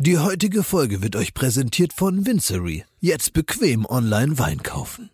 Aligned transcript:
Die 0.00 0.16
heutige 0.16 0.62
Folge 0.62 1.02
wird 1.02 1.16
euch 1.16 1.34
präsentiert 1.34 1.92
von 1.92 2.24
Vincery. 2.24 2.84
Jetzt 3.00 3.32
bequem 3.32 3.84
online 3.84 4.38
Wein 4.38 4.62
kaufen. 4.62 5.10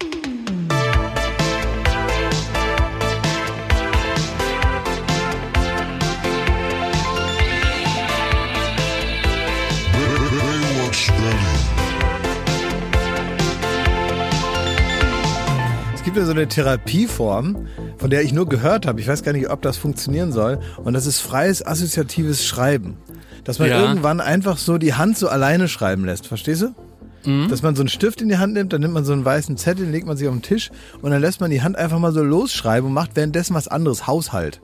Gibt 16.15 16.23
ja 16.23 16.33
so 16.33 16.39
eine 16.39 16.47
Therapieform, 16.47 17.67
von 17.99 18.09
der 18.09 18.23
ich 18.23 18.33
nur 18.33 18.49
gehört 18.49 18.87
habe. 18.87 19.01
Ich 19.01 19.09
weiß 19.09 19.25
gar 19.25 19.33
nicht, 19.33 19.51
ob 19.51 19.63
das 19.63 19.77
funktionieren 19.77 20.31
soll. 20.31 20.61
Und 20.77 20.95
das 20.95 21.07
ist 21.07 21.19
freies 21.19 21.67
assoziatives 21.67 22.47
Schreiben. 22.47 22.99
Dass 23.43 23.59
man 23.59 23.69
Ja. 23.69 23.81
irgendwann 23.81 24.21
einfach 24.21 24.57
so 24.57 24.79
die 24.79 24.95
Hand 24.95 25.19
so 25.19 25.29
alleine 25.29 25.67
schreiben 25.67 26.05
lässt. 26.05 26.29
Verstehst 26.29 26.63
du? 26.63 27.29
Mhm. 27.29 27.49
Dass 27.49 27.63
man 27.63 27.75
so 27.75 27.83
einen 27.83 27.89
Stift 27.89 28.23
in 28.23 28.29
die 28.29 28.39
Hand 28.39 28.53
nimmt, 28.53 28.73
dann 28.73 28.81
nimmt 28.81 28.95
man 28.95 29.05
so 29.05 29.13
einen 29.13 29.25
weißen 29.25 29.57
Zettel, 29.57 29.87
den 29.87 29.93
legt 29.93 30.07
man 30.07 30.17
sich 30.17 30.29
auf 30.29 30.35
den 30.35 30.43
Tisch 30.43 30.71
und 31.03 31.11
dann 31.11 31.21
lässt 31.21 31.41
man 31.41 31.51
die 31.51 31.63
Hand 31.63 31.75
einfach 31.75 31.99
mal 31.99 32.13
so 32.13 32.23
losschreiben 32.23 32.87
und 32.87 32.95
macht 32.95 33.17
währenddessen 33.17 33.55
was 33.57 33.67
anderes. 33.67 34.07
Haushalt. 34.07 34.61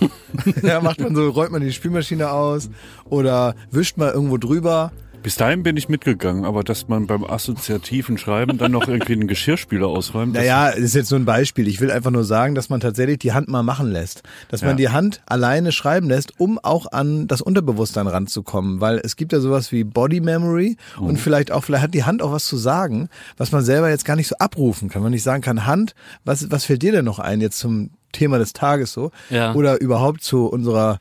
ja, 0.62 0.80
macht 0.80 1.00
man 1.00 1.14
so, 1.14 1.28
räumt 1.28 1.52
man 1.52 1.60
die 1.60 1.72
Spülmaschine 1.72 2.30
aus 2.30 2.70
oder 3.10 3.54
wischt 3.70 3.98
mal 3.98 4.10
irgendwo 4.10 4.38
drüber. 4.38 4.90
Bis 5.22 5.34
dahin 5.34 5.62
bin 5.62 5.76
ich 5.76 5.88
mitgegangen, 5.88 6.44
aber 6.44 6.62
dass 6.64 6.88
man 6.88 7.06
beim 7.06 7.24
assoziativen 7.24 8.16
Schreiben 8.18 8.56
dann 8.56 8.72
noch 8.72 8.88
irgendwie 8.88 9.12
einen 9.12 9.26
Geschirrspüler 9.26 9.86
ausräumt. 9.86 10.32
Naja, 10.34 10.70
das 10.70 10.78
ist 10.78 10.94
jetzt 10.94 11.10
nur 11.10 11.20
ein 11.20 11.24
Beispiel. 11.26 11.68
Ich 11.68 11.80
will 11.80 11.90
einfach 11.90 12.10
nur 12.10 12.24
sagen, 12.24 12.54
dass 12.54 12.70
man 12.70 12.80
tatsächlich 12.80 13.18
die 13.18 13.32
Hand 13.32 13.48
mal 13.48 13.62
machen 13.62 13.90
lässt. 13.90 14.22
Dass 14.48 14.62
man 14.62 14.70
Ja. 14.70 14.76
die 14.76 14.88
Hand 14.90 15.20
alleine 15.26 15.72
schreiben 15.72 16.08
lässt, 16.08 16.40
um 16.40 16.58
auch 16.58 16.90
an 16.92 17.26
das 17.26 17.42
Unterbewusstsein 17.42 18.06
ranzukommen. 18.06 18.80
Weil 18.80 19.00
es 19.04 19.16
gibt 19.16 19.32
ja 19.32 19.40
sowas 19.40 19.70
wie 19.72 19.84
Body 19.84 20.20
Memory 20.20 20.76
und 20.98 21.18
vielleicht 21.18 21.50
auch, 21.52 21.64
vielleicht 21.64 21.82
hat 21.84 21.94
die 21.94 22.04
Hand 22.04 22.22
auch 22.22 22.32
was 22.32 22.46
zu 22.46 22.56
sagen, 22.56 23.08
was 23.36 23.52
man 23.52 23.62
selber 23.64 23.90
jetzt 23.90 24.04
gar 24.04 24.16
nicht 24.16 24.28
so 24.28 24.36
abrufen 24.38 24.88
kann. 24.88 25.02
Man 25.02 25.10
nicht 25.12 25.24
sagen 25.24 25.42
kann, 25.42 25.66
Hand, 25.66 25.94
was, 26.24 26.50
was 26.50 26.64
fällt 26.64 26.82
dir 26.82 26.92
denn 26.92 27.04
noch 27.04 27.18
ein 27.18 27.40
jetzt 27.40 27.58
zum 27.58 27.90
Thema 28.12 28.38
des 28.38 28.52
Tages 28.54 28.92
so? 28.92 29.10
Ja. 29.28 29.52
Oder 29.54 29.80
überhaupt 29.80 30.22
zu 30.22 30.46
unserer 30.46 31.00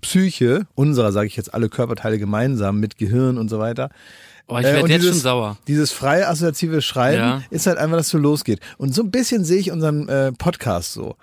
Psyche, 0.00 0.66
unserer, 0.74 1.12
sage 1.12 1.26
ich 1.26 1.36
jetzt 1.36 1.54
alle 1.54 1.68
Körperteile 1.68 2.18
gemeinsam 2.18 2.80
mit 2.80 2.98
Gehirn 2.98 3.38
und 3.38 3.48
so 3.48 3.58
weiter. 3.58 3.90
Oh, 4.48 4.56
ich 4.58 4.64
Äh, 4.64 4.68
werde 4.68 4.82
und 4.84 4.90
jetzt 4.90 5.02
dieses- 5.02 5.16
schon 5.16 5.22
sauer. 5.22 5.58
Dieses 5.68 5.92
freie 5.92 6.26
assoziative 6.28 6.80
Schreiben 6.82 7.18
Ja. 7.18 7.42
ist 7.50 7.66
halt 7.66 7.78
einfach, 7.78 7.96
dass 7.98 8.08
so 8.08 8.18
losgeht. 8.18 8.60
Und 8.78 8.94
so 8.94 9.02
ein 9.02 9.10
bisschen 9.10 9.44
sehe 9.44 9.58
ich 9.58 9.70
unseren 9.70 10.08
äh, 10.08 10.32
Podcast 10.32 10.92
so. 10.94 11.16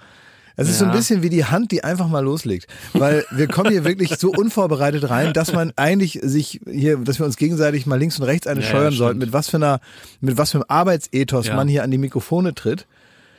Es 0.57 0.69
ist 0.69 0.79
so 0.79 0.85
ein 0.85 0.91
Ja. 0.91 0.95
bisschen 0.95 1.21
wie 1.21 1.29
die 1.29 1.43
Hand, 1.43 1.71
die 1.71 1.83
einfach 1.83 2.07
mal 2.07 2.21
loslegt. 2.23 2.67
Weil 2.93 3.25
wir 3.31 3.47
kommen 3.47 3.71
hier 3.71 3.83
wirklich 3.83 4.15
so 4.17 4.31
unvorbereitet 4.31 5.09
rein, 5.09 5.33
dass 5.33 5.51
man 5.51 5.73
eigentlich 5.75 6.19
sich 6.23 6.61
hier, 6.65 6.95
dass 6.97 7.19
wir 7.19 7.25
uns 7.25 7.35
gegenseitig 7.35 7.85
mal 7.87 7.99
links 7.99 8.17
und 8.19 8.23
rechts 8.25 8.47
eine 8.47 8.61
Ja, 8.61 8.65
ja, 8.67 8.71
scheuern 8.71 8.93
sollten, 8.93 9.19
mit 9.19 9.33
was 9.33 9.49
für 9.49 9.57
einer, 9.57 9.81
mit 10.21 10.37
was 10.37 10.51
für 10.51 10.59
einem 10.59 10.65
Arbeitsethos 10.69 11.47
Ja. 11.47 11.55
man 11.55 11.67
hier 11.67 11.83
an 11.83 11.91
die 11.91 11.97
Mikrofone 11.97 12.53
tritt. 12.55 12.85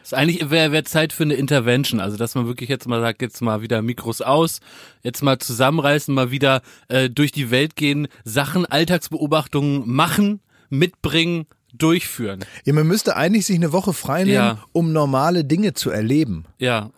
Ist 0.07 0.15
eigentlich 0.15 0.51
wäre 0.51 0.71
wär 0.71 0.85
Zeit 0.85 1.13
für 1.13 1.25
eine 1.25 1.35
Intervention, 1.35 1.99
also 2.01 2.17
dass 2.17 2.37
man 2.37 2.47
wirklich 2.47 2.69
jetzt 2.69 2.87
mal 2.87 3.01
sagt, 3.01 3.23
jetzt 3.23 3.43
mal 3.43 3.61
wieder 3.61 3.83
Mikros 3.83 4.21
aus, 4.23 4.61
jetzt 5.03 5.21
mal 5.23 5.39
zusammenreißen, 5.39 6.15
mal 6.15 6.31
wieder 6.31 6.63
äh, 6.87 7.11
durch 7.11 7.33
die 7.33 7.51
Welt 7.51 7.75
gehen, 7.75 8.07
Sachen, 8.25 8.67
Alltagsbeobachtungen 8.67 9.83
machen, 9.85 10.39
mitbringen, 10.71 11.47
durchführen. 11.75 12.45
Ja, 12.65 12.73
man 12.73 12.87
müsste 12.87 13.17
eigentlich 13.17 13.47
sich 13.47 13.57
eine 13.57 13.73
Woche 13.73 13.93
frei 13.93 14.23
nehmen, 14.23 14.35
Ja. 14.35 14.65
um 14.73 14.93
normale 14.93 15.45
Dinge 15.45 15.75
zu 15.75 15.91
erleben. 15.91 16.45
Ja. 16.59 16.91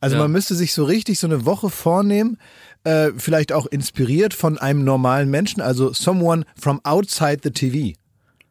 Also 0.00 0.16
Ja. 0.16 0.22
man 0.22 0.32
müsste 0.32 0.54
sich 0.56 0.72
so 0.74 0.82
richtig 0.84 1.20
so 1.20 1.26
eine 1.28 1.46
Woche 1.46 1.70
vornehmen, 1.70 2.36
äh, 2.82 3.12
vielleicht 3.16 3.52
auch 3.52 3.66
inspiriert 3.66 4.34
von 4.34 4.58
einem 4.58 4.82
normalen 4.84 5.30
Menschen, 5.30 5.60
also 5.62 5.92
someone 5.92 6.44
from 6.60 6.80
outside 6.84 7.38
the 7.44 7.50
TV. 7.50 7.96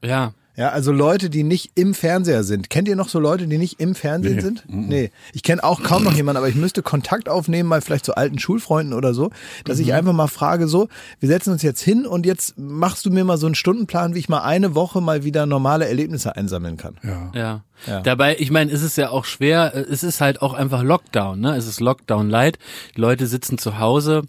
Ja. 0.04 0.34
Ja, 0.58 0.70
also 0.70 0.92
Leute, 0.94 1.30
die 1.30 1.44
nicht 1.44 1.72
im 1.76 1.94
Fernseher 1.94 2.44
sind. 2.46 2.70
Kennt 2.70 2.88
ihr 2.88 2.96
noch 2.96 3.10
so 3.10 3.20
Leute, 3.20 3.46
die 3.48 3.58
nicht 3.58 3.82
im 3.82 3.94
Fernsehen 3.94 4.36
Nee. 4.36 4.42
sind? 4.42 4.64
Nee. 4.68 5.12
Ich 5.34 5.44
kenne 5.44 5.64
auch 5.64 5.84
kaum 5.84 6.04
noch 6.06 6.14
jemanden, 6.14 6.38
aber 6.38 6.48
ich 6.48 6.56
müsste 6.56 6.82
Kontakt 6.82 7.28
aufnehmen, 7.28 7.68
mal 7.68 7.82
vielleicht 7.82 8.06
zu 8.06 8.16
alten 8.16 8.40
Schulfreunden 8.40 8.94
oder 8.94 9.14
so, 9.14 9.32
dass 9.66 9.80
ich 9.80 9.94
einfach 9.94 10.14
mal 10.14 10.28
frage, 10.28 10.68
so, 10.70 10.88
wir 11.20 11.28
setzen 11.28 11.52
uns 11.52 11.62
jetzt 11.62 11.82
hin 11.82 12.06
und 12.06 12.26
jetzt 12.26 12.58
machst 12.58 13.06
du 13.06 13.10
mir 13.12 13.26
mal 13.26 13.38
so 13.38 13.48
einen 13.48 13.56
Stundenplan, 13.56 14.16
wie 14.16 14.20
ich 14.20 14.30
mal 14.30 14.44
eine 14.44 14.76
Woche 14.76 15.02
mal 15.02 15.24
wieder 15.26 15.46
normale 15.46 15.88
Erlebnisse 15.88 16.36
einsammeln 16.38 16.78
kann. 16.78 16.96
Ja. 17.04 17.32
Ja. 17.34 17.64
Ja. 17.88 18.00
Dabei, 18.02 18.38
ich 18.40 18.52
meine, 18.52 18.72
es 18.72 18.82
ist 18.82 18.96
ja 18.98 19.10
auch 19.10 19.26
schwer, 19.26 19.74
es 19.76 20.04
ist 20.04 20.22
halt 20.22 20.42
auch 20.42 20.54
einfach 20.54 20.82
Lockdown, 20.84 21.42
ne? 21.42 21.58
Es 21.58 21.68
ist 21.68 21.82
Lockdown 21.82 22.30
light. 22.30 22.58
Die 22.96 23.02
Leute 23.02 23.28
sitzen 23.28 23.58
zu 23.58 23.80
Hause, 23.80 24.22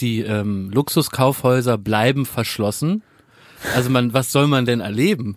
die 0.00 0.20
ähm, 0.22 0.70
Luxuskaufhäuser 0.70 1.76
bleiben 1.76 2.24
verschlossen. 2.24 3.02
Also 3.74 3.90
man, 3.90 4.14
was 4.14 4.32
soll 4.32 4.46
man 4.46 4.64
denn 4.64 4.80
erleben? 4.80 5.36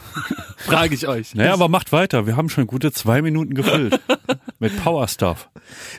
Frage 0.57 0.93
ich 0.95 1.07
euch. 1.07 1.33
Naja, 1.35 1.53
aber 1.53 1.67
macht 1.69 1.91
weiter. 1.91 2.27
Wir 2.27 2.35
haben 2.37 2.49
schon 2.49 2.67
gute 2.67 2.91
zwei 2.91 3.21
Minuten 3.21 3.53
gefüllt. 3.53 3.99
Mit 4.59 4.81
Power 4.83 5.07
Stuff. 5.07 5.49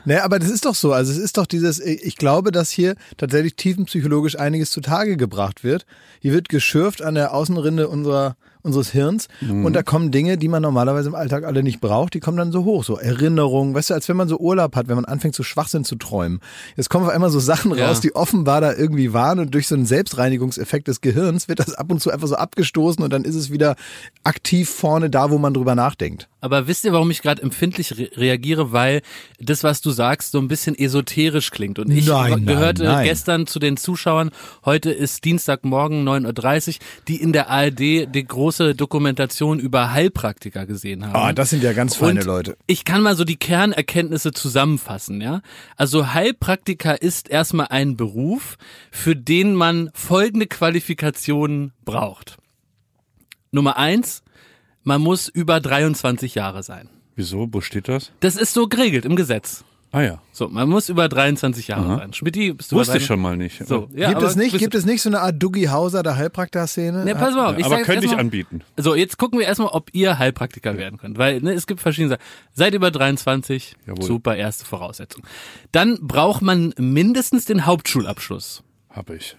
Naja, 0.05 0.23
aber 0.23 0.39
das 0.39 0.49
ist 0.49 0.65
doch 0.65 0.75
so. 0.75 0.93
Also 0.93 1.11
es 1.11 1.17
ist 1.17 1.37
doch 1.37 1.45
dieses, 1.45 1.79
ich 1.79 2.15
glaube, 2.15 2.51
dass 2.51 2.69
hier 2.69 2.95
tatsächlich 3.17 3.55
tiefenpsychologisch 3.55 4.37
einiges 4.39 4.71
zutage 4.71 5.17
gebracht 5.17 5.63
wird. 5.63 5.85
Hier 6.21 6.31
wird 6.33 6.47
geschürft 6.49 7.01
an 7.01 7.15
der 7.15 7.33
Außenrinde 7.33 7.89
unserer, 7.89 8.37
unseres 8.61 8.91
Hirns 8.91 9.27
und 9.41 9.73
da 9.73 9.83
kommen 9.83 10.11
Dinge, 10.11 10.37
die 10.37 10.47
man 10.47 10.61
normalerweise 10.61 11.09
im 11.09 11.15
Alltag 11.15 11.43
alle 11.43 11.63
nicht 11.63 11.81
braucht, 11.81 12.13
die 12.13 12.21
kommen 12.21 12.37
dann 12.37 12.53
so 12.53 12.63
hoch. 12.63 12.85
So 12.85 12.97
Erinnerungen, 12.97 13.73
weißt 13.75 13.89
du, 13.89 13.93
als 13.93 14.07
wenn 14.07 14.15
man 14.15 14.29
so 14.29 14.37
Urlaub 14.37 14.77
hat, 14.77 14.87
wenn 14.87 14.95
man 14.95 15.03
anfängt, 15.03 15.35
so 15.35 15.43
Schwachsinn 15.43 15.83
zu 15.83 15.97
träumen. 15.97 16.39
Jetzt 16.77 16.89
kommen 16.89 17.05
auf 17.05 17.11
einmal 17.11 17.29
so 17.29 17.41
Sachen 17.41 17.75
Ja. 17.75 17.87
raus, 17.89 17.99
die 17.99 18.15
offenbar 18.15 18.61
da 18.61 18.71
irgendwie 18.73 19.11
waren 19.11 19.39
und 19.39 19.53
durch 19.53 19.67
so 19.67 19.75
einen 19.75 19.85
Selbstreinigungseffekt 19.85 20.87
des 20.87 21.01
Gehirns 21.01 21.49
wird 21.49 21.59
das 21.59 21.73
ab 21.73 21.91
und 21.91 21.99
zu 22.01 22.09
einfach 22.11 22.27
so 22.29 22.35
abgestoßen 22.35 23.03
und 23.03 23.11
dann 23.11 23.25
ist 23.25 23.35
es 23.35 23.51
wieder 23.51 23.75
aktiv 24.23 24.69
vorne 24.69 25.09
da, 25.09 25.31
wo 25.31 25.37
man 25.37 25.53
drüber 25.53 25.75
nachdenkt. 25.75 26.29
Aber 26.43 26.67
wisst 26.67 26.83
ihr, 26.83 26.91
warum 26.91 27.09
ich 27.09 27.21
gerade 27.21 27.41
empfindlich 27.41 27.97
re 27.97 28.09
reagiere? 28.17 28.73
Weil 28.73 29.01
das, 29.39 29.63
was 29.63 29.79
du 29.79 29.91
sagst, 29.91 30.31
so 30.31 30.39
ein 30.39 30.49
bisschen 30.49 30.77
esoterisch 30.77 31.51
klingt. 31.51 31.79
Und 31.79 31.89
ich 31.89 32.05
Nein, 32.05 32.31
nein, 32.31 32.45
gehörte 32.45 32.83
nein. 32.83 33.05
gestern 33.05 33.47
zu 33.47 33.59
den 33.59 33.77
Zuschauern, 33.77 34.29
heute 34.65 34.91
ist 34.91 35.23
Dienstagmorgen 35.23 36.05
9.30 36.07 36.67
Uhr, 36.67 36.73
die 37.07 37.21
in 37.21 37.31
der 37.31 37.49
ARD 37.49 37.79
die 37.79 38.25
große 38.27 38.75
Dokumentation 38.75 39.59
über 39.59 39.93
Heilpraktiker 39.93 40.65
gesehen 40.65 41.05
haben. 41.05 41.15
Ah, 41.15 41.31
das 41.31 41.49
sind 41.49 41.63
ja 41.63 41.71
ganz 41.71 41.95
feine 41.95 42.19
Und 42.19 42.25
Leute. 42.25 42.57
Ich 42.67 42.83
kann 42.83 43.01
mal 43.01 43.15
so 43.15 43.23
die 43.23 43.37
Kernerkenntnisse 43.37 44.31
zusammenfassen, 44.33 45.21
ja. 45.21 45.41
Also 45.77 46.13
Heilpraktiker 46.13 47.01
ist 47.01 47.29
erstmal 47.29 47.67
ein 47.69 47.95
Beruf, 47.95 48.57
für 48.91 49.15
den 49.15 49.55
man 49.55 49.91
folgende 49.93 50.47
Qualifikationen 50.47 51.71
braucht. 51.85 52.37
Nummer 53.53 53.77
eins, 53.77 54.23
man 54.83 55.01
muss 55.01 55.29
über 55.29 55.59
23 55.59 56.35
Jahre 56.35 56.63
sein. 56.63 56.89
Wieso? 57.15 57.47
Wo 57.51 57.61
steht 57.61 57.87
das? 57.87 58.11
Das 58.19 58.35
ist 58.35 58.53
so 58.53 58.67
geregelt 58.67 59.05
im 59.05 59.15
Gesetz. 59.15 59.63
Ah 59.91 60.01
ja. 60.01 60.21
So, 60.31 60.49
man 60.49 60.67
muss 60.67 60.89
über 60.89 61.07
23 61.07 61.67
Jahre 61.67 61.85
Aha. 61.85 61.97
sein. 61.99 62.13
Schmidti, 62.13 62.53
bist 62.53 62.71
du 62.71 62.77
Wusste 62.77 62.97
ich 62.97 63.05
schon 63.05 63.21
mal 63.21 63.37
nicht. 63.37 63.63
So, 63.67 63.89
ja, 63.93 64.07
gibt 64.07 64.17
aber 64.17 64.25
es 64.25 64.35
nicht, 64.35 64.57
gibt 64.57 64.73
es 64.73 64.85
nicht 64.85 65.03
so 65.03 65.09
eine 65.09 65.19
Art 65.21 65.35
Dougie 65.41 65.69
Hauser 65.69 66.01
der 66.01 66.17
Heilpraktiker-Szene? 66.17 67.05
Ne, 67.05 67.13
pass 67.13 67.35
mal 67.35 67.51
auf, 67.51 67.59
ich 67.59 67.65
aber 67.65 67.83
könnte 67.83 68.07
ich 68.07 68.17
anbieten. 68.17 68.61
So, 68.75 68.95
jetzt 68.95 69.19
gucken 69.19 69.37
wir 69.37 69.45
erstmal, 69.45 69.67
ob 69.67 69.91
ihr 69.93 70.17
Heilpraktiker 70.17 70.75
werden 70.79 70.97
könnt. 70.97 71.19
Weil 71.19 71.41
ne, 71.41 71.53
es 71.53 71.67
gibt 71.67 71.79
verschiedene 71.79 72.15
Sachen. 72.15 72.23
Seid 72.53 72.73
über 72.73 72.89
23, 72.89 73.75
Jawohl. 73.85 74.03
super, 74.03 74.35
erste 74.35 74.65
Voraussetzung. 74.65 75.21
Dann 75.71 75.99
braucht 76.01 76.41
man 76.41 76.73
mindestens 76.79 77.45
den 77.45 77.67
Hauptschulabschluss. 77.67 78.63
Hab 78.89 79.11
ich. 79.11 79.37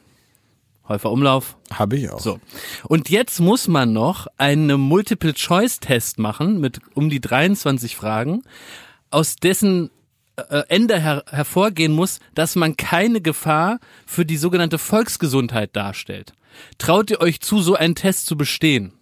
Häufer 0.89 1.11
Umlauf. 1.11 1.56
Habe 1.72 1.97
ich 1.97 2.11
auch. 2.11 2.21
So. 2.21 2.41
Und 2.89 3.09
jetzt 3.09 3.41
muss 3.41 3.69
man 3.69 3.93
noch 3.93 4.27
einen 4.37 4.78
Multiple-Choice-Test 4.81 6.19
machen 6.19 6.61
mit 6.61 6.81
um 6.95 7.09
die 7.09 7.21
23 7.21 7.97
Fragen, 7.97 8.43
aus 9.11 9.37
dessen 9.37 9.91
äh, 10.37 10.62
Ende 10.69 11.00
her 11.00 11.25
hervorgehen 11.31 11.93
muss, 11.93 12.19
dass 12.34 12.56
man 12.56 12.77
keine 12.77 13.21
Gefahr 13.21 13.78
für 14.06 14.27
die 14.27 14.37
sogenannte 14.37 14.78
Volksgesundheit 14.78 15.75
darstellt. 15.75 16.33
Traut 16.78 17.11
ihr 17.11 17.21
euch 17.21 17.41
zu, 17.41 17.61
so 17.61 17.75
einen 17.75 17.94
Test 17.94 18.26
zu 18.26 18.37
bestehen? 18.37 18.93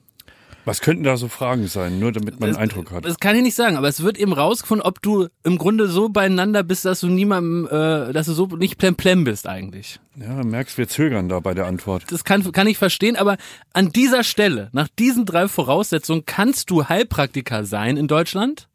Was 0.64 0.80
könnten 0.80 1.02
da 1.02 1.16
so 1.16 1.28
Fragen 1.28 1.66
sein, 1.66 1.98
nur 1.98 2.12
damit 2.12 2.38
man 2.38 2.50
einen 2.50 2.58
Eindruck 2.58 2.92
hat? 2.92 3.04
Das 3.04 3.18
kann 3.18 3.34
ich 3.34 3.42
nicht 3.42 3.56
sagen, 3.56 3.76
aber 3.76 3.88
es 3.88 4.02
wird 4.02 4.16
eben 4.16 4.32
rausgefunden, 4.32 4.86
ob 4.86 5.02
du 5.02 5.28
im 5.42 5.58
Grunde 5.58 5.88
so 5.88 6.08
beieinander 6.08 6.62
bist, 6.62 6.84
dass 6.84 7.00
du 7.00 7.08
niemandem, 7.08 7.66
äh, 7.66 8.12
dass 8.12 8.26
du 8.26 8.32
so 8.32 8.46
nicht 8.46 8.78
plemplem 8.78 9.24
bist 9.24 9.48
eigentlich. 9.48 9.98
Ja, 10.16 10.44
merkst, 10.44 10.78
wir 10.78 10.88
zögern 10.88 11.28
da 11.28 11.40
bei 11.40 11.54
der 11.54 11.66
Antwort. 11.66 12.04
Das 12.10 12.24
kann, 12.24 12.50
kann 12.52 12.66
ich 12.68 12.78
verstehen, 12.78 13.16
aber 13.16 13.38
an 13.72 13.90
dieser 13.90 14.22
Stelle, 14.22 14.68
nach 14.72 14.88
diesen 14.98 15.26
drei 15.26 15.48
Voraussetzungen, 15.48 16.24
kannst 16.26 16.70
du 16.70 16.88
Heilpraktiker 16.88 17.64
sein 17.64 17.96
in 17.96 18.06
Deutschland? 18.06 18.68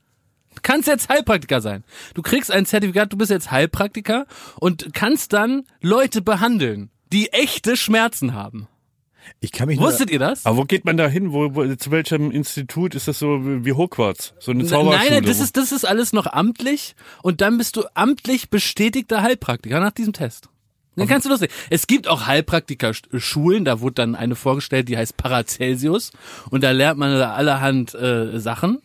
Du 0.56 0.62
kannst 0.64 0.88
jetzt 0.88 1.08
Heilpraktiker 1.08 1.62
sein. 1.62 1.84
Du 2.16 2.22
kriegst 2.22 2.52
ein 2.52 2.66
Zertifikat, 2.66 3.14
du 3.14 3.18
bist 3.18 3.30
jetzt 3.30 3.52
Heilpraktiker 3.52 4.26
und 4.60 4.94
kannst 4.94 5.32
dann 5.32 5.64
Leute 5.82 6.22
behandeln, 6.22 6.90
die 7.14 7.32
echte 7.32 7.78
Schmerzen 7.78 8.34
haben. 8.34 8.68
Ich 9.40 9.52
kann 9.52 9.68
mich 9.68 9.80
nur, 9.80 9.88
Wusstet 9.90 10.10
ihr 10.10 10.20
das? 10.20 10.46
Aber 10.46 10.58
wo 10.58 10.64
geht 10.64 10.86
man 10.86 10.98
da 10.98 11.08
hin? 11.08 11.32
Wo, 11.34 11.56
wo, 11.56 11.76
zu 11.76 11.92
welchem 11.92 12.32
Institut 12.32 12.96
ist 12.96 13.08
das 13.08 13.20
so 13.20 13.40
wie 13.44 13.74
Hogwarts? 13.74 14.34
So 14.40 14.52
eine 14.52 14.64
Nein, 14.64 14.70
Zauberschule? 14.70 15.12
nein, 15.12 15.24
das 15.24 15.40
ist, 15.40 15.58
das 15.58 15.72
ist 15.72 15.86
alles 15.86 16.14
noch 16.14 16.28
amtlich 16.28 16.96
und 17.24 17.42
dann 17.42 17.58
bist 17.58 17.76
du 17.76 17.84
amtlich 17.94 18.50
bestätigter 18.50 19.22
Heilpraktiker 19.22 19.80
nach 19.80 19.92
diesem 19.92 20.14
Test. 20.14 20.50
Dann 20.98 21.08
kannst 21.08 21.28
du 21.28 21.30
lustig. 21.30 21.52
Es 21.70 21.86
gibt 21.86 22.08
auch 22.08 22.26
Heilpraktiker-Schulen, 22.26 23.66
da 23.66 23.82
wurde 23.82 23.94
dann 23.94 24.16
eine 24.16 24.36
vorgestellt, 24.36 24.90
die 24.90 24.98
heißt 24.98 25.16
Paracelsius 25.16 26.12
und 26.50 26.64
da 26.64 26.72
lernt 26.72 26.98
man 26.98 27.12
allerhand 27.12 27.94
äh, 27.94 28.40
Sachen 28.40 28.80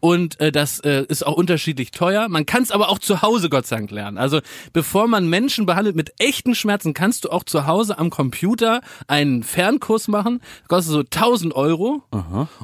und 0.00 0.40
äh, 0.40 0.52
das 0.52 0.80
äh, 0.80 1.04
ist 1.08 1.26
auch 1.26 1.34
unterschiedlich 1.34 1.90
teuer. 1.90 2.28
Man 2.28 2.46
kann 2.46 2.62
es 2.62 2.70
aber 2.70 2.88
auch 2.88 2.98
zu 2.98 3.22
Hause 3.22 3.48
Gott 3.48 3.66
sei 3.66 3.76
Dank 3.76 3.90
lernen. 3.90 4.18
Also 4.18 4.40
bevor 4.72 5.08
man 5.08 5.28
Menschen 5.28 5.66
behandelt 5.66 5.96
mit 5.96 6.12
echten 6.18 6.54
Schmerzen, 6.54 6.94
kannst 6.94 7.24
du 7.24 7.30
auch 7.30 7.44
zu 7.44 7.66
Hause 7.66 7.98
am 7.98 8.10
Computer 8.10 8.80
einen 9.06 9.42
Fernkurs 9.42 10.08
machen. 10.08 10.40
Kostet 10.68 10.92
so 10.92 11.00
1000 11.00 11.54
Euro 11.54 12.02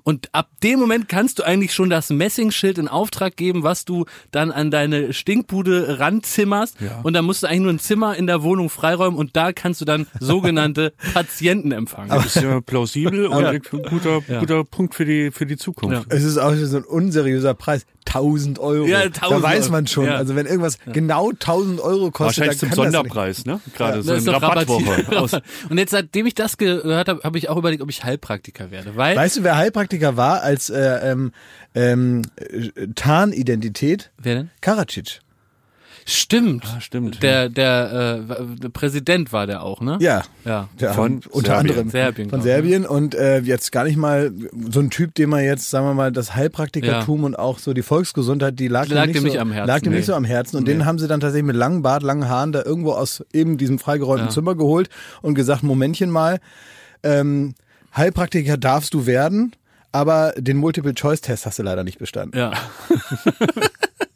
und 0.05 0.29
ab 0.33 0.49
dem 0.63 0.79
Moment 0.81 1.09
kannst 1.09 1.39
du 1.39 1.43
eigentlich 1.43 1.73
schon 1.75 1.91
das 1.91 2.11
Messingschild 2.11 2.79
in 2.79 2.89
Auftrag 2.89 3.37
geben, 3.37 3.63
was 3.63 3.85
du 3.85 4.05
dann 4.31 4.51
an 4.51 4.71
deine 4.71 5.13
Stinkbude 5.13 5.99
ranzimmerst 5.99 6.81
Ja. 6.81 7.01
und 7.03 7.13
dann 7.15 7.25
musst 7.25 7.43
du 7.43 7.47
eigentlich 7.47 7.63
nur 7.63 7.73
ein 7.73 7.79
Zimmer 7.79 8.17
in 8.17 8.27
der 8.27 8.43
Wohnung 8.43 8.71
freiräumen 8.71 9.19
und 9.19 9.37
da 9.37 9.53
kannst 9.53 9.81
du 9.81 9.85
dann 9.85 10.07
sogenannte 10.21 10.93
Patienten 11.15 11.73
empfangen. 11.73 12.11
Das 12.11 12.37
ist 12.37 12.43
ja 12.43 12.61
plausibel 12.61 13.27
und 13.29 13.45
ein 13.45 13.61
guter, 13.63 14.21
guter 14.21 14.65
Punkt 14.65 14.95
für 14.95 15.05
die, 15.05 15.31
für 15.31 15.47
die 15.47 15.57
Zukunft. 15.57 16.07
Es 16.11 16.25
ist 16.25 16.39
auch 16.39 16.55
so 16.55 16.77
ein 16.77 16.85
unseriöser 17.23 17.55
Preis. 17.55 17.87
1000 18.07 18.59
Euro. 18.59 18.87
Ja, 18.87 19.01
da 19.01 19.07
1000 19.07 19.43
weiß 19.43 19.63
Euro. 19.65 19.73
man 19.73 19.87
schon. 19.87 20.07
Ja. 20.07 20.17
Also 20.17 20.35
wenn 20.35 20.47
irgendwas 20.47 20.79
genau 20.93 21.31
1000 21.31 21.81
Euro 21.81 22.11
kostet, 22.11 22.45
Wahrscheinlich 22.45 22.59
dann 22.59 22.59
zum 22.59 22.69
kann 22.71 22.93
das 22.93 23.03
nicht. 23.05 23.13
Sonderpreis, 23.13 23.47
ne? 23.47 23.61
Gerade 23.75 24.03
Das 24.03 24.25
so 24.25 24.31
eine 24.31 24.43
Rabattwoche. 24.43 25.43
Und 25.71 25.79
jetzt, 25.79 25.91
seitdem 25.93 26.27
ich 26.27 26.35
das 26.35 26.59
gehört 26.59 27.09
habe, 27.09 27.23
habe 27.23 27.39
ich 27.39 27.49
auch 27.49 27.57
überlegt, 27.57 27.83
ob 27.83 27.89
ich 27.89 28.05
Heilpraktiker 28.05 28.71
werde. 28.71 28.97
Weil, 28.97 29.17
Weißt 29.17 29.39
du, 29.39 29.45
wer 29.45 29.57
Heilpraktiker 29.57 30.17
war 30.17 30.43
als 30.43 30.69
äh, 30.69 31.11
ähm, 31.11 31.33
ähm, 31.75 32.23
äh, 32.37 32.89
Tarnidentität? 32.95 34.11
wer 34.19 34.35
denn? 34.35 34.51
Karadzic. 34.61 35.21
Stimmt. 36.05 36.65
Ah, 36.67 36.81
stimmt, 36.81 37.23
Der, 37.23 37.49
der, 37.49 38.25
äh, 38.29 38.57
der 38.61 38.69
Präsident 38.71 39.33
war 39.33 39.47
der 39.47 39.63
auch, 39.63 39.81
ne? 39.81 39.99
Ja. 40.01 40.23
Ja. 40.45 40.69
Ja, 40.79 40.93
Von 40.93 41.21
unter 41.31 41.53
Serbien. 41.53 41.71
anderem 41.71 41.91
Serbien, 41.91 42.31
von 42.31 42.39
ich. 42.41 42.45
Serbien 42.45 42.87
und 42.87 43.15
äh, 43.15 43.39
jetzt 43.41 43.71
gar 43.73 43.85
nicht 43.85 43.97
mal 43.97 44.33
so 44.71 44.81
ein 44.81 44.91
Typ, 44.91 45.15
dem 45.15 45.31
man 45.31 45.45
jetzt, 45.45 45.71
sagen 45.71 45.87
wir 45.87 45.95
mal, 45.95 46.11
das 46.11 46.35
Heilpraktikertum 46.35 47.25
und 47.25 47.39
auch 47.39 47.59
so 47.59 47.73
die 47.73 47.83
Volksgesundheit, 47.83 48.59
die 48.59 48.69
lag, 48.69 48.89
Lag 48.89 49.05
dem 49.05 49.13
dem 49.13 49.23
nicht, 49.23 49.25
nicht 49.25 49.33
so, 49.35 49.39
am 49.41 49.53
Herzen, 49.53 49.69
lag 49.69 49.81
dem 49.81 49.91
nee. 49.93 49.99
nicht 49.99 50.07
so 50.07 50.15
am 50.15 50.25
Herzen 50.25 50.57
und 50.57 50.67
den 50.67 50.85
haben 50.85 50.99
sie 50.99 51.07
dann 51.07 51.21
tatsächlich 51.21 51.47
mit 51.47 51.57
langem 51.57 51.83
Bart, 51.83 52.03
langen 52.03 52.29
Haaren 52.29 52.53
da 52.53 52.63
irgendwo 52.65 52.93
aus 52.93 53.25
eben 53.33 53.57
diesem 53.59 53.79
freigeräumten 53.79 54.29
Ja. 54.29 54.33
Zimmer 54.33 54.55
geholt 54.55 54.89
und 55.21 55.35
gesagt, 55.35 55.63
Momentchen 55.63 56.11
mal, 56.11 56.41
ähm, 57.03 57.55
Heilpraktiker 57.97 58.57
darfst 58.57 58.95
du 58.95 59.07
werden, 59.07 59.53
aber 59.93 60.33
den 60.37 60.57
Multiple-Choice-Test 60.57 61.47
hast 61.47 61.59
du 61.59 61.63
leider 61.63 61.85
nicht 61.85 61.99
bestanden. 61.99 62.39
Ja. 62.39 62.53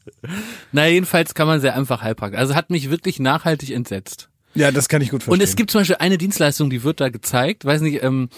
Na, 0.73 0.87
jedenfalls 0.87 1.35
kann 1.35 1.47
man 1.47 1.61
sehr 1.61 1.75
einfach 1.77 2.03
Heilpraktiker. 2.03 2.41
Also 2.41 2.55
hat 2.55 2.71
mich 2.71 2.91
wirklich 2.91 3.19
nachhaltig 3.21 3.71
entsetzt. 3.71 4.29
Ja, 4.57 4.73
das 4.73 4.89
kann 4.89 5.03
ich 5.03 5.11
gut 5.11 5.23
verstehen. 5.23 5.41
Und 5.41 5.49
es 5.49 5.57
gibt 5.57 5.71
zum 5.71 5.81
Beispiel 5.81 5.97
eine 5.97 6.19
Dienstleistung, 6.19 6.71
die 6.71 6.83
wird 6.83 7.01
da 7.01 7.09
gezeigt. 7.09 7.65
Weiß 7.65 7.81
nicht, 7.81 8.03
ähm, 8.03 8.29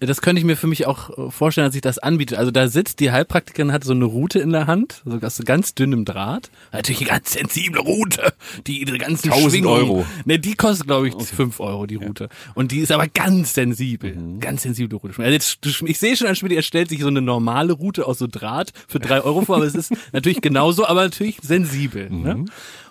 das 0.00 0.20
könnte 0.20 0.40
ich 0.40 0.44
mir 0.44 0.56
für 0.56 0.66
mich 0.66 0.86
auch 0.86 1.10
äh, 1.10 1.30
vorstellen, 1.30 1.66
dass 1.66 1.74
ich 1.74 1.80
das 1.80 1.98
anbiete. 1.98 2.38
Also 2.38 2.50
da 2.50 2.68
sitzt 2.68 3.00
die 3.00 3.10
Heilpraktikerin, 3.10 3.72
hat 3.72 3.84
so 3.84 3.92
eine 3.92 4.04
Route 4.04 4.38
in 4.40 4.50
der 4.50 4.66
Hand, 4.66 5.02
so 5.04 5.18
aus 5.20 5.40
ganz 5.44 5.74
dünnem 5.74 6.04
Draht. 6.04 6.50
Natürlich 6.72 7.00
eine 7.00 7.10
ganz 7.10 7.32
sensible 7.32 7.80
Route, 7.80 8.32
die 8.66 8.80
ihre 8.80 8.98
ganzen 8.98 9.30
1000 9.30 9.52
Schwingungen. 9.52 9.82
Euro. 9.82 10.06
Ne, 10.24 10.38
die 10.38 10.54
kostet, 10.54 10.86
glaube 10.86 11.08
ich, 11.08 11.14
fünf 11.14 11.60
Euro, 11.60 11.86
die 11.86 11.96
Route. 11.96 12.28
Und 12.54 12.72
die 12.72 12.80
ist 12.80 12.92
aber 12.92 13.06
ganz 13.08 13.54
sensibel. 13.54 14.16
Ganz 14.40 14.62
sensible 14.62 14.98
Route. 14.98 15.14
Also 15.18 15.32
jetzt, 15.32 15.58
ich 15.84 15.98
sehe 15.98 16.16
schon 16.16 16.26
an 16.26 16.36
Schmidt, 16.36 16.52
er 16.52 16.62
stellt 16.62 16.88
sich 16.88 17.00
so 17.00 17.08
eine 17.08 17.22
normale 17.22 17.72
Route 17.72 18.06
aus 18.06 18.18
so 18.18 18.26
Draht 18.26 18.72
für 18.88 19.00
drei 19.00 19.20
Euro 19.22 19.42
vor, 19.42 19.56
aber 19.56 19.66
es 19.66 19.74
ist 19.74 19.92
natürlich 20.12 20.40
genauso, 20.40 20.86
aber 20.86 21.02
natürlich 21.02 21.38
sensibel. 21.42 22.10
Ne? 22.10 22.44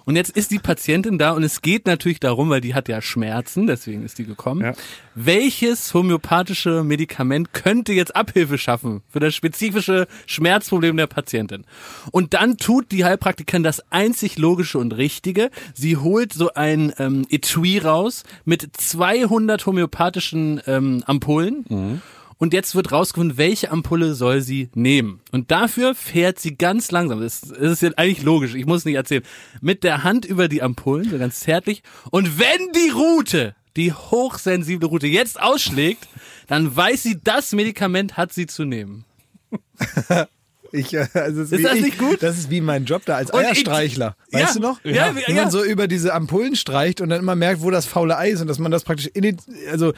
Und 0.10 0.16
jetzt 0.16 0.32
ist 0.32 0.50
die 0.50 0.58
Patientin 0.58 1.20
da 1.20 1.34
und 1.34 1.44
es 1.44 1.62
geht 1.62 1.86
natürlich 1.86 2.20
darum, 2.20 2.50
weil 2.50 2.62
die 2.62 2.74
hat 2.74 2.90
ja 2.90 3.00
Schmerzen, 3.00 3.68
deswegen 3.68 4.04
ist 4.04 4.18
die 4.18 4.26
gekommen. 4.26 4.62
Ja. 4.62 4.74
Welches 5.14 5.94
homöopathische 5.94 6.84
Medikament 6.84 7.54
könnte 7.54 7.94
jetzt 7.94 8.16
Abhilfe 8.16 8.58
schaffen 8.58 9.04
für 9.08 9.20
das 9.20 9.36
spezifische 9.36 10.08
Schmerzproblem 10.26 10.98
der 10.98 11.06
Patientin? 11.06 11.64
Und 12.12 12.34
dann 12.34 12.58
tut 12.58 12.92
die 12.92 13.06
Heilpraktikerin 13.06 13.62
das 13.62 13.84
einzig 13.92 14.40
Logische 14.40 14.80
und 14.80 14.98
Richtige. 14.98 15.52
Sie 15.76 15.96
holt 15.96 16.34
so 16.34 16.56
ein 16.56 16.92
ähm, 16.98 17.28
Etui 17.30 17.78
raus 17.78 18.24
mit 18.46 18.68
200 18.76 19.64
homöopathischen 19.68 20.60
ähm, 20.66 21.04
Ampullen. 21.06 22.02
Und 22.42 22.54
jetzt 22.54 22.74
wird 22.74 22.92
rausgefunden, 22.94 23.38
welche 23.38 23.70
Ampulle 23.70 24.16
soll 24.16 24.40
sie 24.42 24.70
nehmen. 24.74 25.20
Und 25.34 25.52
dafür 25.52 25.94
fährt 25.94 26.40
sie 26.40 26.56
ganz 26.58 26.90
langsam. 26.90 27.20
Das 27.20 27.44
ist 27.44 27.82
jetzt 27.82 28.00
eigentlich 28.00 28.24
logisch. 28.24 28.56
Ich 28.56 28.66
muss 28.66 28.86
nicht 28.86 28.96
erzählen. 28.96 29.24
Mit 29.62 29.84
der 29.84 30.04
Hand 30.06 30.24
über 30.26 30.48
die 30.48 30.62
Ampullen, 30.62 31.10
so 31.10 31.18
ganz 31.18 31.42
zärtlich. 31.42 31.84
Und 32.12 32.40
wenn 32.40 32.72
die 32.74 32.90
Route, 32.92 33.56
die 33.76 33.92
hochsensible 33.92 34.88
Route 34.88 35.08
jetzt 35.08 35.40
ausschlägt, 35.42 36.08
dann 36.48 36.74
weiß 36.74 37.04
sie, 37.04 37.20
das 37.22 37.52
Medikament 37.52 38.16
hat 38.16 38.32
sie 38.34 38.48
zu 38.48 38.64
nehmen. 38.66 39.04
Ich, 40.72 40.94
äh, 40.94 41.08
also 41.16 41.42
Ist 41.42 41.52
wie 41.52 41.64
das 41.64 41.74
ich, 41.78 41.82
nicht 41.82 41.98
gut? 41.98 42.22
Das 42.22 42.38
ist 42.38 42.52
wie 42.52 42.62
mein 42.62 42.86
Job 42.86 43.02
da 43.04 43.16
als 43.16 43.32
Und 43.32 43.42
ich- 43.42 43.48
Eierstreichler. 43.48 44.16
Weißt 44.32 44.48
Ja, 44.50 44.54
du 44.54 44.60
noch? 44.60 44.86
ja, 44.86 45.16
Wenn 45.16 45.36
ja. 45.36 45.42
man 45.42 45.52
so 45.52 45.64
über 45.64 45.88
diese 45.88 46.14
Ampullen 46.14 46.56
streicht 46.56 47.02
und 47.02 47.10
dann 47.10 47.22
immer 47.22 47.34
merkt, 47.36 47.62
wo 47.62 47.72
das 47.72 47.88
faule 47.88 48.16
Ei 48.20 48.30
ist 48.30 48.42
und 48.42 48.48
dass 48.48 48.60
man 48.60 48.72
das 48.72 48.84
praktisch 48.84 49.08
in 49.08 49.24
die, 49.24 49.36
also 49.72 49.94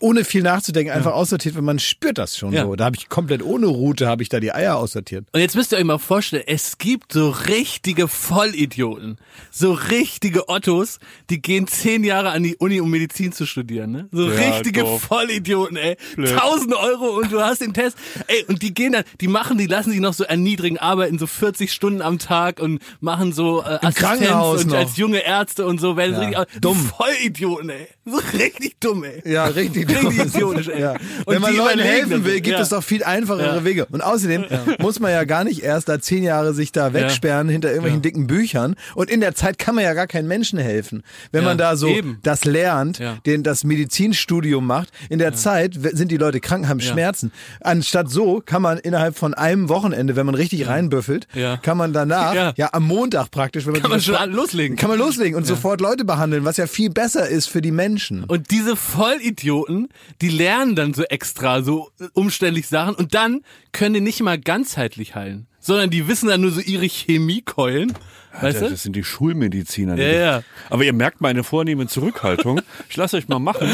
ohne 0.00 0.24
viel 0.24 0.42
nachzudenken 0.42 0.92
einfach 0.92 1.12
aussortiert, 1.12 1.54
weil 1.54 1.62
man 1.62 1.78
spürt 1.78 2.18
das 2.18 2.36
schon 2.36 2.52
Ja. 2.52 2.64
so. 2.64 2.76
Da 2.76 2.84
habe 2.86 2.96
ich 2.96 3.08
komplett 3.08 3.42
ohne 3.42 3.66
Route 3.66 4.06
habe 4.08 4.22
ich 4.22 4.28
da 4.28 4.40
die 4.40 4.52
Eier 4.52 4.76
aussortiert. 4.76 5.26
Und 5.32 5.40
jetzt 5.40 5.56
müsst 5.56 5.72
ihr 5.72 5.78
euch 5.78 5.84
mal 5.84 5.98
vorstellen, 5.98 6.44
es 6.46 6.78
gibt 6.78 7.12
so 7.12 7.30
richtige 7.30 8.06
Vollidioten, 8.08 9.16
so 9.50 9.72
richtige 9.72 10.48
Ottos, 10.48 10.98
die 11.30 11.40
gehen 11.40 11.66
zehn 11.66 12.04
Jahre 12.04 12.30
an 12.30 12.42
die 12.42 12.56
Uni, 12.56 12.80
um 12.80 12.90
Medizin 12.90 13.32
zu 13.32 13.46
studieren, 13.46 13.90
ne? 13.92 14.08
So 14.12 14.30
Ja, 14.30 14.34
richtige 14.54 14.80
doof. 14.82 15.02
Vollidioten, 15.02 15.76
ey. 15.76 15.96
Tausend 16.36 16.74
Euro 16.74 17.16
und 17.18 17.32
du 17.32 17.40
hast 17.40 17.60
den 17.62 17.72
Test. 17.72 17.96
Ey, 18.28 18.44
und 18.48 18.62
die 18.62 18.74
gehen 18.74 18.92
dann, 18.92 19.04
die 19.20 19.28
machen, 19.28 19.58
die 19.58 19.66
lassen 19.66 19.90
sich 19.90 20.00
noch 20.00 20.14
so 20.14 20.24
erniedrigen, 20.24 20.78
arbeiten 20.78 21.18
so 21.18 21.26
40 21.26 21.72
Stunden 21.72 22.02
am 22.02 22.18
Tag 22.18 22.60
und 22.60 22.80
machen 23.00 23.32
so 23.32 23.62
äh, 23.62 23.64
Assistenz 23.80 23.94
Krankenhaus 23.96 24.64
und 24.64 24.70
noch. 24.70 24.76
als 24.78 24.96
junge 24.96 25.18
Ärzte 25.24 25.66
und 25.66 25.80
so 25.80 25.96
werden 25.96 26.12
Ja, 26.32 26.40
richtig 26.40 26.60
dumm. 26.60 26.76
Vollidioten, 26.96 27.70
ey. 27.70 27.88
So 28.04 28.18
richtig 28.38 28.76
dumm, 28.80 29.04
ey. 29.04 29.22
Ja, 29.24 29.46
richtig. 29.46 29.85
Richtig 29.88 30.34
idiotisch, 30.34 30.68
ey. 30.68 30.80
Ja. 30.80 30.94
Wenn 31.26 31.40
man 31.40 31.54
Leuten 31.56 31.78
helfen 31.80 32.24
will, 32.24 32.40
gibt 32.40 32.56
Ja. 32.56 32.60
es 32.62 32.68
doch 32.70 32.82
viel 32.82 33.02
einfachere 33.04 33.56
Ja. 33.56 33.64
Wege. 33.64 33.86
Und 33.90 34.02
außerdem 34.02 34.44
muss 34.80 35.00
man 35.00 35.10
ja 35.12 35.24
gar 35.24 35.44
nicht 35.44 35.62
erst 35.62 35.88
da 35.88 36.00
zehn 36.00 36.22
Jahre 36.22 36.54
sich 36.54 36.72
da 36.72 36.92
wegsperren 36.92 37.48
hinter 37.48 37.68
irgendwelchen 37.68 38.02
dicken 38.02 38.26
Büchern. 38.26 38.74
Und 38.94 39.10
in 39.10 39.20
der 39.20 39.34
Zeit 39.34 39.58
kann 39.58 39.74
man 39.74 39.84
ja 39.84 39.94
gar 39.94 40.06
keinen 40.06 40.28
Menschen 40.28 40.58
helfen. 40.58 41.02
Wenn 41.32 41.44
man 41.44 41.58
da 41.58 41.76
so 41.76 41.88
eben. 41.88 42.18
das 42.22 42.44
lernt, 42.44 43.00
den 43.26 43.42
das 43.42 43.64
Medizinstudium 43.64 44.66
macht, 44.66 44.90
in 45.08 45.18
der 45.18 45.34
Zeit 45.34 45.74
sind 45.92 46.10
die 46.10 46.16
Leute 46.16 46.40
krank, 46.40 46.68
haben. 46.68 46.80
Schmerzen. 46.80 47.32
Anstatt 47.60 48.10
so 48.10 48.42
kann 48.44 48.62
man 48.62 48.78
innerhalb 48.78 49.16
von 49.16 49.34
einem 49.34 49.68
Wochenende, 49.68 50.16
wenn 50.16 50.26
man 50.26 50.34
richtig 50.34 50.66
reinbüffelt, 50.68 51.26
kann 51.62 51.76
man 51.76 51.92
danach, 51.92 52.54
ja. 52.56 52.68
Am 52.72 52.84
Montag 52.84 53.30
praktisch, 53.30 53.64
wenn 53.66 53.72
man 53.72 53.82
Kann 53.82 53.90
man 53.90 54.00
schon 54.00 54.32
loslegen. 54.32 54.76
kann 54.76 54.90
man 54.90 54.98
loslegen 54.98 55.36
und 55.36 55.46
sofort 55.46 55.80
Leute 55.80 56.04
behandeln, 56.04 56.44
was 56.44 56.56
ja 56.56 56.66
viel 56.66 56.90
besser 56.90 57.28
ist 57.28 57.48
für 57.48 57.62
die 57.62 57.70
Menschen. 57.70 58.24
Und 58.24 58.50
diese 58.50 58.76
Vollidioten, 58.76 59.75
die 60.22 60.28
lernen 60.28 60.74
dann 60.76 60.94
so 60.94 61.02
extra 61.04 61.62
so 61.62 61.90
äh, 62.00 62.04
umständlich 62.14 62.66
Sachen 62.68 62.94
und 62.94 63.14
dann 63.14 63.42
können 63.72 63.94
die 63.94 64.00
nicht 64.00 64.22
mal 64.22 64.38
ganzheitlich 64.38 65.14
heilen, 65.14 65.46
sondern 65.60 65.90
die 65.90 66.08
wissen 66.08 66.28
dann 66.28 66.40
nur 66.40 66.50
so 66.50 66.60
ihre 66.60 66.86
Chemiekeulen, 66.86 67.92
weißt 68.40 68.56
Alter, 68.56 68.60
du? 68.66 68.70
das 68.70 68.82
sind 68.82 68.96
die 68.96 69.04
Schulmediziner. 69.04 69.96
die 69.96 70.02
Ja, 70.02 70.08
ja. 70.12 70.42
Aber 70.70 70.84
ihr 70.84 70.92
merkt 70.92 71.20
meine 71.20 71.42
vornehme 71.44 71.86
Zurückhaltung. 71.86 72.60
Ich 72.88 72.96
lasse 72.96 73.16
euch 73.16 73.28
mal 73.28 73.38
machen 73.38 73.68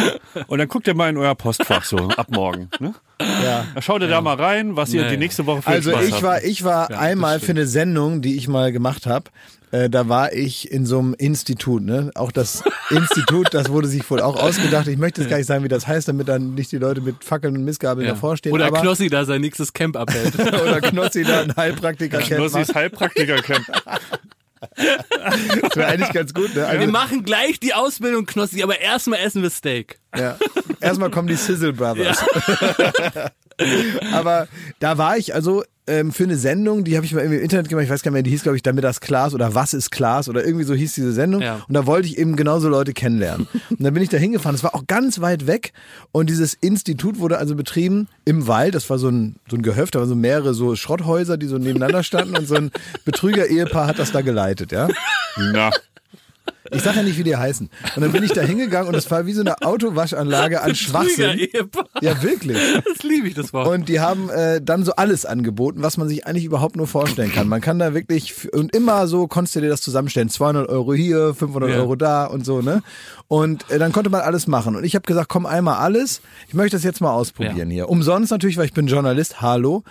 und 0.46 0.58
dann 0.58 0.68
guckt 0.68 0.86
ihr 0.88 0.94
mal 0.94 1.10
in 1.10 1.16
euer 1.16 1.34
Postfach 1.34 1.84
so 1.84 1.96
ab 1.96 2.28
morgen. 2.30 2.68
Ne? 2.80 2.94
Ja. 3.20 3.66
Da 3.74 3.82
schaut 3.82 4.00
ihr 4.02 4.08
da 4.08 4.20
mal 4.20 4.36
rein, 4.36 4.74
was 4.76 4.92
ihr 4.92 5.02
Naja. 5.02 5.12
die 5.12 5.18
nächste 5.18 5.46
Woche 5.46 5.62
für 5.62 5.68
Also 5.68 5.90
Spaß 5.90 6.04
ich 6.08 6.22
war, 6.22 6.42
ich 6.44 6.64
war 6.64 6.90
Ja, 6.90 6.98
einmal 6.98 7.38
für 7.40 7.52
eine 7.52 7.66
Sendung, 7.66 8.22
die 8.22 8.36
ich 8.36 8.48
mal 8.48 8.72
gemacht 8.72 9.06
habe. 9.06 9.30
Äh, 9.72 9.88
da 9.90 10.08
war 10.08 10.32
ich 10.32 10.70
in 10.70 10.86
so 10.86 10.98
einem 10.98 11.14
Institut, 11.14 11.82
ne? 11.82 12.10
Auch 12.14 12.30
das 12.30 12.62
Institut, 12.90 13.48
das 13.52 13.70
wurde 13.70 13.88
sich 13.88 14.08
wohl 14.10 14.20
auch 14.20 14.36
ausgedacht. 14.36 14.86
Ich 14.86 14.98
möchte 14.98 15.20
jetzt 15.22 15.30
gar 15.30 15.38
nicht 15.38 15.46
sagen, 15.46 15.64
wie 15.64 15.68
das 15.68 15.86
heißt, 15.86 16.06
damit 16.08 16.28
dann 16.28 16.54
nicht 16.54 16.70
die 16.72 16.76
Leute 16.78 17.00
mit 17.00 17.24
Fackeln 17.24 17.56
und 17.56 17.64
Missgabeln 17.64 18.06
Ja. 18.06 18.12
davor 18.14 18.36
stehen. 18.36 18.52
Oder 18.52 18.66
aber, 18.66 18.80
Knossi 18.82 19.08
da 19.08 19.24
sein 19.24 19.40
nächstes 19.40 19.72
Camp 19.72 19.96
abhält. 19.96 20.34
oder 20.38 20.80
Knossi 20.80 21.24
da 21.24 21.40
ein 21.40 21.56
Heilpraktiker 21.56 22.18
kennt. 22.18 22.38
Knossis 22.40 22.74
Heilpraktiker 22.74 23.36
kennt. 23.36 23.66
Das 24.76 25.74
wäre 25.76 25.88
eigentlich 25.88 26.12
ganz 26.12 26.32
gut, 26.34 26.50
ne? 26.54 26.60
Wir 26.62 26.68
Also, 26.68 26.86
machen 26.92 27.24
gleich 27.24 27.58
die 27.58 27.74
Ausbildung, 27.74 28.26
Knossi, 28.26 28.62
aber 28.62 28.78
erstmal 28.78 29.18
essen 29.20 29.42
wir 29.42 29.50
Steak. 29.50 29.98
ja. 30.16 30.36
Erstmal 30.80 31.10
kommen 31.10 31.28
die 31.28 31.34
Sizzle 31.36 31.72
Brothers. 31.72 32.18
Aber 34.12 34.48
da 34.78 34.98
war 34.98 35.16
ich 35.16 35.34
also 35.34 35.62
ähm, 35.86 36.12
für 36.12 36.24
eine 36.24 36.36
Sendung, 36.36 36.84
die 36.84 36.96
habe 36.96 37.04
ich 37.04 37.12
mal 37.12 37.20
irgendwie 37.22 37.38
im 37.38 37.42
Internet 37.42 37.68
gemacht, 37.68 37.84
ich 37.84 37.90
weiß 37.90 38.02
gar 38.02 38.10
nicht 38.10 38.14
mehr, 38.14 38.22
die 38.22 38.30
hieß, 38.30 38.44
glaube 38.44 38.56
ich, 38.56 38.62
damit 38.62 38.84
das 38.84 39.00
Klaas 39.00 39.34
oder 39.34 39.54
Was 39.54 39.74
ist 39.74 39.90
Klaas 39.90 40.28
oder 40.28 40.44
irgendwie 40.44 40.64
so 40.64 40.74
hieß 40.74 40.94
diese 40.94 41.12
Sendung. 41.12 41.42
Ja. 41.42 41.60
Und 41.66 41.74
da 41.74 41.86
wollte 41.86 42.06
ich 42.06 42.18
eben 42.18 42.36
genauso 42.36 42.68
Leute 42.68 42.92
kennenlernen. 42.92 43.48
Und 43.70 43.82
dann 43.82 43.92
bin 43.92 44.02
ich 44.02 44.08
da 44.08 44.16
hingefahren, 44.16 44.54
es 44.54 44.62
war 44.62 44.74
auch 44.74 44.86
ganz 44.86 45.20
weit 45.20 45.46
weg 45.46 45.72
und 46.12 46.30
dieses 46.30 46.54
Institut 46.54 47.18
wurde 47.18 47.38
also 47.38 47.56
betrieben 47.56 48.08
im 48.24 48.46
Wald, 48.46 48.74
das 48.74 48.88
war 48.90 48.98
so 48.98 49.08
ein, 49.08 49.36
so 49.48 49.56
ein 49.56 49.62
Gehöft, 49.62 49.94
da 49.94 50.00
waren 50.00 50.08
so 50.08 50.14
mehrere 50.14 50.54
so 50.54 50.76
Schrotthäuser, 50.76 51.36
die 51.36 51.46
so 51.46 51.58
nebeneinander 51.58 52.02
standen 52.02 52.36
und 52.36 52.46
so 52.46 52.54
ein 52.54 52.70
Betrüger-Ehepaar 53.04 53.86
hat 53.86 53.98
das 53.98 54.12
da 54.12 54.20
geleitet, 54.20 54.72
ja. 54.72 54.88
Na, 55.36 55.70
Ich 56.72 56.82
sag 56.82 56.96
ja 56.96 57.02
nicht, 57.02 57.18
wie 57.18 57.22
die 57.24 57.36
heißen. 57.36 57.68
Und 57.96 58.02
dann 58.02 58.12
bin 58.12 58.22
ich 58.22 58.32
da 58.32 58.40
hingegangen 58.40 58.88
und 58.88 58.94
es 58.94 59.10
war 59.10 59.26
wie 59.26 59.32
so 59.32 59.40
eine 59.42 59.60
Autowaschanlage 59.62 60.62
an 60.62 60.74
Schwachsinn. 60.74 61.48
Ja, 62.00 62.22
wirklich. 62.22 62.56
Das 62.86 63.02
liebe 63.02 63.28
ich, 63.28 63.34
das 63.34 63.52
Wort. 63.52 63.68
Und 63.68 63.88
die 63.88 64.00
haben 64.00 64.30
äh, 64.30 64.60
dann 64.62 64.84
so 64.84 64.92
alles 64.92 65.26
angeboten, 65.26 65.82
was 65.82 65.96
man 65.96 66.08
sich 66.08 66.26
eigentlich 66.26 66.44
überhaupt 66.44 66.76
nur 66.76 66.86
vorstellen 66.86 67.32
kann. 67.32 67.48
Man 67.48 67.60
kann 67.60 67.78
da 67.78 67.94
wirklich, 67.94 68.52
und 68.54 68.74
immer 68.74 69.06
so 69.06 69.26
konntest 69.26 69.56
du 69.56 69.60
dir 69.60 69.68
das 69.68 69.80
zusammenstellen. 69.82 70.28
200 70.30 70.68
Euro 70.68 70.94
hier, 70.94 71.34
500 71.34 71.70
Ja. 71.70 71.76
Euro 71.76 71.96
da 71.96 72.24
und 72.24 72.44
so, 72.44 72.62
ne? 72.62 72.82
Und 73.28 73.70
äh, 73.70 73.78
dann 73.78 73.92
konnte 73.92 74.10
man 74.10 74.20
alles 74.22 74.46
machen. 74.46 74.76
Und 74.76 74.84
ich 74.84 74.94
habe 74.94 75.04
gesagt, 75.06 75.28
komm 75.28 75.46
einmal 75.46 75.76
alles. 75.78 76.20
Ich 76.48 76.54
möchte 76.54 76.76
das 76.76 76.84
jetzt 76.84 77.00
mal 77.00 77.12
ausprobieren 77.12 77.70
hier. 77.70 77.88
Umsonst 77.88 78.30
natürlich, 78.30 78.56
weil 78.56 78.66
ich 78.66 78.74
bin 78.74 78.86
Journalist. 78.86 79.40
Hallo. 79.40 79.84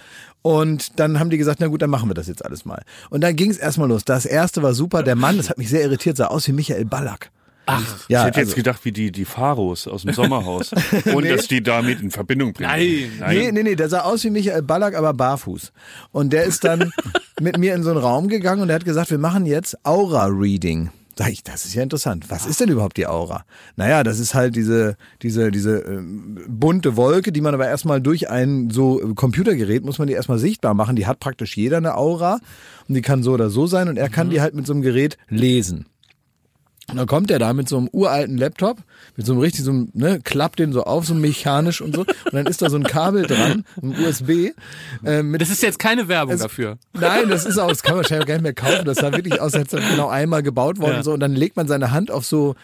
Und 0.43 0.99
dann 0.99 1.19
haben 1.19 1.29
die 1.29 1.37
gesagt, 1.37 1.59
na 1.59 1.67
gut, 1.67 1.81
dann 1.81 1.89
machen 1.89 2.09
wir 2.09 2.13
das 2.15 2.27
jetzt 2.27 2.43
alles 2.43 2.65
mal. 2.65 2.81
Und 3.09 3.21
dann 3.21 3.35
ging 3.35 3.51
es 3.51 3.57
erstmal 3.57 3.87
los. 3.89 4.03
Das 4.05 4.25
erste 4.25 4.63
war 4.63 4.73
super. 4.73 5.03
Der 5.03 5.15
Mann, 5.15 5.37
das 5.37 5.49
hat 5.49 5.57
mich 5.57 5.69
sehr 5.69 5.81
irritiert, 5.83 6.17
sah 6.17 6.27
aus 6.27 6.47
wie 6.47 6.51
Michael 6.53 6.85
Ballack. 6.85 7.29
Ach, 7.67 7.79
Ja, 8.09 8.21
ich 8.21 8.25
hätte 8.27 8.39
jetzt 8.39 8.47
also- 8.49 8.55
gedacht, 8.55 8.79
wie 8.83 8.91
die, 8.91 9.11
die 9.11 9.23
Pharos 9.23 9.87
aus 9.87 10.01
dem 10.01 10.13
Sommerhaus. 10.15 10.71
Und 11.13 11.29
dass 11.29 11.47
die 11.47 11.61
damit 11.61 12.01
in 12.01 12.09
Verbindung 12.09 12.53
bringen. 12.53 12.69
Nein. 13.19 13.35
Nee, 13.37 13.51
nee, 13.51 13.63
nee, 13.63 13.75
der 13.75 13.87
sah 13.87 14.01
aus 14.01 14.23
wie 14.23 14.31
Michael 14.31 14.63
Ballack, 14.63 14.95
aber 14.95 15.13
barfuß. 15.13 15.71
Und 16.11 16.33
der 16.33 16.43
ist 16.45 16.63
dann 16.63 16.91
mit 17.39 17.59
mir 17.59 17.75
in 17.75 17.83
so 17.83 17.91
einen 17.91 17.99
Raum 17.99 18.27
gegangen 18.27 18.63
und 18.63 18.67
der 18.69 18.75
hat 18.75 18.85
gesagt, 18.85 19.11
wir 19.11 19.19
machen 19.19 19.45
jetzt 19.45 19.77
Aura-Reading. 19.85 20.89
Sag 21.17 21.29
ich, 21.29 21.43
das 21.43 21.65
ist 21.65 21.73
ja 21.73 21.83
interessant. 21.83 22.25
Was 22.29 22.45
ist 22.45 22.61
denn 22.61 22.69
überhaupt 22.69 22.97
die 22.97 23.05
Aura? 23.05 23.43
Naja, 23.75 24.03
das 24.03 24.19
ist 24.19 24.33
halt 24.33 24.55
diese, 24.55 24.95
diese, 25.21 25.51
diese 25.51 25.79
ähm, 25.79 26.39
bunte 26.47 26.95
Wolke, 26.95 27.31
die 27.31 27.41
man 27.41 27.53
aber 27.53 27.67
erstmal 27.67 28.01
durch 28.01 28.29
ein 28.29 28.69
so 28.69 29.01
äh, 29.01 29.13
Computergerät, 29.13 29.83
muss 29.83 29.99
man 29.99 30.07
die 30.07 30.13
erstmal 30.13 30.39
sichtbar 30.39 30.73
machen. 30.73 30.95
Die 30.95 31.07
hat 31.07 31.19
praktisch 31.19 31.57
jeder 31.57 31.77
eine 31.77 31.95
Aura 31.95 32.39
und 32.87 32.95
die 32.95 33.01
kann 33.01 33.23
so 33.23 33.33
oder 33.33 33.49
so 33.49 33.67
sein 33.67 33.89
und 33.89 33.97
er 33.97 34.09
kann 34.09 34.29
die 34.29 34.41
halt 34.41 34.55
mit 34.55 34.65
so 34.65 34.73
einem 34.73 34.81
Gerät 34.81 35.17
lesen. 35.27 35.85
Und 36.89 36.97
dann 36.97 37.07
kommt 37.07 37.31
er 37.31 37.39
da 37.39 37.53
mit 37.53 37.69
so 37.69 37.77
einem 37.77 37.87
uralten 37.93 38.37
Laptop, 38.37 38.79
mit 39.15 39.25
so 39.25 39.31
einem 39.33 39.41
richtig, 39.41 39.63
so 39.63 39.71
einem, 39.71 39.89
ne, 39.93 40.19
klappt 40.21 40.59
den 40.59 40.73
so 40.73 40.83
auf, 40.83 41.05
so 41.05 41.13
mechanisch 41.13 41.79
und 41.79 41.95
so. 41.95 42.01
Und 42.01 42.33
dann 42.33 42.45
ist 42.47 42.61
da 42.61 42.69
so 42.69 42.75
ein 42.75 42.83
Kabel 42.83 43.25
dran, 43.27 43.63
ein 43.81 43.95
USB. 44.03 44.49
Äh, 45.05 45.23
mit, 45.23 45.39
das 45.41 45.49
ist 45.49 45.61
jetzt 45.63 45.79
keine 45.79 46.07
Werbung 46.09 46.33
Es- 46.35 46.41
dafür. 46.41 46.77
nein, 46.93 47.29
das 47.29 47.45
ist 47.45 47.57
auch, 47.59 47.69
das 47.69 47.81
kann 47.83 47.93
man 47.95 48.03
wahrscheinlich 48.03 48.23
auch 48.25 48.27
gar 48.27 48.33
nicht 48.35 48.43
mehr 48.43 48.53
kaufen. 48.53 48.83
Das 48.85 48.97
sah 48.97 49.13
wirklich 49.13 49.39
aus, 49.39 49.53
als 49.53 49.71
hätte 49.71 49.77
es 49.83 49.89
genau 49.89 50.09
einmal 50.09 50.43
gebaut 50.43 50.79
worden 50.79 50.91
Ja. 50.93 50.97
und 50.97 51.03
so. 51.03 51.13
Und 51.13 51.21
dann 51.21 51.33
legt 51.35 51.55
man 51.55 51.67
seine 51.67 51.91
Hand 51.91 52.11
auf 52.11 52.25
so 52.25 52.55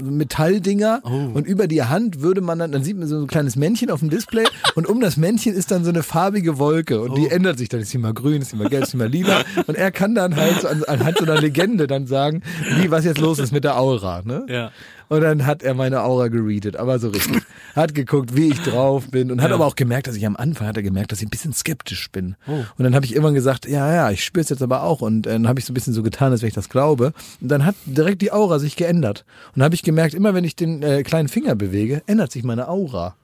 Metalldinger 0.00 1.00
Oh. 1.04 1.30
und 1.34 1.46
über 1.46 1.66
die 1.66 1.82
Hand 1.82 2.20
würde 2.20 2.40
man 2.40 2.58
dann, 2.58 2.72
dann 2.72 2.84
sieht 2.84 2.96
man 2.98 3.08
so 3.08 3.18
ein 3.18 3.26
kleines 3.26 3.56
Männchen 3.56 3.90
auf 3.90 4.00
dem 4.00 4.10
Display 4.10 4.44
und 4.74 4.86
um 4.86 5.00
das 5.00 5.16
Männchen 5.16 5.54
ist 5.54 5.70
dann 5.70 5.84
so 5.84 5.90
eine 5.90 6.02
farbige 6.02 6.58
Wolke 6.58 7.00
und 7.00 7.10
Oh. 7.10 7.14
die 7.14 7.28
ändert 7.28 7.58
sich 7.58 7.68
dann, 7.68 7.80
ist 7.80 7.90
sie 7.90 7.98
mal 7.98 8.12
grün, 8.14 8.42
ist 8.42 8.50
sie 8.50 8.56
mal 8.56 8.68
gelb, 8.68 8.84
ist 8.84 8.90
sie 8.90 8.96
mal 8.96 9.08
lila 9.08 9.42
und 9.66 9.76
er 9.76 9.90
kann 9.90 10.14
dann 10.14 10.36
halt 10.36 10.60
so 10.60 10.68
an, 10.68 10.84
anhand 10.84 11.18
so 11.18 11.24
einer 11.24 11.40
Legende 11.40 11.86
dann 11.86 12.06
sagen, 12.06 12.42
wie 12.80 12.90
was 12.90 13.04
jetzt 13.04 13.18
los 13.18 13.38
ist 13.38 13.52
mit 13.52 13.64
der 13.64 13.78
Aura, 13.78 14.22
ne? 14.24 14.44
Ja. 14.48 14.70
Und 15.08 15.20
dann 15.20 15.46
hat 15.46 15.62
er 15.62 15.74
meine 15.74 16.02
Aura 16.02 16.28
gereadet, 16.28 16.76
aber 16.76 16.98
so 16.98 17.08
richtig. 17.08 17.42
Hat 17.76 17.94
geguckt, 17.94 18.34
wie 18.34 18.48
ich 18.48 18.60
drauf 18.62 19.10
bin 19.10 19.30
und 19.30 19.42
hat 19.42 19.52
aber 19.52 19.66
auch 19.66 19.76
gemerkt, 19.76 20.06
dass 20.06 20.16
ich 20.16 20.24
am 20.24 20.34
Anfang 20.34 20.66
hat 20.66 20.78
er 20.78 20.82
gemerkt, 20.82 21.12
dass 21.12 21.20
ich 21.20 21.26
ein 21.26 21.30
bisschen 21.30 21.52
skeptisch 21.52 22.10
bin. 22.10 22.34
Und 22.46 22.84
dann 22.84 22.94
habe 22.94 23.04
ich 23.04 23.12
irgendwann 23.12 23.34
gesagt, 23.34 23.66
ja, 23.66 23.92
ja, 23.92 24.10
ich 24.10 24.24
spüre 24.24 24.42
es 24.42 24.48
jetzt 24.48 24.62
aber 24.62 24.82
auch. 24.82 25.02
Und 25.02 25.26
äh, 25.26 25.32
dann 25.32 25.46
habe 25.46 25.60
ich 25.60 25.66
so 25.66 25.72
ein 25.72 25.74
bisschen 25.74 25.92
so 25.92 26.02
getan, 26.02 26.32
als 26.32 26.40
wenn 26.40 26.48
ich 26.48 26.54
das 26.54 26.70
glaube. 26.70 27.12
Und 27.40 27.48
dann 27.48 27.66
hat 27.66 27.74
direkt 27.84 28.22
die 28.22 28.32
Aura 28.32 28.58
sich 28.58 28.76
geändert. 28.76 29.26
Und 29.48 29.58
dann 29.58 29.64
habe 29.64 29.74
ich 29.74 29.82
gemerkt, 29.82 30.14
immer 30.14 30.32
wenn 30.32 30.44
ich 30.44 30.56
den 30.56 30.82
äh, 30.82 31.02
kleinen 31.02 31.28
Finger 31.28 31.54
bewege, 31.54 32.02
ändert 32.06 32.32
sich 32.32 32.44
meine 32.44 32.68
Aura. 32.68 33.14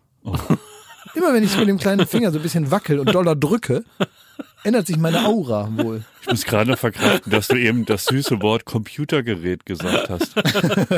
Immer 1.15 1.33
wenn 1.33 1.45
ich 1.45 1.57
mit 1.57 1.69
dem 1.69 1.79
kleinen 1.79 2.07
Finger 2.07 2.31
so 2.31 2.39
ein 2.39 2.43
bisschen 2.43 2.71
wackel 2.71 2.99
und 2.99 3.15
doller 3.15 3.37
drücke, 3.37 3.85
ändert 4.65 4.87
sich 4.87 4.97
meine 4.97 5.27
Aura 5.27 5.69
wohl. 5.77 6.03
Ich 6.23 6.29
muss 6.29 6.45
gerade 6.45 6.71
noch 6.71 6.79
verkraften, 6.79 7.33
dass 7.33 7.49
du 7.49 7.57
eben 7.57 7.85
das 7.85 8.05
süße 8.05 8.41
Wort 8.43 8.65
Computergerät 8.65 9.67
gesagt 9.67 10.09
hast. 10.09 10.37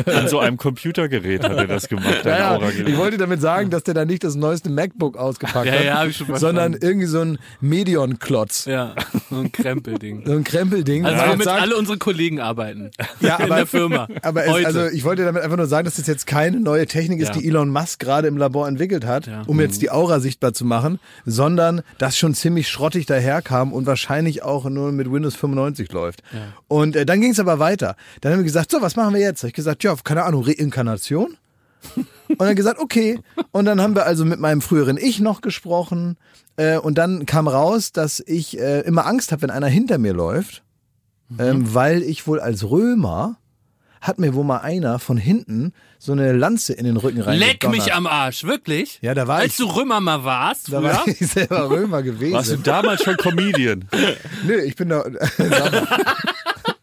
An 0.08 0.28
so 0.28 0.38
einem 0.38 0.58
Computergerät 0.58 1.42
hat 1.44 1.52
er 1.56 1.66
das 1.66 1.88
gemacht, 1.88 2.24
Ja, 2.26 2.38
ja, 2.38 2.50
Aura-Gerät. 2.56 2.88
ich 2.90 2.96
wollte 2.98 3.16
damit 3.16 3.40
sagen, 3.40 3.70
dass 3.70 3.84
der 3.84 3.94
da 3.94 4.04
nicht 4.04 4.22
das 4.22 4.34
neueste 4.34 4.68
MacBook 4.68 5.16
ausgepackt 5.16 5.64
Ja, 5.66 5.72
hat, 5.72 5.84
ja, 5.84 5.98
hab 6.00 6.08
ich 6.08 6.16
schon 6.18 6.26
verstanden. 6.26 6.56
sondern 6.58 6.80
irgendwie 6.82 7.06
so 7.06 7.20
ein 7.20 7.38
Medion-Klotz. 7.60 8.66
Ja, 8.66 8.94
so 9.30 9.36
ein 9.36 9.52
Krempelding. 9.52 10.24
So 10.26 10.32
ein 10.32 10.44
Krempelding. 10.44 11.06
Also 11.06 11.26
womit 11.32 11.44
sagt- 11.44 11.60
alle 11.62 11.76
unsere 11.76 11.98
Kollegen 11.98 12.40
arbeiten. 12.40 12.90
ja, 13.20 13.36
in 13.36 13.44
aber, 13.44 13.56
der 13.56 13.66
Firma. 13.66 14.08
Aber 14.22 14.44
es, 14.46 14.64
also 14.66 14.86
ich 14.88 15.04
wollte 15.04 15.24
damit 15.24 15.42
einfach 15.42 15.56
nur 15.56 15.66
sagen, 15.66 15.84
dass 15.84 15.94
das 15.96 16.06
jetzt 16.06 16.26
keine 16.26 16.60
neue 16.60 16.86
Technik 16.86 17.20
ist, 17.20 17.28
Ja. 17.34 17.40
die 17.40 17.48
Elon 17.48 17.68
Musk 17.70 17.98
gerade 18.00 18.28
im 18.28 18.36
Labor 18.36 18.68
entwickelt 18.68 19.06
hat, 19.06 19.26
Ja. 19.26 19.42
um 19.46 19.60
jetzt 19.60 19.80
die 19.82 19.90
Aura 19.90 20.20
sichtbar 20.20 20.52
zu 20.52 20.64
machen, 20.64 20.98
sondern 21.24 21.82
das 21.98 22.18
schon 22.18 22.34
ziemlich 22.34 22.68
schrottig 22.68 23.06
daherkam 23.34 23.72
und 23.72 23.86
wahrscheinlich 23.86 24.42
auch 24.42 24.64
nur 24.66 24.92
mit 24.92 25.10
Windows 25.10 25.34
95 25.36 25.90
läuft. 25.92 26.22
Und 26.68 26.96
äh, 26.96 27.06
dann 27.06 27.20
ging 27.20 27.32
es 27.32 27.40
aber 27.40 27.58
weiter. 27.58 27.96
Dann 28.20 28.32
haben 28.32 28.40
wir 28.40 28.44
gesagt, 28.44 28.70
so, 28.70 28.80
was 28.80 28.96
machen 28.96 29.14
wir 29.14 29.20
jetzt? 29.20 29.42
Hab 29.42 29.48
ich 29.48 29.54
gesagt, 29.54 29.82
ja, 29.84 29.94
keine 30.02 30.24
Ahnung, 30.24 30.44
Reinkarnation? 30.44 31.36
Und 32.28 32.40
dann 32.40 32.56
gesagt, 32.56 32.80
okay. 32.80 33.20
Und 33.52 33.66
dann 33.66 33.80
haben 33.80 33.94
wir 33.94 34.06
also 34.06 34.24
mit 34.24 34.40
meinem 34.40 34.62
früheren 34.62 34.96
Ich 34.96 35.20
noch 35.20 35.40
gesprochen. 35.40 36.16
Äh, 36.56 36.78
und 36.78 36.96
dann 36.96 37.26
kam 37.26 37.48
raus, 37.48 37.92
dass 37.92 38.20
ich 38.20 38.58
äh, 38.58 38.80
immer 38.80 39.06
Angst 39.06 39.32
habe, 39.32 39.42
wenn 39.42 39.50
einer 39.50 39.66
hinter 39.66 39.98
mir 39.98 40.14
läuft, 40.14 40.62
ähm, 41.38 41.74
weil 41.74 42.02
ich 42.02 42.26
wohl 42.26 42.40
als 42.40 42.70
Römer 42.70 43.36
hat 44.00 44.18
mir 44.18 44.34
wohl 44.34 44.44
mal 44.44 44.58
einer 44.58 44.98
von 44.98 45.16
hinten 45.16 45.72
so 46.04 46.12
eine 46.12 46.32
Lanze 46.32 46.74
in 46.74 46.84
den 46.84 46.96
Rücken 46.96 47.20
rein. 47.22 47.38
Leck 47.38 47.68
mich 47.70 47.92
am 47.94 48.06
Arsch, 48.06 48.44
wirklich? 48.44 48.98
Ja, 49.00 49.14
da 49.14 49.26
war 49.26 49.38
Als 49.38 49.52
ich- 49.52 49.56
du 49.56 49.64
Römer 49.66 50.00
mal 50.00 50.22
warst, 50.24 50.72
Da 50.72 50.80
früher? 50.80 50.90
war 50.90 51.08
ich 51.08 51.18
selber 51.18 51.70
Römer 51.70 52.02
gewesen. 52.02 52.34
Warst 52.34 52.52
du 52.52 52.56
damals 52.58 53.02
schon 53.02 53.16
Comedian? 53.16 53.86
Nö, 54.46 54.60
ich 54.60 54.76
bin 54.76 54.90
da. 54.90 55.04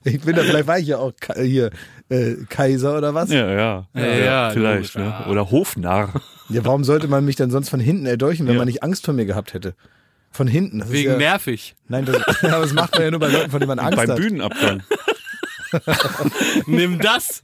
Ich 0.04 0.20
bin 0.22 0.36
da, 0.36 0.42
vielleicht 0.42 0.66
war 0.66 0.80
ich 0.80 0.88
ja 0.88 0.98
auch 0.98 1.12
hier 1.36 1.70
äh, 2.10 2.34
Kaiser 2.50 2.98
oder 2.98 3.14
was? 3.14 3.30
Ja, 3.30 3.48
ja. 3.52 3.88
Ja, 3.94 4.06
ja, 4.06 4.50
vielleicht. 4.50 4.96
logisch, 4.96 4.96
ne? 4.96 5.04
ja. 5.04 5.28
Oder 5.30 5.52
Hofnarr. 5.52 6.12
Ja, 6.50 6.66
warum 6.66 6.84
sollte 6.84 7.08
man 7.08 7.24
mich 7.24 7.36
dann 7.36 7.52
sonst 7.52 7.70
von 7.70 7.80
hinten 7.80 8.08
erdolchen, 8.08 8.48
wenn 8.48 8.56
Ja. 8.56 8.60
man 8.62 8.68
nicht 8.68 8.82
Angst 8.82 9.06
vor 9.06 9.14
mir 9.14 9.26
gehabt 9.26 9.54
hätte? 9.54 9.76
Von 10.32 10.48
hinten. 10.48 10.80
Das 10.80 10.92
Wegen 10.92 11.12
ist 11.12 11.22
ja, 11.22 11.30
nervig. 11.34 11.76
Nein, 11.88 12.06
das, 12.06 12.16
aber 12.44 12.62
das 12.64 12.74
macht 12.74 12.96
man 12.96 13.04
ja 13.04 13.12
nur 13.12 13.20
bei 13.20 13.28
Leuten, 13.30 13.52
von 13.52 13.60
denen 13.60 13.68
man 13.68 13.78
Angst 13.80 13.98
Beim 13.98 14.10
hat. 14.10 14.18
Bühnenabgang. 14.18 14.82
Nimm 16.68 17.00
das, 17.00 17.42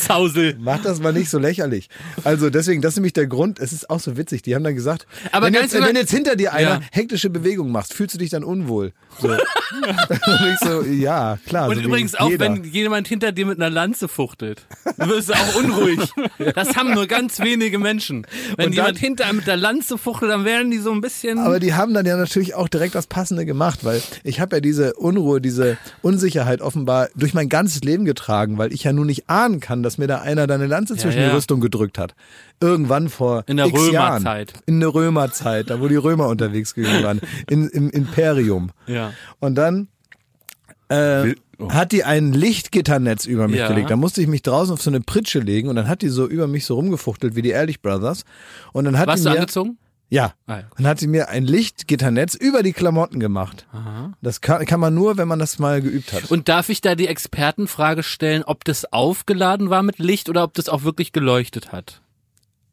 Zausel. 0.00 0.56
Mach 0.60 0.82
das 0.82 1.00
mal 1.00 1.12
nicht 1.12 1.30
so 1.30 1.38
lächerlich. 1.38 1.88
Also 2.24 2.50
deswegen, 2.50 2.82
das 2.82 2.92
ist 2.94 2.96
nämlich 2.96 3.12
der 3.12 3.26
Grund. 3.26 3.58
Es 3.58 3.72
ist 3.72 3.90
auch 3.90 4.00
so 4.00 4.16
witzig. 4.16 4.42
Die 4.42 4.54
haben 4.54 4.64
dann 4.64 4.74
gesagt, 4.74 5.06
Aber 5.32 5.46
wenn, 5.46 5.52
ganz 5.54 5.66
jetzt, 5.72 5.74
immer- 5.78 5.88
wenn 5.88 5.96
jetzt 5.96 6.10
hinter 6.10 6.36
dir 6.36 6.52
einer 6.52 6.66
Ja. 6.76 6.80
hektische 6.92 7.30
Bewegung 7.30 7.70
machst, 7.70 7.94
fühlst 7.94 8.14
du 8.14 8.18
dich 8.18 8.30
dann 8.30 8.44
unwohl. 8.44 8.92
So. 9.20 9.28
Und 9.30 9.38
ich 10.52 10.58
so, 10.60 10.82
ja, 10.82 11.38
klar. 11.46 11.68
Und 11.68 11.76
so 11.76 11.80
wie 11.80 11.84
übrigens 11.86 12.14
auch, 12.14 12.28
jeder. 12.30 12.44
wenn 12.46 12.64
jemand 12.64 13.08
hinter 13.08 13.32
dir 13.32 13.46
mit 13.46 13.58
einer 13.58 13.70
Lanze 13.70 14.08
fuchtelt, 14.08 14.66
dann 14.96 15.08
wirst 15.08 15.28
du 15.30 15.34
auch 15.34 15.54
unruhig. 15.56 16.00
Das 16.54 16.76
haben 16.76 16.94
nur 16.94 17.06
ganz 17.06 17.40
wenige 17.40 17.78
Menschen. 17.78 18.26
Wenn 18.56 18.66
Und 18.66 18.72
jemand 18.74 18.96
dann- 18.96 19.00
hinter 19.00 19.26
einem 19.26 19.36
mit 19.38 19.46
der 19.46 19.56
Lanze 19.56 19.98
fuchtelt, 19.98 20.30
dann 20.30 20.44
werden 20.44 20.70
die 20.70 20.78
so 20.78 20.92
ein 20.92 21.00
bisschen... 21.00 21.38
Aber 21.38 21.60
die 21.60 21.74
haben 21.74 21.92
dann 21.94 22.06
ja 22.06 22.16
natürlich 22.16 22.54
auch 22.54 22.68
direkt 22.68 22.94
das 22.94 23.06
Passende 23.06 23.44
gemacht, 23.46 23.84
weil 23.84 24.02
ich 24.22 24.40
habe 24.40 24.56
ja 24.56 24.60
diese 24.60 24.94
Unruhe, 24.94 25.40
diese 25.40 25.76
Unsicherheit 26.02 26.60
offenbar 26.60 27.08
durch 27.14 27.34
mein 27.34 27.45
ganzes 27.48 27.82
Leben 27.82 28.04
getragen, 28.04 28.58
weil 28.58 28.72
ich 28.72 28.84
ja 28.84 28.92
nun 28.92 29.06
nicht 29.06 29.28
ahnen 29.28 29.60
kann, 29.60 29.82
dass 29.82 29.98
mir 29.98 30.06
da 30.06 30.20
einer 30.20 30.46
da 30.46 30.54
eine 30.54 30.66
Lanze 30.66 30.96
zwischen 30.96 31.20
ja. 31.20 31.28
die 31.28 31.34
Rüstung 31.34 31.60
gedrückt 31.60 31.98
hat. 31.98 32.14
Irgendwann 32.60 33.08
vor 33.08 33.44
In 33.46 33.56
der 33.56 33.66
Jahren. 33.66 34.22
Römerzeit. 34.22 34.52
In 34.66 34.80
der 34.80 34.94
Römerzeit, 34.94 35.70
da 35.70 35.80
wo 35.80 35.88
die 35.88 35.96
Römer 35.96 36.28
unterwegs 36.28 36.74
gewesen 36.74 37.02
waren. 37.02 37.20
In, 37.48 37.68
Im 37.68 37.90
Imperium. 37.90 38.70
Ja. 38.86 39.12
Und 39.40 39.54
dann 39.56 39.88
äh, 40.88 41.34
oh. 41.58 41.70
hat 41.70 41.92
die 41.92 42.04
ein 42.04 42.32
Lichtgitternetz 42.32 43.26
über 43.26 43.48
mich 43.48 43.58
Ja. 43.58 43.68
gelegt. 43.68 43.90
Da 43.90 43.96
musste 43.96 44.20
ich 44.20 44.28
mich 44.28 44.42
draußen 44.42 44.72
auf 44.72 44.82
so 44.82 44.90
eine 44.90 45.00
Pritsche 45.00 45.40
legen 45.40 45.68
und 45.68 45.76
dann 45.76 45.88
hat 45.88 46.02
die 46.02 46.08
so 46.08 46.26
über 46.26 46.46
mich 46.46 46.64
so 46.64 46.74
rumgefuchtelt 46.74 47.34
wie 47.34 47.42
die 47.42 47.50
Ehrlich 47.50 47.82
Brothers. 47.82 48.24
Und 48.72 48.84
dann 48.84 48.98
hat 48.98 49.08
Warst 49.08 49.24
die 49.24 49.24
du 49.24 49.30
mir, 49.30 49.40
angezogen? 49.40 49.78
Ja, 50.08 50.34
Ah, 50.46 50.58
ja. 50.58 50.62
dann 50.76 50.86
hat 50.86 51.00
sie 51.00 51.06
mir 51.08 51.28
ein 51.28 51.44
Lichtgitternetz 51.44 52.34
über 52.34 52.62
die 52.62 52.72
Klamotten 52.72 53.18
gemacht. 53.20 53.66
Das 54.22 54.40
kann, 54.40 54.64
kann 54.66 54.78
man 54.80 54.94
nur, 54.94 55.16
wenn 55.18 55.26
man 55.28 55.38
das 55.38 55.58
mal 55.58 55.82
geübt 55.82 56.12
hat. 56.12 56.30
Und 56.30 56.48
darf 56.48 56.68
ich 56.68 56.80
da 56.80 56.94
die 56.94 57.08
Expertenfrage 57.08 58.02
stellen, 58.02 58.42
ob 58.44 58.64
das 58.64 58.92
aufgeladen 58.92 59.68
war 59.70 59.82
mit 59.82 59.98
Licht 59.98 60.28
oder 60.28 60.44
ob 60.44 60.54
das 60.54 60.68
auch 60.68 60.84
wirklich 60.84 61.12
geleuchtet 61.12 61.72
hat? 61.72 62.00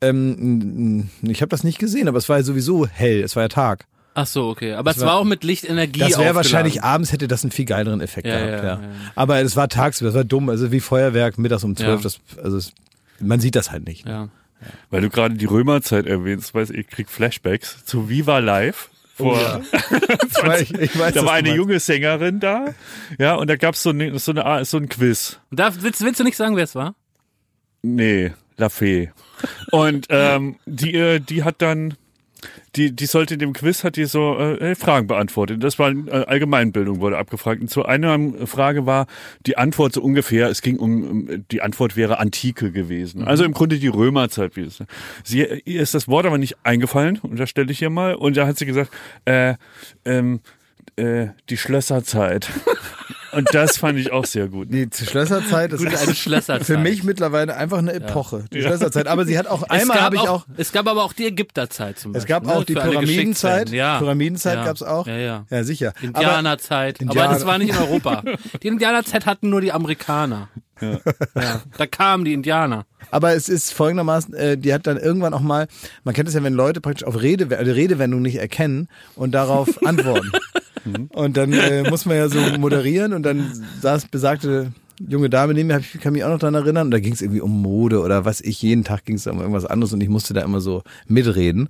ähm, 0.01 1.09
ich 1.21 1.41
habe 1.41 1.49
das 1.49 1.63
nicht 1.63 1.79
gesehen, 1.79 2.07
aber 2.07 2.17
es 2.17 2.27
war 2.29 2.37
ja 2.37 2.43
sowieso 2.43 2.85
hell, 2.85 3.23
es 3.23 3.35
war 3.35 3.43
ja 3.43 3.47
Tag. 3.49 3.85
Ach 4.15 4.27
so, 4.27 4.49
okay. 4.49 4.73
Aber 4.73 4.91
es 4.91 4.99
war- 4.99 5.07
war 5.07 5.15
auch 5.15 5.23
mit 5.23 5.43
Lichtenergie 5.43 5.99
Das 6.01 6.19
wäre 6.19 6.35
wahrscheinlich 6.35 6.83
abends 6.83 7.11
hätte 7.11 7.27
das 7.27 7.43
einen 7.43 7.51
viel 7.51 7.65
geileren 7.65 7.99
Effekt 8.01 8.27
Ja, 8.27 8.45
gehabt. 8.45 8.63
ja, 8.63 8.75
Ja, 8.75 8.81
ja. 8.81 8.89
Aber 9.15 9.41
es 9.41 9.55
war 9.55 9.69
tagsüber, 9.69 10.09
es 10.09 10.15
war 10.15 10.23
dumm, 10.23 10.49
also 10.49 10.71
wie 10.71 10.81
Feuerwerk 10.81 11.37
mittags 11.39 11.63
um 11.63 11.75
zwölf. 11.75 12.01
Das, 12.01 12.19
also 12.43 12.57
es, 12.57 12.73
man 13.19 13.39
sieht 13.39 13.55
das 13.55 13.71
halt 13.71 13.87
nicht. 13.87 14.05
Ja. 14.07 14.27
Weil 14.89 15.01
du 15.01 15.10
gerade 15.10 15.36
die 15.36 15.46
Römerzeit 15.46 16.05
erwähnst, 16.05 16.53
weiß 16.53 16.70
ich, 16.72 16.79
ich 16.79 16.88
krieg 16.88 17.10
Flashbacks 17.10 17.86
zu 17.86 18.10
Viva 18.10 18.39
Live. 18.39 18.89
Vor, 19.15 19.38
Ich 19.72 20.43
weiß, 20.43 20.72
ich 20.72 20.98
weiß, 21.00 21.13
da 21.13 21.24
war 21.25 21.34
eine 21.34 21.53
junge 21.53 21.79
Sängerin 21.79 22.39
da, 22.39 22.74
ja, 23.20 23.36
und 23.36 23.48
da 23.48 23.58
gab's 23.58 23.84
so, 23.84 23.91
eine, 23.91 24.17
so, 24.17 24.32
eine, 24.32 24.43
Art- 24.43 24.65
so 24.65 24.77
ein 24.77 24.89
Quiz. 24.89 25.39
Darf, 25.51 25.75
willst, 25.82 26.01
willst 26.01 26.20
du 26.20 26.24
nicht 26.24 26.36
sagen, 26.36 26.55
wer 26.55 26.63
es 26.63 26.74
war? 26.74 26.96
Nee, 27.84 28.34
La 28.58 28.70
Fee. 28.70 29.12
Und 29.72 30.08
ähm, 30.10 30.55
die, 30.65 30.96
äh, 30.96 31.20
die 31.20 31.43
hat 31.43 31.62
dann 31.62 31.93
die, 32.75 32.91
die 32.91 33.05
sollte 33.05 33.37
dem 33.37 33.53
Quiz, 33.53 33.83
hat 33.83 33.97
die 33.97 34.05
so 34.05 34.37
äh, 34.37 34.75
Fragen 34.75 35.07
beantwortet. 35.07 35.63
Das 35.63 35.77
war 35.77 35.91
äh, 35.91 36.25
Allgemeinbildung, 36.25 36.99
wurde 36.99 37.17
abgefragt. 37.17 37.61
Und 37.61 37.69
zu 37.69 37.85
einer 37.85 38.47
Frage 38.47 38.85
war 38.85 39.07
die 39.45 39.57
Antwort 39.57 39.93
so 39.93 40.01
ungefähr, 40.01 40.49
es 40.49 40.61
ging 40.61 40.77
um, 40.77 41.45
die 41.51 41.61
Antwort 41.61 41.95
wäre 41.95 42.19
Antike 42.19 42.71
gewesen. 42.71 43.23
Also 43.25 43.43
im 43.43 43.53
Grunde 43.53 43.77
die 43.77 43.87
Römerzeit. 43.87 44.55
Wie 44.55 44.61
es, 44.61 44.83
sie, 45.23 45.45
ihr 45.65 45.81
ist 45.81 45.93
das 45.93 46.07
Wort 46.07 46.25
aber 46.25 46.37
nicht 46.37 46.57
eingefallen, 46.63 47.19
und 47.21 47.39
da 47.39 47.45
stelle 47.45 47.71
ich 47.71 47.79
hier 47.79 47.91
mal. 47.91 48.15
Und 48.15 48.37
da 48.37 48.47
hat 48.47 48.57
sie 48.57 48.65
gesagt, 48.65 48.91
äh, 49.25 49.55
ähm, 50.05 50.39
äh, 50.97 51.27
die 51.50 51.57
Schlösserzeit. 51.57 52.50
Und 53.31 53.51
das 53.55 53.77
fand 53.77 53.97
ich 53.97 54.12
auch 54.12 54.25
sehr 54.25 54.47
gut. 54.47 54.67
Die 54.71 54.88
Schlösserzeit 54.93 55.73
ist 55.73 55.79
Gut, 55.83 55.88
eine 55.95 56.13
Schlösserzeit. 56.13 56.67
für 56.67 56.77
mich 56.77 57.03
mittlerweile 57.03 57.55
einfach 57.55 57.79
eine 57.79 57.91
Epoche. 57.93 58.45
Die 58.53 58.62
Schlösserzeit. 58.62 59.07
Aber 59.07 59.25
sie 59.25 59.39
hat 59.39 59.47
auch 59.47 59.63
Es 59.63 59.69
einmal 59.71 59.97
gab 59.97 60.05
habe 60.05 60.15
ich 60.17 60.21
auch. 60.21 60.45
Es 60.55 60.71
gab 60.71 60.88
aber 60.88 61.03
auch 61.03 61.13
die 61.13 61.25
Ägypterzeit 61.25 61.97
zum 61.97 62.12
Es 62.12 62.25
Beispiel. 62.25 62.35
gab 62.35 62.45
ne, 62.45 62.53
auch 62.55 62.63
die 62.63 62.73
für 62.73 62.81
Pyramidenzeit. 62.81 63.69
Ja. 63.71 63.97
Pyramidenzeit 63.97 64.57
ja. 64.57 64.65
gab's 64.65 64.83
auch. 64.83 65.07
Ja, 65.07 65.17
ja. 65.17 65.45
Ja, 65.50 65.63
sicher. 65.63 65.93
Aber 65.97 66.05
Indianerzeit. 66.05 67.00
Indianer- 67.01 67.23
Aber 67.29 67.33
das 67.33 67.45
war 67.47 67.57
nicht 67.57 67.71
in 67.71 67.77
Europa. 67.77 68.23
Die 68.62 68.67
Indianerzeit 68.67 69.25
hatten 69.25 69.50
nur 69.50 69.62
die 69.62 69.71
Amerikaner. 69.71 70.50
Ja. 70.79 71.00
Da 71.77 71.88
kamen 71.88 72.25
die 72.25 72.33
Indianer. 72.33 72.85
Aber 73.09 73.33
es 73.33 73.47
ist 73.50 73.73
folgendermaßen, 73.73 74.33
äh, 74.33 74.57
die 74.57 74.73
hat 74.73 74.85
dann 74.85 74.97
irgendwann 74.97 75.33
auch 75.33 75.39
mal, 75.41 75.67
man 76.03 76.13
kennt 76.13 76.27
es 76.27 76.35
ja, 76.35 76.43
wenn 76.43 76.53
Leute 76.53 76.81
praktisch 76.81 77.05
auf 77.07 77.21
Rede, 77.21 77.45
äh, 77.55 77.71
Redewendung 77.71 78.21
nicht 78.21 78.35
erkennen 78.35 78.89
und 79.15 79.31
darauf 79.31 79.81
antworten. 79.85 80.31
Und 81.09 81.37
dann 81.37 81.53
äh, 81.53 81.89
muss 81.89 82.05
man 82.05 82.17
ja 82.17 82.29
so 82.29 82.39
moderieren 82.57 83.13
und 83.13 83.23
dann 83.23 83.51
saß 83.81 84.07
besagte 84.07 84.71
junge 84.99 85.29
Dame 85.29 85.53
neben 85.53 85.67
mir, 85.67 85.79
ich 85.79 85.99
kann 85.99 86.13
mich 86.13 86.23
auch 86.23 86.29
noch 86.29 86.39
daran 86.39 86.55
erinnern, 86.55 86.87
und 86.87 86.91
da 86.91 86.99
ging 86.99 87.13
es 87.13 87.21
irgendwie 87.21 87.41
um 87.41 87.61
Mode 87.61 88.01
oder 88.01 88.25
was 88.25 88.41
ich, 88.41 88.61
jeden 88.61 88.83
Tag 88.83 89.05
ging 89.05 89.15
es 89.15 89.27
um 89.27 89.39
irgendwas 89.39 89.65
anderes 89.65 89.93
und 89.93 90.01
ich 90.01 90.09
musste 90.09 90.33
da 90.33 90.41
immer 90.41 90.61
so 90.61 90.83
mitreden. 91.07 91.69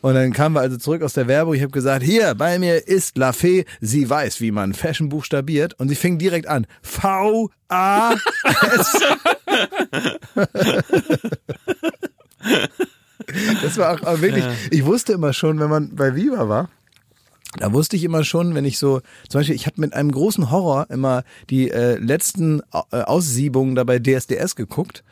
Und 0.00 0.14
dann 0.14 0.32
kamen 0.32 0.56
wir 0.56 0.60
also 0.60 0.78
zurück 0.78 1.02
aus 1.02 1.12
der 1.12 1.28
Werbung. 1.28 1.54
Ich 1.54 1.62
habe 1.62 1.70
gesagt, 1.70 2.04
hier, 2.04 2.34
bei 2.34 2.58
mir 2.58 2.88
ist 2.88 3.16
La 3.16 3.32
Fee, 3.32 3.66
sie 3.80 4.10
weiß, 4.10 4.40
wie 4.40 4.50
man 4.50 4.74
Fashion 4.74 5.08
buchstabiert. 5.08 5.78
Und 5.78 5.88
sie 5.88 5.94
fing 5.94 6.18
direkt 6.18 6.48
an. 6.48 6.66
V-A-S. 6.82 8.18
Das 13.62 13.78
war 13.78 13.94
auch, 13.94 14.02
auch 14.02 14.20
wirklich, 14.20 14.44
ich 14.70 14.84
wusste 14.84 15.12
immer 15.12 15.32
schon, 15.32 15.60
wenn 15.60 15.70
man 15.70 15.94
bei 15.94 16.16
Viva 16.16 16.48
war, 16.48 16.68
da 17.58 17.72
wusste 17.72 17.96
ich 17.96 18.04
immer 18.04 18.24
schon, 18.24 18.54
wenn 18.54 18.64
ich 18.64 18.78
so, 18.78 19.00
zum 19.28 19.40
Beispiel, 19.40 19.54
ich 19.54 19.66
habe 19.66 19.80
mit 19.80 19.92
einem 19.94 20.10
großen 20.10 20.50
Horror 20.50 20.86
immer 20.90 21.22
die 21.50 21.70
äh, 21.70 21.96
letzten 21.98 22.60
äh, 22.90 23.02
Aussiebungen 23.02 23.74
da 23.74 23.84
bei 23.84 23.98
DSDS 23.98 24.56
geguckt, 24.56 25.04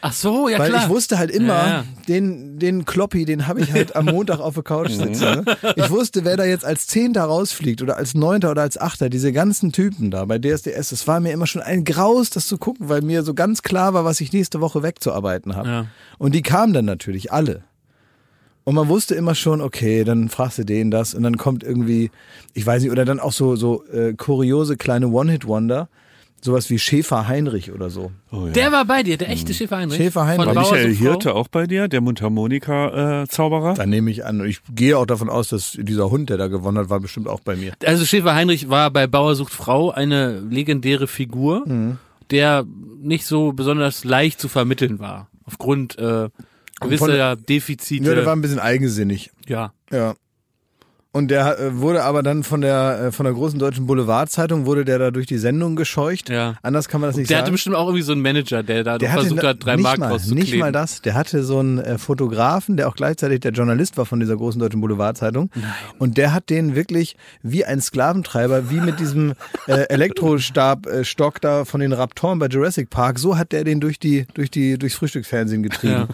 Ach 0.00 0.12
so, 0.12 0.48
ja 0.48 0.58
weil 0.58 0.70
klar. 0.70 0.82
ich 0.82 0.88
wusste 0.88 1.18
halt 1.18 1.30
immer, 1.30 1.46
Ja, 1.54 1.66
ja. 1.68 1.84
den 2.08 2.58
den 2.58 2.84
Kloppi, 2.84 3.24
den 3.24 3.46
habe 3.46 3.60
ich 3.60 3.72
halt 3.72 3.94
am 3.94 4.06
Montag 4.06 4.40
auf 4.40 4.54
der 4.54 4.62
Couch 4.62 4.90
sitzen. 4.90 5.44
Ne? 5.44 5.44
Ich 5.76 5.88
wusste, 5.90 6.24
wer 6.24 6.36
da 6.36 6.44
jetzt 6.44 6.64
als 6.64 6.86
Zehnter 6.86 7.22
rausfliegt 7.24 7.80
oder 7.82 7.96
als 7.96 8.14
Neunter 8.14 8.50
oder 8.50 8.62
als 8.62 8.76
Achter, 8.76 9.08
diese 9.08 9.32
ganzen 9.32 9.72
Typen 9.72 10.10
da 10.10 10.24
bei 10.24 10.38
DSDS, 10.38 10.90
das 10.90 11.06
war 11.06 11.20
mir 11.20 11.32
immer 11.32 11.46
schon 11.46 11.62
ein 11.62 11.84
Graus, 11.84 12.30
das 12.30 12.46
zu 12.48 12.58
gucken, 12.58 12.88
weil 12.88 13.02
mir 13.02 13.22
so 13.22 13.34
ganz 13.34 13.62
klar 13.62 13.94
war, 13.94 14.04
was 14.04 14.20
ich 14.20 14.32
nächste 14.32 14.60
Woche 14.60 14.82
wegzuarbeiten 14.82 15.54
habe. 15.54 15.68
Ja. 15.68 15.86
Und 16.18 16.34
die 16.34 16.42
kamen 16.42 16.72
dann 16.72 16.84
natürlich 16.86 17.32
alle. 17.32 17.62
Und 18.64 18.74
man 18.76 18.88
wusste 18.88 19.14
immer 19.14 19.34
schon, 19.34 19.60
okay, 19.60 20.04
dann 20.04 20.28
fragst 20.30 20.58
du 20.58 20.64
den 20.64 20.90
das 20.90 21.12
und 21.14 21.22
dann 21.22 21.36
kommt 21.36 21.62
irgendwie, 21.62 22.10
ich 22.54 22.66
weiß 22.66 22.82
nicht, 22.82 22.90
oder 22.92 23.04
dann 23.04 23.20
auch 23.20 23.32
so 23.32 23.56
so 23.56 23.84
äh, 23.92 24.14
kuriose 24.14 24.76
kleine 24.76 25.08
One-Hit-Wonder, 25.08 25.88
sowas 26.40 26.70
wie 26.70 26.78
Schäfer 26.78 27.28
Heinrich 27.28 27.72
oder 27.72 27.90
so. 27.90 28.10
Oh, 28.32 28.46
ja. 28.46 28.52
Der 28.52 28.72
war 28.72 28.84
bei 28.86 29.02
dir, 29.02 29.16
der 29.18 29.28
echte 29.30 29.52
Schäfer 29.54 29.76
Heinrich. 29.78 29.96
Schäfer 29.98 30.26
Heinrich. 30.26 30.46
Von 30.46 30.54
War 30.56 30.62
Bauer 30.62 30.72
Michael 30.72 30.90
sucht 30.92 31.02
Frau. 31.02 31.10
Hirte 31.10 31.34
auch 31.34 31.48
bei 31.48 31.66
dir, 31.66 31.88
der 31.88 32.00
Mundharmonika-Zauberer? 32.00 33.74
Dann 33.74 33.90
nehme 33.90 34.10
ich 34.10 34.24
an, 34.24 34.44
ich 34.44 34.60
gehe 34.74 34.96
auch 34.98 35.06
davon 35.06 35.28
aus, 35.28 35.48
dass 35.48 35.72
dieser 35.80 36.10
Hund, 36.10 36.30
der 36.30 36.36
da 36.38 36.46
gewonnen 36.48 36.78
hat, 36.78 36.90
war 36.90 37.00
bestimmt 37.00 37.28
auch 37.28 37.40
bei 37.40 37.56
mir. 37.56 37.72
Also 37.84 38.04
Schäfer 38.04 38.34
Heinrich 38.34 38.68
war 38.70 38.90
bei 38.90 39.06
Bauer 39.06 39.34
sucht 39.34 39.52
Frau 39.52 39.90
eine 39.90 40.40
legendäre 40.40 41.06
Figur, 41.06 41.64
Mhm. 41.66 41.98
der 42.30 42.64
nicht 43.02 43.26
so 43.26 43.52
besonders 43.52 44.04
leicht 44.04 44.40
zu 44.40 44.48
vermitteln 44.48 44.98
war. 44.98 45.28
Aufgrund 45.46 45.98
äh, 45.98 46.28
gewisser 46.80 47.36
Defizite. 47.36 48.04
Ja, 48.04 48.14
der 48.14 48.26
war 48.26 48.34
ein 48.34 48.42
bisschen 48.42 48.58
eigensinnig. 48.60 49.30
ja. 49.46 49.72
Ja. 49.92 50.14
Und 51.16 51.28
der 51.30 51.60
äh, 51.60 51.78
wurde 51.78 52.02
aber 52.02 52.24
dann 52.24 52.42
von 52.42 52.60
der 52.60 52.98
äh, 53.00 53.12
von 53.12 53.22
der 53.22 53.32
großen 53.34 53.56
deutschen 53.56 53.86
Boulevardzeitung 53.86 54.66
wurde 54.66 54.84
der 54.84 54.98
da 54.98 55.12
durch 55.12 55.26
die 55.28 55.38
Sendung 55.38 55.76
gescheucht. 55.76 56.28
Ja. 56.28 56.56
Anders 56.62 56.88
kann 56.88 57.00
man 57.00 57.10
das 57.10 57.16
nicht 57.16 57.30
Der 57.30 57.36
hatte 57.36 57.44
sagen. 57.46 57.52
bestimmt 57.54 57.76
auch 57.76 57.86
irgendwie 57.86 58.02
so 58.02 58.10
einen 58.10 58.20
Manager, 58.20 58.64
der 58.64 58.82
da 58.82 58.98
Der 58.98 59.12
hatte 59.12 59.20
versucht 59.26 59.44
hat, 59.44 59.64
drei 59.64 59.76
Mark 59.76 59.98
mal, 59.98 60.08
rauszukleben. 60.08 60.42
nicht 60.50 60.58
mal 60.58 60.72
das. 60.72 61.02
Der 61.02 61.14
hatte 61.14 61.44
so 61.44 61.60
einen 61.60 61.78
äh, 61.78 61.98
Fotografen, 61.98 62.76
der 62.76 62.88
auch 62.88 62.96
gleichzeitig 62.96 63.38
der 63.38 63.52
Journalist 63.52 63.96
war 63.96 64.06
von 64.06 64.18
dieser 64.18 64.36
großen 64.36 64.58
deutschen 64.58 64.80
Boulevardzeitung. 64.80 65.50
Und 66.00 66.18
der 66.18 66.34
hat 66.34 66.50
den 66.50 66.74
wirklich 66.74 67.16
wie 67.44 67.64
ein 67.64 67.80
Sklaventreiber, 67.80 68.68
wie 68.70 68.80
mit 68.80 68.98
diesem 68.98 69.34
äh, 69.68 69.82
Elektrostab 69.90 70.86
äh, 70.86 71.04
Stock 71.04 71.40
da 71.40 71.64
von 71.64 71.78
den 71.78 71.92
Raptoren 71.92 72.40
bei 72.40 72.48
Jurassic 72.48 72.90
Park, 72.90 73.20
so 73.20 73.38
hat 73.38 73.52
der 73.52 73.62
den 73.62 73.78
durch 73.78 74.00
die 74.00 74.26
durch 74.34 74.50
die 74.50 74.78
durchs 74.80 74.96
Frühstücksfernsehen 74.96 75.62
getrieben. 75.62 75.92
Ja. 75.92 76.08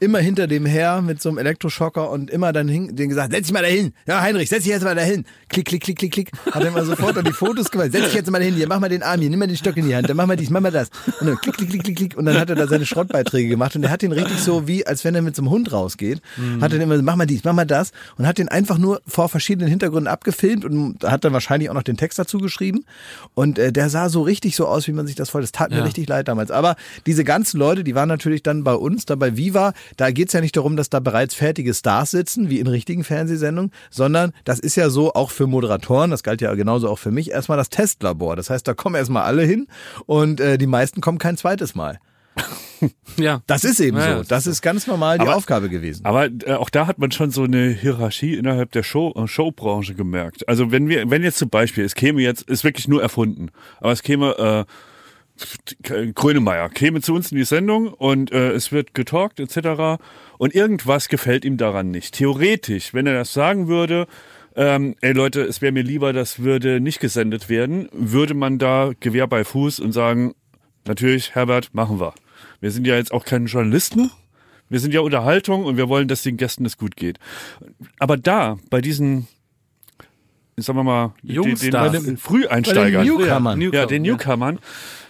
Immer 0.00 0.18
hinter 0.18 0.46
dem 0.46 0.66
her 0.66 1.00
mit 1.02 1.22
so 1.22 1.28
einem 1.28 1.38
Elektroschocker 1.38 2.10
und 2.10 2.30
immer 2.30 2.52
dann 2.52 2.68
hin, 2.68 2.96
den 2.96 3.08
gesagt, 3.08 3.32
setz 3.32 3.44
dich 3.46 3.52
mal 3.52 3.62
dahin. 3.62 3.92
Ja, 4.06 4.20
Heinrich, 4.20 4.48
setz 4.48 4.64
dich 4.64 4.72
jetzt 4.72 4.82
mal 4.82 4.94
dahin. 4.94 5.24
Klick, 5.48 5.66
klick, 5.66 5.82
klick, 5.82 5.98
klick, 5.98 6.12
klick. 6.12 6.30
Hat 6.50 6.62
er 6.62 6.68
immer 6.68 6.84
sofort 6.84 7.16
dann 7.16 7.24
die 7.24 7.32
Fotos 7.32 7.70
gemacht. 7.70 7.92
Setz 7.92 8.04
dich 8.06 8.14
jetzt 8.14 8.30
mal 8.30 8.38
dahin, 8.38 8.54
hier, 8.54 8.68
mach 8.68 8.80
mal 8.80 8.88
den 8.88 9.02
Arm 9.02 9.20
hier, 9.20 9.30
nimm 9.30 9.38
mal 9.38 9.46
den 9.46 9.56
Stock 9.56 9.76
in 9.76 9.86
die 9.86 9.94
Hand, 9.94 10.08
dann 10.08 10.16
mach 10.16 10.26
mal 10.26 10.36
dies, 10.36 10.50
mach 10.50 10.60
mal 10.60 10.70
das. 10.72 10.90
Und 11.20 11.26
dann 11.28 11.36
klick, 11.36 11.56
klick, 11.56 11.70
klick, 11.70 11.84
klick, 11.84 11.96
klick. 11.96 12.16
Und 12.16 12.24
dann 12.26 12.38
hat 12.38 12.50
er 12.50 12.56
da 12.56 12.66
seine 12.66 12.84
Schrottbeiträge 12.86 13.48
gemacht 13.48 13.76
und 13.76 13.82
er 13.84 13.90
hat 13.90 14.02
den 14.02 14.12
richtig 14.12 14.38
so 14.40 14.66
wie, 14.66 14.86
als 14.86 15.04
wenn 15.04 15.14
er 15.14 15.22
mit 15.22 15.36
so 15.36 15.42
einem 15.42 15.50
Hund 15.50 15.72
rausgeht. 15.72 16.20
Hat 16.60 16.72
dann 16.72 16.80
immer 16.80 16.96
so, 16.96 17.02
mach 17.02 17.16
mal 17.16 17.26
dies, 17.26 17.44
mach 17.44 17.52
mal 17.52 17.64
das. 17.64 17.92
Und 18.18 18.26
hat 18.26 18.38
den 18.38 18.48
einfach 18.48 18.78
nur 18.78 19.00
vor 19.06 19.28
verschiedenen 19.28 19.68
Hintergründen 19.68 20.08
abgefilmt 20.08 20.64
und 20.64 21.04
hat 21.04 21.24
dann 21.24 21.32
wahrscheinlich 21.32 21.70
auch 21.70 21.74
noch 21.74 21.82
den 21.82 21.96
Text 21.96 22.18
dazu 22.18 22.38
geschrieben. 22.38 22.84
Und 23.34 23.58
äh, 23.58 23.72
der 23.72 23.88
sah 23.90 24.08
so 24.08 24.22
richtig 24.22 24.56
so 24.56 24.66
aus, 24.66 24.86
wie 24.88 24.92
man 24.92 25.06
sich 25.06 25.16
das 25.16 25.30
vorstellt. 25.30 25.54
Das 25.54 25.58
tat 25.58 25.70
mir 25.70 25.76
Ja. 25.78 25.84
richtig 25.84 26.08
leid 26.08 26.28
damals. 26.28 26.50
Aber 26.50 26.76
diese 27.06 27.22
ganzen 27.24 27.58
Leute, 27.58 27.84
die 27.84 27.94
waren 27.94 28.08
natürlich 28.08 28.42
dann 28.42 28.64
bei 28.64 28.74
uns, 28.74 29.04
da 29.06 29.14
bei 29.14 29.36
Viva, 29.36 29.72
da 29.96 30.10
geht's 30.10 30.32
ja 30.32 30.40
nicht 30.40 30.56
darum, 30.56 30.76
dass 30.76 30.90
da 30.90 31.00
bereits 31.00 31.34
fertige 31.34 31.74
Stars 31.74 32.10
sitzen, 32.12 32.50
wie 32.50 32.58
in 32.60 32.66
richtigen 32.66 33.04
Fernsehsendungen, 33.04 33.72
sondern 33.90 34.32
das 34.44 34.58
ist 34.58 34.76
ja 34.76 34.90
so 34.90 35.12
auch 35.14 35.30
für 35.30 35.46
Moderatoren, 35.46 36.10
das 36.10 36.22
galt 36.22 36.40
ja 36.40 36.54
genauso 36.54 36.88
auch 36.88 36.98
für 36.98 37.10
mich, 37.10 37.30
erstmal 37.30 37.58
das 37.58 37.68
Testlabor. 37.70 38.36
Das 38.36 38.50
heißt, 38.50 38.66
da 38.66 38.74
kommen 38.74 38.94
erstmal 38.96 39.24
alle 39.24 39.42
hin 39.44 39.66
und 40.06 40.40
äh, 40.40 40.58
die 40.58 40.66
meisten 40.66 41.00
kommen 41.00 41.18
kein 41.18 41.36
zweites 41.36 41.74
Mal. 41.74 41.98
ja. 43.16 43.40
Das 43.46 43.64
ist 43.64 43.80
eben 43.80 43.96
Ja, 43.96 44.12
so. 44.12 44.18
das 44.18 44.28
Das 44.28 44.46
ist 44.46 44.60
ganz 44.62 44.86
normal 44.86 45.16
die 45.18 45.22
Aber- 45.22 45.36
Aufgabe 45.36 45.68
gewesen. 45.70 46.04
Aber 46.04 46.26
äh, 46.26 46.52
auch 46.52 46.68
da 46.70 46.86
hat 46.86 46.98
man 46.98 47.10
schon 47.10 47.30
so 47.30 47.44
eine 47.44 47.68
Hierarchie 47.70 48.34
innerhalb 48.34 48.72
der 48.72 48.82
Show, 48.82 49.14
äh, 49.16 49.26
Showbranche 49.26 49.94
gemerkt. 49.94 50.46
Also 50.48 50.70
wenn 50.70 50.88
wir, 50.88 51.08
wenn 51.10 51.22
jetzt 51.22 51.38
zum 51.38 51.48
Beispiel, 51.48 51.84
es 51.84 51.94
käme 51.94 52.20
jetzt, 52.20 52.42
ist 52.42 52.64
wirklich 52.64 52.88
nur 52.88 53.00
erfunden, 53.02 53.48
aber 53.80 53.92
es 53.92 54.02
käme 54.02 54.36
äh, 54.38 54.64
Grönemeyer 56.14 56.68
käme 56.68 57.00
zu 57.00 57.14
uns 57.14 57.30
in 57.30 57.38
die 57.38 57.44
Sendung 57.44 57.88
und 57.88 58.32
äh, 58.32 58.52
es 58.52 58.72
wird 58.72 58.94
getalkt 58.94 59.40
etc. 59.40 60.02
Und 60.38 60.54
irgendwas 60.54 61.08
gefällt 61.08 61.44
ihm 61.44 61.56
daran 61.56 61.90
nicht. 61.90 62.14
Theoretisch, 62.14 62.94
wenn 62.94 63.06
er 63.06 63.14
das 63.14 63.32
sagen 63.32 63.68
würde, 63.68 64.06
ähm, 64.54 64.96
ey 65.02 65.12
Leute, 65.12 65.42
es 65.42 65.60
wäre 65.60 65.72
mir 65.72 65.82
lieber, 65.82 66.12
das 66.12 66.38
würde 66.38 66.80
nicht 66.80 67.00
gesendet 67.00 67.48
werden, 67.48 67.88
würde 67.92 68.34
man 68.34 68.58
da 68.58 68.92
Gewehr 68.98 69.26
bei 69.26 69.44
Fuß 69.44 69.80
und 69.80 69.92
sagen, 69.92 70.34
natürlich, 70.86 71.34
Herbert, 71.34 71.74
machen 71.74 72.00
wir. 72.00 72.14
Wir 72.60 72.70
sind 72.70 72.86
ja 72.86 72.96
jetzt 72.96 73.12
auch 73.12 73.24
keine 73.24 73.46
Journalisten, 73.46 74.10
wir 74.68 74.80
sind 74.80 74.94
ja 74.94 75.00
Unterhaltung 75.00 75.64
und 75.64 75.76
wir 75.76 75.88
wollen, 75.88 76.08
dass 76.08 76.22
den 76.22 76.36
Gästen 76.36 76.64
es 76.64 76.76
gut 76.76 76.96
geht. 76.96 77.18
Aber 77.98 78.16
da, 78.16 78.58
bei 78.70 78.80
diesen, 78.80 79.28
sagen 80.56 80.78
wir 80.78 80.84
mal, 80.84 81.14
den, 81.22 81.28
den, 81.28 81.34
Jungstars. 81.34 82.04
den 82.04 82.16
Früheinsteigern, 82.16 83.06
den 83.06 83.16
Newcomern. 83.16 83.60
Ja, 83.60 83.86
den 83.86 84.02
Newcomern, 84.02 84.58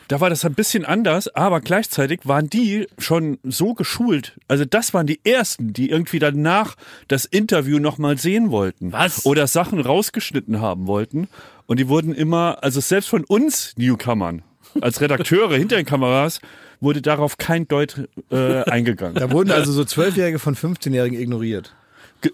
da 0.09 0.21
war 0.21 0.31
das 0.31 0.45
ein 0.45 0.55
bisschen 0.55 0.85
anders, 0.85 1.29
aber 1.29 1.61
gleichzeitig 1.61 2.21
waren 2.25 2.49
die 2.49 2.87
schon 2.99 3.39
so 3.43 3.75
geschult. 3.75 4.39
Also 4.49 4.65
das 4.65 4.95
waren 4.95 5.07
die 5.07 5.21
ersten, 5.25 5.73
die 5.73 5.91
irgendwie 5.91 6.19
danach 6.19 6.77
das 7.09 7.25
Interview 7.25 7.79
nochmal 7.79 8.19
sehen 8.19 8.51
wollten. 8.51 8.93
Was? 8.93 9.27
Oder 9.27 9.47
Sachen 9.47 9.81
rausgeschnitten 9.81 10.61
haben 10.61 10.87
wollten. 10.87 11.29
Und 11.67 11.81
die 11.81 11.89
wurden 11.89 12.15
immer, 12.15 12.59
also 12.63 12.81
selbst 12.81 13.09
von 13.09 13.25
uns 13.25 13.75
Newcomern, 13.77 14.43
als 14.81 15.01
Redakteure 15.01 15.55
hinter 15.59 15.77
den 15.77 15.87
Kameras, 15.87 16.41
wurde 16.81 17.03
darauf 17.03 17.39
kein 17.39 17.67
Deut 17.67 18.09
äh, 18.31 18.63
eingegangen. 18.65 19.17
Da 19.17 19.31
wurden 19.31 19.51
also 19.51 19.73
so 19.73 19.85
Zwölfjährige 19.85 20.39
von 20.39 20.55
15-Jährigen 20.55 21.19
ignoriert. 21.19 21.75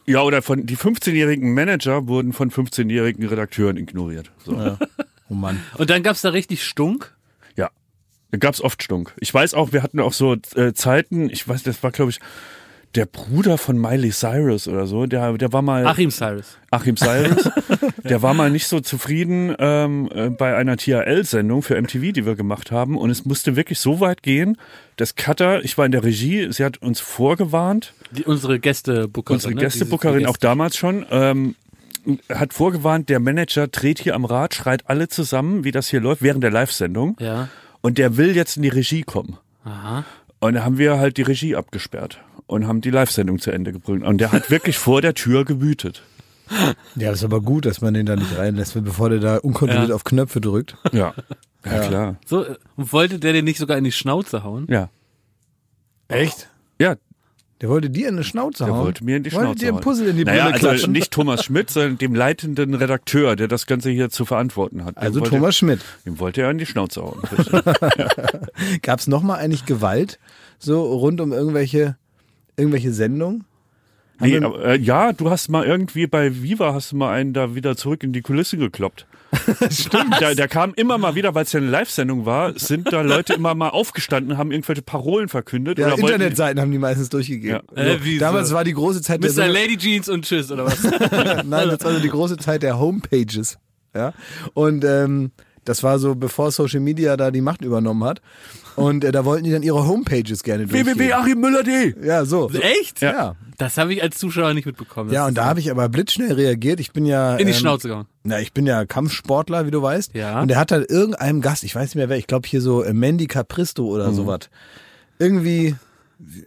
Ja, 0.07 0.23
oder 0.23 0.43
von 0.43 0.67
die 0.67 0.77
15-jährigen 0.77 1.55
Manager 1.55 2.07
wurden 2.07 2.33
von 2.33 2.51
15-jährigen 2.51 3.27
Redakteuren 3.27 3.77
ignoriert. 3.77 4.31
So. 4.45 4.55
Ja. 4.55 4.79
Oh 5.29 5.35
Mann. 5.35 5.61
Und 5.79 5.91
dann 5.91 6.03
gab's 6.03 6.21
da 6.23 6.31
richtig 6.31 6.65
Stunk. 6.65 7.15
Da 8.33 8.39
gab's 8.39 8.61
oft 8.61 8.83
Stunk. 8.83 9.13
Ich 9.21 9.33
weiß 9.33 9.55
auch, 9.55 9.73
wir 9.73 9.83
hatten 9.83 10.01
auch 10.01 10.13
so 10.15 10.37
äh, 10.57 10.73
Zeiten, 10.73 11.31
ich 11.31 11.47
weiß, 11.47 11.63
das 11.63 11.83
war 11.83 11.91
glaube 11.93 12.11
ich 12.11 12.21
der 12.95 13.07
Bruder 13.07 13.57
von 13.57 13.79
Miley 13.79 14.11
Cyrus 14.11 14.69
oder 14.69 14.87
so, 14.87 15.07
der, 15.07 15.33
der 15.39 15.53
war 15.53 15.63
mal 15.63 15.87
Achim 15.87 16.11
Cyrus. 16.11 16.59
Achim 16.71 16.97
Cyrus, 16.97 17.49
der 18.05 18.21
war 18.21 18.35
mal 18.35 18.51
nicht 18.51 18.67
so 18.67 18.81
zufrieden 18.81 19.55
ähm, 19.59 20.11
äh, 20.15 20.29
bei 20.29 20.57
einer 20.57 20.77
THL-Sendung 20.77 21.63
für 21.63 21.81
MTV, 21.81 22.13
die 22.13 22.27
wir 22.27 22.35
gemacht 22.35 22.71
haben. 22.71 22.99
Und 22.99 23.11
es 23.11 23.25
musste 23.25 23.57
wirklich 23.57 23.79
so 23.79 24.01
weit 24.01 24.23
gehen, 24.23 24.59
dass 24.97 25.15
Cutter, 25.15 25.65
ich 25.65 25.79
war 25.79 25.87
in 25.87 25.93
der 25.93 26.05
Regie, 26.05 26.53
sie 26.53 26.65
hat 26.65 26.79
uns 26.83 27.01
vorgewarnt, 27.01 27.95
Die, 28.11 28.25
unsere 28.25 28.59
Gästebookerin. 28.59 29.37
unsere 29.37 29.55
ne? 29.55 29.61
Gästebookerin 29.61 30.19
Dieses- 30.21 30.31
auch 30.31 30.37
damals 30.37 30.77
schon, 30.77 31.07
ähm, 31.11 31.55
hat 32.29 32.53
vorgewarnt, 32.53 33.09
der 33.09 33.21
Manager 33.21 33.69
dreht 33.69 34.01
hier 34.01 34.15
am 34.15 34.25
Rad, 34.25 34.55
schreit 34.55 34.89
alle 34.91 35.09
zusammen, 35.09 35.65
wie 35.65 35.71
das 35.71 35.89
hier 35.89 36.01
läuft, 36.01 36.21
während 36.21 36.43
der 36.43 36.51
Live-Sendung. 36.51 37.17
Ja. 37.21 37.49
Und 37.83 37.99
der 37.99 38.17
will 38.17 38.35
jetzt 38.35 38.57
in 38.57 38.63
die 38.63 38.69
Regie 38.69 39.03
kommen. 39.03 39.37
Aha. 39.65 40.05
Und 40.41 40.55
da 40.55 40.65
haben 40.65 40.79
wir 40.79 40.99
halt 40.99 41.17
die 41.19 41.23
Regie 41.23 41.55
abgesperrt 41.57 42.19
und 42.47 42.67
haben 42.67 42.81
die 42.81 42.91
Live-Sendung 42.91 43.39
zu 43.39 43.51
Ende 43.51 43.73
gebrüllt. 43.73 44.03
Und 44.03 44.19
der 44.19 44.33
hat 44.33 44.51
wirklich 44.51 44.79
vor 44.79 45.03
der 45.03 45.15
Tür 45.15 45.45
gewütet. 45.45 46.03
Ja, 46.97 47.13
ist 47.13 47.25
aber 47.25 47.41
gut, 47.41 47.65
dass 47.67 47.81
man 47.81 47.95
den 47.95 48.07
da 48.07 48.17
nicht 48.17 48.37
reinlässt, 48.37 48.75
bevor 48.85 49.09
der 49.11 49.21
da 49.21 49.37
unkontrolliert 49.39 49.89
Ja. 49.91 49.95
auf 49.95 50.05
Knöpfe 50.05 50.41
drückt. 50.41 50.77
Ja. 50.93 51.15
Ja, 51.65 51.87
klar. 51.87 52.17
So, 52.27 52.45
äh, 52.45 52.57
und 52.77 52.93
wollte 52.93 53.19
der 53.21 53.33
den 53.33 53.45
nicht 53.45 53.59
sogar 53.59 53.79
in 53.79 53.85
die 53.85 53.93
Schnauze 53.93 54.43
hauen? 54.43 54.67
Ja. 54.69 54.91
Echt? 56.09 56.49
Ja, 56.81 56.97
Der 57.63 57.69
wollte 57.69 57.91
dir 57.91 58.09
in 58.09 58.17
die 58.17 58.25
Schnauze 58.25 58.65
der 58.65 58.75
hauen. 58.75 58.85
wollte 58.87 59.05
mir 59.05 59.17
in 59.17 59.23
die 59.23 59.33
Wollte 59.33 59.47
Schnauze 59.47 59.59
dir 59.61 59.69
ein 59.69 59.75
hauen. 59.77 59.83
Puzzle 59.83 60.09
in 60.09 60.17
die 60.17 60.25
naja, 60.25 60.43
Brille 60.43 60.55
also 60.55 60.67
klatschen. 60.67 60.93
nicht 60.93 61.13
Thomas 61.13 61.45
Schmidt, 61.45 61.71
sondern 61.71 61.97
dem 61.97 62.13
leitenden 62.13 62.75
Redakteur, 62.75 63.37
der 63.37 63.47
das 63.47 63.67
Ganze 63.67 63.89
hier 63.91 64.11
zu 64.11 64.25
verantworten 64.25 64.85
hat. 64.85 64.97
Dem 64.97 65.03
Also 65.03 65.21
wollte, 65.21 65.31
Thomas 65.31 65.57
Schmidt. 65.57 65.81
Dem 66.05 66.19
wollte 66.19 66.43
er 66.43 66.51
in 66.51 66.59
die 66.59 66.67
Schnauze 66.67 67.01
hauen. 67.03 67.21
Richtig. 67.39 67.63
Gab 68.83 68.99
es 68.99 69.07
nochmal 69.07 69.39
eigentlich 69.39 69.65
Gewalt 69.65 70.19
so 70.59 70.93
rund 70.93 71.21
um 71.21 71.33
irgendwelche, 71.33 71.97
irgendwelche 72.57 72.93
Sendungen? 72.93 73.45
Nee, 74.19 74.39
aber, 74.39 74.65
äh, 74.65 74.79
ja, 74.79 75.13
du 75.13 75.31
hast 75.31 75.49
mal 75.49 75.65
irgendwie 75.65 76.09
bei 76.09 76.43
Viva 76.43 76.75
hast 76.75 76.93
du 76.93 76.97
mal 76.97 77.13
einen 77.13 77.33
da 77.33 77.55
wieder 77.55 77.77
zurück 77.77 78.03
in 78.03 78.13
die 78.13 78.23
Kulisse 78.23 78.57
gekloppt. 78.57 79.07
Stimmt. 79.71 80.21
Der, 80.21 80.35
der 80.35 80.49
kam 80.49 80.73
immer 80.75 80.99
mal 80.99 81.15
wieder, 81.15 81.35
weil 81.35 81.45
es 81.45 81.53
ja 81.53 81.59
eine 81.61 81.69
Live-Sendung 81.71 82.27
war, 82.27 82.59
sind 82.59 82.93
da 82.93 83.01
Leute 83.01 83.33
immer 83.35 83.55
mal 83.55 83.69
aufgestanden, 83.71 84.37
haben 84.39 84.53
irgendwelche 84.53 84.83
Parolen 84.83 85.29
verkündet. 85.29 85.79
Ja, 85.79 85.87
oder 85.87 85.95
wollten- 86.03 86.15
Internetseiten 86.17 86.61
haben 86.61 86.71
die 86.71 86.79
meistens 86.79 87.09
durchgegeben. 87.09 87.61
Ja. 87.75 87.83
Äh, 87.83 87.99
So. 87.99 88.19
Damals 88.19 88.49
so? 88.51 88.55
war 88.55 88.65
die 88.65 88.75
große 88.75 89.01
Zeit 89.03 89.23
der 89.25 89.33
Mr. 89.33 89.49
Lady 89.49 89.77
Jeans 89.79 90.09
und 90.09 90.25
Tschüss, 90.25 90.51
oder 90.53 90.67
was? 90.67 90.83
Nein, 91.45 91.69
das 91.69 91.81
war 91.83 91.93
so 91.95 92.01
die 92.01 92.09
große 92.09 92.37
Zeit 92.37 92.63
der 92.63 92.79
Homepages. 92.79 93.59
Ja. 93.95 94.13
Und 94.55 94.85
ähm, 94.85 95.33
das 95.65 95.83
war 95.83 95.99
so, 95.99 96.15
bevor 96.15 96.51
Social 96.51 96.81
Media 96.81 97.17
da 97.17 97.31
die 97.31 97.41
Macht 97.41 97.63
übernommen 97.63 98.05
hat. 98.05 98.21
Und 98.77 99.05
äh, 99.05 99.13
da 99.13 99.25
wollten 99.25 99.45
die 99.45 99.51
dann 99.53 99.63
ihre 99.63 99.87
Homepages 99.87 100.43
gerne 100.43 100.67
durchgehen. 100.67 100.99
www.achimMüller.de 100.99 102.07
Ja, 102.07 102.25
so. 102.25 102.51
Echt? 102.51 103.01
Ja. 103.01 103.37
Das 103.59 103.77
habe 103.77 103.93
ich 103.95 104.03
als 104.03 104.19
Zuschauer 104.19 104.55
nicht 104.55 104.67
mitbekommen. 104.67 105.13
Ja, 105.13 105.27
und 105.27 105.35
da 105.37 105.45
habe 105.45 105.61
ich 105.61 105.71
aber 105.71 105.89
blitzschnell 105.89 106.33
reagiert. 106.33 106.81
Ich 106.81 106.93
bin 106.93 107.05
ja. 107.07 107.37
in 107.37 107.47
die 107.47 107.53
ähm, 107.53 107.59
Schnauze 107.59 107.89
gehauen. 107.89 108.07
Na, 108.25 108.41
ich 108.41 108.53
bin 108.53 108.67
ja 108.67 108.85
Kampfsportler, 108.85 109.67
wie 109.67 109.71
du 109.71 109.83
weißt. 109.83 110.15
Ja. 110.15 110.41
Und 110.41 110.49
der 110.49 110.59
hat 110.59 110.71
dann 110.71 110.85
irgendeinem 110.85 111.41
Gast, 111.43 111.63
ich 111.65 111.75
weiß 111.75 111.83
nicht 111.91 111.95
mehr 111.97 112.09
wer, 112.09 112.17
ich 112.17 112.27
glaube 112.27 112.49
hier 112.49 112.61
so 112.61 112.83
äh, 112.83 112.93
Mandy 112.93 113.27
Capristo 113.27 113.85
oder 113.87 114.09
Mhm. 114.11 114.15
sowas. 114.15 114.41
Irgendwie 115.19 115.77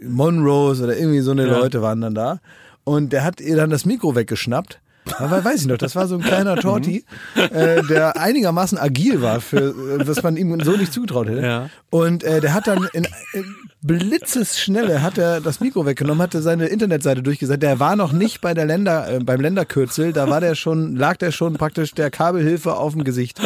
Monrose 0.02 0.84
oder 0.84 0.98
irgendwie 0.98 1.20
so 1.22 1.32
eine 1.32 1.48
Ja. 1.48 1.58
Leute 1.58 1.82
waren 1.82 2.02
dann 2.02 2.16
da. 2.16 2.40
Und 2.84 3.14
der 3.14 3.24
hat 3.24 3.40
ihr 3.42 3.56
dann 3.56 3.70
das 3.70 3.86
Mikro 3.86 4.16
weggeschnappt. 4.16 4.80
Aber 5.20 5.44
weiß 5.46 5.62
ich 5.62 5.68
noch, 5.68 5.78
das 5.78 5.96
war 5.96 6.08
so 6.08 6.16
ein 6.16 6.22
kleiner 6.22 6.56
Torti, 6.56 7.06
äh, 7.36 7.84
der 7.84 8.20
einigermaßen 8.20 8.78
agil 8.78 9.22
war, 9.22 9.40
für 9.42 9.70
äh, 10.00 10.08
was 10.08 10.24
man 10.24 10.36
ihm 10.38 10.60
so 10.62 10.72
nicht 10.72 10.92
zugetraut 10.92 11.28
hätte. 11.28 11.42
Ja. 11.42 11.70
Und 11.90 12.24
äh, 12.24 12.42
der 12.42 12.54
hat 12.54 12.68
dann 12.68 12.88
in, 12.94 13.08
in 13.34 13.56
Blitzesschnelle 13.82 15.02
hat 15.02 15.18
er 15.18 15.42
das 15.42 15.60
Mikro 15.60 15.86
weggenommen, 15.86 16.22
hatte 16.24 16.42
seine 16.42 16.66
Internetseite 16.68 17.22
durchgesetzt. 17.22 17.62
Der 17.62 17.80
war 17.80 17.96
noch 17.96 18.12
nicht 18.14 18.42
bei 18.42 18.54
der 18.54 18.66
Länder, 18.66 19.08
äh, 19.12 19.20
beim 19.20 19.42
Länderkürzel, 19.42 20.12
da 20.12 20.30
war 20.30 20.42
der 20.42 20.56
schon, 20.56 20.96
lag 20.96 21.18
der 21.18 21.32
schon 21.32 21.54
praktisch 21.54 21.92
der 21.94 22.10
Kabelhilfe 22.10 22.76
auf 22.76 22.94
dem 22.94 23.04
Gesicht. 23.04 23.40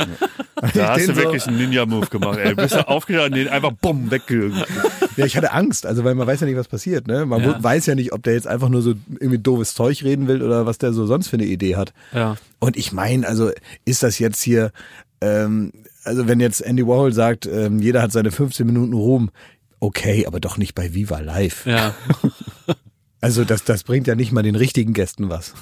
Da 0.74 0.90
hast 0.94 1.08
du 1.08 1.14
so- 1.14 1.16
wirklich 1.18 1.46
einen 1.48 1.58
Ninja-Move 1.58 2.08
gemacht, 2.08 2.40
ey. 2.42 2.56
Bist 2.56 2.76
du 2.76 2.88
aufgestanden, 2.88 3.34
den 3.34 3.48
einfach 3.50 3.72
bumm, 3.82 4.12
wegge... 4.12 4.52
Ja, 5.20 5.26
ich 5.26 5.38
hatte 5.38 5.52
Angst, 5.52 5.86
also 5.86 6.04
weil 6.04 6.16
man 6.16 6.26
weiß 6.28 6.40
ja 6.40 6.48
nicht, 6.48 6.56
was 6.58 6.68
passiert. 6.68 7.08
Ne? 7.08 7.26
Man 7.26 7.42
Ja. 7.44 7.62
weiß 7.64 7.86
ja 7.86 7.96
nicht, 7.96 8.14
ob 8.14 8.24
der 8.24 8.34
jetzt 8.34 8.48
einfach 8.48 8.70
nur 8.70 8.82
so 8.82 8.94
irgendwie 9.20 9.38
doofes 9.40 9.74
Zeug 9.74 10.04
reden 10.04 10.28
will 10.28 10.42
oder 10.42 10.66
was 10.66 10.78
der 10.78 10.94
so 10.94 11.06
sonst 11.06 11.28
für 11.28 11.36
eine 11.38 11.46
Idee 11.46 11.76
hat. 11.76 11.94
Ja. 12.14 12.38
Und 12.60 12.78
ich 12.78 12.92
meine, 12.92 13.28
also 13.28 13.52
ist 13.86 14.04
das 14.04 14.20
jetzt 14.20 14.42
hier, 14.42 14.72
ähm, 15.22 15.72
also 16.04 16.28
wenn 16.28 16.40
jetzt 16.40 16.62
Andy 16.62 16.86
Warhol 16.88 17.14
sagt, 17.14 17.46
ähm, 17.46 17.80
jeder 17.80 18.02
hat 18.02 18.12
seine 18.12 18.32
15 18.32 18.66
Minuten 18.66 18.94
Ruhm, 18.94 19.30
okay, 19.80 20.26
aber 20.26 20.40
doch 20.40 20.58
nicht 20.58 20.76
bei 20.76 20.94
Viva 20.94 21.20
Live. 21.20 21.66
Ja. 21.66 21.94
Also 23.22 23.44
das, 23.44 23.66
das 23.66 23.84
bringt 23.84 24.08
ja 24.08 24.16
nicht 24.16 24.32
mal 24.32 24.44
den 24.44 24.56
richtigen 24.56 24.94
Gästen 24.94 25.28
was. 25.30 25.54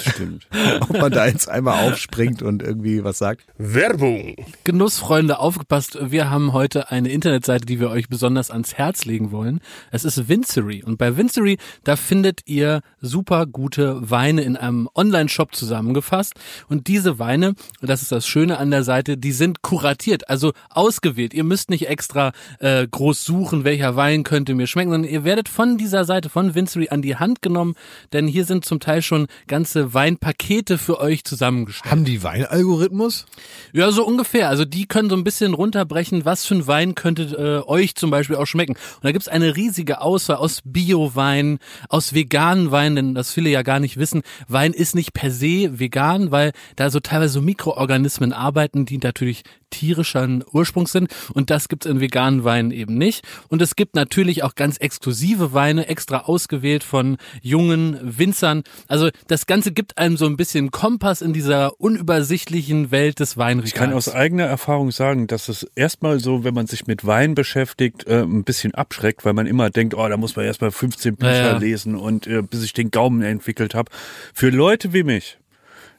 Stimmt. 0.00 0.46
Ob 0.80 1.00
man 1.00 1.12
da 1.12 1.26
jetzt 1.26 1.48
einmal 1.48 1.88
aufspringt 1.88 2.42
und 2.42 2.62
irgendwie 2.62 3.04
was 3.04 3.18
sagt. 3.18 3.44
Werbung. 3.58 4.36
Genussfreunde, 4.64 5.38
aufgepasst. 5.38 5.98
Wir 6.00 6.30
haben 6.30 6.52
heute 6.52 6.90
eine 6.90 7.10
Internetseite, 7.10 7.66
die 7.66 7.80
wir 7.80 7.90
euch 7.90 8.08
besonders 8.08 8.50
ans 8.50 8.74
Herz 8.74 9.04
legen 9.04 9.30
wollen. 9.30 9.60
Es 9.90 10.04
ist 10.04 10.28
Vincery. 10.28 10.82
Und 10.84 10.98
bei 10.98 11.16
Vincery, 11.16 11.58
da 11.84 11.96
findet 11.96 12.40
ihr 12.46 12.80
super 13.00 13.46
gute 13.46 14.10
Weine 14.10 14.42
in 14.42 14.56
einem 14.56 14.88
Online-Shop 14.94 15.54
zusammengefasst. 15.54 16.34
Und 16.68 16.88
diese 16.88 17.18
Weine, 17.18 17.54
das 17.80 18.02
ist 18.02 18.12
das 18.12 18.26
Schöne 18.26 18.58
an 18.58 18.70
der 18.70 18.84
Seite, 18.84 19.16
die 19.16 19.32
sind 19.32 19.62
kuratiert, 19.62 20.28
also 20.28 20.52
ausgewählt. 20.70 21.34
Ihr 21.34 21.44
müsst 21.44 21.70
nicht 21.70 21.88
extra 21.88 22.32
äh, 22.58 22.86
groß 22.86 23.24
suchen, 23.24 23.64
welcher 23.64 23.96
Wein 23.96 24.24
könnte 24.24 24.54
mir 24.54 24.66
schmecken, 24.66 24.90
sondern 24.90 25.10
ihr 25.10 25.24
werdet 25.24 25.48
von 25.48 25.78
dieser 25.78 26.04
Seite, 26.04 26.28
von 26.28 26.54
Vincery 26.54 26.88
an 26.90 27.02
die 27.02 27.16
Hand 27.16 27.42
genommen, 27.42 27.74
denn 28.12 28.26
hier 28.26 28.44
sind 28.44 28.64
zum 28.64 28.80
Teil 28.80 29.02
schon 29.02 29.26
ganze 29.46 29.93
Weinpakete 29.94 30.78
für 30.78 31.00
euch 31.00 31.24
zusammengestellt. 31.24 31.90
Haben 31.90 32.04
die 32.04 32.22
Weinalgorithmus? 32.22 33.26
Ja, 33.72 33.90
so 33.92 34.04
ungefähr. 34.04 34.48
Also 34.48 34.64
die 34.64 34.86
können 34.86 35.08
so 35.08 35.16
ein 35.16 35.24
bisschen 35.24 35.54
runterbrechen, 35.54 36.24
was 36.24 36.44
für 36.44 36.56
ein 36.56 36.66
Wein 36.66 36.94
könnte 36.94 37.62
äh, 37.66 37.68
euch 37.68 37.94
zum 37.94 38.10
Beispiel 38.10 38.36
auch 38.36 38.46
schmecken. 38.46 38.72
Und 38.72 39.04
da 39.04 39.12
gibt's 39.12 39.28
eine 39.28 39.56
riesige 39.56 40.00
Auswahl 40.00 40.36
aus 40.36 40.60
Bio-Wein, 40.64 41.58
aus 41.88 42.14
veganen 42.14 42.70
Weinen, 42.70 42.96
denn 42.96 43.14
das 43.14 43.32
viele 43.32 43.50
ja 43.50 43.62
gar 43.62 43.80
nicht 43.80 43.96
wissen. 43.96 44.22
Wein 44.48 44.72
ist 44.72 44.94
nicht 44.94 45.12
per 45.12 45.30
se 45.30 45.78
vegan, 45.78 46.30
weil 46.30 46.52
da 46.76 46.90
so 46.90 47.00
teilweise 47.00 47.34
so 47.34 47.42
Mikroorganismen 47.42 48.32
arbeiten, 48.32 48.86
die 48.86 48.98
natürlich 48.98 49.44
tierischen 49.74 50.44
Ursprungs 50.52 50.92
sind. 50.92 51.08
Und 51.34 51.50
das 51.50 51.68
gibt's 51.68 51.86
in 51.86 52.00
veganen 52.00 52.44
Weinen 52.44 52.70
eben 52.70 52.96
nicht. 52.96 53.24
Und 53.48 53.60
es 53.60 53.76
gibt 53.76 53.96
natürlich 53.96 54.42
auch 54.42 54.54
ganz 54.54 54.76
exklusive 54.78 55.52
Weine, 55.52 55.88
extra 55.88 56.18
ausgewählt 56.20 56.84
von 56.84 57.16
jungen 57.42 57.98
Winzern. 58.02 58.62
Also 58.88 59.10
das 59.26 59.46
Ganze 59.46 59.72
gibt 59.74 59.98
einem 59.98 60.16
so 60.16 60.26
ein 60.26 60.36
bisschen 60.36 60.70
Kompass 60.70 61.20
in 61.22 61.32
dieser 61.32 61.80
unübersichtlichen 61.80 62.90
Welt 62.90 63.20
des 63.20 63.36
Weinregals. 63.36 63.68
Ich 63.68 63.74
kann 63.74 63.92
aus 63.92 64.08
eigener 64.08 64.44
Erfahrung 64.44 64.90
sagen, 64.90 65.26
dass 65.26 65.48
es 65.48 65.64
erstmal 65.74 66.20
so, 66.20 66.44
wenn 66.44 66.54
man 66.54 66.66
sich 66.66 66.86
mit 66.86 67.06
Wein 67.06 67.34
beschäftigt, 67.34 68.06
äh, 68.06 68.22
ein 68.22 68.44
bisschen 68.44 68.74
abschreckt, 68.74 69.24
weil 69.24 69.32
man 69.32 69.46
immer 69.46 69.70
denkt, 69.70 69.94
oh, 69.94 70.08
da 70.08 70.16
muss 70.16 70.36
man 70.36 70.44
erstmal 70.44 70.70
15 70.70 71.16
Bücher 71.16 71.32
Ja, 71.32 71.46
ja. 71.52 71.56
lesen 71.58 71.96
und 71.96 72.26
äh, 72.26 72.42
bis 72.42 72.62
ich 72.64 72.72
den 72.72 72.90
Gaumen 72.90 73.22
entwickelt 73.22 73.74
habe. 73.74 73.90
Für 74.32 74.50
Leute 74.50 74.92
wie 74.92 75.02
mich 75.02 75.38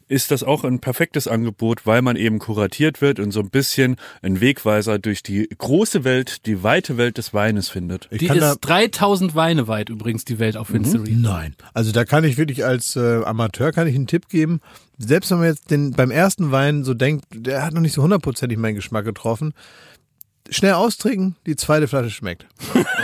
ist 0.07 0.31
das 0.31 0.43
auch 0.43 0.63
ein 0.63 0.79
perfektes 0.79 1.27
Angebot, 1.27 1.85
weil 1.85 2.01
man 2.01 2.15
eben 2.15 2.39
kuratiert 2.39 3.01
wird 3.01 3.19
und 3.19 3.31
so 3.31 3.39
ein 3.39 3.49
bisschen 3.49 3.95
einen 4.21 4.39
Wegweiser 4.39 4.99
durch 4.99 5.23
die 5.23 5.47
große 5.57 6.03
Welt, 6.03 6.45
die 6.45 6.63
weite 6.63 6.97
Welt 6.97 7.17
des 7.17 7.33
Weines 7.33 7.69
findet. 7.69 8.07
Ich 8.11 8.19
die 8.19 8.27
ist 8.27 8.59
3000 8.61 9.35
Weine 9.35 9.67
weit 9.67 9.89
übrigens, 9.89 10.25
die 10.25 10.37
Welt 10.37 10.57
auf 10.57 10.71
Vincery. 10.71 11.15
Nein. 11.15 11.55
Also 11.73 11.91
da 11.91 12.05
kann 12.05 12.23
ich 12.23 12.37
wirklich 12.37 12.65
als 12.65 12.95
äh, 12.95 13.23
Amateur 13.23 13.71
kann 13.71 13.87
ich 13.87 13.95
einen 13.95 14.07
Tipp 14.07 14.29
geben. 14.29 14.61
Selbst 14.97 15.31
wenn 15.31 15.39
man 15.39 15.47
jetzt 15.47 15.71
den 15.71 15.91
beim 15.91 16.11
ersten 16.11 16.51
Wein 16.51 16.83
so 16.83 16.93
denkt, 16.93 17.25
der 17.31 17.63
hat 17.63 17.73
noch 17.73 17.81
nicht 17.81 17.93
so 17.93 18.03
hundertprozentig 18.03 18.57
meinen 18.57 18.75
Geschmack 18.75 19.05
getroffen. 19.05 19.53
Schnell 20.51 20.73
austrinken, 20.73 21.35
die 21.47 21.55
zweite 21.55 21.87
Flasche 21.87 22.11
schmeckt. 22.11 22.45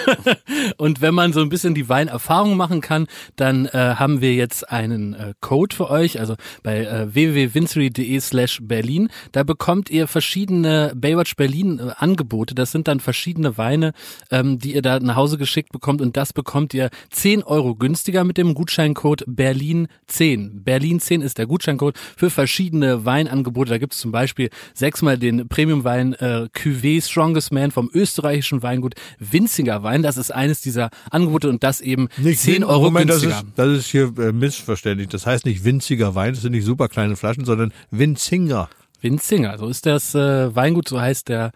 Und 0.77 1.01
wenn 1.01 1.15
man 1.15 1.33
so 1.33 1.41
ein 1.41 1.49
bisschen 1.49 1.73
die 1.73 1.89
Weinerfahrung 1.89 2.55
machen 2.55 2.81
kann, 2.81 3.07
dann 3.35 3.65
äh, 3.65 3.95
haben 3.95 4.21
wir 4.21 4.35
jetzt 4.35 4.69
einen 4.69 5.13
äh, 5.15 5.33
Code 5.41 5.75
für 5.75 5.89
euch, 5.89 6.19
also 6.19 6.35
bei 6.61 6.85
äh, 6.85 7.13
www.vincery.de 7.13 8.19
slash 8.19 8.59
Berlin. 8.61 9.09
Da 9.31 9.43
bekommt 9.43 9.89
ihr 9.89 10.07
verschiedene 10.07 10.93
Baywatch 10.95 11.35
Berlin 11.35 11.79
äh, 11.79 11.91
Angebote. 11.97 12.53
Das 12.53 12.71
sind 12.71 12.87
dann 12.87 12.99
verschiedene 12.99 13.57
Weine, 13.57 13.93
ähm, 14.29 14.59
die 14.59 14.75
ihr 14.75 14.83
da 14.83 14.99
nach 14.99 15.15
Hause 15.15 15.39
geschickt 15.39 15.71
bekommt 15.71 16.01
und 16.01 16.17
das 16.17 16.33
bekommt 16.33 16.75
ihr 16.75 16.89
10 17.09 17.43
Euro 17.43 17.75
günstiger 17.75 18.23
mit 18.23 18.37
dem 18.37 18.53
Gutscheincode 18.53 19.23
Berlin 19.27 19.87
10. 20.07 20.63
Berlin 20.63 20.99
10 20.99 21.21
ist 21.21 21.39
der 21.39 21.47
Gutscheincode 21.47 21.97
für 22.15 22.29
verschiedene 22.29 23.03
Weinangebote. 23.05 23.71
Da 23.71 23.77
gibt 23.79 23.93
es 23.93 23.99
zum 23.99 24.11
Beispiel 24.11 24.49
sechsmal 24.75 25.17
den 25.17 25.47
Premium-Wein 25.47 26.13
äh, 26.13 26.47
Cuvée 26.53 27.01
Strongest 27.39 27.73
vom 27.73 27.89
österreichischen 27.93 28.63
Weingut 28.63 28.95
Winziger 29.19 29.83
Wein. 29.83 30.03
Das 30.03 30.17
ist 30.17 30.31
eines 30.31 30.61
dieser 30.61 30.89
Angebote 31.09 31.49
und 31.49 31.63
das 31.63 31.79
eben 31.81 32.09
10 32.21 32.63
Euro 32.63 32.85
Moment, 32.85 33.09
das 33.09 33.21
günstiger. 33.21 33.47
ist, 33.47 33.57
das 33.57 33.77
ist 33.77 33.87
hier 33.87 34.13
äh, 34.17 34.31
missverständlich. 34.31 35.09
Das 35.09 35.25
heißt 35.25 35.45
nicht 35.45 35.63
winziger 35.63 36.15
Wein, 36.15 36.33
das 36.33 36.41
sind 36.41 36.51
nicht 36.51 36.65
super 36.65 36.89
kleine 36.89 37.15
Flaschen, 37.15 37.45
sondern 37.45 37.71
Winzinger. 37.91 38.69
Winzinger, 39.01 39.57
so 39.57 39.67
ist 39.67 39.85
das 39.85 40.13
äh, 40.13 40.55
Weingut, 40.55 40.87
so 40.87 40.99
heißt 40.99 41.29
der 41.29 41.51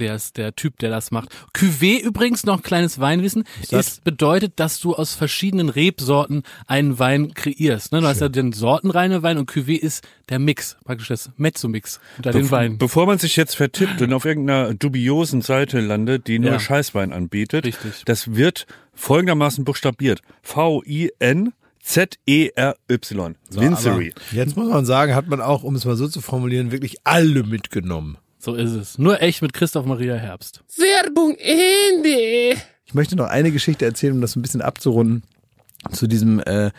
der 0.00 0.14
ist 0.16 0.36
der 0.36 0.56
Typ, 0.56 0.78
der 0.78 0.90
das 0.90 1.10
macht. 1.10 1.28
Cuvée 1.54 2.00
übrigens 2.00 2.44
noch 2.44 2.56
ein 2.56 2.62
kleines 2.62 2.98
Weinwissen, 2.98 3.44
das? 3.70 3.86
ist 3.86 4.04
bedeutet, 4.04 4.54
dass 4.56 4.80
du 4.80 4.94
aus 4.94 5.14
verschiedenen 5.14 5.68
Rebsorten 5.68 6.42
einen 6.66 6.98
Wein 6.98 7.34
kreierst. 7.34 7.92
Ne? 7.92 8.00
Du 8.00 8.06
hast 8.08 8.20
ja 8.20 8.28
den 8.28 8.52
sortenreine 8.52 9.22
Wein 9.22 9.38
und 9.38 9.50
Cuvée 9.50 9.78
ist 9.78 10.06
der 10.28 10.38
Mix, 10.38 10.76
praktisch 10.84 11.08
das 11.08 11.30
Mezzo-Mix 11.36 12.00
unter 12.16 12.32
den 12.32 12.46
Bev- 12.46 12.50
Weinen. 12.50 12.78
Bevor 12.78 13.06
man 13.06 13.18
sich 13.18 13.36
jetzt 13.36 13.54
vertippt 13.56 14.00
und 14.02 14.12
auf 14.12 14.24
irgendeiner 14.24 14.74
dubiosen 14.74 15.42
Seite 15.42 15.80
landet, 15.80 16.26
die 16.26 16.38
nur 16.38 16.52
Ja. 16.52 16.58
Scheißwein 16.60 17.12
anbietet, 17.12 17.64
Richtig. 17.66 18.02
das 18.06 18.34
wird 18.34 18.66
folgendermaßen 18.94 19.64
buchstabiert. 19.64 20.22
V-I-N 20.42 21.52
Z-E-R-Y. 21.82 23.34
Vincery. 23.50 24.12
Aber 24.14 24.36
Jetzt 24.36 24.56
muss 24.56 24.68
man 24.68 24.84
sagen, 24.84 25.14
hat 25.14 25.28
man 25.28 25.40
auch, 25.40 25.62
um 25.62 25.74
es 25.74 25.84
mal 25.84 25.96
so 25.96 26.08
zu 26.08 26.20
formulieren, 26.20 26.72
wirklich 26.72 26.96
alle 27.04 27.42
mitgenommen. 27.42 28.18
So 28.40 28.54
ist 28.54 28.70
es. 28.70 28.98
Nur 28.98 29.20
echt 29.20 29.42
mit 29.42 29.52
Christoph 29.52 29.84
Maria 29.84 30.14
Herbst. 30.14 30.62
Werbung 30.78 31.36
Ende. 31.36 32.58
Ich 32.86 32.94
möchte 32.94 33.14
noch 33.14 33.26
eine 33.26 33.52
Geschichte 33.52 33.84
erzählen, 33.84 34.14
um 34.14 34.22
das 34.22 34.34
ein 34.34 34.40
bisschen 34.40 34.62
abzurunden 34.62 35.22
zu 35.92 36.06
diesem 36.06 36.40
äh, 36.40 36.70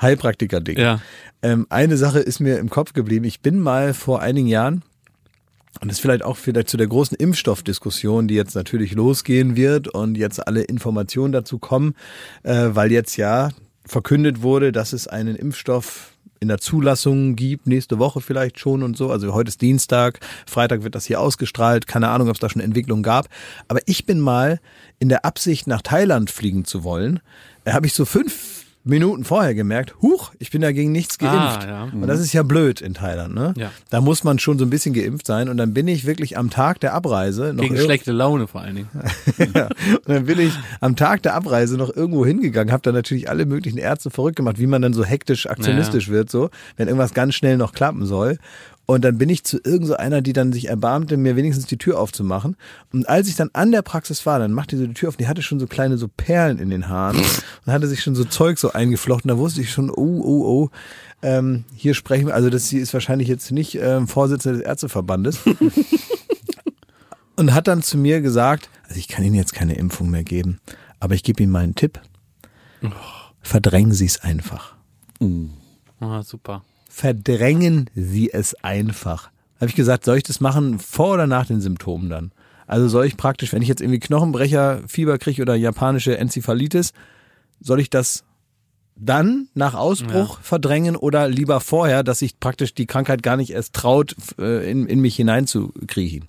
Heilpraktiker-Ding. 0.00 0.78
Ja. 0.78 1.00
Ähm, 1.42 1.66
eine 1.68 1.98
Sache 1.98 2.20
ist 2.20 2.40
mir 2.40 2.58
im 2.58 2.70
Kopf 2.70 2.94
geblieben. 2.94 3.26
Ich 3.26 3.40
bin 3.40 3.58
mal 3.58 3.92
vor 3.92 4.22
einigen 4.22 4.48
Jahren, 4.48 4.82
und 5.80 5.88
das 5.88 5.98
ist 5.98 6.00
vielleicht 6.00 6.24
auch 6.24 6.38
vielleicht 6.38 6.70
zu 6.70 6.78
der 6.78 6.86
großen 6.86 7.16
Impfstoffdiskussion, 7.16 8.26
die 8.26 8.34
jetzt 8.34 8.54
natürlich 8.54 8.92
losgehen 8.92 9.56
wird 9.56 9.88
und 9.88 10.16
jetzt 10.16 10.46
alle 10.46 10.62
Informationen 10.62 11.32
dazu 11.32 11.58
kommen, 11.58 11.94
äh, 12.44 12.68
weil 12.70 12.90
jetzt 12.92 13.18
ja 13.18 13.50
verkündet 13.84 14.40
wurde, 14.40 14.72
dass 14.72 14.94
es 14.94 15.06
einen 15.06 15.36
Impfstoff 15.36 16.09
in 16.40 16.48
der 16.48 16.58
Zulassung 16.58 17.36
gibt, 17.36 17.66
nächste 17.66 17.98
Woche 17.98 18.20
vielleicht 18.20 18.58
schon 18.58 18.82
und 18.82 18.96
so. 18.96 19.10
Also 19.10 19.32
heute 19.34 19.48
ist 19.48 19.60
Dienstag, 19.60 20.20
Freitag 20.46 20.82
wird 20.82 20.94
das 20.94 21.04
hier 21.04 21.20
ausgestrahlt, 21.20 21.86
keine 21.86 22.08
Ahnung, 22.08 22.28
ob 22.28 22.34
es 22.34 22.40
da 22.40 22.48
schon 22.48 22.62
Entwicklungen 22.62 23.02
gab. 23.02 23.28
Aber 23.68 23.80
ich 23.84 24.06
bin 24.06 24.18
mal 24.18 24.58
in 24.98 25.10
der 25.10 25.24
Absicht, 25.26 25.66
nach 25.66 25.82
Thailand 25.82 26.30
fliegen 26.30 26.64
zu 26.64 26.82
wollen, 26.82 27.20
habe 27.68 27.86
ich 27.86 27.92
so 27.92 28.04
fünf 28.04 28.59
Minuten 28.82 29.24
vorher 29.24 29.54
gemerkt, 29.54 29.94
huch, 30.00 30.32
ich 30.38 30.50
bin 30.50 30.62
dagegen 30.62 30.90
nichts 30.90 31.18
geimpft. 31.18 31.66
Ah, 31.66 31.68
ja. 31.68 31.82
Und 31.92 32.06
das 32.06 32.18
ist 32.18 32.32
ja 32.32 32.42
blöd 32.42 32.80
in 32.80 32.94
Thailand, 32.94 33.34
ne? 33.34 33.52
Ja. 33.56 33.70
Da 33.90 34.00
muss 34.00 34.24
man 34.24 34.38
schon 34.38 34.58
so 34.58 34.64
ein 34.64 34.70
bisschen 34.70 34.94
geimpft 34.94 35.26
sein. 35.26 35.50
Und 35.50 35.58
dann 35.58 35.74
bin 35.74 35.86
ich 35.86 36.06
wirklich 36.06 36.38
am 36.38 36.48
Tag 36.48 36.80
der 36.80 36.94
Abreise 36.94 37.52
noch 37.52 37.62
Gegen 37.62 37.76
schlechte 37.76 38.12
Laune 38.12 38.46
vor 38.46 38.62
allen 38.62 38.76
Dingen. 38.76 38.88
ja. 39.54 39.66
Und 39.66 40.08
dann 40.08 40.24
bin 40.24 40.40
ich 40.40 40.54
am 40.80 40.96
Tag 40.96 41.22
der 41.22 41.34
Abreise 41.34 41.76
noch 41.76 41.94
irgendwo 41.94 42.24
hingegangen, 42.24 42.72
habe 42.72 42.82
dann 42.82 42.94
natürlich 42.94 43.28
alle 43.28 43.44
möglichen 43.44 43.78
Ärzte 43.78 44.08
verrückt 44.08 44.36
gemacht, 44.36 44.58
wie 44.58 44.66
man 44.66 44.80
dann 44.80 44.94
so 44.94 45.04
hektisch 45.04 45.46
aktionistisch 45.46 46.08
wird, 46.08 46.30
so, 46.30 46.48
wenn 46.76 46.88
irgendwas 46.88 47.12
ganz 47.12 47.34
schnell 47.34 47.58
noch 47.58 47.72
klappen 47.72 48.06
soll. 48.06 48.38
Und 48.90 49.04
dann 49.04 49.18
bin 49.18 49.28
ich 49.28 49.44
zu 49.44 49.60
irgend 49.62 49.86
so 49.86 49.94
einer, 49.94 50.20
die 50.20 50.32
dann 50.32 50.52
sich 50.52 50.66
erbarmte, 50.66 51.16
mir 51.16 51.36
wenigstens 51.36 51.66
die 51.66 51.78
Tür 51.78 52.00
aufzumachen. 52.00 52.56
Und 52.92 53.08
als 53.08 53.28
ich 53.28 53.36
dann 53.36 53.48
an 53.52 53.70
der 53.70 53.82
Praxis 53.82 54.26
war, 54.26 54.40
dann 54.40 54.52
machte 54.52 54.76
sie 54.76 54.88
die 54.88 54.94
Tür 54.94 55.10
auf, 55.10 55.14
und 55.14 55.20
die 55.20 55.28
hatte 55.28 55.42
schon 55.42 55.60
so 55.60 55.68
kleine 55.68 55.96
so 55.96 56.08
Perlen 56.08 56.58
in 56.58 56.70
den 56.70 56.88
Haaren 56.88 57.16
und 57.66 57.72
hatte 57.72 57.86
sich 57.86 58.02
schon 58.02 58.16
so 58.16 58.24
Zeug 58.24 58.58
so 58.58 58.72
eingeflochten. 58.72 59.28
Da 59.28 59.38
wusste 59.38 59.60
ich 59.60 59.70
schon, 59.70 59.90
oh, 59.90 59.94
oh, 60.24 60.44
oh, 60.44 60.70
ähm, 61.22 61.66
hier 61.72 61.94
sprechen 61.94 62.26
wir, 62.26 62.34
also 62.34 62.50
das 62.50 62.66
sie 62.66 62.78
ist 62.78 62.92
wahrscheinlich 62.92 63.28
jetzt 63.28 63.52
nicht 63.52 63.76
ähm, 63.76 64.08
Vorsitzende 64.08 64.58
des 64.58 64.66
Ärzteverbandes. 64.66 65.38
und 67.36 67.54
hat 67.54 67.68
dann 67.68 67.84
zu 67.84 67.96
mir 67.96 68.20
gesagt, 68.20 68.70
also 68.88 68.98
ich 68.98 69.06
kann 69.06 69.24
Ihnen 69.24 69.36
jetzt 69.36 69.54
keine 69.54 69.76
Impfung 69.76 70.10
mehr 70.10 70.24
geben, 70.24 70.58
aber 70.98 71.14
ich 71.14 71.22
gebe 71.22 71.40
Ihnen 71.44 71.52
mal 71.52 71.62
einen 71.62 71.76
Tipp. 71.76 72.00
Verdrängen 73.40 73.92
Sie 73.92 74.06
es 74.06 74.20
einfach. 74.20 74.74
Ah, 76.00 76.24
super. 76.24 76.64
Verdrängen 76.92 77.88
Sie 77.94 78.32
es 78.32 78.54
einfach. 78.64 79.30
Habe 79.60 79.70
ich 79.70 79.76
gesagt, 79.76 80.04
soll 80.04 80.16
ich 80.16 80.24
das 80.24 80.40
machen 80.40 80.80
vor 80.80 81.14
oder 81.14 81.28
nach 81.28 81.46
den 81.46 81.60
Symptomen 81.60 82.10
dann? 82.10 82.32
Also 82.66 82.88
soll 82.88 83.06
ich 83.06 83.16
praktisch, 83.16 83.52
wenn 83.52 83.62
ich 83.62 83.68
jetzt 83.68 83.80
irgendwie 83.80 84.00
Knochenbrecher, 84.00 84.82
Fieber 84.86 85.16
kriege 85.18 85.40
oder 85.40 85.54
japanische 85.54 86.18
Enzephalitis, 86.18 86.92
soll 87.60 87.80
ich 87.80 87.90
das 87.90 88.24
dann 88.96 89.48
nach 89.54 89.74
Ausbruch 89.74 90.40
verdrängen 90.42 90.96
oder 90.96 91.28
lieber 91.28 91.60
vorher, 91.60 92.02
dass 92.02 92.18
sich 92.18 92.40
praktisch 92.40 92.74
die 92.74 92.86
Krankheit 92.86 93.22
gar 93.22 93.36
nicht 93.36 93.50
erst 93.50 93.74
traut, 93.74 94.16
äh, 94.38 94.68
in, 94.68 94.86
in 94.86 95.00
mich 95.00 95.16
hineinzukriechen? 95.16 96.26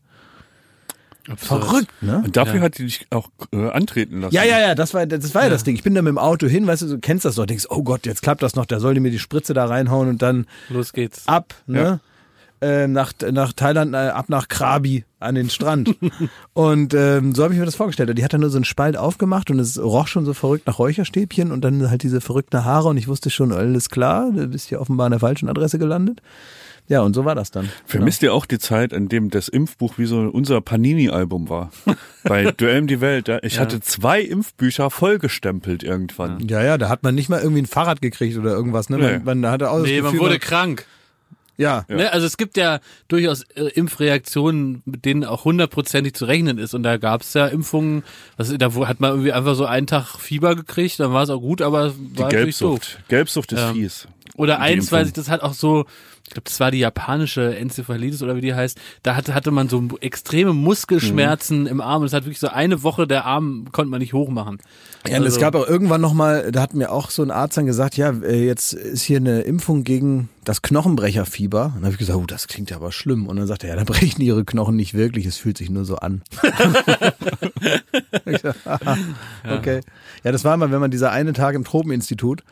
Verrückt, 1.35 1.91
ne? 2.01 2.23
Und 2.25 2.35
dafür 2.35 2.55
Ja. 2.55 2.61
hat 2.61 2.77
die 2.77 2.85
dich 2.85 3.07
auch 3.11 3.29
äh, 3.53 3.69
antreten 3.69 4.21
lassen. 4.21 4.33
Ja, 4.33 4.43
ja, 4.43 4.59
ja, 4.59 4.75
das 4.75 4.93
war, 4.93 5.05
das 5.05 5.33
war 5.35 5.43
ja. 5.43 5.49
das 5.49 5.63
Ding. 5.63 5.75
Ich 5.75 5.83
bin 5.83 5.93
da 5.93 6.01
mit 6.01 6.09
dem 6.09 6.17
Auto 6.17 6.47
hin, 6.47 6.65
weißt 6.65 6.81
du, 6.83 6.87
du 6.87 6.99
kennst 6.99 7.25
das 7.25 7.35
doch, 7.35 7.45
denkst, 7.45 7.67
oh 7.69 7.83
Gott, 7.83 8.05
jetzt 8.05 8.21
klappt 8.23 8.41
das 8.41 8.55
noch, 8.55 8.65
der 8.65 8.79
soll 8.79 8.99
mir 8.99 9.11
die 9.11 9.19
Spritze 9.19 9.53
da 9.53 9.65
reinhauen 9.65 10.09
und 10.09 10.21
dann 10.21 10.45
Los 10.69 10.93
geht's. 10.93 11.27
ab, 11.27 11.53
ne? 11.67 11.99
Äh, 12.63 12.87
nach, 12.87 13.13
nach 13.31 13.53
Thailand, 13.53 13.95
äh, 13.95 13.97
ab 13.97 14.29
nach 14.29 14.47
Krabi 14.47 15.03
an 15.19 15.33
den 15.33 15.49
Strand. 15.49 15.95
und 16.53 16.93
ähm, 16.93 17.33
so 17.33 17.43
habe 17.43 17.53
ich 17.55 17.59
mir 17.59 17.65
das 17.65 17.75
vorgestellt. 17.75 18.09
Und 18.09 18.17
die 18.19 18.23
hat 18.23 18.33
dann 18.33 18.41
nur 18.41 18.51
so 18.51 18.57
einen 18.57 18.65
Spalt 18.65 18.97
aufgemacht 18.97 19.49
und 19.49 19.57
es 19.57 19.81
roch 19.81 20.07
schon 20.07 20.25
so 20.25 20.33
verrückt 20.35 20.67
nach 20.67 20.77
Räucherstäbchen 20.77 21.51
und 21.51 21.61
dann 21.61 21.89
halt 21.89 22.03
diese 22.03 22.21
verrückten 22.21 22.63
Haare 22.63 22.89
und 22.89 22.97
ich 22.97 23.07
wusste 23.07 23.31
schon, 23.31 23.51
alles 23.51 23.89
klar, 23.89 24.29
du 24.31 24.45
bist 24.47 24.69
hier 24.69 24.79
offenbar 24.79 25.05
an 25.07 25.11
der 25.11 25.19
falschen 25.19 25.49
Adresse 25.49 25.79
gelandet. 25.79 26.21
Ja, 26.91 27.01
und 27.01 27.13
so 27.13 27.23
war 27.23 27.35
das 27.35 27.51
dann. 27.51 27.69
Vermisst 27.85 28.21
ihr 28.21 28.33
auch 28.33 28.45
die 28.45 28.59
Zeit, 28.59 28.91
in 28.91 29.07
dem 29.07 29.29
das 29.29 29.47
Impfbuch 29.47 29.97
wie 29.97 30.05
so 30.05 30.17
unser 30.31 30.59
Panini-Album 30.59 31.47
war? 31.47 31.71
Bei 32.23 32.51
Duell 32.51 32.81
um 32.81 32.87
die 32.87 32.99
Welt. 32.99 33.29
da- 33.29 33.39
Ich 33.43 33.59
hatte 33.59 33.79
zwei 33.79 34.19
Impfbücher 34.21 34.89
vollgestempelt 34.89 35.83
irgendwann. 35.83 36.45
Ja, 36.49 36.61
ja, 36.61 36.77
da 36.77 36.89
hat 36.89 37.03
man 37.03 37.15
nicht 37.15 37.29
mal 37.29 37.39
irgendwie 37.41 37.61
ein 37.61 37.65
Fahrrad 37.67 38.01
gekriegt 38.01 38.37
oder 38.37 38.51
irgendwas, 38.51 38.89
ne? 38.89 38.97
Nee. 38.97 39.19
Man, 39.23 39.39
man 39.41 39.51
hatte 39.51 39.71
auch 39.71 39.79
Nee, 39.79 40.01
man 40.01 40.11
Gefühl, 40.11 40.25
wurde 40.27 40.39
krank. 40.39 40.85
ja. 41.55 41.85
Ne? 41.87 42.11
Also 42.11 42.27
es 42.27 42.35
gibt 42.35 42.57
ja 42.57 42.79
durchaus 43.07 43.43
äh, 43.55 43.69
Impfreaktionen, 43.73 44.81
mit 44.85 45.05
denen 45.05 45.23
auch 45.23 45.45
hundertprozentig 45.45 46.13
zu 46.13 46.25
rechnen 46.25 46.57
ist. 46.57 46.73
Und 46.73 46.83
da 46.83 46.97
gab's 46.97 47.33
ja 47.33 47.47
Impfungen, 47.47 48.03
was, 48.35 48.53
da 48.57 48.73
hat 48.87 48.99
man 48.99 49.11
irgendwie 49.11 49.31
einfach 49.31 49.55
so 49.55 49.65
einen 49.65 49.87
Tag 49.87 50.19
Fieber 50.19 50.55
gekriegt, 50.55 50.99
dann 50.99 51.13
war 51.13 51.23
es 51.23 51.29
auch 51.29 51.39
gut, 51.39 51.61
aber 51.61 51.85
es 51.85 51.93
Die 51.95 52.17
war 52.19 52.25
natürlich 52.25 52.57
doof. 52.57 52.79
Gelbsucht. 52.81 53.07
Gelbsucht 53.09 53.51
ist 53.53 53.59
Ja. 53.59 53.71
fies. 53.73 54.07
Oder 54.35 54.55
Die 54.55 54.61
eins, 54.61 54.91
weil 54.91 55.05
sich 55.05 55.13
das 55.13 55.29
hat 55.29 55.41
auch 55.41 55.53
so, 55.53 55.85
ich 56.31 56.33
glaube, 56.35 56.45
das 56.49 56.61
war 56.61 56.71
die 56.71 56.79
japanische 56.79 57.57
Enzephalitis 57.57 58.23
oder 58.23 58.37
wie 58.37 58.41
die 58.41 58.53
heißt, 58.55 58.79
da 59.03 59.17
hatte, 59.17 59.33
hatte 59.33 59.51
man 59.51 59.67
so 59.67 59.83
extreme 59.99 60.53
Muskelschmerzen 60.53 61.67
im 61.67 61.81
Arm 61.81 62.03
und 62.03 62.07
es 62.07 62.13
hat 62.13 62.23
wirklich 62.23 62.39
so 62.39 62.47
eine 62.47 62.83
Woche 62.83 63.05
der 63.05 63.25
Arm 63.25 63.65
konnte 63.73 63.91
man 63.91 63.99
nicht 63.99 64.13
hochmachen. 64.13 64.59
Ja, 65.05 65.17
und 65.17 65.23
es 65.23 65.33
Also- 65.33 65.41
gab 65.41 65.55
auch 65.55 65.67
irgendwann 65.67 65.99
nochmal, 65.99 66.53
da 66.53 66.61
hat 66.61 66.73
mir 66.73 66.89
auch 66.89 67.09
so 67.09 67.21
ein 67.21 67.31
Arzt 67.31 67.57
dann 67.57 67.65
gesagt, 67.65 67.97
ja, 67.97 68.11
äh, 68.11 68.45
jetzt 68.45 68.71
ist 68.71 69.01
hier 69.01 69.17
eine 69.17 69.41
Impfung 69.41 69.83
gegen 69.83 70.29
das 70.45 70.61
Knochenbrecherfieber. 70.61 71.65
Und 71.65 71.75
dann 71.75 71.83
habe 71.83 71.91
ich 71.93 71.97
gesagt, 71.99 72.17
oh, 72.17 72.25
das 72.25 72.47
klingt 72.47 72.69
ja 72.69 72.77
aber 72.77 72.93
schlimm. 72.93 73.27
Und 73.27 73.35
dann 73.35 73.45
sagte 73.47 73.67
er, 73.67 73.75
ja, 73.75 73.83
da 73.83 73.83
brechen 73.91 74.21
ihre 74.21 74.45
Knochen 74.45 74.77
nicht 74.77 74.93
wirklich, 74.93 75.25
es 75.25 75.35
fühlt 75.35 75.57
sich 75.57 75.69
nur 75.69 75.83
so 75.83 75.97
an. 75.97 76.21
Okay. 79.49 79.81
Ja, 80.23 80.31
das 80.31 80.43
war 80.45 80.55
mal, 80.57 80.71
wenn 80.71 80.79
man 80.79 80.91
dieser 80.91 81.11
eine 81.11 81.33
Tag 81.33 81.55
im 81.55 81.63
Tropeninstitut, 81.63 82.43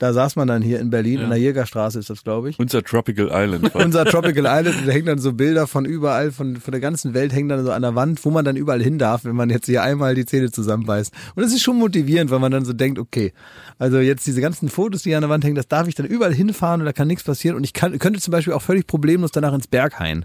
da 0.00 0.14
saß 0.14 0.36
man 0.36 0.48
dann 0.48 0.62
hier 0.62 0.80
in 0.80 0.88
Berlin, 0.88 1.20
in 1.20 1.28
der 1.28 1.38
Jägerstraße 1.38 1.98
ist 1.98 2.08
das, 2.08 2.24
glaube 2.24 2.48
ich. 2.48 2.58
Unser 2.58 2.82
Tropical 2.82 3.28
Island. 3.30 3.74
Unser 3.74 4.06
Tropical 4.06 4.46
Island, 4.46 4.80
und 4.80 4.88
da 4.88 4.92
hängen 4.92 5.04
dann 5.04 5.18
so 5.18 5.34
Bilder 5.34 5.66
von 5.66 5.84
überall, 5.84 6.32
von, 6.32 6.56
von 6.56 6.72
der 6.72 6.80
ganzen 6.80 7.12
Welt 7.12 7.34
hängen 7.34 7.50
dann 7.50 7.62
so 7.62 7.70
an 7.70 7.82
der 7.82 7.94
Wand, 7.94 8.24
wo 8.24 8.30
man 8.30 8.42
dann 8.42 8.56
überall 8.56 8.82
hin 8.82 8.98
darf, 8.98 9.26
wenn 9.26 9.36
man 9.36 9.50
jetzt 9.50 9.66
hier 9.66 9.82
einmal 9.82 10.14
die 10.14 10.24
Zähne 10.24 10.50
zusammenbeißt. 10.50 11.12
Und 11.34 11.42
das 11.42 11.52
ist 11.52 11.60
schon 11.60 11.76
motivierend, 11.76 12.30
weil 12.30 12.38
man 12.38 12.50
dann 12.50 12.64
so 12.64 12.72
denkt, 12.72 12.98
okay, 12.98 13.34
also 13.78 13.98
jetzt 13.98 14.26
diese 14.26 14.40
ganzen 14.40 14.70
Fotos, 14.70 15.02
die 15.02 15.10
hier 15.10 15.18
an 15.18 15.22
der 15.22 15.28
Wand 15.28 15.44
hängen, 15.44 15.54
das 15.54 15.68
darf 15.68 15.86
ich 15.86 15.94
dann 15.94 16.06
überall 16.06 16.32
hinfahren 16.32 16.80
und 16.80 16.86
da 16.86 16.94
kann 16.94 17.06
nichts 17.06 17.24
passieren. 17.24 17.54
Und 17.54 17.64
ich 17.64 17.74
kann, 17.74 17.98
könnte 17.98 18.20
zum 18.20 18.32
Beispiel 18.32 18.54
auch 18.54 18.62
völlig 18.62 18.86
problemlos 18.86 19.32
danach 19.32 19.52
ins 19.52 19.66
Berghain. 19.66 20.24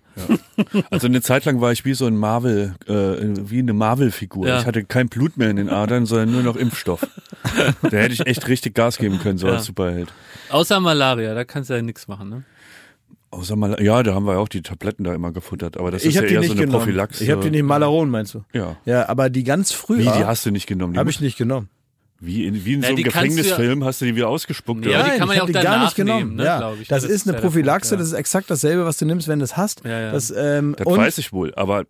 Also 0.89 1.07
eine 1.07 1.21
Zeit 1.21 1.43
lang 1.43 1.59
war 1.59 1.73
ich 1.73 1.83
wie 1.83 1.95
so 1.95 2.05
ein 2.05 2.15
Marvel, 2.15 2.75
äh, 2.87 2.93
wie 3.49 3.59
eine 3.59 3.73
Marvel-Figur. 3.73 4.47
Ja. 4.47 4.61
Ich 4.61 4.65
hatte 4.65 4.85
kein 4.85 5.09
Blut 5.09 5.35
mehr 5.35 5.49
in 5.49 5.57
den 5.57 5.69
Adern, 5.69 6.05
sondern 6.05 6.31
nur 6.31 6.43
noch 6.43 6.55
Impfstoff. 6.55 7.05
da 7.81 7.89
hätte 7.89 8.13
ich 8.13 8.25
echt 8.25 8.47
richtig 8.47 8.73
Gas 8.73 8.97
geben 8.97 9.19
können, 9.19 9.37
so 9.37 9.47
Ja. 9.47 9.64
Superheld. 9.65 10.11
Außer 10.49 10.79
Malaria, 10.79 11.33
da 11.33 11.43
kannst 11.43 11.69
du 11.69 11.73
ja 11.75 11.81
nichts 11.81 12.07
machen, 12.07 12.29
ne? 12.29 12.43
Außer 13.31 13.55
mal, 13.57 13.81
ja, 13.83 14.01
da 14.01 14.13
haben 14.13 14.25
wir 14.25 14.37
auch 14.39 14.47
die 14.47 14.61
Tabletten 14.61 15.03
da 15.03 15.13
immer 15.13 15.33
gefuttert, 15.33 15.75
aber 15.77 15.91
das 15.91 16.03
ich 16.03 16.09
ist 16.09 16.15
ja 16.15 16.21
eher 16.21 16.39
nicht 16.39 16.47
so 16.47 16.53
eine 16.53 16.61
genommen. 16.61 16.77
Prophylaxe. 16.79 17.23
Ich 17.23 17.29
habe 17.31 17.41
die 17.43 17.49
nicht 17.51 17.63
Malaron, 17.63 18.09
meinst 18.09 18.33
du? 18.33 18.43
Ja. 18.53 18.77
Ja, 18.85 19.09
aber 19.09 19.29
die 19.29 19.43
ganz 19.43 19.73
früh. 19.73 19.97
Wie, 19.97 20.03
die 20.03 20.09
hast 20.25 20.45
du 20.45 20.51
nicht 20.51 20.67
genommen? 20.67 20.93
Die 20.93 20.99
Habe 20.99 21.09
ich 21.09 21.19
nicht 21.19 21.37
genommen. 21.37 21.67
Wie 22.21 22.45
in, 22.45 22.63
wie 22.63 22.75
in 22.75 22.81
Ja, 22.81 22.87
so 22.87 22.87
einem 22.87 22.95
du 22.95 23.01
ja- 23.01 23.07
Gefängnisfilm 23.07 23.83
hast 23.83 23.99
du 23.99 24.05
die 24.05 24.15
wieder 24.15 24.29
ausgespuckt. 24.29 24.85
Ja, 24.85 25.01
oder? 25.01 25.11
die 25.11 25.17
kann 25.17 25.27
man 25.27 25.31
ich 25.31 25.37
ja 25.37 25.43
auch 25.43 25.47
die 25.47 25.51
gar 25.53 25.83
nicht 25.83 25.95
genommen. 25.97 26.19
nehmen, 26.19 26.35
ne, 26.37 26.45
ja. 26.45 26.73
ich. 26.79 26.87
Das, 26.87 27.01
Das 27.03 27.11
ist 27.11 27.27
eine 27.27 27.37
Prophylaxe, 27.37 27.89
Punkt, 27.89 27.99
ja. 27.99 28.03
das 28.03 28.07
ist 28.13 28.13
exakt 28.17 28.49
dasselbe, 28.49 28.85
was 28.85 28.95
du 28.97 29.05
nimmst, 29.05 29.27
wenn 29.27 29.39
du 29.39 29.45
es 29.45 29.57
hast. 29.57 29.83
Ja, 29.83 29.99
ja. 29.99 30.11
Das, 30.13 30.31
ähm, 30.35 30.75
Das 30.77 30.87
und 30.87 30.97
weiß 30.97 31.17
ich 31.17 31.33
wohl, 31.33 31.53
aber 31.55 31.83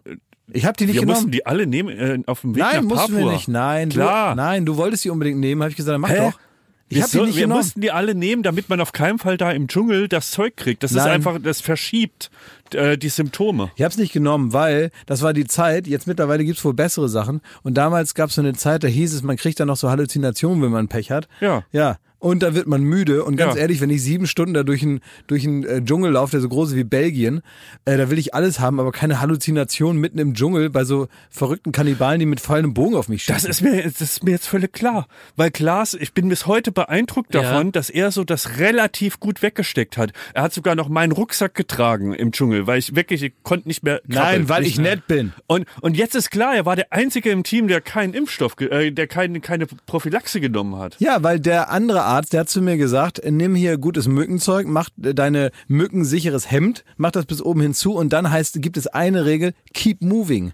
ich 0.51 0.65
habe 0.65 0.75
die 0.77 0.85
nicht 0.87 0.95
wir 0.95 1.01
genommen. 1.01 1.17
mussten 1.17 1.31
die 1.31 1.45
alle 1.45 1.67
nehmen 1.67 1.89
äh, 1.95 2.17
auf 2.25 2.41
dem 2.41 2.55
Weg 2.55 2.63
Nein, 2.63 2.75
nach 2.77 2.81
mussten 2.83 3.13
Papua. 3.13 3.27
wir 3.27 3.33
nicht. 3.33 3.47
Nein, 3.49 3.89
Klar. 3.89 4.31
Du, 4.31 4.37
nein, 4.37 4.65
du 4.65 4.77
wolltest 4.77 5.05
die 5.05 5.11
unbedingt 5.11 5.39
nehmen, 5.39 5.61
habe 5.61 5.69
ich 5.69 5.77
gesagt, 5.77 5.93
dann 5.93 6.01
mach 6.01 6.09
Hä? 6.09 6.31
doch. 6.31 6.39
Ich 6.87 6.97
Wir, 6.97 7.03
habe 7.03 7.11
so, 7.11 7.35
wir 7.35 7.47
mussten 7.47 7.81
die 7.81 7.91
alle 7.91 8.13
nehmen, 8.13 8.43
damit 8.43 8.69
man 8.69 8.79
auf 8.79 8.91
keinen 8.91 9.17
Fall 9.17 9.37
da 9.37 9.51
im 9.51 9.67
Dschungel 9.67 10.07
das 10.07 10.29
Zeug 10.29 10.55
kriegt. 10.55 10.83
Das 10.83 10.91
ist 10.91 10.97
Nein. 10.97 11.13
einfach, 11.13 11.39
das 11.41 11.59
verschiebt 11.59 12.29
äh, 12.73 12.95
die 12.95 13.09
Symptome. 13.09 13.71
Ich 13.75 13.81
hab's 13.81 13.97
nicht 13.97 14.13
genommen, 14.13 14.53
weil 14.53 14.91
das 15.07 15.23
war 15.23 15.33
die 15.33 15.47
Zeit, 15.47 15.87
jetzt 15.87 16.05
mittlerweile 16.05 16.45
gibt's 16.45 16.63
wohl 16.63 16.75
bessere 16.75 17.09
Sachen. 17.09 17.41
Und 17.63 17.75
damals 17.75 18.13
gab's 18.13 18.35
so 18.35 18.41
eine 18.41 18.53
Zeit, 18.53 18.83
da 18.83 18.87
hieß 18.87 19.15
es, 19.15 19.23
man 19.23 19.35
kriegt 19.37 19.59
dann 19.59 19.67
noch 19.67 19.77
so 19.77 19.89
Halluzinationen, 19.89 20.61
wenn 20.61 20.71
man 20.71 20.87
Pech 20.87 21.09
hat. 21.09 21.27
Ja. 21.41 21.63
Ja. 21.71 21.97
Und 22.25 22.41
da 22.41 22.55
wird 22.55 22.65
man 22.65 22.81
müde. 22.81 23.23
Und 23.23 23.35
ganz 23.37 23.53
Ja. 23.53 23.61
ehrlich, 23.61 23.81
wenn 23.81 23.91
ich 23.91 24.01
sieben 24.01 24.25
Stunden 24.25 24.55
da 24.55 24.63
durch 24.63 24.81
einen 24.81 25.01
durch 25.27 25.45
einen, 25.45 25.63
äh, 25.63 25.83
Dschungel 25.85 26.11
laufe, 26.13 26.31
der 26.31 26.41
so 26.41 26.49
groß 26.49 26.69
ist 26.71 26.75
wie 26.75 26.83
Belgien, 26.83 27.41
äh, 27.85 27.97
da 27.97 28.09
will 28.09 28.17
ich 28.17 28.33
alles 28.33 28.59
haben, 28.59 28.79
aber 28.79 28.91
keine 28.91 29.21
Halluzination 29.21 29.97
mitten 29.97 30.17
im 30.17 30.33
Dschungel 30.33 30.71
bei 30.71 30.85
so 30.85 31.07
verrückten 31.29 31.71
Kannibalen, 31.71 32.19
die 32.19 32.25
mit 32.25 32.39
fallendem 32.39 32.73
Bogen 32.73 32.95
auf 32.95 33.09
mich 33.09 33.21
schießen. 33.25 33.35
Das 33.35 33.45
ist 33.45 33.61
mir, 33.61 33.83
das 33.83 34.01
ist 34.01 34.23
mir 34.23 34.31
jetzt 34.31 34.47
völlig 34.47 34.73
klar. 34.73 35.05
Weil 35.35 35.51
Klaas, 35.51 35.93
ich 35.93 36.13
bin 36.15 36.27
bis 36.27 36.47
heute 36.47 36.71
beeindruckt 36.71 37.35
Ja. 37.35 37.43
davon, 37.43 37.71
dass 37.71 37.91
er 37.91 38.09
so 38.11 38.23
das 38.23 38.57
relativ 38.57 39.19
gut 39.19 39.43
weggesteckt 39.43 39.95
hat. 39.95 40.11
Er 40.33 40.41
hat 40.41 40.51
sogar 40.51 40.73
noch 40.73 40.89
meinen 40.89 41.11
Rucksack 41.11 41.53
getragen 41.53 42.11
im 42.15 42.31
Dschungel, 42.31 42.65
weil 42.65 42.79
ich 42.79 42.95
wirklich, 42.95 43.21
ich 43.21 43.33
konnte 43.43 43.67
nicht 43.67 43.83
mehr 43.83 43.99
krabbeln. 44.09 44.39
Nein, 44.41 44.49
weil 44.49 44.65
ich 44.65 44.79
nett 44.79 45.05
bin. 45.05 45.31
Und, 45.45 45.67
und 45.81 45.95
jetzt 45.95 46.15
ist 46.15 46.31
klar, 46.31 46.55
er 46.55 46.65
war 46.65 46.75
der 46.75 46.91
Einzige 46.91 47.29
im 47.29 47.43
Team, 47.43 47.67
der 47.67 47.81
keinen 47.81 48.15
Impfstoff, 48.15 48.59
äh, 48.61 48.89
der 48.89 49.05
keine, 49.05 49.41
keine 49.41 49.67
Prophylaxe 49.67 50.41
genommen 50.41 50.77
hat. 50.79 50.95
Ja, 50.99 51.21
weil 51.21 51.39
der 51.39 51.69
andere 51.69 52.01
Arzt, 52.01 52.14
der 52.23 52.41
hat 52.41 52.49
zu 52.49 52.61
mir 52.61 52.77
gesagt, 52.77 53.21
nimm 53.29 53.55
hier 53.55 53.77
gutes 53.77 54.07
Mückenzeug, 54.07 54.67
mach 54.67 54.89
deine 54.95 55.51
mückensicheres 55.67 56.49
Hemd, 56.49 56.83
mach 56.97 57.11
das 57.11 57.25
bis 57.25 57.41
oben 57.41 57.61
hinzu 57.61 57.93
und 57.93 58.13
dann 58.13 58.31
heißt, 58.31 58.61
gibt 58.61 58.77
es 58.77 58.87
eine 58.87 59.25
Regel, 59.25 59.53
keep 59.73 60.01
moving. 60.01 60.53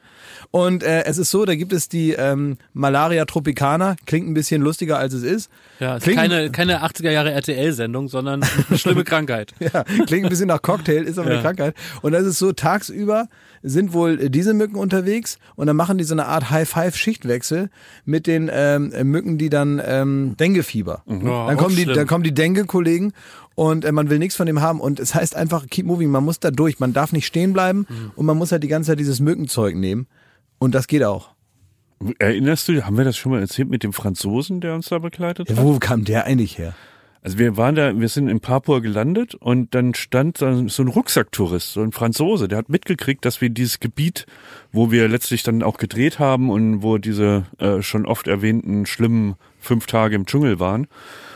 Und 0.53 0.83
äh, 0.83 1.05
es 1.05 1.17
ist 1.17 1.31
so, 1.31 1.45
da 1.45 1.55
gibt 1.55 1.71
es 1.71 1.87
die 1.87 2.11
ähm, 2.11 2.57
Malaria 2.73 3.23
tropicana, 3.23 3.95
klingt 4.05 4.27
ein 4.29 4.33
bisschen 4.33 4.61
lustiger 4.61 4.97
als 4.99 5.13
es 5.13 5.23
ist. 5.23 5.49
Ja, 5.79 5.95
ist 5.95 6.03
Klingt- 6.03 6.17
keine, 6.19 6.51
keine 6.51 6.83
80er 6.83 7.09
Jahre 7.09 7.31
RTL-Sendung, 7.31 8.09
sondern 8.09 8.43
eine 8.67 8.77
schlimme 8.77 9.03
Krankheit. 9.05 9.53
Ja, 9.59 9.83
klingt 10.05 10.25
ein 10.25 10.29
bisschen 10.29 10.49
nach 10.49 10.61
Cocktail, 10.61 11.03
ist 11.03 11.17
aber 11.17 11.27
eine 11.27 11.37
Ja. 11.37 11.41
Krankheit. 11.41 11.73
Und 12.01 12.11
das 12.11 12.25
ist 12.25 12.37
so, 12.37 12.51
tagsüber 12.51 13.27
sind 13.63 13.93
wohl 13.93 14.29
diese 14.29 14.53
Mücken 14.53 14.75
unterwegs 14.75 15.37
und 15.55 15.67
dann 15.67 15.75
machen 15.77 15.97
die 15.97 16.03
so 16.03 16.15
eine 16.15 16.25
Art 16.25 16.49
High-Five-Schichtwechsel 16.49 17.69
mit 18.05 18.27
den 18.27 18.49
ähm, 18.51 18.91
Mücken, 19.03 19.37
die 19.37 19.49
dann 19.49 19.81
ähm, 19.85 20.35
Denguefieber. 20.39 21.03
Oh, 21.05 21.13
dann, 21.47 21.55
kommen 21.57 21.75
die, 21.75 21.85
dann 21.85 22.07
kommen 22.07 22.23
die 22.23 22.33
Dengue-Kollegen 22.33 23.13
und 23.55 23.85
äh, 23.85 23.91
man 23.91 24.09
will 24.09 24.19
nichts 24.19 24.35
von 24.35 24.47
dem 24.47 24.61
haben. 24.61 24.81
Und 24.81 24.99
es 24.99 25.15
heißt 25.15 25.35
einfach, 25.35 25.67
keep 25.69 25.85
moving, 25.85 26.09
man 26.09 26.23
muss 26.25 26.39
da 26.39 26.51
durch, 26.51 26.79
man 26.79 26.91
darf 26.93 27.13
nicht 27.13 27.25
stehen 27.27 27.53
bleiben 27.53 27.85
Mhm. 27.87 28.11
und 28.15 28.25
man 28.25 28.37
muss 28.37 28.51
halt 28.51 28.63
die 28.63 28.67
ganze 28.67 28.91
Zeit 28.91 28.99
dieses 28.99 29.19
Mückenzeug 29.21 29.75
nehmen. 29.75 30.07
Und 30.61 30.75
das 30.75 30.85
geht 30.85 31.03
auch. 31.03 31.31
Erinnerst 32.19 32.67
du, 32.67 32.85
haben 32.85 32.97
wir 32.97 33.03
das 33.03 33.17
schon 33.17 33.31
mal 33.31 33.41
erzählt 33.41 33.67
mit 33.69 33.81
dem 33.81 33.93
Franzosen, 33.93 34.61
der 34.61 34.75
uns 34.75 34.89
da 34.89 34.99
begleitet 34.99 35.49
Ja, 35.49 35.55
hat? 35.57 35.63
wo 35.63 35.79
kam 35.79 36.05
der 36.05 36.25
eigentlich 36.25 36.59
her? 36.59 36.75
Also 37.23 37.39
wir 37.39 37.57
waren 37.57 37.73
da, 37.73 37.99
wir 37.99 38.09
sind 38.09 38.27
in 38.27 38.39
Papua 38.39 38.77
gelandet 38.79 39.33
und 39.33 39.73
dann 39.73 39.95
stand 39.95 40.37
so 40.37 40.67
so 40.67 40.83
ein 40.83 40.87
Rucksacktourist, 40.87 41.73
so 41.73 41.81
ein 41.81 41.91
Franzose, 41.91 42.47
der 42.47 42.59
hat 42.59 42.69
mitgekriegt, 42.69 43.25
dass 43.25 43.41
wir 43.41 43.49
dieses 43.49 43.79
Gebiet, 43.79 44.27
wo 44.71 44.91
wir 44.91 45.07
letztlich 45.07 45.41
dann 45.41 45.63
auch 45.63 45.77
gedreht 45.77 46.19
haben 46.19 46.51
und 46.51 46.83
wo 46.83 46.99
diese 46.99 47.45
äh, 47.57 47.81
schon 47.81 48.05
oft 48.05 48.27
erwähnten 48.27 48.85
schlimmen 48.85 49.35
fünf 49.59 49.87
Tage 49.87 50.15
im 50.15 50.25
Dschungel 50.27 50.59
waren. 50.59 50.87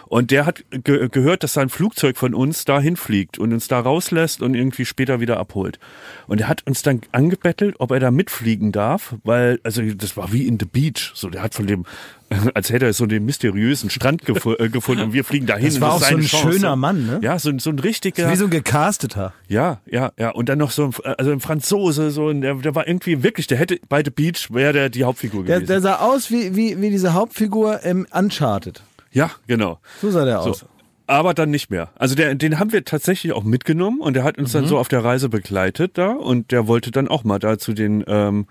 Und 0.08 0.32
der 0.32 0.46
hat 0.46 0.64
ge 0.70 1.10
gehört, 1.10 1.44
dass 1.44 1.54
sein 1.54 1.70
Flugzeug 1.70 2.18
von 2.18 2.34
uns 2.34 2.64
da 2.66 2.80
hinfliegt 2.80 3.40
und 3.40 3.54
uns 3.54 3.68
da 3.68 3.80
rauslässt 3.80 4.42
und 4.42 4.54
irgendwie 4.54 4.86
später 4.86 5.20
wieder 5.20 5.38
abholt. 5.40 5.80
Und 6.28 6.42
er 6.42 6.48
hat 6.48 6.66
uns 6.68 6.82
dann 6.84 7.02
angebettelt, 7.12 7.76
ob 7.80 7.92
er 7.92 8.00
da 8.00 8.12
mitfliegen 8.12 8.72
darf, 8.72 9.16
weil, 9.24 9.60
also 9.64 9.82
das 9.82 10.16
war 10.16 10.32
wie 10.32 10.48
in 10.48 10.60
The 10.60 10.66
Beach. 10.66 11.12
So, 11.16 11.30
der 11.30 11.42
hat 11.42 11.56
von 11.56 11.66
dem, 11.68 11.86
als 12.54 12.70
hätte 12.72 12.86
er 12.86 12.94
so 12.94 13.06
den 13.06 13.26
mysteriösen 13.26 13.90
Strand 13.90 14.26
gefu 14.26 14.54
äh, 14.54 14.70
gefunden 14.70 15.04
und 15.06 15.14
wir 15.14 15.24
fliegen 15.26 15.46
dahin. 15.48 15.66
Das 15.66 15.82
war 15.82 15.96
und 15.96 16.04
auch 16.04 16.08
so 16.08 16.16
ein 16.16 16.22
Chance. 16.22 16.52
schöner 16.54 16.76
Mann, 16.76 17.06
ne? 17.06 17.20
Ja, 17.24 17.38
so, 17.40 17.50
ein- 17.50 17.60
so 17.60 17.70
ein 17.72 17.80
richtiger. 17.80 18.32
Wie 18.32 18.36
so 18.36 18.46
ein 18.46 18.50
gecasteter. 18.52 19.34
ja, 19.48 19.80
ja, 19.86 20.12
ja. 20.20 20.30
Und 20.32 20.50
dann 20.50 20.60
noch 20.60 20.72
so 20.72 20.86
ein, 20.86 20.94
also 21.18 21.32
ein 21.32 21.40
Franzose, 21.40 22.12
so 22.12 22.30
ein, 22.30 22.42
der, 22.42 22.56
der 22.56 22.76
war 22.76 22.88
irgendwie 22.88 23.24
wirklich, 23.24 23.48
der 23.48 23.58
hätte 23.58 23.80
bei 23.90 24.04
The 24.04 24.12
Beach 24.12 24.50
wäre 24.52 24.74
der 24.74 24.90
die 24.90 25.04
Hauptfigur 25.04 25.44
Der, 25.46 25.56
gewesen. 25.58 25.68
der 25.68 25.82
sah 25.82 25.96
aus 25.98 26.30
wie, 26.32 26.56
wie, 26.56 26.80
wie 26.82 26.90
diese 26.90 27.14
Hauptfigur 27.14 27.82
im 27.84 28.06
Uncharted. 28.12 28.82
Ja, 29.16 29.32
genau. 29.48 29.80
So 30.02 30.12
sah 30.12 30.26
der 30.26 30.42
So. 30.44 30.50
aus. 30.52 30.66
Aber 31.08 31.34
dann 31.34 31.50
nicht 31.52 31.70
mehr. 31.70 31.90
Also 31.96 32.16
der, 32.16 32.34
den 32.36 32.58
haben 32.60 32.72
wir 32.72 32.84
tatsächlich 32.84 33.32
auch 33.34 33.44
mitgenommen 33.44 34.02
und 34.02 34.14
der 34.16 34.24
hat 34.24 34.38
uns 34.38 34.50
Mhm. 34.54 34.60
dann 34.60 34.68
so 34.68 34.78
auf 34.80 34.88
der 34.88 35.04
Reise 35.04 35.30
begleitet 35.30 35.98
da 35.98 36.12
und 36.12 36.52
der 36.52 36.68
wollte 36.68 36.90
dann 36.92 37.08
auch 37.08 37.24
mal 37.24 37.38
da 37.40 37.58
zu 37.60 37.74
den, 37.74 38.04
ähm, 38.08 38.48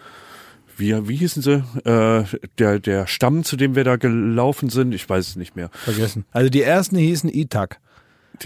wie, 0.77 1.09
wie 1.09 1.17
hießen 1.17 1.43
sie? 1.43 1.65
Äh, 1.85 2.25
der, 2.59 2.79
der 2.81 3.07
Stamm, 3.07 3.45
zu 3.45 3.57
dem 3.57 3.75
wir 3.77 3.85
da 3.85 3.97
gelaufen 3.97 4.71
sind, 4.71 4.95
ich 4.95 5.09
weiß 5.09 5.29
es 5.29 5.37
nicht 5.37 5.55
mehr. 5.57 5.69
Vergessen. 5.73 6.25
Also 6.33 6.49
die 6.51 6.63
ersten 6.63 6.97
hießen 6.97 7.29
Itak. 7.33 7.79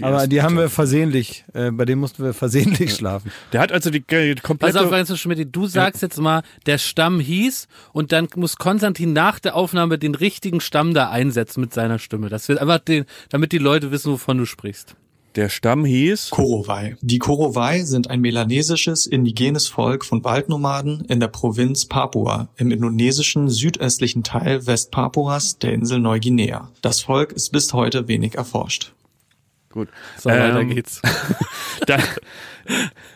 Aber 0.01 0.15
ersten 0.15 0.29
die 0.29 0.41
haben 0.41 0.57
wir 0.57 0.69
versehentlich, 0.69 1.45
äh, 1.53 1.71
bei 1.71 1.85
dem 1.85 1.99
mussten 1.99 2.23
wir 2.23 2.33
versehentlich 2.33 2.93
schlafen. 2.95 3.31
Der 3.53 3.61
hat 3.61 3.71
also 3.71 3.89
die, 3.89 4.01
die 4.01 4.35
Pass 4.35 4.43
komplette. 4.43 4.81
auf, 4.81 4.89
Franz 4.89 5.17
Schmidt, 5.17 5.47
du 5.51 5.67
sagst 5.67 6.01
jetzt 6.01 6.19
mal, 6.19 6.43
der 6.65 6.77
Stamm 6.77 7.19
hieß 7.19 7.67
und 7.91 8.11
dann 8.11 8.27
muss 8.35 8.57
Konstantin 8.57 9.13
nach 9.13 9.39
der 9.39 9.55
Aufnahme 9.55 9.97
den 9.97 10.15
richtigen 10.15 10.61
Stamm 10.61 10.93
da 10.93 11.09
einsetzen 11.09 11.61
mit 11.61 11.73
seiner 11.73 11.99
Stimme. 11.99 12.29
Das 12.29 12.47
wird 12.47 12.59
einfach 12.59 12.79
den, 12.79 13.05
damit 13.29 13.51
die 13.51 13.57
Leute 13.57 13.91
wissen, 13.91 14.11
wovon 14.11 14.37
du 14.37 14.45
sprichst. 14.45 14.95
der 15.35 15.49
Stamm 15.49 15.85
hieß. 15.85 16.31
Korowai. 16.31 16.97
Die 17.01 17.19
Korowai 17.19 17.83
sind 17.83 18.09
ein 18.09 18.19
melanesisches 18.19 19.05
indigenes 19.05 19.67
Volk 19.67 20.03
von 20.03 20.23
Waldnomaden 20.23 21.05
in 21.07 21.19
der 21.19 21.27
Provinz 21.27 21.85
Papua 21.85 22.49
im 22.57 22.71
indonesischen 22.71 23.49
südöstlichen 23.49 24.23
Teil 24.23 24.65
Westpapuas 24.65 25.59
der 25.59 25.73
Insel 25.73 25.99
Neuguinea. 25.99 26.71
Das 26.81 27.01
Volk 27.01 27.31
ist 27.31 27.51
bis 27.51 27.73
heute 27.73 28.07
wenig 28.07 28.35
erforscht. 28.35 28.93
Gut. 29.71 29.89
So, 30.17 30.29
weiter 30.29 30.61
Ähm, 30.61 30.69
geht's. 30.69 31.01
da, 31.85 31.97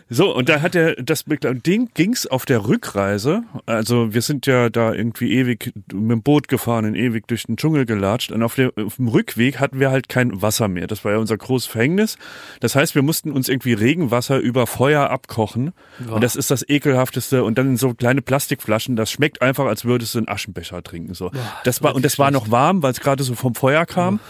so, 0.08 0.34
und 0.34 0.48
da 0.48 0.60
hat 0.60 0.74
er 0.74 0.94
das 0.96 1.22
und 1.22 1.66
Ding 1.66 1.90
ging's 1.94 2.26
auf 2.26 2.44
der 2.44 2.66
Rückreise. 2.66 3.42
Also 3.66 4.12
wir 4.14 4.22
sind 4.22 4.46
ja 4.46 4.68
da 4.68 4.92
irgendwie 4.92 5.32
ewig 5.32 5.72
mit 5.92 6.10
dem 6.10 6.22
Boot 6.22 6.48
gefahren 6.48 6.84
und 6.84 6.94
ewig 6.94 7.26
durch 7.26 7.44
den 7.44 7.56
Dschungel 7.56 7.86
gelatscht. 7.86 8.30
Und 8.30 8.42
auf, 8.42 8.54
der, 8.54 8.72
auf 8.76 8.96
dem 8.96 9.08
Rückweg 9.08 9.60
hatten 9.60 9.80
wir 9.80 9.90
halt 9.90 10.08
kein 10.08 10.42
Wasser 10.42 10.68
mehr. 10.68 10.86
Das 10.86 11.04
war 11.04 11.12
ja 11.12 11.18
unser 11.18 11.36
großes 11.36 11.66
Verhängnis. 11.66 12.16
Das 12.60 12.76
heißt, 12.76 12.94
wir 12.94 13.02
mussten 13.02 13.32
uns 13.32 13.48
irgendwie 13.48 13.72
Regenwasser 13.72 14.38
über 14.38 14.66
Feuer 14.66 15.10
abkochen. 15.10 15.72
Und 16.08 16.22
das 16.22 16.36
ist 16.36 16.50
das 16.50 16.68
ekelhafteste. 16.68 17.44
Und 17.44 17.58
dann 17.58 17.68
in 17.68 17.76
so 17.76 17.94
kleine 17.94 18.22
Plastikflaschen. 18.22 18.96
Das 18.96 19.10
schmeckt 19.10 19.42
einfach, 19.42 19.66
als 19.66 19.84
würdest 19.84 20.14
du 20.14 20.18
einen 20.18 20.28
Aschenbecher 20.28 20.82
trinken. 20.82 21.14
So. 21.14 21.30
Das 21.64 21.82
war, 21.82 21.94
und 21.94 22.04
das 22.04 22.18
war 22.18 22.30
noch 22.30 22.50
warm, 22.50 22.82
weil 22.82 22.92
es 22.92 23.00
gerade 23.00 23.22
so 23.22 23.34
vom 23.34 23.54
Feuer 23.54 23.86
kam. 23.86 24.20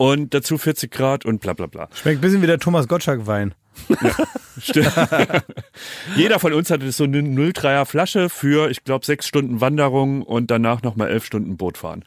Und 0.00 0.32
dazu 0.32 0.56
40 0.56 0.90
Grad 0.90 1.26
und 1.26 1.42
bla 1.42 1.52
bla 1.52 1.66
bla. 1.66 1.90
Schmeckt 1.92 2.20
ein 2.20 2.20
bisschen 2.22 2.40
wie 2.40 2.46
der 2.46 2.58
Thomas 2.58 2.88
Gottschalk 2.88 3.26
Wein. 3.26 3.52
Stimmt. 4.58 4.90
Jeder 6.16 6.38
von 6.38 6.54
uns 6.54 6.70
hatte 6.70 6.90
so 6.90 7.04
eine 7.04 7.20
03er 7.20 7.84
Flasche 7.84 8.30
für, 8.30 8.70
ich 8.70 8.82
glaube, 8.84 9.04
sechs 9.04 9.26
Stunden 9.26 9.60
Wanderung 9.60 10.22
und 10.22 10.50
danach 10.50 10.82
nochmal 10.82 11.10
elf 11.10 11.26
Stunden 11.26 11.58
Boot 11.58 11.76
fahren. 11.76 12.02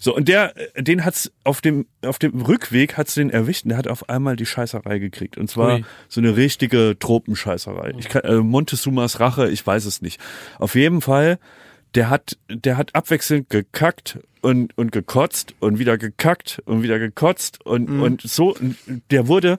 So, 0.00 0.16
und 0.16 0.26
der, 0.26 0.52
den 0.76 1.04
hat's 1.04 1.30
auf 1.44 1.60
dem, 1.60 1.86
auf 2.04 2.18
dem 2.18 2.40
Rückweg 2.40 2.96
hat's 2.96 3.14
den 3.14 3.30
erwischt 3.30 3.64
und 3.64 3.68
der 3.68 3.78
hat 3.78 3.86
auf 3.86 4.08
einmal 4.08 4.34
die 4.34 4.44
Scheißerei 4.44 4.98
gekriegt. 4.98 5.38
Und 5.38 5.48
zwar 5.48 5.74
Ui. 5.74 5.84
so 6.08 6.20
eine 6.20 6.34
richtige 6.34 6.96
Tropenscheißerei. 6.98 7.94
Ich 7.98 8.08
kann, 8.08 8.22
äh, 8.22 8.38
Montezumas 8.38 9.20
Rache, 9.20 9.48
ich 9.48 9.64
weiß 9.64 9.84
es 9.84 10.02
nicht. 10.02 10.20
Auf 10.58 10.74
jeden 10.74 11.00
Fall, 11.00 11.38
der 11.94 12.10
hat, 12.10 12.36
der 12.48 12.76
hat 12.76 12.94
abwechselnd 12.94 13.50
gekackt 13.50 14.18
und, 14.40 14.76
und 14.76 14.92
gekotzt 14.92 15.54
und 15.60 15.78
wieder 15.78 15.98
gekackt 15.98 16.62
und 16.64 16.82
wieder 16.82 16.98
gekotzt 16.98 17.64
und, 17.66 17.88
und 18.00 18.22
so, 18.22 18.56
der 19.10 19.26
wurde, 19.26 19.58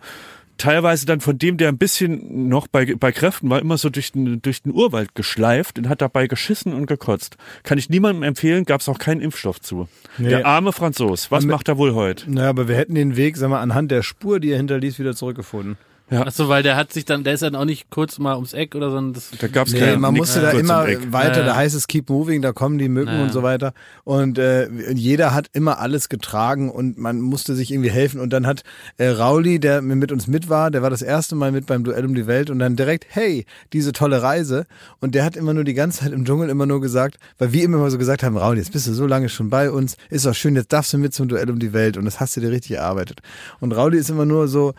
teilweise 0.58 1.06
dann 1.06 1.22
von 1.22 1.38
dem, 1.38 1.58
der 1.58 1.70
ein 1.70 1.78
bisschen 1.78 2.50
noch 2.50 2.68
bei, 2.68 2.94
bei 2.96 3.12
Kräften 3.12 3.50
war, 3.50 3.60
immer 3.60 3.78
so 3.78 3.90
durch 3.90 4.12
den, 4.12 4.42
durch 4.42 4.62
den 4.62 4.74
Urwald 4.74 5.16
geschleift 5.16 5.80
und 5.80 5.90
hat 5.90 6.02
dabei 6.02 6.28
geschissen 6.28 6.74
und 6.74 6.86
gekotzt. 6.86 7.38
Kann 7.64 7.78
ich 7.78 7.90
niemandem 7.90 8.24
empfehlen, 8.24 8.66
gab 8.66 8.82
es 8.82 8.90
auch 8.90 9.00
keinen 9.00 9.22
Impfstoff 9.22 9.62
zu. 9.62 9.88
Nee. 10.18 10.30
Der 10.30 10.46
arme 10.46 10.72
Franzos, 10.74 11.32
was 11.32 11.44
Am- 11.46 11.50
macht 11.50 11.68
er 11.70 11.78
wohl 11.78 11.94
heute? 11.94 12.30
Naja, 12.30 12.50
aber 12.50 12.68
wir 12.68 12.76
hätten 12.76 12.94
den 12.96 13.16
Weg, 13.16 13.38
sag 13.38 13.50
mal, 13.50 13.62
anhand 13.62 13.90
der 13.90 14.04
Spur, 14.04 14.40
die 14.40 14.52
er 14.52 14.58
hinterließ, 14.58 15.00
wieder 15.00 15.16
zurückgefunden. 15.16 15.78
Achso, 16.12 16.50
weil 16.50 16.64
der 16.64 16.76
hat 16.76 16.92
sich 16.92 17.06
dann, 17.06 17.24
der 17.24 17.34
ist 17.36 17.44
dann 17.44 17.56
auch 17.56 17.66
nicht 17.66 17.90
kurz 17.90 18.18
mal 18.20 18.36
ums 18.36 18.54
Eck 18.54 18.76
oder 18.76 18.90
so. 18.90 18.96
sondern 18.96 19.14
Das, 19.14 19.32
Da 19.40 19.48
gab's 19.48 19.72
Nee, 19.74 19.80
keinen- 19.80 20.02
man 20.02 20.14
musste 20.16 20.42
da 20.42 20.52
immer 20.52 20.86
weiter, 21.12 21.40
Ja. 21.42 21.46
da 21.46 21.56
heißt 21.56 21.76
es 21.76 21.88
keep 21.88 22.10
moving, 22.10 22.42
da 22.42 22.52
kommen 22.52 22.78
die 22.78 22.90
Mücken 22.90 23.14
Ja. 23.16 23.24
und 23.24 23.32
so 23.32 23.44
weiter. 23.44 23.74
Und 24.04 24.38
äh, 24.40 24.68
jeder 24.94 25.34
hat 25.34 25.48
immer 25.54 25.80
alles 25.80 26.10
getragen 26.10 26.70
und 26.72 26.98
man 26.98 27.22
musste 27.22 27.56
sich 27.56 27.72
irgendwie 27.72 27.92
helfen. 27.92 28.20
Und 28.20 28.32
dann 28.34 28.48
hat 28.48 28.64
äh, 28.98 29.08
Rauli, 29.10 29.60
der 29.60 29.82
mit 29.82 30.12
uns 30.12 30.28
mit 30.28 30.50
war, 30.50 30.72
der 30.72 30.82
war 30.82 30.90
das 30.90 31.02
erste 31.02 31.36
Mal 31.36 31.52
mit 31.52 31.66
beim 31.68 31.84
Duell 31.84 32.06
um 32.06 32.16
die 32.16 32.28
Welt 32.28 32.50
und 32.50 32.60
dann 32.60 32.76
direkt, 32.76 33.06
hey, 33.10 33.46
diese 33.74 33.92
tolle 33.92 34.22
Reise. 34.22 34.66
Und 35.02 35.16
der 35.16 35.24
hat 35.24 35.36
immer 35.36 35.54
nur 35.54 35.64
die 35.64 35.74
ganze 35.76 36.00
Zeit 36.00 36.12
im 36.12 36.26
Dschungel 36.26 36.50
immer 36.50 36.66
nur 36.66 36.82
gesagt, 36.82 37.18
weil 37.38 37.54
wir 37.54 37.64
immer 37.64 37.90
so 37.92 37.98
gesagt 37.98 38.24
haben, 38.24 38.38
Rauli, 38.38 38.60
jetzt 38.60 38.72
bist 38.74 38.88
du 38.88 38.94
so 38.94 39.06
lange 39.06 39.30
schon 39.30 39.50
bei 39.50 39.70
uns, 39.72 39.96
ist 40.10 40.26
doch 40.26 40.34
schön, 40.34 40.56
jetzt 40.56 40.74
darfst 40.74 40.92
du 40.94 40.98
mit 40.98 41.14
zum 41.14 41.28
Duell 41.28 41.50
um 41.50 41.60
die 41.60 41.74
Welt 41.74 41.98
und 41.98 42.06
das 42.06 42.20
hast 42.20 42.36
du 42.36 42.42
dir 42.42 42.50
richtig 42.52 42.72
erarbeitet. 42.78 43.20
Und 43.60 43.72
Rauli 43.74 43.98
ist 43.98 44.10
immer 44.10 44.26
nur 44.26 44.48
so, 44.48 44.74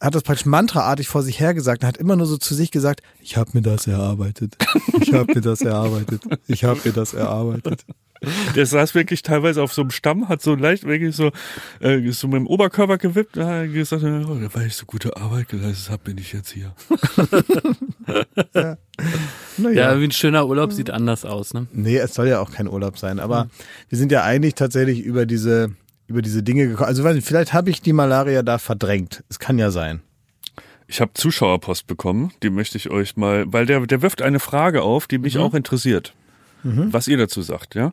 hat 0.00 0.14
das 0.14 0.22
praktisch 0.22 0.46
mantraartig 0.46 1.08
vor 1.08 1.22
sich 1.22 1.40
hergesagt 1.40 1.82
und 1.82 1.88
hat 1.88 1.96
immer 1.96 2.16
nur 2.16 2.26
so 2.26 2.36
zu 2.36 2.54
sich 2.54 2.70
gesagt, 2.70 3.02
ich 3.20 3.36
habe 3.36 3.50
mir 3.54 3.62
das 3.62 3.86
erarbeitet. 3.86 4.56
Ich 5.00 5.12
habe 5.12 5.34
mir 5.34 5.40
das 5.40 5.60
erarbeitet. 5.60 6.22
Ich 6.46 6.64
habe 6.64 6.80
mir 6.84 6.92
das 6.92 7.14
erarbeitet. 7.14 7.84
Der 8.56 8.66
saß 8.66 8.94
wirklich 8.94 9.22
teilweise 9.22 9.62
auf 9.62 9.72
so 9.72 9.82
einem 9.82 9.90
Stamm, 9.90 10.28
hat 10.28 10.42
so 10.42 10.54
leicht 10.54 10.84
wirklich 10.84 11.14
so, 11.14 11.30
äh, 11.80 12.10
so 12.10 12.26
mit 12.26 12.36
dem 12.36 12.46
Oberkörper 12.46 12.98
gewippt, 12.98 13.36
und 13.36 13.44
hat 13.44 13.72
gesagt, 13.72 14.02
oh, 14.02 14.40
weil 14.52 14.66
ich 14.66 14.74
so 14.74 14.86
gute 14.86 15.16
Arbeit 15.16 15.48
geleistet 15.48 15.90
habe, 15.90 16.02
bin 16.04 16.18
ich 16.18 16.32
jetzt 16.32 16.50
hier. 16.52 16.74
Ja, 19.58 19.98
wie 20.00 20.04
ein 20.04 20.12
schöner 20.12 20.46
Urlaub 20.46 20.72
sieht 20.72 20.90
anders 20.90 21.24
aus, 21.24 21.52
ne? 21.52 21.66
Nee, 21.72 21.98
es 21.98 22.14
soll 22.14 22.28
ja 22.28 22.40
auch 22.40 22.52
kein 22.52 22.68
Urlaub 22.68 22.98
sein, 22.98 23.18
aber 23.18 23.48
wir 23.88 23.98
sind 23.98 24.12
ja 24.12 24.22
eigentlich 24.22 24.54
tatsächlich 24.54 25.00
über 25.00 25.26
diese, 25.26 25.70
über 26.08 26.22
diese 26.22 26.42
Dinge 26.42 26.66
gekommen. 26.66 26.88
Also 26.88 27.04
weiß 27.04 27.14
nicht, 27.14 27.26
vielleicht 27.26 27.52
habe 27.52 27.70
ich 27.70 27.80
die 27.80 27.92
Malaria 27.92 28.42
da 28.42 28.58
verdrängt. 28.58 29.22
Es 29.28 29.38
kann 29.38 29.58
ja 29.58 29.70
sein. 29.70 30.00
Ich 30.88 31.02
habe 31.02 31.12
Zuschauerpost 31.12 31.86
bekommen, 31.86 32.32
die 32.42 32.48
möchte 32.48 32.78
ich 32.78 32.88
euch 32.88 33.16
mal, 33.16 33.44
weil 33.52 33.66
der, 33.66 33.86
der 33.86 34.00
wirft 34.00 34.22
eine 34.22 34.40
Frage 34.40 34.82
auf, 34.82 35.06
die 35.06 35.18
mich 35.18 35.36
auch 35.36 35.52
interessiert, 35.52 36.14
was 36.64 37.08
ihr 37.08 37.18
dazu 37.18 37.42
sagt, 37.42 37.74
ja. 37.74 37.92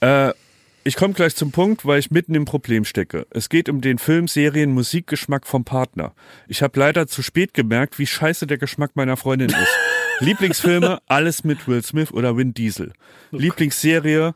Äh, 0.00 0.32
ich 0.84 0.96
komme 0.96 1.14
gleich 1.14 1.34
zum 1.36 1.50
Punkt, 1.50 1.84
weil 1.84 1.98
ich 1.98 2.10
mitten 2.10 2.34
im 2.34 2.46
Problem 2.46 2.84
stecke. 2.84 3.26
Es 3.30 3.48
geht 3.48 3.68
um 3.68 3.80
den 3.80 3.98
Film, 3.98 4.28
Serien, 4.28 4.72
Musikgeschmack 4.72 5.46
vom 5.46 5.64
Partner. 5.64 6.12
Ich 6.46 6.62
habe 6.62 6.78
leider 6.78 7.06
zu 7.06 7.22
spät 7.22 7.52
gemerkt, 7.52 7.98
wie 7.98 8.06
scheiße 8.06 8.46
der 8.46 8.58
Geschmack 8.58 8.92
meiner 8.94 9.16
Freundin 9.16 9.50
ist. 9.50 9.78
Lieblingsfilme, 10.20 11.00
alles 11.06 11.44
mit 11.44 11.68
Will 11.68 11.82
Smith 11.82 12.12
oder 12.12 12.36
Vin 12.36 12.54
Diesel. 12.54 12.92
Lieblingsserie, 13.30 14.28
äh, 14.28 14.32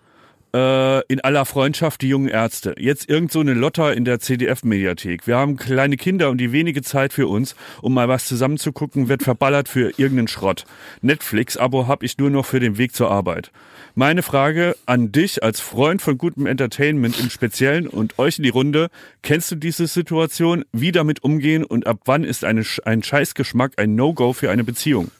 in 0.54 1.20
aller 1.20 1.44
Freundschaft 1.46 2.02
die 2.02 2.08
jungen 2.08 2.28
Ärzte. 2.28 2.76
Jetzt 2.78 3.08
irgend 3.08 3.32
so 3.32 3.40
eine 3.40 3.54
Lotter 3.54 3.92
in 3.92 4.04
der 4.04 4.20
CDF-Mediathek. 4.20 5.26
Wir 5.26 5.36
haben 5.36 5.56
kleine 5.56 5.96
Kinder 5.96 6.30
und 6.30 6.38
die 6.38 6.52
wenige 6.52 6.82
Zeit 6.82 7.12
für 7.12 7.26
uns, 7.26 7.56
um 7.82 7.92
mal 7.94 8.08
was 8.08 8.26
zusammenzugucken, 8.26 9.08
wird 9.08 9.24
verballert 9.24 9.68
für 9.68 9.90
irgendeinen 9.98 10.28
Schrott. 10.28 10.64
Netflix-Abo 11.02 11.88
habe 11.88 12.06
ich 12.06 12.18
nur 12.18 12.30
noch 12.30 12.46
für 12.46 12.60
den 12.60 12.78
Weg 12.78 12.94
zur 12.94 13.10
Arbeit. 13.10 13.50
Meine 13.96 14.22
Frage 14.22 14.76
an 14.86 15.12
dich 15.12 15.42
als 15.42 15.60
Freund 15.60 16.02
von 16.02 16.18
gutem 16.18 16.46
Entertainment 16.46 17.18
im 17.20 17.30
Speziellen 17.30 17.86
und 17.86 18.18
euch 18.18 18.38
in 18.38 18.44
die 18.44 18.50
Runde. 18.50 18.88
Kennst 19.22 19.52
du 19.52 19.56
diese 19.56 19.86
Situation? 19.86 20.64
Wie 20.72 20.90
damit 20.90 21.22
umgehen 21.22 21.64
und 21.64 21.86
ab 21.86 22.00
wann 22.04 22.24
ist 22.24 22.44
eine, 22.44 22.64
ein 22.84 23.02
Scheißgeschmack 23.02 23.74
ein 23.76 23.94
No-Go 23.94 24.32
für 24.32 24.50
eine 24.50 24.64
Beziehung? 24.64 25.10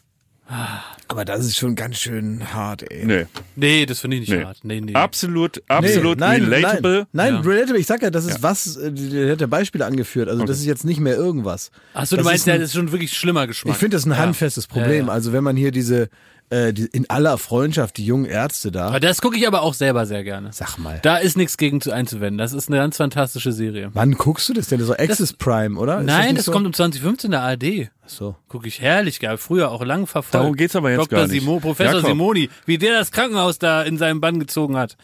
Aber 1.08 1.24
das 1.24 1.40
ist 1.46 1.56
schon 1.56 1.74
ganz 1.74 1.98
schön 1.98 2.52
hart, 2.52 2.82
ey. 2.90 3.04
Nee. 3.04 3.26
Nee, 3.56 3.86
das 3.86 4.00
finde 4.00 4.16
ich 4.18 4.28
nicht 4.28 4.38
Nee. 4.38 4.44
hart. 4.44 4.58
Nee, 4.62 4.80
nee. 4.80 4.92
Absolut, 4.94 5.62
absolut 5.68 6.18
Nee, 6.18 6.24
nein, 6.26 6.44
relatable. 6.44 7.06
Nein, 7.12 7.34
nein 7.34 7.44
Ja. 7.44 7.50
relatable. 7.50 7.78
Ich 7.80 7.86
sag 7.86 8.02
ja, 8.02 8.10
das 8.10 8.24
ist 8.26 8.42
was, 8.42 8.76
äh, 8.76 8.92
der 8.92 9.32
hat 9.32 9.40
ja 9.40 9.46
Beispiele 9.46 9.86
angeführt. 9.86 10.28
Also 10.28 10.44
das 10.44 10.58
ist 10.58 10.66
jetzt 10.66 10.84
nicht 10.84 11.00
mehr 11.00 11.16
irgendwas. 11.16 11.70
Achso, 11.94 12.16
du 12.16 12.18
Das 12.22 12.24
meinst, 12.26 12.42
ist 12.42 12.46
ja, 12.46 12.54
ein- 12.54 12.60
das 12.60 12.70
ist 12.70 12.74
schon 12.76 12.92
wirklich 12.92 13.12
schlimmer 13.16 13.46
Geschmack. 13.46 13.72
Ich 13.74 13.78
finde 13.78 13.96
das 13.96 14.04
ein 14.06 14.10
Ja. 14.12 14.18
handfestes 14.18 14.66
Problem. 14.66 14.90
Ja, 15.06 15.06
ja. 15.06 15.12
Also 15.12 15.32
wenn 15.32 15.44
man 15.44 15.56
hier 15.56 15.70
diese, 15.70 16.08
äh, 16.54 16.72
die, 16.72 16.84
in 16.86 17.10
aller 17.10 17.36
Freundschaft, 17.38 17.96
die 17.96 18.06
jungen 18.06 18.26
Ärzte 18.26 18.70
da. 18.70 18.86
Aber 18.88 19.00
das 19.00 19.20
gucke 19.20 19.36
ich 19.36 19.46
aber 19.46 19.62
auch 19.62 19.74
selber 19.74 20.06
sehr 20.06 20.22
gerne. 20.22 20.50
Sag 20.52 20.78
mal. 20.78 21.00
Da 21.02 21.16
ist 21.16 21.36
nichts 21.36 21.56
gegen 21.56 21.80
zu 21.80 21.90
einzuwenden. 21.90 22.38
Das 22.38 22.52
ist 22.52 22.68
eine 22.68 22.78
ganz 22.78 22.96
fantastische 22.96 23.52
Serie. 23.52 23.90
Wann 23.92 24.12
guckst 24.12 24.48
du 24.48 24.52
das 24.52 24.68
denn? 24.68 24.80
So 24.80 24.92
Access 24.92 25.32
Prime, 25.32 25.78
oder? 25.78 26.00
Ist 26.00 26.06
Nein, 26.06 26.26
nicht 26.28 26.38
das 26.38 26.44
so? 26.46 26.52
kommt 26.52 26.66
um 26.66 26.72
2015 26.72 27.28
in 27.28 27.30
der 27.32 27.40
ARD. 27.42 27.90
Ach 28.04 28.08
So. 28.08 28.36
Gucke 28.48 28.68
ich 28.68 28.80
herrlich 28.80 29.18
geil. 29.20 29.36
Früher 29.36 29.70
auch 29.70 29.84
lang 29.84 30.06
verfolgt. 30.06 30.34
Darum 30.34 30.54
geht's 30.54 30.76
aber 30.76 30.90
jetzt 30.90 31.00
Dr. 31.00 31.18
gar 31.20 31.26
nicht. 31.26 31.40
Simo, 31.40 31.58
Professor 31.58 31.94
Jakob. 31.96 32.10
Simoni, 32.10 32.50
wie 32.66 32.78
der 32.78 32.98
das 32.98 33.10
Krankenhaus 33.10 33.58
da 33.58 33.82
in 33.82 33.98
seinem 33.98 34.20
Bann 34.20 34.38
gezogen 34.38 34.76
hat. 34.76 34.96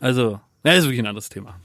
Also, 0.00 0.32
ja, 0.32 0.40
das 0.62 0.78
ist 0.78 0.84
wirklich 0.84 1.00
ein 1.00 1.06
anderes 1.06 1.28
Thema. 1.28 1.56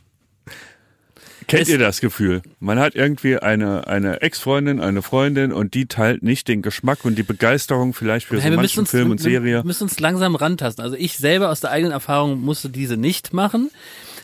Kennt 1.47 1.63
Es- 1.63 1.69
ihr 1.69 1.77
das 1.79 2.01
Gefühl? 2.01 2.41
Man 2.59 2.77
hat 2.79 2.95
irgendwie 2.95 3.37
eine, 3.37 3.87
eine 3.87 4.21
Ex-Freundin, 4.21 4.81
eine 4.81 5.01
Freundin 5.01 5.53
und 5.53 5.73
die 5.73 5.85
teilt 5.87 6.21
nicht 6.21 6.47
den 6.47 6.61
Geschmack 6.61 7.05
und 7.05 7.15
die 7.17 7.23
Begeisterung 7.23 7.93
vielleicht 7.93 8.27
für 8.27 8.41
Hey, 8.41 8.51
so 8.51 8.55
manchen 8.57 8.79
uns, 8.81 8.91
Film 8.91 9.11
und 9.11 9.21
Serie. 9.21 9.57
Wir 9.57 9.63
müssen 9.63 9.83
uns 9.83 9.99
langsam 9.99 10.35
rantasten. 10.35 10.83
Also 10.83 10.97
ich 10.97 11.17
selber 11.17 11.49
aus 11.49 11.61
der 11.61 11.71
eigenen 11.71 11.93
Erfahrung 11.93 12.41
musste 12.41 12.69
diese 12.69 12.97
nicht 12.97 13.33
machen. 13.33 13.71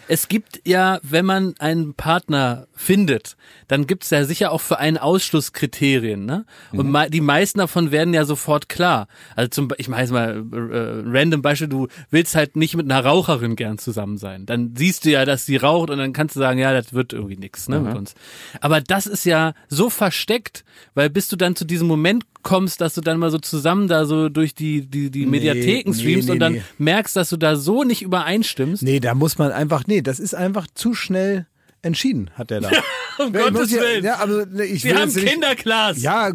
Es 0.08 0.28
gibt 0.28 0.62
ja, 0.66 1.00
wenn 1.04 1.26
man 1.26 1.54
einen 1.60 1.94
Partner 1.94 2.68
findet, 2.76 3.38
dann 3.68 3.88
gibt 3.88 4.04
es 4.04 4.10
ja 4.10 4.26
sicher 4.26 4.52
auch 4.52 4.62
für 4.62 4.78
einen 4.80 4.98
Ausschluss 4.98 5.54
Kriterien. 5.54 6.26
Ne? 6.26 6.46
Und 6.72 6.90
mei- 6.92 7.10
die 7.10 7.22
meisten 7.22 7.60
davon 7.60 7.92
werden 7.92 8.14
ja 8.14 8.26
sofort 8.26 8.68
klar. 8.70 9.08
Also 9.36 9.50
zum, 9.50 9.70
ich 9.78 9.88
jetzt 9.88 10.12
mal 10.12 10.44
äh, 10.52 11.02
random 11.06 11.42
Beispiel, 11.42 11.68
du 11.70 11.88
willst 12.10 12.36
halt 12.36 12.56
nicht 12.56 12.76
mit 12.76 12.92
einer 12.92 13.04
Raucherin 13.04 13.56
gern 13.56 13.78
zusammen 13.78 14.18
sein. 14.18 14.46
Dann 14.46 14.76
siehst 14.76 15.06
du 15.06 15.12
ja, 15.12 15.26
dass 15.26 15.46
sie 15.46 15.58
raucht 15.58 15.90
und 15.90 15.98
dann 16.00 16.14
kannst 16.14 16.36
du 16.36 16.40
sagen, 16.40 16.60
ja, 16.60 16.74
das 16.74 16.94
wird 16.94 17.14
irgendwie 17.14 17.38
nix 17.38 17.70
ne, 17.70 17.80
mit 17.80 17.96
uns. 17.98 18.16
Aber 18.60 18.82
das 18.82 19.06
ist 19.06 19.24
ja 19.26 19.54
so 19.70 19.90
versteckt, 19.90 20.66
weil 20.94 21.10
bis 21.10 21.28
du 21.30 21.36
dann 21.36 21.56
zu 21.56 21.66
diesem 21.66 21.88
Moment 21.88 22.26
kommst, 22.44 22.82
dass 22.82 22.94
du 22.94 23.02
dann 23.02 23.20
mal 23.20 23.32
so 23.32 23.40
zusammen 23.40 23.88
da 23.88 24.06
so 24.06 24.30
durch 24.30 24.54
die, 24.54 24.86
die, 24.86 25.10
die 25.10 25.26
Mediatheken 25.26 25.92
nee, 25.92 25.98
streamst 25.98 26.28
nee, 26.28 26.34
und 26.34 26.40
dann 26.40 26.54
nee. 26.54 26.64
merkst, 26.78 27.16
dass 27.16 27.30
du 27.30 27.38
da 27.38 27.56
so 27.56 27.84
nicht 27.84 28.02
übereinstimmst. 28.02 28.84
Nee, 28.84 29.00
da 29.00 29.16
muss 29.16 29.38
man 29.38 29.52
einfach, 29.52 29.88
nee, 29.88 30.02
das 30.02 30.20
ist 30.20 30.36
einfach 30.36 30.68
zu 30.74 30.94
schnell 30.94 31.48
entschieden, 31.82 32.30
hat 32.36 32.50
der 32.50 32.62
da. 32.62 32.72
um 33.20 33.34
Ja, 33.34 33.48
ich 33.48 33.52
muss 33.52 33.62
Gottes 33.62 33.72
ja, 33.72 33.82
Willen. 33.82 34.06
Ja, 34.06 34.16
aber 34.20 34.46
nee, 34.46 34.64
ich 34.64 34.84
Wir 34.84 34.96
will 34.96 35.02
haben 35.02 35.14
Kinderclass. 35.14 36.02
Ja, 36.02 36.32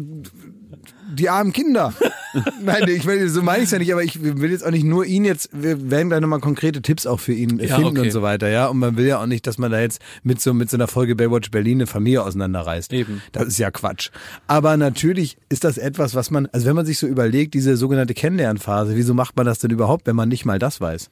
die 1.09 1.29
armen 1.29 1.53
Kinder. 1.53 1.93
Nein, 2.61 2.87
ich 2.87 3.05
will, 3.05 3.27
so 3.29 3.41
meine 3.41 3.59
ich 3.59 3.65
es 3.65 3.71
ja 3.71 3.79
nicht, 3.79 3.91
aber 3.91 4.03
ich 4.03 4.21
will 4.21 4.51
jetzt 4.51 4.65
auch 4.65 4.71
nicht 4.71 4.83
nur 4.83 5.05
ihn 5.05 5.25
jetzt, 5.25 5.49
wir 5.51 5.89
werden 5.89 6.09
gleich 6.09 6.21
nochmal 6.21 6.39
konkrete 6.39 6.81
Tipps 6.81 7.05
auch 7.07 7.19
für 7.19 7.33
ihn 7.33 7.59
Ja, 7.59 7.75
finden 7.75 7.97
okay. 7.97 8.07
und 8.07 8.11
so 8.11 8.21
weiter, 8.21 8.49
ja. 8.49 8.67
Und 8.67 8.79
man 8.79 8.97
will 8.97 9.07
ja 9.07 9.21
auch 9.21 9.25
nicht, 9.25 9.47
dass 9.47 9.57
man 9.57 9.71
da 9.71 9.79
jetzt 9.79 10.01
mit 10.23 10.39
so, 10.39 10.53
mit 10.53 10.69
so 10.69 10.77
einer 10.77 10.87
Folge 10.87 11.15
Baywatch 11.15 11.51
Berlin 11.51 11.79
eine 11.79 11.87
Familie 11.87 12.23
auseinanderreißt. 12.23 12.93
Eben. 12.93 13.21
Das 13.31 13.47
ist 13.47 13.57
ja 13.57 13.71
Quatsch. 13.71 14.11
Aber 14.47 14.77
natürlich 14.77 15.37
ist 15.49 15.63
das 15.63 15.77
etwas, 15.77 16.13
was 16.15 16.29
man, 16.31 16.47
also 16.51 16.67
wenn 16.67 16.75
man 16.75 16.85
sich 16.85 16.99
so 16.99 17.07
überlegt, 17.07 17.53
diese 17.53 17.77
sogenannte 17.77 18.13
Kennenlernphase, 18.13 18.95
wieso 18.95 19.13
macht 19.13 19.35
man 19.35 19.45
das 19.45 19.59
denn 19.59 19.71
überhaupt, 19.71 20.05
wenn 20.05 20.15
man 20.15 20.29
nicht 20.29 20.45
mal 20.45 20.59
das 20.59 20.79
weiß? 20.81 21.09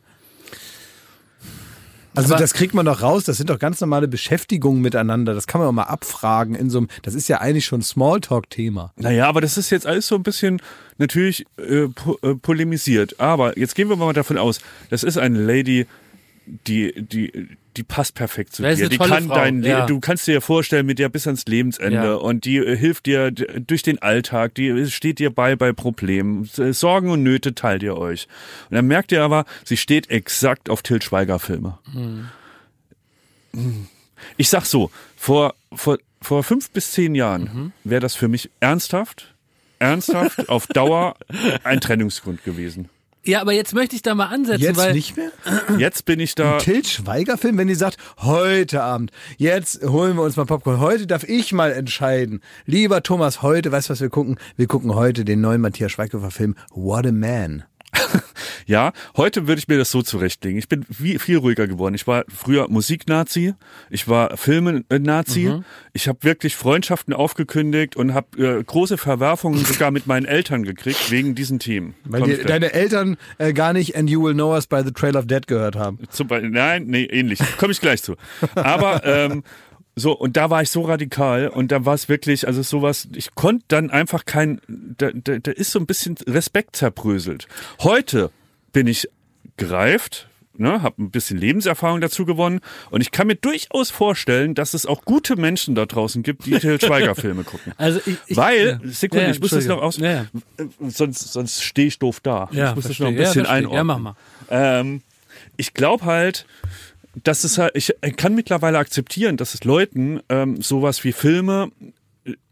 Also 2.17 2.33
Aber- 2.33 2.41
das 2.41 2.53
kriegt 2.53 2.73
man 2.73 2.85
doch 2.85 3.01
raus, 3.03 3.25
das 3.25 3.37
sind 3.37 3.49
doch 3.49 3.59
ganz 3.59 3.79
normale 3.79 4.07
Beschäftigungen 4.07 4.81
miteinander, 4.81 5.33
das 5.35 5.45
kann 5.45 5.59
man 5.61 5.67
auch 5.69 5.73
mal 5.73 5.83
abfragen 5.83 6.55
in 6.55 6.69
so 6.69 6.79
einem, 6.79 6.87
das 7.03 7.13
ist 7.13 7.27
ja 7.27 7.41
eigentlich 7.41 7.65
schon 7.65 7.81
Smalltalk-Thema. 7.81 8.91
Naja, 8.95 9.27
aber 9.27 9.39
das 9.39 9.57
ist 9.57 9.69
jetzt 9.69 9.85
alles 9.85 10.07
so 10.07 10.15
ein 10.15 10.23
bisschen 10.23 10.59
natürlich 10.97 11.45
äh, 11.57 11.87
po 11.87 12.17
äh, 12.23 12.33
polemisiert. 12.33 13.19
Aber 13.19 13.57
jetzt 13.57 13.75
gehen 13.75 13.87
wir 13.89 13.95
mal 13.95 14.13
davon 14.13 14.37
aus, 14.37 14.61
das 14.89 15.03
ist 15.03 15.17
eine 15.17 15.39
Lady, 15.39 15.85
die, 16.45 16.93
die, 17.01 17.49
die 17.77 17.83
passt 17.83 18.15
perfekt 18.15 18.53
zu 18.55 18.63
dir. 18.63 18.89
Die 18.89 18.97
kann 18.97 19.27
Frau, 19.27 19.35
dein 19.35 19.63
ja. 19.63 19.85
du 19.85 19.99
kannst 19.99 20.27
dir 20.27 20.41
vorstellen, 20.41 20.85
mit 20.85 20.99
der 20.99 21.09
bis 21.09 21.27
ans 21.27 21.45
Lebensende 21.45 21.95
Ja. 21.95 22.13
und 22.15 22.43
die 22.45 22.57
äh, 22.57 22.75
hilft 22.75 23.05
dir 23.05 23.31
durch 23.31 23.83
den 23.83 24.01
Alltag, 24.01 24.55
die 24.55 24.85
steht 24.87 25.19
dir 25.19 25.29
bei 25.29 25.55
bei 25.55 25.71
Problemen. 25.73 26.49
Äh, 26.57 26.73
Sorgen 26.73 27.09
und 27.11 27.23
Nöte 27.23 27.55
teilt 27.55 27.83
ihr 27.83 27.95
euch. 27.97 28.27
Und 28.69 28.75
dann 28.75 28.87
merkt 28.87 29.11
ihr 29.11 29.23
aber, 29.23 29.45
sie 29.63 29.77
steht 29.77 30.09
exakt 30.09 30.69
auf 30.69 30.81
Til 30.81 31.01
Schweiger 31.01 31.39
Filme. 31.39 31.77
Hm. 31.93 32.27
Ich 34.37 34.49
sag 34.49 34.65
so, 34.65 34.91
vor, 35.15 35.55
vor, 35.73 35.97
vor 36.21 36.43
fünf 36.43 36.69
bis 36.71 36.91
zehn 36.91 37.15
Jahren 37.15 37.43
Mhm. 37.43 37.71
wäre 37.83 38.01
das 38.01 38.15
für 38.15 38.27
mich 38.27 38.49
ernsthaft, 38.59 39.33
ernsthaft 39.79 40.49
auf 40.49 40.67
Dauer 40.67 41.15
ein 41.63 41.79
Trennungsgrund 41.81 42.43
gewesen. 42.43 42.89
Ja, 43.27 43.41
aber 43.41 43.51
jetzt 43.51 43.73
möchte 43.73 43.95
ich 43.95 44.01
da 44.01 44.15
mal 44.15 44.27
ansetzen, 44.27 44.63
Jetzt 44.63 44.77
weil 44.77 44.93
nicht 44.93 45.17
mehr? 45.17 45.31
Jetzt 45.77 46.05
bin 46.05 46.19
ich 46.21 46.33
da. 46.33 46.59
Til 46.59 46.85
Schweiger-Film, 46.85 47.57
wenn 47.57 47.67
die 47.67 47.75
sagt, 47.75 47.97
heute 48.19 48.81
Abend, 48.81 49.11
jetzt 49.37 49.83
holen 49.83 50.15
wir 50.15 50.23
uns 50.23 50.37
mal 50.37 50.45
Popcorn, 50.45 50.79
heute 50.79 51.07
darf 51.07 51.25
ich 51.25 51.51
mal 51.51 51.73
entscheiden. 51.73 52.41
Lieber 52.65 53.03
Thomas, 53.03 53.41
heute, 53.41 53.71
weißt 53.71 53.89
du, 53.89 53.93
was 53.93 54.01
wir 54.01 54.09
gucken? 54.09 54.39
Wir 54.55 54.67
gucken 54.67 54.95
heute 54.95 55.25
den 55.25 55.41
neuen 55.41 55.59
Matthias 55.59 55.91
Schweighöfer-Film 55.91 56.55
What 56.73 57.05
a 57.05 57.11
Man. 57.11 57.63
Ja, 58.67 58.91
heute 59.15 59.47
würde 59.47 59.59
ich 59.59 59.69
mir 59.69 59.77
das 59.77 59.91
so 59.91 60.01
zurechtlegen. 60.01 60.59
Ich 60.59 60.67
bin 60.67 60.85
wie, 60.89 61.17
viel 61.19 61.37
ruhiger 61.37 61.67
geworden. 61.67 61.95
Ich 61.95 62.05
war 62.05 62.25
früher 62.27 62.67
Musiknazi, 62.67 63.53
ich 63.89 64.09
war 64.09 64.35
Filme-Nazi. 64.35 65.45
Mhm. 65.45 65.65
Ich 65.93 66.09
habe 66.09 66.19
wirklich 66.23 66.57
Freundschaften 66.57 67.13
aufgekündigt 67.13 67.95
und 67.95 68.13
habe 68.13 68.59
äh, 68.59 68.61
große 68.61 68.97
Verwerfungen 68.97 69.63
sogar 69.63 69.91
mit 69.91 70.05
meinen 70.05 70.25
Eltern 70.25 70.63
gekriegt 70.63 71.09
wegen 71.11 71.33
diesen 71.33 71.59
Themen. 71.59 71.95
Weil 72.03 72.23
gleich. 72.23 72.45
deine 72.45 72.73
Eltern 72.73 73.15
äh, 73.37 73.53
gar 73.53 73.71
nicht 73.71 73.95
And 73.95 74.09
You 74.09 74.21
Will 74.21 74.33
Know 74.33 74.53
Us 74.53 74.67
by 74.67 74.81
the 74.83 74.91
Trail 74.91 75.15
of 75.15 75.27
Dead 75.27 75.47
gehört 75.47 75.77
haben. 75.77 75.99
Zum 76.09 76.27
Beispiel, 76.27 76.49
nein, 76.49 76.87
nee, 76.87 77.05
ähnlich. 77.05 77.39
Komme 77.57 77.71
ich 77.71 77.79
gleich 77.79 78.03
zu. 78.03 78.15
Aber 78.55 79.01
ähm, 79.05 79.43
so, 79.99 80.11
und 80.11 80.37
da 80.37 80.51
war 80.51 80.61
ich 80.61 80.69
so 80.69 80.81
radikal 80.83 81.47
und 81.47 81.71
da 81.71 81.83
war 81.83 81.95
es 81.95 82.07
wirklich, 82.07 82.45
also 82.45 82.61
sowas, 82.61 83.07
ich 83.15 83.33
konnte 83.33 83.65
dann 83.67 83.89
einfach 83.89 84.25
kein, 84.25 84.61
da, 84.67 85.09
da, 85.11 85.39
da 85.39 85.51
ist 85.51 85.71
so 85.71 85.79
ein 85.79 85.87
bisschen 85.87 86.15
Respekt 86.27 86.75
zerbröselt. 86.75 87.47
Heute 87.81 88.29
bin 88.73 88.85
ich 88.85 89.09
gereift, 89.57 90.29
ne, 90.55 90.83
habe 90.83 91.01
ein 91.01 91.09
bisschen 91.09 91.39
Lebenserfahrung 91.39 91.99
dazu 91.99 92.25
gewonnen 92.25 92.59
und 92.91 93.01
ich 93.01 93.09
kann 93.09 93.25
mir 93.25 93.35
durchaus 93.37 93.89
vorstellen, 93.89 94.53
dass 94.53 94.75
es 94.75 94.85
auch 94.85 95.03
gute 95.03 95.35
Menschen 95.35 95.73
da 95.73 95.87
draußen 95.87 96.21
gibt, 96.21 96.45
die 96.45 96.59
Til 96.59 96.79
Schweiger 96.79 97.15
Filme 97.15 97.43
gucken. 97.43 97.73
also 97.77 97.99
ich, 98.05 98.17
ich 98.27 98.37
Weil, 98.37 98.79
ja. 98.83 98.91
Sekunde, 98.91 99.25
Ja, 99.25 99.31
ich 99.31 99.39
muss 99.39 99.49
das 99.49 99.65
noch 99.65 99.81
aus, 99.81 99.97
Ja, 99.97 100.11
ja. 100.11 100.25
sonst, 100.89 101.33
sonst 101.33 101.63
stehe 101.63 101.87
ich 101.87 101.97
doof 101.97 102.19
da. 102.21 102.49
Ja, 102.51 102.69
ich 102.69 102.75
muss 102.75 102.87
das 102.87 102.99
noch 102.99 103.07
ein 103.07 103.13
Ja, 103.15 103.21
bisschen 103.21 103.45
verstehe. 103.45 103.55
einordnen. 103.57 103.75
Ja, 103.77 103.83
mach 103.83 103.97
mal. 103.99 104.15
Ähm, 104.51 105.01
ich 105.57 105.73
glaube 105.73 106.05
halt, 106.05 106.45
dass 107.23 107.43
es 107.43 107.57
halt, 107.57 107.75
ich 107.75 107.93
kann 108.15 108.35
mittlerweile 108.35 108.77
akzeptieren, 108.77 109.37
dass 109.37 109.53
es 109.53 109.63
Leuten 109.63 110.19
ähm, 110.29 110.61
sowas 110.61 111.03
wie 111.03 111.11
Filme 111.11 111.71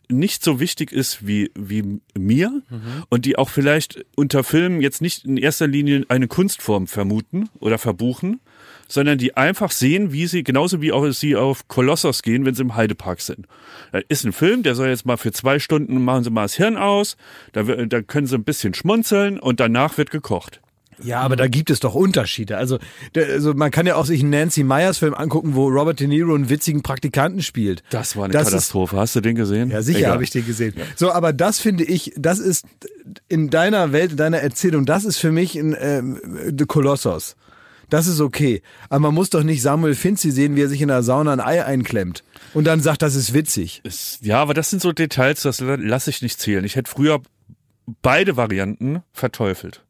nicht 0.10 0.44
so 0.44 0.60
wichtig 0.60 0.92
ist 0.92 1.26
wie, 1.26 1.52
wie 1.56 2.00
mir 2.18 2.62
und 3.10 3.26
die 3.26 3.38
auch 3.38 3.50
vielleicht 3.50 4.06
unter 4.16 4.44
Filmen 4.44 4.82
jetzt 4.82 5.02
nicht 5.02 5.26
in 5.26 5.38
erster 5.38 5.68
Linie 5.68 6.06
eine 6.10 6.28
Kunstform 6.28 6.88
vermuten 6.88 7.50
oder 7.60 7.78
verbuchen, 7.78 8.40
sondern 8.88 9.18
die 9.18 9.36
einfach 9.36 9.72
sehen, 9.72 10.14
wie 10.14 10.28
sie, 10.28 10.44
genauso 10.44 10.82
wie 10.82 10.92
auch 10.92 11.10
sie 11.12 11.36
auf 11.36 11.68
Kolossos 11.68 12.22
gehen, 12.22 12.46
wenn 12.46 12.54
sie 12.54 12.62
im 12.62 12.76
Heidepark 12.76 13.20
sind. 13.20 13.48
Da 13.92 14.00
ist 14.08 14.26
ein 14.26 14.34
Film, 14.34 14.62
der 14.62 14.76
soll 14.76 14.90
jetzt 14.90 15.06
mal 15.06 15.18
für 15.18 15.32
zwei 15.32 15.58
Stunden, 15.60 16.04
machen 16.04 16.24
sie 16.24 16.30
mal 16.30 16.44
das 16.44 16.56
Hirn 16.56 16.78
aus, 16.78 17.18
da, 17.54 17.64
da 17.64 18.02
können 18.02 18.28
sie 18.28 18.36
ein 18.36 18.44
bisschen 18.44 18.74
schmunzeln 18.74 19.40
und 19.40 19.60
danach 19.60 19.98
wird 19.98 20.12
gekocht. 20.12 20.62
Ja, 21.04 21.22
aber 21.22 21.36
da 21.36 21.48
gibt 21.48 21.70
es 21.70 21.80
doch 21.80 21.94
Unterschiede. 21.96 22.58
Also, 22.58 22.80
der, 23.16 23.28
also 23.28 23.54
man 23.54 23.72
kann 23.72 23.86
ja 23.86 23.96
auch 23.96 24.06
sich 24.06 24.22
einen 24.22 24.30
Nancy 24.30 24.64
Meyers 24.64 24.98
Film 24.98 25.14
angucken, 25.14 25.56
wo 25.56 25.68
Robert 25.68 26.00
De 26.00 26.08
Niro 26.08 26.34
einen 26.36 26.50
witzigen 26.50 26.82
Praktikanten 26.84 27.42
spielt. 27.42 27.84
Das 27.90 28.16
war 28.16 28.26
eine 28.26 28.34
Das 28.34 28.44
ist- 28.44 28.52
Katastrophe. 28.52 28.98
Hast 28.98 29.16
du 29.16 29.22
den 29.22 29.36
gesehen? 29.36 29.72
Ja, 29.72 29.82
sicher 29.82 30.10
habe 30.12 30.24
ich 30.24 30.30
den 30.30 30.46
gesehen. 30.46 30.74
So, 30.96 31.12
aber 31.12 31.34
das 31.34 31.60
finde 31.60 31.84
ich, 31.84 32.14
das 32.18 32.40
ist 32.40 32.66
in 33.28 33.50
deiner 33.50 33.92
Welt, 33.92 34.12
in 34.12 34.18
deiner 34.18 34.40
Erzählung, 34.40 34.86
das 34.86 35.06
ist 35.06 35.18
für 35.18 35.32
mich 35.32 35.56
ein 35.56 35.76
ähm, 35.80 36.20
The 36.58 36.66
Kolossos. 36.66 37.36
Das 37.90 38.08
ist 38.08 38.20
okay. 38.20 38.64
Aber 38.90 39.00
man 39.02 39.14
muss 39.14 39.30
doch 39.30 39.44
nicht 39.44 39.62
Samuel 39.62 39.94
Finzi 39.94 40.32
sehen, 40.32 40.56
wie 40.56 40.62
er 40.64 40.70
sich 40.70 40.82
in 40.82 40.88
der 40.88 41.04
Sauna 41.04 41.34
ein 41.34 41.40
Ei 41.40 41.64
einklemmt 41.64 42.24
und 42.56 42.66
dann 42.66 42.82
sagt, 42.82 43.04
das 43.04 43.14
ist 43.14 43.34
witzig. 43.34 43.82
Ist- 43.84 44.20
Ja, 44.24 44.42
aber 44.42 44.56
das 44.56 44.72
sind 44.72 44.82
so 44.82 44.92
Details, 44.92 45.44
das 45.44 45.60
lasse 45.60 46.10
ich 46.10 46.24
nicht 46.24 46.40
zählen. 46.40 46.66
Ich 46.66 46.76
hätte 46.78 46.90
früher 46.90 47.22
beide 48.02 48.38
Varianten 48.38 49.04
verteufelt. 49.14 49.84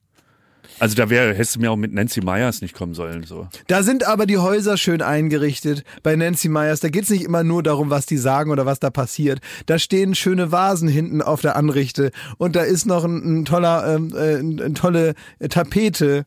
Also 0.80 0.95
da 0.95 1.09
wäre, 1.09 1.34
hättest 1.34 1.55
du 1.55 1.59
mir 1.59 1.72
auch 1.72 1.76
mit 1.76 1.93
Nancy 1.93 2.22
Myers 2.22 2.61
nicht 2.61 2.74
kommen 2.74 2.93
sollen. 2.93 3.24
So. 3.24 3.47
Da 3.68 3.84
sind 3.84 4.07
aber 4.07 4.26
die 4.26 4.38
Häuser 4.38 4.78
schön 4.78 5.01
eingerichtet 5.01 5.84
bei 6.03 6.16
Nancy 6.16 6.49
Meyers. 6.49 6.80
Da 6.80 6.89
geht's 6.89 7.09
nicht 7.09 7.24
immer 7.24 7.43
nur 7.43 7.63
darum, 7.63 7.89
was 7.89 8.05
die 8.05 8.18
sagen 8.18 8.51
oder 8.51 8.66
was 8.66 8.80
da 8.80 8.89
passiert. 8.89 9.39
Da 9.66 9.80
stehen 9.80 10.16
schöne 10.16 10.51
Vasen 10.51 10.88
hinten 10.88 11.22
auf 11.22 11.41
der 11.41 11.55
Anrichte 11.55 12.11
und 12.38 12.55
da 12.55 12.61
ist 12.61 12.86
noch 12.86 13.03
ein, 13.03 13.41
ein 13.41 13.45
toller, 13.45 13.95
ähm, 13.95 14.13
äh, 14.16 14.38
eine 14.38 14.74
tolle 14.74 15.16
Tapete. 15.49 16.26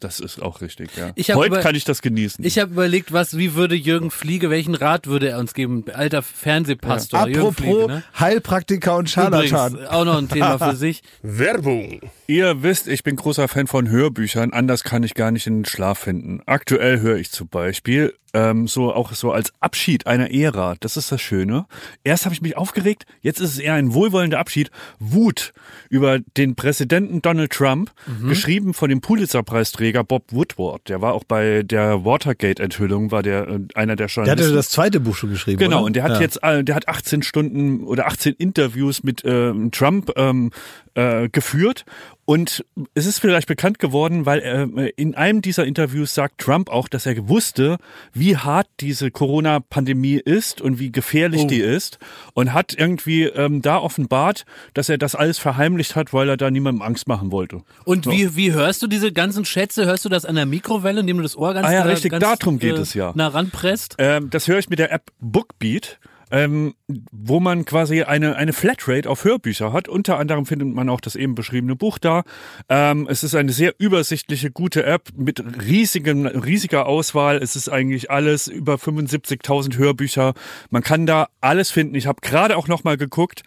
Das 0.00 0.20
ist 0.20 0.40
auch 0.40 0.60
richtig, 0.60 0.90
ja. 0.96 1.10
Ich 1.16 1.34
Heute 1.34 1.48
über- 1.54 1.60
kann 1.60 1.74
ich 1.74 1.84
das 1.84 2.02
genießen. 2.02 2.44
Ich 2.44 2.58
habe 2.58 2.72
überlegt, 2.72 3.12
was, 3.12 3.36
wie 3.36 3.54
würde 3.54 3.74
Jürgen 3.74 4.10
Fliege, 4.10 4.48
welchen 4.50 4.74
Rat 4.74 5.06
würde 5.06 5.28
er 5.28 5.38
uns 5.38 5.54
geben? 5.54 5.84
Alter 5.92 6.22
Fernsehpastor. 6.22 7.26
Jürgen 7.28 7.40
Apropos 7.40 7.56
Fliege, 7.56 7.86
ne? 7.86 8.02
Heilpraktiker 8.18 8.96
und 8.96 9.10
Scharlatan. 9.10 9.72
Übrigens, 9.72 9.88
auch 9.90 10.04
noch 10.04 10.18
ein 10.18 10.28
Thema 10.28 10.58
für 10.58 10.76
sich. 10.76 11.02
Werbung. 11.22 12.00
Ihr 12.26 12.62
wisst, 12.62 12.88
ich 12.88 13.02
bin 13.02 13.16
großer 13.16 13.48
Fan 13.48 13.66
von 13.66 13.88
Hörbüchern. 13.88 14.52
Anders 14.52 14.84
kann 14.84 15.02
ich 15.02 15.14
gar 15.14 15.30
nicht 15.30 15.46
in 15.46 15.58
den 15.60 15.64
Schlaf 15.64 15.98
finden. 16.00 16.40
Aktuell 16.46 17.00
höre 17.00 17.16
ich 17.16 17.30
zum 17.30 17.48
Beispiel 17.48 18.14
ähm, 18.34 18.68
so 18.68 18.92
auch 18.92 19.14
so 19.14 19.32
als 19.32 19.52
Abschied 19.60 20.06
einer 20.06 20.30
Ära. 20.30 20.74
Das 20.80 20.98
ist 20.98 21.10
das 21.10 21.22
Schöne. 21.22 21.64
Erst 22.04 22.26
habe 22.26 22.34
ich 22.34 22.42
mich 22.42 22.58
aufgeregt, 22.58 23.06
jetzt 23.22 23.40
ist 23.40 23.54
es 23.54 23.58
eher 23.58 23.72
ein 23.74 23.94
wohlwollender 23.94 24.38
Abschied. 24.38 24.70
Wut 24.98 25.54
über 25.88 26.18
den 26.36 26.54
Präsidenten 26.54 27.22
Donald 27.22 27.50
Trump, 27.52 27.90
geschrieben 28.28 28.74
von 28.74 28.90
dem 28.90 29.00
Pulitzer-Preisträger 29.00 29.87
Bob 30.04 30.24
Woodward. 30.30 30.88
Der 30.88 31.00
war 31.02 31.14
auch 31.14 31.24
bei 31.24 31.62
der 31.62 32.04
Watergate-Enthüllung, 32.04 33.10
war 33.10 33.22
der 33.22 33.48
äh, 33.48 33.58
einer 33.74 33.96
der 33.96 34.06
Der 34.06 34.06
Journalisten. 34.06 34.44
hatte 34.46 34.54
das 34.56 34.68
zweite 34.70 35.00
Buch 35.00 35.16
schon 35.16 35.30
geschrieben. 35.30 35.58
Genau, 35.58 35.78
oder? 35.78 35.86
und 35.86 35.96
der 35.96 36.02
hat 36.04 36.12
Ja. 36.12 36.20
jetzt, 36.20 36.42
äh, 36.42 36.62
der 36.64 36.74
hat 36.74 36.88
18 36.88 37.22
Stunden 37.22 37.84
oder 37.84 38.06
18 38.06 38.34
Interviews 38.34 39.02
mit 39.02 39.22
ähm, 39.24 39.70
Trump 39.70 40.12
ähm, 40.16 40.50
äh, 40.94 41.28
geführt. 41.28 41.84
Und 42.28 42.62
es 42.92 43.06
ist 43.06 43.20
vielleicht 43.20 43.48
bekannt 43.48 43.78
geworden, 43.78 44.26
weil 44.26 44.40
äh, 44.40 44.90
in 44.96 45.14
einem 45.14 45.40
dieser 45.40 45.64
Interviews 45.64 46.12
sagt 46.12 46.36
Trump 46.42 46.68
auch, 46.68 46.86
dass 46.86 47.06
er 47.06 47.26
wusste, 47.26 47.78
wie 48.12 48.36
hart 48.36 48.66
diese 48.80 49.10
Corona-Pandemie 49.10 50.16
ist 50.16 50.60
und 50.60 50.78
wie 50.78 50.92
gefährlich 50.92 51.46
die 51.46 51.60
ist. 51.60 51.98
Und 52.34 52.52
hat 52.52 52.74
irgendwie 52.76 53.24
ähm, 53.24 53.62
da 53.62 53.78
offenbart, 53.78 54.44
dass 54.74 54.90
er 54.90 54.98
das 54.98 55.14
alles 55.14 55.38
verheimlicht 55.38 55.96
hat, 55.96 56.12
weil 56.12 56.28
er 56.28 56.36
da 56.36 56.50
niemandem 56.50 56.82
Angst 56.82 57.08
machen 57.08 57.32
wollte. 57.32 57.62
Und 57.86 58.04
wie, 58.04 58.36
wie 58.36 58.52
hörst 58.52 58.82
du 58.82 58.88
diese 58.88 59.10
ganzen 59.10 59.46
Schätze? 59.46 59.86
Hörst 59.86 60.04
du 60.04 60.10
das 60.10 60.26
an 60.26 60.34
der 60.34 60.44
Mikrowelle, 60.44 61.00
indem 61.00 61.16
du 61.16 61.22
das 61.22 61.34
Ohr 61.34 61.54
ganz, 61.54 61.66
Ah 61.66 61.72
ja, 61.72 61.80
äh, 61.80 61.88
richtig, 61.88 62.10
ganz 62.10 62.22
darum 62.22 62.58
geht 62.58 62.76
es 62.76 62.92
ja. 62.92 63.10
nah 63.14 63.28
ranpresst? 63.28 63.94
Ähm, 63.96 64.28
das 64.28 64.48
höre 64.48 64.58
ich 64.58 64.68
mit 64.68 64.80
der 64.80 64.92
App 64.92 65.12
Bookbeat. 65.18 65.98
Ähm, 66.30 66.74
wo 67.10 67.40
man 67.40 67.64
quasi 67.64 68.02
eine, 68.02 68.36
eine 68.36 68.52
Flatrate 68.52 69.08
auf 69.08 69.24
Hörbücher 69.24 69.72
hat. 69.72 69.88
Unter 69.88 70.18
anderem 70.18 70.46
findet 70.46 70.68
man 70.68 70.88
auch 70.88 71.00
das 71.00 71.16
eben 71.16 71.34
beschriebene 71.34 71.76
Buch 71.76 71.98
da. 71.98 72.22
Ähm, 72.68 73.06
es 73.10 73.24
ist 73.24 73.34
eine 73.34 73.52
sehr 73.52 73.74
übersichtliche, 73.78 74.50
gute 74.50 74.84
App 74.84 75.08
mit 75.16 75.42
riesigen, 75.62 76.26
riesiger 76.26 76.86
Auswahl. 76.86 77.38
Es 77.38 77.56
ist 77.56 77.68
eigentlich 77.68 78.10
alles 78.10 78.46
über 78.46 78.74
75.000 78.74 79.76
Hörbücher. 79.78 80.34
Man 80.70 80.82
kann 80.82 81.06
da 81.06 81.28
alles 81.40 81.70
finden. 81.70 81.94
Ich 81.94 82.06
habe 82.06 82.20
gerade 82.20 82.56
auch 82.56 82.68
noch 82.68 82.84
mal 82.84 82.96
geguckt, 82.96 83.42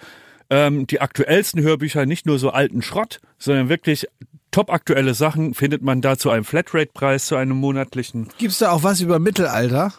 ähm, 0.49 0.85
die 0.85 1.01
aktuellsten 1.01 1.61
Hörbücher, 1.61 2.05
nicht 2.05 2.25
nur 2.25 2.37
so 2.37 2.49
alten 2.49 2.81
Schrott, 2.81 3.21
sondern 3.37 3.69
wirklich 3.69 4.07
top 4.51 4.69
aktuelle 4.69 5.13
Sachen 5.13 5.53
findet 5.53 5.81
man 5.81 6.01
da 6.01 6.17
zu 6.17 6.29
einem 6.29 6.43
Flatrate-Preis, 6.43 7.25
zu 7.25 7.35
einem 7.35 7.57
monatlichen. 7.57 8.27
Gibt's 8.37 8.59
da 8.59 8.71
auch 8.71 8.83
was 8.83 9.01
über 9.01 9.17
Mittelalter? 9.17 9.93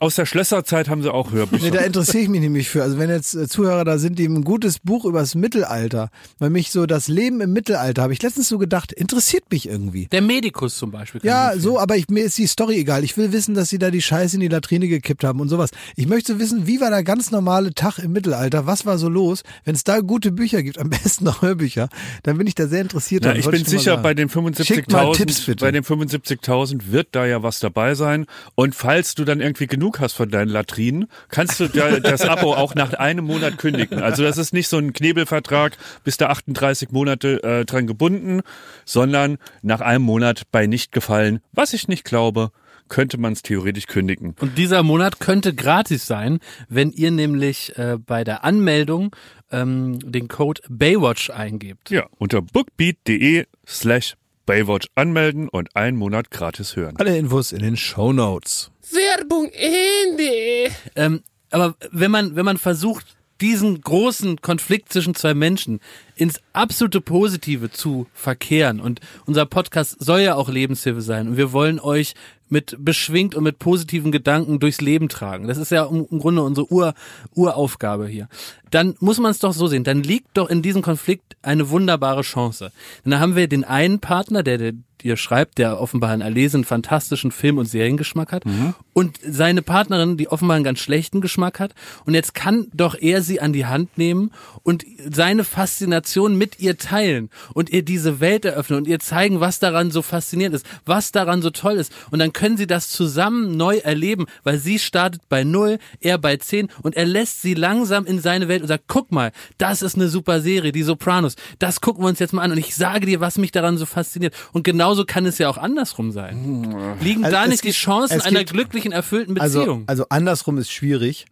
Aus 0.00 0.16
der 0.16 0.26
Schlösserzeit 0.26 0.88
haben 0.88 1.02
sie 1.02 1.12
auch 1.12 1.30
Hörbücher. 1.30 1.64
Nee, 1.64 1.70
da 1.70 1.80
interessiere 1.80 2.24
ich 2.24 2.28
mich 2.28 2.40
nämlich 2.40 2.68
für. 2.68 2.82
Also 2.82 2.98
wenn 2.98 3.10
jetzt 3.10 3.34
äh, 3.34 3.46
Zuhörer 3.46 3.84
da 3.84 3.98
sind, 3.98 4.18
die 4.18 4.26
ein 4.26 4.42
gutes 4.42 4.80
Buch 4.80 5.04
übers 5.04 5.36
Mittelalter, 5.36 6.10
weil 6.40 6.50
mich 6.50 6.72
so 6.72 6.86
das 6.86 7.06
Leben 7.06 7.40
im 7.40 7.52
Mittelalter, 7.52 8.02
habe 8.02 8.12
ich 8.12 8.20
letztens 8.20 8.48
so 8.48 8.58
gedacht, 8.58 8.90
interessiert 8.90 9.44
mich 9.52 9.68
irgendwie. 9.68 10.08
Der 10.10 10.20
Medikus 10.20 10.76
zum 10.76 10.90
Beispiel. 10.90 11.20
Ja, 11.22 11.54
ich 11.54 11.62
so, 11.62 11.78
aber 11.78 11.96
ich, 11.96 12.08
mir 12.08 12.24
ist 12.24 12.38
die 12.38 12.48
Story 12.48 12.78
egal. 12.78 13.04
Ich 13.04 13.16
will 13.16 13.32
wissen, 13.32 13.54
dass 13.54 13.68
sie 13.68 13.78
da 13.78 13.92
die 13.92 14.02
Scheiße 14.02 14.36
in 14.36 14.40
die 14.40 14.48
Latrine 14.48 14.88
gekippt 14.88 15.22
haben 15.22 15.38
und 15.38 15.48
sowas. 15.48 15.70
Ich 15.94 16.08
möchte 16.08 16.40
wissen, 16.40 16.66
wie 16.66 16.80
war 16.80 16.90
der 16.90 17.04
ganz 17.04 17.30
normale 17.30 17.72
Tag 17.72 18.00
im 18.00 18.12
Mittelalter? 18.12 18.66
Was 18.66 18.84
war 18.84 18.98
so 18.98 19.08
los? 19.08 19.44
Wenn 19.64 19.76
es 19.76 19.84
da 19.84 20.00
gute 20.00 20.32
Bücher 20.32 20.64
gibt, 20.64 20.78
am 20.80 20.90
besten 20.90 21.24
noch 21.24 21.42
Hörbücher, 21.42 21.88
dann 22.24 22.36
bin 22.36 22.48
ich 22.48 22.56
da 22.56 22.66
sehr 22.66 22.80
interessiert. 22.80 23.24
Ja, 23.24 23.30
dran. 23.30 23.38
ich 23.38 23.48
bin 23.48 23.60
mal 23.60 23.68
sicher, 23.68 23.96
bei 23.98 24.14
den 24.14 24.28
Schickt 24.28 24.90
mal 24.90 25.12
Tipps 25.12 25.42
75.000 25.42 25.46
bitte. 25.46 25.64
bei 25.64 25.70
den 25.70 25.84
75.000 25.84 26.90
wird 26.90 27.08
da 27.12 27.26
ja 27.26 27.44
was 27.44 27.60
dabei 27.60 27.94
sein. 27.94 28.26
Und 28.56 28.74
falls 28.74 29.14
du 29.14 29.24
dann 29.24 29.40
irgendwie 29.40 29.51
genug 29.58 30.00
hast 30.00 30.14
von 30.14 30.30
deinen 30.30 30.48
Latrinen, 30.48 31.06
kannst 31.28 31.60
du 31.60 31.68
da 31.68 32.00
das 32.00 32.22
Abo 32.22 32.54
auch 32.54 32.74
nach 32.74 32.92
einem 32.94 33.24
Monat 33.24 33.58
kündigen. 33.58 34.02
Also 34.02 34.22
das 34.22 34.38
ist 34.38 34.52
nicht 34.52 34.68
so 34.68 34.78
ein 34.78 34.92
Knebelvertrag, 34.92 35.76
bis 36.04 36.16
da 36.16 36.28
38 36.28 36.90
Monate 36.90 37.42
äh, 37.42 37.64
dran 37.64 37.86
gebunden, 37.86 38.40
sondern 38.84 39.38
nach 39.62 39.80
einem 39.80 40.04
Monat 40.04 40.42
bei 40.50 40.66
nicht 40.66 40.92
gefallen, 40.92 41.40
was 41.52 41.72
ich 41.72 41.88
nicht 41.88 42.04
glaube, 42.04 42.50
könnte 42.88 43.16
man 43.16 43.32
es 43.32 43.42
theoretisch 43.42 43.86
kündigen. 43.86 44.34
Und 44.40 44.58
dieser 44.58 44.82
Monat 44.82 45.18
könnte 45.18 45.54
gratis 45.54 46.06
sein, 46.06 46.40
wenn 46.68 46.90
ihr 46.90 47.10
nämlich 47.10 47.76
äh, 47.78 47.96
bei 47.98 48.22
der 48.22 48.44
Anmeldung 48.44 49.16
ähm, 49.50 49.98
den 50.12 50.28
Code 50.28 50.60
Baywatch 50.68 51.30
eingebt. 51.30 51.90
Ja, 51.90 52.06
unter 52.18 52.42
bookbeat.de 52.42 53.46
slash 53.66 54.16
Baywatch 54.44 54.88
anmelden 54.94 55.48
und 55.48 55.74
einen 55.76 55.96
Monat 55.96 56.30
gratis 56.30 56.76
hören. 56.76 56.96
Alle 56.98 57.16
Infos 57.16 57.52
in 57.52 57.60
den 57.60 57.76
Show 57.76 58.12
Notes. 58.12 58.71
Werbung 58.92 59.50
Ende. 59.52 60.74
Ähm, 60.96 61.22
aber 61.50 61.74
wenn 61.90 62.10
man, 62.10 62.36
wenn 62.36 62.44
man 62.44 62.58
versucht, 62.58 63.06
diesen 63.40 63.80
großen 63.80 64.40
Konflikt 64.40 64.92
zwischen 64.92 65.16
zwei 65.16 65.34
Menschen 65.34 65.80
ins 66.14 66.40
absolute 66.52 67.00
Positive 67.00 67.70
zu 67.70 68.06
verkehren 68.14 68.80
und 68.80 69.00
unser 69.26 69.46
Podcast 69.46 69.96
soll 69.98 70.20
ja 70.20 70.36
auch 70.36 70.48
Lebenshilfe 70.48 71.02
sein 71.02 71.28
und 71.28 71.36
wir 71.36 71.52
wollen 71.52 71.80
euch 71.80 72.14
mit 72.52 72.76
beschwingt 72.78 73.34
und 73.34 73.44
mit 73.44 73.58
positiven 73.58 74.12
Gedanken 74.12 74.60
durchs 74.60 74.82
Leben 74.82 75.08
tragen. 75.08 75.48
Das 75.48 75.56
ist 75.56 75.72
ja 75.72 75.86
im, 75.86 76.06
Grunde 76.18 76.42
unsere 76.42 76.70
Ur, 76.70 76.94
Uraufgabe 77.34 78.06
hier. 78.06 78.28
Dann 78.70 78.94
muss 79.00 79.18
man 79.18 79.30
es 79.30 79.38
doch 79.38 79.54
so 79.54 79.66
sehen. 79.66 79.84
Dann 79.84 80.02
liegt 80.02 80.36
doch 80.36 80.50
in 80.50 80.60
diesem 80.60 80.82
Konflikt 80.82 81.36
eine 81.40 81.70
wunderbare 81.70 82.20
Chance. 82.20 82.70
Denn 83.04 83.12
da 83.12 83.20
haben 83.20 83.36
wir 83.36 83.48
den 83.48 83.64
einen 83.64 84.00
Partner, 84.00 84.42
der, 84.42 84.58
der 84.58 84.72
dir 85.02 85.16
schreibt, 85.16 85.58
der 85.58 85.80
offenbar 85.80 86.10
einen 86.10 86.22
erlesenen, 86.22 86.64
fantastischen 86.64 87.30
Film- 87.30 87.58
und 87.58 87.66
Seriengeschmack 87.66 88.32
hat 88.32 88.44
und 88.92 89.18
seine 89.26 89.62
Partnerin, 89.62 90.16
die 90.16 90.28
offenbar 90.28 90.56
einen 90.56 90.64
ganz 90.64 90.80
schlechten 90.80 91.20
Geschmack 91.20 91.60
hat. 91.60 91.74
Und 92.04 92.14
jetzt 92.14 92.34
kann 92.34 92.66
doch 92.74 92.94
er 92.94 93.22
sie 93.22 93.40
an 93.40 93.52
die 93.52 93.66
Hand 93.66 93.96
nehmen 93.98 94.30
und 94.62 94.84
seine 95.10 95.44
Faszination 95.44 96.36
mit 96.36 96.60
ihr 96.60 96.76
teilen 96.76 97.30
und 97.54 97.70
ihr 97.70 97.82
diese 97.82 98.20
Welt 98.20 98.44
eröffnen 98.44 98.78
und 98.78 98.88
ihr 98.88 98.98
zeigen, 98.98 99.40
was 99.40 99.58
daran 99.58 99.90
so 99.90 100.02
faszinierend 100.02 100.56
ist, 100.56 100.66
was 100.84 101.12
daran 101.12 101.42
so 101.42 101.50
toll 101.50 101.74
ist. 101.74 101.92
Und 102.10 102.18
dann 102.18 102.32
können 102.32 102.56
sie 102.56 102.66
das 102.66 102.90
zusammen 102.90 103.56
neu 103.56 103.78
erleben, 103.78 104.26
weil 104.44 104.58
sie 104.58 104.78
startet 104.78 105.22
bei 105.28 105.44
null, 105.44 105.78
er 106.00 106.18
bei 106.18 106.36
zehn 106.36 106.68
und 106.82 106.96
er 106.96 107.06
lässt 107.06 107.42
sie 107.42 107.54
langsam 107.54 108.04
in 108.04 108.20
seine 108.20 108.48
Welt 108.48 108.62
und 108.62 108.68
sagt, 108.68 108.84
guck 108.86 109.12
mal, 109.12 109.32
das 109.58 109.82
ist 109.82 109.96
eine 109.96 110.08
super 110.08 110.40
Serie, 110.40 110.72
die 110.72 110.82
Sopranos. 110.82 111.36
Das 111.58 111.80
gucken 111.80 112.04
wir 112.04 112.08
uns 112.08 112.18
jetzt 112.18 112.32
mal 112.32 112.42
an 112.42 112.52
und 112.52 112.58
ich 112.58 112.74
sage 112.74 113.06
dir, 113.06 113.20
was 113.20 113.38
mich 113.38 113.52
daran 113.52 113.78
so 113.78 113.86
fasziniert. 113.86 114.34
Und 114.52 114.64
genauso 114.92 115.04
kann 115.06 115.26
es 115.26 115.38
ja 115.38 115.48
auch 115.48 115.58
andersrum 115.58 116.12
sein. 116.12 116.96
Liegen 117.00 117.24
Also 117.24 117.36
da 117.36 117.46
nicht 117.46 117.62
die 117.62 117.68
gibt- 117.68 117.78
Chancen 117.78 118.18
es 118.18 118.24
einer 118.24 118.40
gibt- 118.40 118.52
glücklichen, 118.52 118.92
erfüllten 118.92 119.38
Also, 119.40 119.60
Beziehung? 119.60 119.84
also 119.86 120.06
andersrum 120.10 120.58
ist 120.58 120.70
schwierig. 120.70 121.26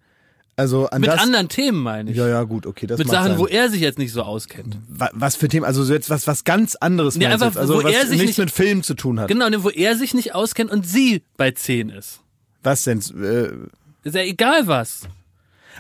Also 0.57 0.89
an 0.89 1.01
Mit 1.01 1.09
das, 1.11 1.21
anderen 1.23 1.49
Themen 1.49 1.79
meine 1.83 2.11
ich. 2.11 2.17
Ja, 2.17 2.29
ja, 2.29 2.43
gut, 2.43 2.67
okay, 2.67 2.87
das 2.87 2.99
Mit 2.99 3.09
Sachen, 3.09 3.29
sein. 3.33 3.39
wo 3.39 3.47
er 3.47 3.71
sich 3.71 3.81
jetzt 3.81 3.99
nicht 3.99 4.13
so 4.13 4.23
auskennt. 4.23 4.77
Wa- 4.89 5.11
was 5.15 5.37
für 5.37 5.49
Themen, 5.49 5.65
also 5.65 5.83
so 5.85 5.93
jetzt 5.95 6.11
was 6.11 6.27
was 6.27 6.45
ganz 6.45 6.75
anderes 6.75 7.17
Nee, 7.17 7.27
einfach, 7.27 7.57
also 7.57 7.75
wo 7.79 7.85
was 7.85 7.93
er 7.95 8.01
sich 8.07 8.19
nichts 8.21 8.37
nicht- 8.37 8.39
mit 8.39 8.51
Film 8.51 8.83
zu 8.83 8.95
tun 8.95 9.21
hat. 9.21 9.29
Genau, 9.29 9.49
ne, 9.49 9.63
wo 9.65 9.71
er 9.71 9.97
sich 9.97 10.13
nicht 10.13 10.35
auskennt 10.35 10.71
und 10.71 10.87
sie 10.87 11.23
bei 11.39 11.51
10 11.53 11.89
ist. 11.89 12.21
Was 12.63 12.85
denn? 12.85 12.99
Äh, 12.99 14.07
Ist 14.07 14.15
ja 14.15 14.23
egal 14.23 14.67
was. 14.67 15.03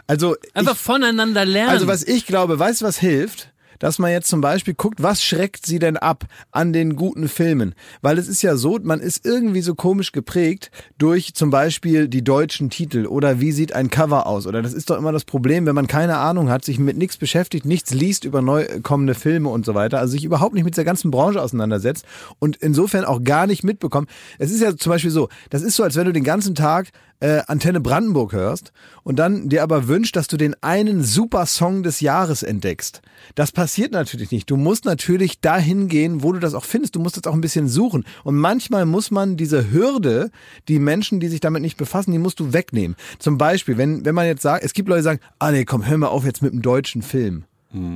Also 0.06 0.36
Einfach 0.54 0.72
ich, 0.74 0.78
voneinander 0.78 1.44
lernen. 1.44 1.70
also 1.70 1.86
was 1.86 2.02
ich 2.02 2.24
glaube, 2.26 2.58
weißt 2.58 2.80
du, 2.80 2.84
was 2.86 2.98
hilft? 2.98 3.48
Dass 3.80 3.98
man 3.98 4.12
jetzt 4.12 4.28
zum 4.28 4.40
Beispiel 4.40 4.74
guckt, 4.74 5.02
was 5.02 5.24
schreckt 5.24 5.66
sie 5.66 5.80
denn 5.80 5.96
ab 5.96 6.26
an 6.52 6.72
den 6.72 6.94
guten 6.94 7.28
Filmen? 7.28 7.74
Weil 8.02 8.18
es 8.18 8.28
ist 8.28 8.42
ja 8.42 8.54
so, 8.54 8.78
man 8.80 9.00
ist 9.00 9.26
irgendwie 9.26 9.62
so 9.62 9.74
komisch 9.74 10.12
geprägt 10.12 10.70
durch 10.98 11.34
zum 11.34 11.50
Beispiel 11.50 12.06
die 12.06 12.22
deutschen 12.22 12.70
Titel 12.70 13.06
oder 13.06 13.40
wie 13.40 13.50
sieht 13.50 13.72
ein 13.72 13.90
Cover 13.90 14.26
aus? 14.26 14.46
Oder 14.46 14.62
das 14.62 14.74
ist 14.74 14.90
doch 14.90 14.98
immer 14.98 15.10
das 15.10 15.24
Problem, 15.24 15.66
wenn 15.66 15.74
man 15.74 15.88
keine 15.88 16.18
Ahnung 16.18 16.50
hat, 16.50 16.64
sich 16.64 16.78
mit 16.78 16.96
nichts 16.96 17.16
beschäftigt, 17.16 17.64
nichts 17.64 17.92
liest 17.92 18.24
über 18.24 18.42
neu 18.42 18.66
kommende 18.82 19.14
Filme 19.14 19.48
und 19.48 19.64
so 19.64 19.74
weiter, 19.74 19.98
also 19.98 20.12
sich 20.12 20.24
überhaupt 20.24 20.54
nicht 20.54 20.64
mit 20.64 20.76
der 20.76 20.84
ganzen 20.84 21.10
Branche 21.10 21.42
auseinandersetzt 21.42 22.04
und 22.38 22.56
insofern 22.56 23.04
auch 23.04 23.24
gar 23.24 23.46
nicht 23.46 23.64
mitbekommt. 23.64 24.10
Es 24.38 24.50
ist 24.50 24.60
ja 24.60 24.76
zum 24.76 24.90
Beispiel 24.90 25.10
so, 25.10 25.28
das 25.48 25.62
ist 25.62 25.74
so, 25.74 25.82
als 25.82 25.96
wenn 25.96 26.04
du 26.06 26.12
den 26.12 26.24
ganzen 26.24 26.54
Tag 26.54 26.90
äh, 27.20 27.42
Antenne 27.46 27.80
Brandenburg 27.80 28.32
hörst 28.32 28.72
und 29.02 29.18
dann 29.18 29.48
dir 29.48 29.62
aber 29.62 29.88
wünscht, 29.88 30.16
dass 30.16 30.26
du 30.26 30.36
den 30.36 30.54
einen 30.62 31.02
super 31.02 31.46
Song 31.46 31.82
des 31.82 32.00
Jahres 32.00 32.42
entdeckst. 32.42 33.02
Das 33.34 33.52
passiert 33.52 33.69
natürlich 33.92 34.30
nicht. 34.30 34.50
Du 34.50 34.56
musst 34.56 34.84
natürlich 34.84 35.40
dahin 35.40 35.88
gehen, 35.88 36.22
wo 36.22 36.32
du 36.32 36.38
das 36.38 36.54
auch 36.54 36.64
findest. 36.64 36.96
Du 36.96 37.00
musst 37.00 37.16
das 37.16 37.24
auch 37.26 37.34
ein 37.34 37.40
bisschen 37.40 37.68
suchen. 37.68 38.04
Und 38.24 38.36
manchmal 38.36 38.86
muss 38.86 39.10
man 39.10 39.36
diese 39.36 39.70
Hürde, 39.70 40.30
die 40.68 40.78
Menschen, 40.78 41.20
die 41.20 41.28
sich 41.28 41.40
damit 41.40 41.62
nicht 41.62 41.76
befassen, 41.76 42.12
die 42.12 42.18
musst 42.18 42.40
du 42.40 42.52
wegnehmen. 42.52 42.96
Zum 43.18 43.38
Beispiel, 43.38 43.78
wenn, 43.78 44.04
wenn 44.04 44.14
man 44.14 44.26
jetzt 44.26 44.42
sagt, 44.42 44.64
es 44.64 44.72
gibt 44.72 44.88
Leute, 44.88 45.00
die 45.00 45.04
sagen, 45.04 45.20
ah 45.38 45.50
nee, 45.50 45.64
komm, 45.64 45.86
hör 45.86 45.98
mal 45.98 46.08
auf 46.08 46.24
jetzt 46.24 46.42
mit 46.42 46.52
dem 46.52 46.62
deutschen 46.62 47.02
Film. 47.02 47.44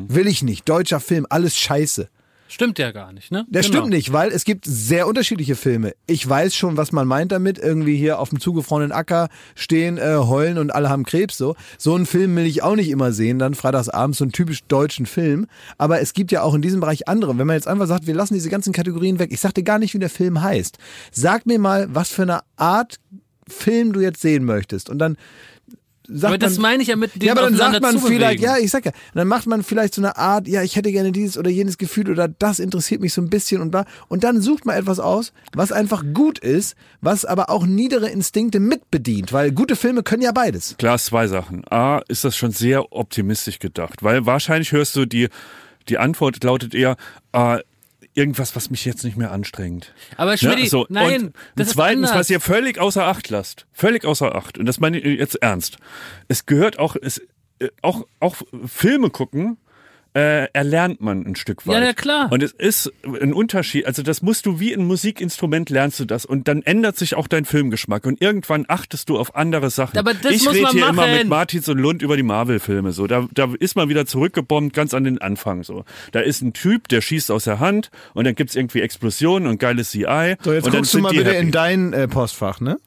Will 0.09 0.29
ich 0.29 0.43
nicht. 0.43 0.69
Deutscher 0.69 1.01
Film, 1.01 1.27
alles 1.29 1.57
scheiße. 1.57 2.09
Stimmt 2.47 2.79
ja 2.79 2.93
gar 2.93 3.13
nicht, 3.13 3.33
ne? 3.33 3.47
Der 3.49 3.63
Genau. 3.63 3.73
stimmt 3.79 3.91
nicht, 3.91 4.13
weil 4.13 4.31
es 4.31 4.45
gibt 4.45 4.67
sehr 4.67 5.07
unterschiedliche 5.09 5.57
Filme. 5.57 5.95
Ich 6.07 6.29
weiß 6.29 6.55
schon, 6.55 6.77
was 6.77 6.93
man 6.93 7.07
meint 7.09 7.33
damit. 7.33 7.59
Irgendwie 7.59 7.97
hier 7.97 8.19
auf 8.21 8.29
dem 8.29 8.39
zugefrorenen 8.39 8.93
Acker 8.93 9.29
stehen, 9.55 9.97
äh, 9.99 10.17
heulen 10.19 10.59
und 10.59 10.73
alle 10.75 10.89
haben 10.91 11.05
Krebs. 11.05 11.37
So 11.39 11.57
so 11.79 11.95
einen 11.95 12.07
Film 12.07 12.37
will 12.37 12.45
ich 12.47 12.63
auch 12.63 12.77
nicht 12.77 12.91
immer 12.91 13.13
sehen. 13.13 13.39
Dann 13.39 13.55
freitagsabends 13.55 14.19
so 14.19 14.25
einen 14.25 14.33
typisch 14.33 14.63
deutschen 14.65 15.07
Film. 15.07 15.47
Aber 15.79 16.01
es 16.01 16.13
gibt 16.13 16.33
ja 16.33 16.43
auch 16.43 16.55
in 16.55 16.63
diesem 16.63 16.81
Bereich 16.81 17.09
andere. 17.09 17.37
Wenn 17.39 17.47
man 17.47 17.57
jetzt 17.57 17.67
einfach 17.67 17.87
sagt, 17.87 18.07
wir 18.07 18.15
lassen 18.15 18.35
diese 18.35 18.51
ganzen 18.51 18.73
Kategorien 18.73 19.19
weg. 19.19 19.33
Ich 19.33 19.41
sag 19.41 19.55
dir 19.55 19.65
gar 19.65 19.79
nicht, 19.79 19.95
wie 19.95 19.99
der 19.99 20.11
Film 20.11 20.43
heißt. 20.43 20.79
Sag 21.13 21.47
mir 21.47 21.59
mal, 21.59 21.89
was 21.95 22.11
für 22.11 22.23
eine 22.23 22.41
Art 22.57 23.01
Film 23.49 23.93
du 23.93 24.01
jetzt 24.01 24.21
sehen 24.21 24.45
möchtest. 24.45 24.91
Und 24.91 24.99
dann 24.99 25.17
sagt 26.09 26.25
Aber 26.25 26.39
das 26.39 26.55
man, 26.55 26.63
meine 26.63 26.83
ich 26.83 26.89
ja 26.89 26.97
mit 26.97 27.15
dem 27.15 27.23
ja, 27.23 27.33
aber 27.33 27.43
dann 27.43 27.57
sagt 27.57 27.81
man 27.81 27.99
vielleicht, 27.99 28.41
ja, 28.41 28.57
ich 28.59 28.71
sag 28.71 28.85
ja, 28.85 28.93
dann 29.15 29.29
macht 29.29 29.47
man 29.47 29.63
vielleicht 29.63 29.95
so 29.95 30.03
eine 30.03 30.17
Art, 30.17 30.47
ja, 30.49 30.63
ich 30.63 30.77
hätte 30.77 30.93
gerne 30.93 31.13
dieses 31.13 31.39
oder 31.39 31.51
jenes 31.51 31.79
Gefühl 31.79 32.11
oder 32.11 32.29
das 32.29 32.59
interessiert 32.59 33.01
mich 33.01 33.13
so 33.13 33.23
ein 33.23 33.31
bisschen 33.31 33.61
und 33.61 33.71
bla. 33.71 33.85
Und 34.09 34.25
dann 34.25 34.41
sucht 34.41 34.67
man 34.67 34.77
etwas 34.77 35.01
aus, 35.01 35.33
was 35.55 35.73
einfach 35.73 36.05
gut 36.13 36.39
ist, 36.39 36.77
was 37.01 37.25
aber 37.25 37.51
auch 37.51 37.67
niedere 37.67 38.09
Instinkte 38.09 38.61
mitbedient, 38.61 39.33
weil 39.33 39.53
gute 39.53 39.77
Filme 39.77 40.03
können 40.03 40.23
ja 40.23 40.33
beides. 40.33 40.77
Klar, 40.79 40.99
zwei 40.99 41.27
Sachen. 41.27 41.65
A, 41.71 42.01
ist 42.09 42.25
das 42.25 42.37
schon 42.37 42.51
sehr 42.51 42.93
optimistisch 42.93 43.59
gedacht, 43.59 44.03
weil 44.03 44.27
wahrscheinlich 44.27 44.73
hörst 44.73 44.97
du 44.97 45.07
die, 45.07 45.29
die 45.89 45.99
Antwort 45.99 46.43
lautet 46.45 46.75
eher, 46.75 46.97
äh, 47.33 47.59
irgendwas, 48.15 48.55
was 48.57 48.71
mich 48.71 48.85
jetzt 48.85 49.05
nicht 49.05 49.17
mehr 49.17 49.33
anstrengt. 49.33 49.93
Aber 50.17 50.37
Schmidt, 50.37 50.61
Ja, 50.61 50.67
so. 50.67 50.87
nein, 50.89 51.27
und 51.27 51.35
das 51.57 51.71
zweitens, 51.71 52.11
ist 52.11 52.17
was 52.17 52.31
ihr 52.31 52.41
völlig 52.41 52.79
außer 52.79 53.05
Acht 53.05 53.29
lasst, 53.31 53.67
völlig 53.73 54.05
außer 54.05 54.35
Acht, 54.35 54.59
und 54.59 54.67
das 54.67 54.81
meine 54.81 54.99
ich 54.99 55.19
jetzt 55.19 55.37
ernst. 55.43 55.79
Es 56.29 56.47
gehört 56.47 56.79
auch, 56.79 56.97
es, 57.01 57.21
äh, 57.59 57.69
auch, 57.83 58.07
auch 58.21 58.37
Filme 58.67 59.11
gucken, 59.11 59.59
äh, 60.15 60.47
erlernt 60.53 61.01
man 61.01 61.27
ein 61.27 61.35
Stück 61.35 61.67
weit. 61.67 61.75
Ja, 61.75 61.85
ja, 61.87 61.93
klar. 61.93 62.31
Und 62.31 62.43
es 62.43 62.53
ist 62.53 62.93
ein 63.05 63.33
Unterschied. 63.33 63.87
Also 63.87 64.03
das 64.03 64.23
musst 64.23 64.47
du 64.47 64.61
wie 64.61 64.73
ein 64.73 64.87
Musikinstrument 64.87 65.71
lernst 65.71 65.99
du 65.99 66.05
das 66.05 66.25
und 66.25 66.47
dann 66.47 66.63
ändert 66.63 66.97
sich 66.97 67.17
auch 67.17 67.27
dein 67.27 67.45
Filmgeschmack 67.45 68.07
und 68.07 68.23
irgendwann 68.23 68.65
achtest 68.69 69.09
du 69.09 69.19
auf 69.19 69.35
andere 69.35 69.71
Sachen. 69.71 69.99
Aber 69.99 70.15
das 70.15 70.33
ich 70.33 70.49
rede 70.49 70.69
hier 70.71 70.89
immer 70.89 70.93
machen. 70.93 71.13
mit 71.13 71.29
Martins 71.29 71.69
und 71.69 71.79
Lund 71.79 72.01
über 72.03 72.17
die 72.17 72.23
Marvel-Filme. 72.23 72.93
So, 72.93 73.09
da, 73.09 73.27
da 73.33 73.53
ist 73.59 73.75
man 73.75 73.89
wieder 73.89 74.07
zurückgebombt, 74.07 74.73
ganz 74.73 74.95
an 74.95 75.03
den 75.03 75.21
Anfang. 75.21 75.65
So, 75.65 75.85
da 76.13 76.21
ist 76.21 76.43
ein 76.43 76.53
Typ, 76.53 76.87
der 76.89 77.01
schießt 77.01 77.33
aus 77.33 77.45
der 77.45 77.59
Hand 77.59 77.91
und 78.15 78.25
dann 78.25 78.37
gibt's 78.37 78.55
irgendwie 78.55 78.83
Explosionen 78.83 79.49
und 79.49 79.59
geiles 79.59 79.91
CI. 79.91 80.37
So, 80.43 80.53
jetzt 80.53 80.67
und 80.67 80.75
dann 80.75 80.83
guckst 80.83 80.95
du 80.95 80.99
mal 81.01 81.11
bitte 81.11 81.33
happy. 81.33 81.39
in 81.39 81.51
dein 81.51 81.93
äh, 81.93 82.07
Postfach, 82.07 82.61
ne? 82.61 82.79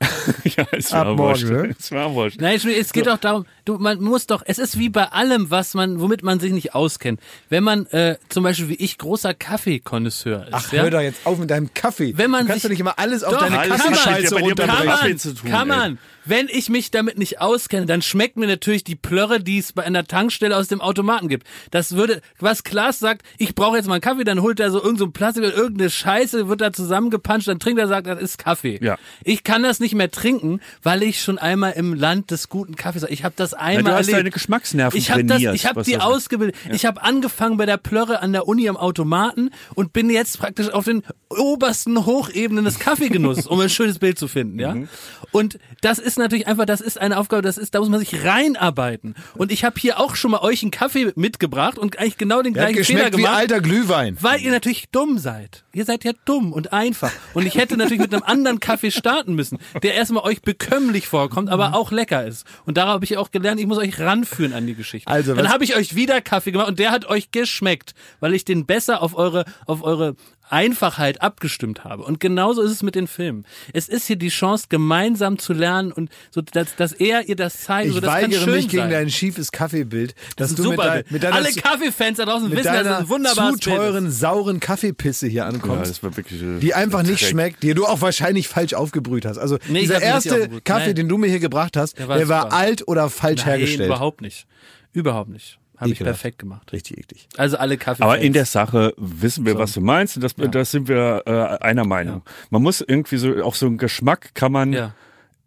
ja, 0.44 0.64
es 0.72 0.92
Ab 0.92 1.08
war 1.08 1.14
morgen, 1.14 1.48
ne? 1.48 1.74
Es 1.78 1.92
war 1.92 2.14
wurscht. 2.14 2.40
Nein, 2.40 2.56
es 2.56 2.92
geht 2.92 3.06
doch 3.06 3.18
darum, 3.18 3.44
du, 3.70 3.78
man 3.78 4.00
muss 4.02 4.26
doch, 4.26 4.42
es 4.44 4.58
ist 4.58 4.78
wie 4.78 4.88
bei 4.88 5.06
allem, 5.06 5.50
was 5.50 5.74
man, 5.74 6.00
womit 6.00 6.22
man 6.22 6.40
sich 6.40 6.52
nicht 6.52 6.74
auskennt. 6.74 7.20
Wenn 7.48 7.64
man 7.64 7.86
äh, 7.86 8.16
zum 8.28 8.42
Beispiel 8.44 8.68
wie 8.68 8.74
ich 8.74 8.98
großer 8.98 9.34
Kaffeekonnoisseur 9.34 10.44
ist, 10.44 10.52
Ach, 10.52 10.72
ja? 10.72 10.82
hör 10.82 10.90
doch 10.90 11.00
jetzt 11.00 11.20
auf 11.24 11.38
mit 11.38 11.50
deinem 11.50 11.72
Kaffee. 11.74 12.12
Wenn 12.16 12.30
man 12.30 12.42
du 12.42 12.48
kannst 12.48 12.62
sich- 12.62 12.68
doch 12.68 12.70
nicht 12.70 12.80
immer 12.80 12.98
alles 12.98 13.24
auf 13.24 13.32
Doch, 13.34 13.40
deine. 13.40 13.56
Kaffeescheiße 13.68 14.34
bei 14.34 14.66
Kann 14.66 14.86
man, 14.86 15.18
zu 15.18 15.34
tun, 15.34 15.50
kann 15.50 15.70
ey. 15.70 15.76
man. 15.76 15.98
Wenn 16.26 16.48
ich 16.48 16.68
mich 16.68 16.90
damit 16.90 17.18
nicht 17.18 17.40
auskenne, 17.40 17.86
dann 17.86 18.02
schmeckt 18.02 18.36
mir 18.36 18.46
natürlich 18.46 18.84
die 18.84 18.94
Plörre, 18.94 19.40
die 19.40 19.58
es 19.58 19.72
bei 19.72 19.84
einer 19.84 20.04
Tankstelle 20.04 20.54
aus 20.56 20.68
dem 20.68 20.80
Automaten 20.82 21.28
gibt. 21.28 21.46
Das 21.70 21.96
würde, 21.96 22.20
was 22.38 22.62
Klaas 22.62 22.98
sagt, 22.98 23.22
ich 23.38 23.54
brauche 23.54 23.76
jetzt 23.78 23.86
mal 23.86 23.94
einen 23.94 24.00
Kaffee, 24.02 24.24
dann 24.24 24.42
holt 24.42 24.60
er 24.60 24.70
so 24.70 24.78
irgendein 24.78 24.98
so 24.98 25.10
Plastik 25.10 25.44
oder 25.44 25.54
irgendeine 25.54 25.88
Scheiße, 25.88 26.46
wird 26.48 26.60
da 26.60 26.72
zusammengepanscht, 26.72 27.48
dann 27.48 27.58
trinkt 27.58 27.80
er, 27.80 27.88
sagt, 27.88 28.06
das 28.06 28.20
ist 28.20 28.38
Kaffee. 28.38 28.78
Ja. 28.82 28.98
Ich 29.24 29.44
kann 29.44 29.62
das 29.62 29.80
nicht 29.80 29.94
mehr 29.94 30.10
trinken, 30.10 30.60
weil 30.82 31.02
ich 31.02 31.22
schon 31.22 31.38
einmal 31.38 31.72
im 31.72 31.94
Land 31.94 32.30
des 32.30 32.48
guten 32.50 32.76
Kaffees 32.76 33.02
war. 33.02 33.10
Ich 33.10 33.24
habe 33.24 33.34
das 33.36 33.54
Ja, 33.60 33.66
einmal 33.66 33.82
du 33.84 33.90
hast 33.98 34.06
erlebt. 34.06 34.18
deine 34.18 34.30
Geschmacksnerven 34.30 34.98
ich 34.98 35.06
das, 35.06 35.16
trainiert. 35.16 35.54
ich 35.54 35.66
habe 35.66 35.82
die 35.82 35.92
das- 35.92 36.02
ausgebildet. 36.02 36.56
Ich 36.72 36.86
habe 36.86 37.02
angefangen 37.02 37.56
bei 37.56 37.66
der 37.66 37.76
Plörre 37.76 38.22
an 38.22 38.32
der 38.32 38.48
Uni 38.48 38.68
am 38.68 38.76
Automaten 38.76 39.50
und 39.74 39.92
bin 39.92 40.10
jetzt 40.10 40.38
praktisch 40.38 40.68
auf 40.70 40.84
den 40.84 41.02
obersten 41.28 42.06
Hochebenen 42.06 42.64
des 42.64 42.78
Kaffeegenusses, 42.78 43.46
um 43.48 43.60
ein 43.60 43.68
schönes 43.68 43.98
Bild 43.98 44.18
zu 44.18 44.26
finden, 44.28 44.58
ja. 44.58 44.74
Mhm. 44.74 44.88
Und 45.32 45.58
das 45.80 45.98
ist 46.00 46.18
natürlich 46.18 46.46
einfach, 46.48 46.66
das 46.66 46.80
ist 46.80 47.00
eine 47.00 47.16
Aufgabe, 47.18 47.42
das 47.42 47.56
ist, 47.56 47.74
da 47.74 47.78
muss 47.80 47.88
man 47.88 48.00
sich 48.00 48.24
reinarbeiten. 48.24 49.14
Und 49.36 49.52
ich 49.52 49.64
habe 49.64 49.78
hier 49.78 50.00
auch 50.00 50.16
schon 50.16 50.32
mal 50.32 50.40
euch 50.40 50.62
einen 50.62 50.70
Kaffee 50.72 51.12
mitgebracht 51.14 51.78
und 51.78 51.98
eigentlich 51.98 52.16
genau 52.18 52.42
den 52.42 52.54
Der 52.54 52.64
gleichen 52.64 52.84
Fehler 52.84 52.98
geschmeckt 53.10 53.16
wie 53.16 53.22
gemacht. 53.22 53.36
alter 53.38 53.60
Glühwein. 53.60 54.16
Weil 54.20 54.40
ihr 54.40 54.50
natürlich 54.50 54.88
dumm 54.90 55.18
seid. 55.18 55.64
Ihr 55.72 55.84
seid 55.84 56.02
ja 56.04 56.12
dumm 56.24 56.52
und 56.52 56.72
einfach. 56.72 57.12
Und 57.34 57.46
ich 57.46 57.54
hätte 57.54 57.76
natürlich 57.76 58.00
mit 58.00 58.12
einem 58.12 58.24
anderen 58.24 58.58
Kaffee 58.58 58.90
starten 58.90 59.34
müssen, 59.34 59.58
der 59.84 59.94
erstmal 59.94 60.24
euch 60.24 60.42
bekömmlich 60.42 61.06
vorkommt, 61.06 61.46
Mhm. 61.46 61.52
aber 61.52 61.74
auch 61.74 61.92
lecker 61.92 62.26
ist. 62.26 62.44
Und 62.66 62.76
darauf 62.76 62.94
habe 62.94 63.04
ich 63.04 63.16
auch 63.16 63.30
gelernt, 63.30 63.39
ich 63.44 63.66
muss 63.66 63.78
euch 63.78 63.98
ranführen 63.98 64.52
an 64.52 64.66
die 64.66 64.74
Geschichte. 64.74 65.10
Also, 65.10 65.34
Dann 65.34 65.48
habe 65.48 65.64
ich 65.64 65.76
euch 65.76 65.94
wieder 65.94 66.20
Kaffee 66.20 66.52
gemacht 66.52 66.68
und 66.68 66.78
der 66.78 66.90
hat 66.90 67.06
euch 67.06 67.30
geschmeckt, 67.30 67.94
weil 68.20 68.34
ich 68.34 68.44
den 68.44 68.66
besser 68.66 69.02
auf 69.02 69.14
eure, 69.14 69.44
auf 69.66 69.82
eure 69.82 70.16
Einfachheit 70.50 71.22
abgestimmt 71.22 71.84
habe. 71.84 72.02
Und 72.02 72.20
genauso 72.20 72.62
ist 72.62 72.70
es 72.72 72.82
mit 72.82 72.94
den 72.94 73.06
Filmen. 73.06 73.44
Es 73.72 73.88
ist 73.88 74.06
hier 74.06 74.16
die 74.16 74.28
Chance, 74.28 74.66
gemeinsam 74.68 75.38
zu 75.38 75.52
lernen 75.52 75.92
und 75.92 76.10
so, 76.30 76.40
dass, 76.42 76.74
dass 76.76 76.92
er 76.92 77.28
ihr 77.28 77.36
das 77.36 77.60
zeigt. 77.62 77.88
Ich 77.88 77.94
so, 77.94 78.00
das 78.00 78.10
kann 78.12 78.22
weigere 78.24 78.40
schön 78.44 78.54
mich 78.54 78.68
gegen 78.68 78.82
sein. 78.82 78.90
dein 78.90 79.10
schiefes 79.10 79.52
Kaffeebild, 79.52 80.14
dass 80.36 80.54
Das 80.54 80.56
du 80.62 80.70
mit, 80.70 80.78
dein, 80.78 80.92
Bild. 80.92 81.10
mit 81.12 81.22
deiner, 81.22 81.36
Alle 81.36 81.52
Kaffeefans 81.52 82.18
da 82.18 82.24
draußen 82.24 82.48
mit 82.48 82.58
wissen, 82.58 82.64
dass 82.66 82.76
es 82.78 82.84
deiner 82.84 82.98
ein 82.98 83.08
wunderbares 83.08 83.56
zu 83.60 83.70
Bild 83.70 83.80
ist. 83.80 83.86
teuren, 83.86 84.10
sauren 84.10 84.60
Kaffeepisse 84.60 85.26
hier 85.28 85.42
Ja, 85.42 85.46
ankommst. 85.46 86.02
war 86.02 86.16
wirklich, 86.16 86.42
äh, 86.42 86.58
die 86.58 86.74
einfach 86.74 87.02
nicht 87.02 87.22
Dreck. 87.22 87.30
schmeckt, 87.30 87.62
die 87.62 87.74
du 87.74 87.86
auch 87.86 88.00
wahrscheinlich 88.00 88.48
falsch 88.48 88.74
aufgebrüht 88.74 89.24
hast. 89.26 89.38
Also 89.38 89.58
Nee, 89.68 89.80
dieser 89.82 90.02
erste. 90.02 90.48
Kaffee, 90.64 90.86
Nein. 90.86 90.94
den 90.96 91.08
du 91.08 91.16
mir 91.18 91.28
hier 91.28 91.38
gebracht 91.40 91.76
hast, 91.76 91.96
der 91.98 92.08
Der 92.08 92.28
war, 92.28 92.28
war 92.28 92.42
super. 92.50 92.56
alt 92.56 92.88
oder 92.88 93.08
falsch 93.08 93.40
Nein, 93.42 93.48
hergestellt. 93.50 93.86
überhaupt 93.86 94.20
nicht. 94.20 94.46
Überhaupt 94.92 95.30
nicht. 95.30 95.59
Habe 95.80 95.92
ich 95.92 95.98
perfekt 95.98 96.38
gemacht. 96.38 96.70
Richtig 96.72 96.98
eklig. 96.98 97.26
Also 97.38 97.56
alle 97.56 97.78
Kaffee. 97.78 98.02
Aber 98.02 98.18
in 98.18 98.34
der 98.34 98.44
Sache 98.44 98.92
wissen 98.98 99.46
wir, 99.46 99.56
was 99.56 99.72
du 99.72 99.80
meinst. 99.80 100.16
Und 100.16 100.22
das, 100.22 100.34
das 100.36 100.70
sind 100.70 100.88
wir 100.88 101.22
äh, 101.24 101.64
einer 101.64 101.86
Meinung. 101.86 102.22
Man 102.50 102.62
muss 102.62 102.82
irgendwie 102.82 103.16
so, 103.16 103.42
auch 103.42 103.54
so 103.54 103.64
einen 103.64 103.78
Geschmack 103.78 104.34
kann 104.34 104.52
man 104.52 104.74
ja. 104.74 104.94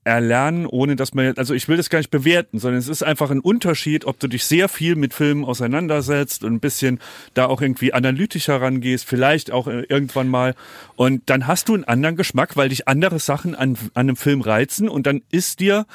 erlernen, 0.05 0.65
ohne 0.65 0.95
dass 0.95 1.13
man, 1.13 1.37
also 1.37 1.53
ich 1.53 1.67
will 1.67 1.77
das 1.77 1.91
gar 1.91 1.99
nicht 1.99 2.09
bewerten, 2.09 2.57
sondern 2.57 2.79
es 2.79 2.87
ist 2.87 3.03
einfach 3.03 3.29
ein 3.29 3.41
Unterschied, 3.41 4.05
ob 4.05 4.19
du 4.19 4.27
dich 4.27 4.45
sehr 4.45 4.69
viel 4.69 4.95
mit 4.95 5.13
Filmen 5.13 5.45
auseinandersetzt 5.45 6.43
und 6.43 6.53
ein 6.53 6.59
bisschen 6.59 6.99
da 7.35 7.45
auch 7.45 7.61
irgendwie 7.61 7.93
analytischer 7.93 8.59
rangehst, 8.59 9.05
vielleicht 9.05 9.51
auch 9.51 9.67
äh, 9.67 9.81
irgendwann 9.81 10.29
mal. 10.29 10.55
Und 10.95 11.29
dann 11.29 11.45
hast 11.45 11.69
du 11.69 11.75
einen 11.75 11.83
anderen 11.83 12.15
Geschmack, 12.15 12.57
weil 12.57 12.69
dich 12.69 12.87
andere 12.87 13.19
Sachen 13.19 13.53
an, 13.53 13.77
an 13.93 14.09
einem 14.09 14.15
Film 14.15 14.41
reizen 14.41 14.89
und 14.89 15.05
dann 15.05 15.21
ist 15.29 15.59
dir 15.59 15.85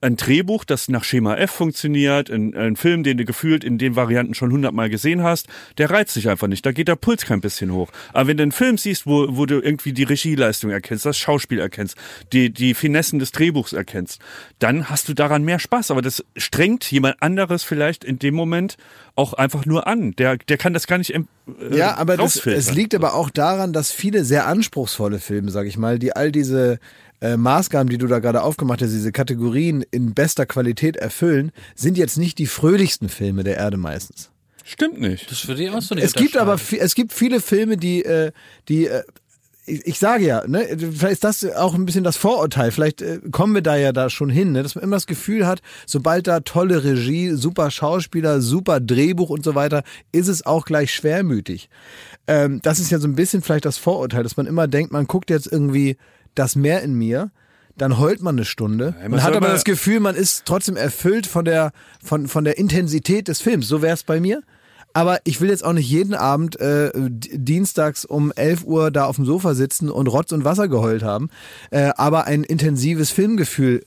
ein 0.00 0.16
Drehbuch, 0.16 0.64
das 0.64 0.88
nach 0.88 1.04
Schema 1.04 1.36
F 1.36 1.50
funktioniert, 1.50 2.30
ein, 2.30 2.54
ein 2.54 2.76
Film, 2.76 3.02
den 3.02 3.18
du 3.18 3.24
gefühlt 3.24 3.64
in 3.64 3.78
den 3.78 3.96
Varianten 3.96 4.34
schon 4.34 4.52
hundertmal 4.52 4.90
gesehen 4.90 5.22
hast, 5.22 5.48
der 5.76 5.90
reizt 5.90 6.14
dich 6.16 6.28
einfach 6.28 6.46
nicht. 6.46 6.64
Da 6.64 6.72
geht 6.72 6.88
der 6.88 6.96
Puls 6.96 7.24
kein 7.24 7.40
bisschen 7.40 7.72
hoch. 7.72 7.90
Aber 8.12 8.28
wenn 8.28 8.36
du 8.36 8.44
einen 8.44 8.52
Film 8.52 8.78
siehst, 8.78 9.06
wo, 9.06 9.36
wo 9.36 9.46
du 9.46 9.60
irgendwie 9.60 9.92
die 9.92 10.04
Regieleistung 10.04 10.70
erkennst, 10.70 11.04
das 11.04 11.18
Schauspiel 11.18 11.58
erkennst, 11.58 11.96
die, 12.32 12.50
die 12.50 12.74
Finessen 12.74 13.18
des 13.18 13.32
Drehbuchs 13.32 13.72
erkennst, 13.72 14.20
dann 14.58 14.88
hast 14.88 15.08
du 15.08 15.14
daran 15.14 15.44
mehr 15.44 15.58
Spaß. 15.58 15.90
Aber 15.90 16.02
das 16.02 16.24
strengt 16.36 16.90
jemand 16.90 17.20
anderes 17.20 17.64
vielleicht 17.64 18.04
in 18.04 18.18
dem 18.18 18.34
Moment 18.34 18.76
auch 19.18 19.32
einfach 19.32 19.66
nur 19.66 19.88
an. 19.88 20.12
Der, 20.12 20.36
der 20.36 20.58
kann 20.58 20.72
das 20.72 20.86
gar 20.86 20.98
nicht 20.98 21.12
äh, 21.12 21.22
Ja, 21.72 21.96
aber 21.96 22.16
das, 22.16 22.46
es 22.46 22.72
liegt 22.72 22.94
aber 22.94 23.14
auch 23.14 23.30
daran, 23.30 23.72
dass 23.72 23.90
viele 23.90 24.24
sehr 24.24 24.46
anspruchsvolle 24.46 25.18
Filme, 25.18 25.50
sag 25.50 25.66
ich 25.66 25.76
mal, 25.76 25.98
die 25.98 26.14
all 26.14 26.30
diese 26.30 26.78
äh, 27.20 27.36
Maßgaben, 27.36 27.88
die 27.88 27.98
du 27.98 28.06
da 28.06 28.18
gerade 28.18 28.42
aufgemacht 28.42 28.82
hast, 28.82 28.92
diese 28.92 29.12
Kategorien 29.12 29.84
in 29.90 30.14
bester 30.14 30.46
Qualität 30.46 30.96
erfüllen, 30.96 31.52
sind 31.74 31.98
jetzt 31.98 32.16
nicht 32.16 32.38
die 32.38 32.46
fröhlichsten 32.46 33.08
Filme 33.08 33.44
der 33.44 33.56
Erde 33.56 33.76
meistens. 33.76 34.30
Stimmt 34.64 35.00
nicht. 35.00 35.30
Das 35.30 35.48
würde 35.48 35.62
ich 35.64 35.70
auch 35.70 35.80
so 35.80 35.94
nicht 35.94 36.04
Es 36.04 36.12
gibt 36.12 36.36
aber 36.36 36.58
es 36.78 36.94
gibt 36.94 37.12
viele 37.12 37.40
Filme, 37.40 37.78
die 37.78 38.04
äh, 38.04 38.32
die 38.68 38.86
äh, 38.86 39.02
ich, 39.68 39.86
ich 39.86 39.98
sage 39.98 40.26
ja, 40.26 40.46
ne, 40.46 40.66
vielleicht 40.78 41.24
ist 41.24 41.24
das 41.24 41.44
auch 41.52 41.74
ein 41.74 41.86
bisschen 41.86 42.04
das 42.04 42.16
Vorurteil. 42.16 42.70
Vielleicht 42.70 43.02
äh, 43.02 43.20
kommen 43.30 43.54
wir 43.54 43.62
da 43.62 43.76
ja 43.76 43.92
da 43.92 44.10
schon 44.10 44.30
hin, 44.30 44.52
ne, 44.52 44.62
dass 44.62 44.74
man 44.74 44.84
immer 44.84 44.96
das 44.96 45.06
Gefühl 45.06 45.46
hat, 45.46 45.60
sobald 45.86 46.26
da 46.26 46.40
tolle 46.40 46.84
Regie, 46.84 47.30
super 47.30 47.70
Schauspieler, 47.70 48.40
super 48.40 48.80
Drehbuch 48.80 49.30
und 49.30 49.44
so 49.44 49.54
weiter, 49.54 49.82
ist 50.12 50.28
es 50.28 50.44
auch 50.44 50.64
gleich 50.64 50.92
schwermütig. 50.92 51.68
Ähm, 52.26 52.60
das 52.62 52.78
ist 52.78 52.90
ja 52.90 52.98
so 52.98 53.08
ein 53.08 53.14
bisschen 53.14 53.42
vielleicht 53.42 53.64
das 53.64 53.78
Vorurteil, 53.78 54.22
dass 54.22 54.36
man 54.36 54.46
immer 54.46 54.68
denkt, 54.68 54.92
man 54.92 55.06
guckt 55.06 55.30
jetzt 55.30 55.50
irgendwie 55.50 55.96
das 56.34 56.56
Meer 56.56 56.82
in 56.82 56.94
mir. 56.94 57.30
Dann 57.76 57.98
heult 57.98 58.20
man 58.22 58.34
eine 58.34 58.44
Stunde 58.44 58.96
man 59.02 59.12
und 59.14 59.22
hat 59.22 59.36
aber 59.36 59.48
das 59.48 59.62
Gefühl, 59.62 60.00
man 60.00 60.16
ist 60.16 60.44
trotzdem 60.46 60.76
erfüllt 60.76 61.28
von 61.28 61.44
der, 61.44 61.70
von, 62.02 62.26
von 62.26 62.42
der 62.42 62.58
Intensität 62.58 63.28
des 63.28 63.40
Films. 63.40 63.68
So 63.68 63.82
wäre 63.82 63.94
es 63.94 64.02
bei 64.02 64.18
mir. 64.18 64.42
Aber 64.94 65.20
ich 65.24 65.40
will 65.40 65.48
jetzt 65.48 65.64
auch 65.64 65.74
nicht 65.74 65.88
jeden 65.88 66.14
Abend 66.14 66.58
äh, 66.60 66.90
dienstags 66.96 68.04
um 68.04 68.32
11 68.32 68.64
Uhr 68.64 68.90
da 68.90 69.04
auf 69.04 69.16
dem 69.16 69.24
Sofa 69.24 69.54
sitzen 69.54 69.90
und 69.90 70.08
Rotz 70.08 70.32
und 70.32 70.44
Wasser 70.44 70.66
geheult 70.66 71.04
haben, 71.04 71.30
äh, 71.70 71.90
aber 71.96 72.24
ein 72.24 72.42
intensives 72.42 73.10
Filmgefühl 73.10 73.84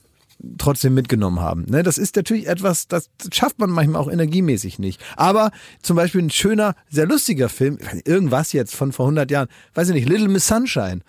trotzdem 0.58 0.94
mitgenommen 0.94 1.40
haben. 1.40 1.66
Ne? 1.68 1.82
Das 1.82 1.98
ist 1.98 2.16
natürlich 2.16 2.48
etwas, 2.48 2.88
das 2.88 3.10
schafft 3.32 3.58
man 3.58 3.70
manchmal 3.70 4.00
auch 4.00 4.10
energiemäßig 4.10 4.78
nicht. 4.78 5.00
Aber 5.16 5.50
zum 5.82 5.96
Beispiel 5.96 6.22
ein 6.22 6.30
schöner, 6.30 6.74
sehr 6.88 7.06
lustiger 7.06 7.48
Film, 7.48 7.78
irgendwas 8.04 8.52
jetzt 8.52 8.74
von 8.74 8.92
vor 8.92 9.06
100 9.06 9.30
Jahren, 9.30 9.48
weiß 9.74 9.88
ich 9.88 9.94
nicht, 9.94 10.08
Little 10.08 10.28
Miss 10.28 10.46
Sunshine. 10.46 11.00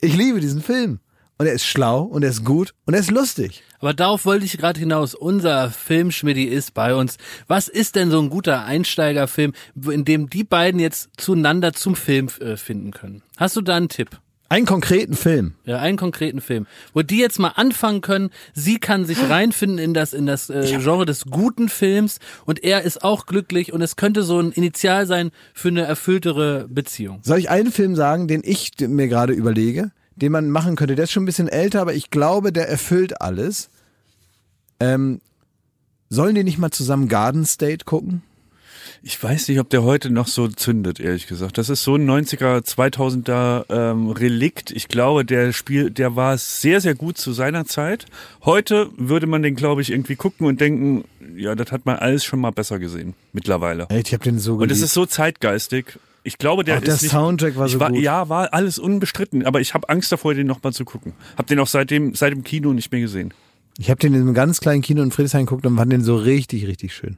Ich 0.00 0.16
liebe 0.16 0.40
diesen 0.40 0.62
Film. 0.62 1.00
Und 1.38 1.46
er 1.46 1.52
ist 1.52 1.64
schlau 1.64 2.02
und 2.02 2.24
er 2.24 2.30
ist 2.30 2.44
gut 2.44 2.74
und 2.84 2.94
er 2.94 3.00
ist 3.00 3.12
lustig. 3.12 3.62
Aber 3.78 3.94
darauf 3.94 4.24
wollte 4.24 4.44
ich 4.44 4.58
gerade 4.58 4.78
hinaus. 4.78 5.14
Unser 5.14 5.70
Filmschmidti 5.70 6.44
ist 6.44 6.74
bei 6.74 6.94
uns. 6.96 7.16
Was 7.46 7.68
ist 7.68 7.94
denn 7.94 8.10
so 8.10 8.20
ein 8.20 8.28
guter 8.28 8.64
Einsteigerfilm, 8.64 9.52
in 9.88 10.04
dem 10.04 10.28
die 10.30 10.42
beiden 10.42 10.80
jetzt 10.80 11.10
zueinander 11.16 11.72
zum 11.74 11.94
Film 11.94 12.28
äh, 12.40 12.56
finden 12.56 12.90
können? 12.90 13.22
Hast 13.36 13.56
du 13.56 13.60
da 13.60 13.76
einen 13.76 13.88
Tipp? 13.88 14.20
Einen 14.50 14.64
konkreten 14.64 15.14
Film. 15.14 15.54
Ja, 15.64 15.78
einen 15.78 15.98
konkreten 15.98 16.40
Film, 16.40 16.66
wo 16.94 17.02
die 17.02 17.18
jetzt 17.18 17.38
mal 17.38 17.52
anfangen 17.56 18.00
können. 18.00 18.30
Sie 18.54 18.78
kann 18.78 19.04
sich 19.04 19.18
reinfinden 19.28 19.78
in 19.78 19.92
das 19.92 20.14
in 20.14 20.24
das 20.24 20.48
äh, 20.48 20.78
Genre 20.78 21.04
des 21.04 21.26
guten 21.26 21.68
Films 21.68 22.18
und 22.46 22.64
er 22.64 22.82
ist 22.82 23.04
auch 23.04 23.26
glücklich 23.26 23.74
und 23.74 23.82
es 23.82 23.96
könnte 23.96 24.22
so 24.22 24.40
ein 24.40 24.52
Initial 24.52 25.06
sein 25.06 25.32
für 25.52 25.68
eine 25.68 25.82
erfülltere 25.82 26.66
Beziehung. 26.68 27.20
Soll 27.22 27.38
ich 27.38 27.50
einen 27.50 27.72
Film 27.72 27.94
sagen, 27.94 28.26
den 28.26 28.40
ich 28.42 28.72
mir 28.80 29.08
gerade 29.08 29.34
überlege, 29.34 29.90
den 30.16 30.32
man 30.32 30.48
machen 30.48 30.76
könnte? 30.76 30.94
Der 30.94 31.04
ist 31.04 31.12
schon 31.12 31.24
ein 31.24 31.26
bisschen 31.26 31.48
älter, 31.48 31.82
aber 31.82 31.92
ich 31.92 32.10
glaube, 32.10 32.50
der 32.50 32.70
erfüllt 32.70 33.20
alles. 33.20 33.68
Ähm, 34.80 35.20
sollen 36.08 36.34
die 36.34 36.44
nicht 36.44 36.58
mal 36.58 36.70
zusammen 36.70 37.08
Garden 37.08 37.44
State 37.44 37.84
gucken? 37.84 38.22
Ich 39.02 39.22
weiß 39.22 39.48
nicht, 39.48 39.60
ob 39.60 39.70
der 39.70 39.84
heute 39.84 40.10
noch 40.10 40.26
so 40.26 40.48
zündet, 40.48 40.98
ehrlich 40.98 41.26
gesagt. 41.28 41.56
Das 41.56 41.68
ist 41.70 41.84
so 41.84 41.94
ein 41.94 42.08
90er, 42.08 42.64
2000er 42.64 43.64
ähm, 43.70 44.10
Relikt. 44.10 44.72
Ich 44.72 44.88
glaube, 44.88 45.24
der 45.24 45.52
Spiel, 45.52 45.90
der 45.90 46.16
war 46.16 46.36
sehr, 46.36 46.80
sehr 46.80 46.94
gut 46.94 47.16
zu 47.16 47.32
seiner 47.32 47.64
Zeit. 47.64 48.06
Heute 48.44 48.90
würde 48.96 49.26
man 49.28 49.42
den, 49.42 49.54
glaube 49.54 49.82
ich, 49.82 49.90
irgendwie 49.90 50.16
gucken 50.16 50.46
und 50.46 50.60
denken, 50.60 51.04
ja, 51.36 51.54
das 51.54 51.70
hat 51.70 51.86
man 51.86 51.96
alles 51.96 52.24
schon 52.24 52.40
mal 52.40 52.50
besser 52.50 52.78
gesehen, 52.80 53.14
mittlerweile. 53.32 53.86
Ey, 53.88 54.02
Ich 54.04 54.12
habe 54.12 54.24
den 54.24 54.38
so 54.40 54.54
Und 54.54 54.62
es 54.64 54.68
geliebt. 54.68 54.84
ist 54.86 54.94
so 54.94 55.06
zeitgeistig. 55.06 55.98
Ich 56.24 56.36
glaube, 56.38 56.64
der 56.64 56.78
Auch 56.78 56.82
der 56.82 56.94
ist 56.94 57.02
nicht, 57.02 57.12
Soundtrack 57.12 57.56
war 57.56 57.68
so 57.68 57.78
war, 57.78 57.90
gut. 57.90 58.00
Ja, 58.00 58.28
war 58.28 58.52
alles 58.52 58.78
unbestritten, 58.80 59.46
aber 59.46 59.60
ich 59.60 59.74
habe 59.74 59.88
Angst 59.88 60.10
davor, 60.10 60.34
den 60.34 60.46
nochmal 60.48 60.72
zu 60.72 60.84
gucken. 60.84 61.12
Hab 61.36 61.46
den 61.46 61.60
auch 61.60 61.68
seitdem, 61.68 62.14
seit 62.16 62.32
dem 62.32 62.42
Kino 62.42 62.72
nicht 62.72 62.90
mehr 62.90 63.00
gesehen. 63.00 63.32
Ich 63.78 63.88
habe 63.90 64.00
den 64.00 64.12
in 64.12 64.22
einem 64.22 64.34
ganz 64.34 64.58
kleinen 64.60 64.82
Kino 64.82 65.02
in 65.02 65.12
Friedrichshain 65.12 65.46
geguckt 65.46 65.64
und 65.64 65.76
fand 65.76 65.92
den 65.92 66.02
so 66.02 66.16
richtig, 66.16 66.66
richtig 66.66 66.92
schön. 66.92 67.16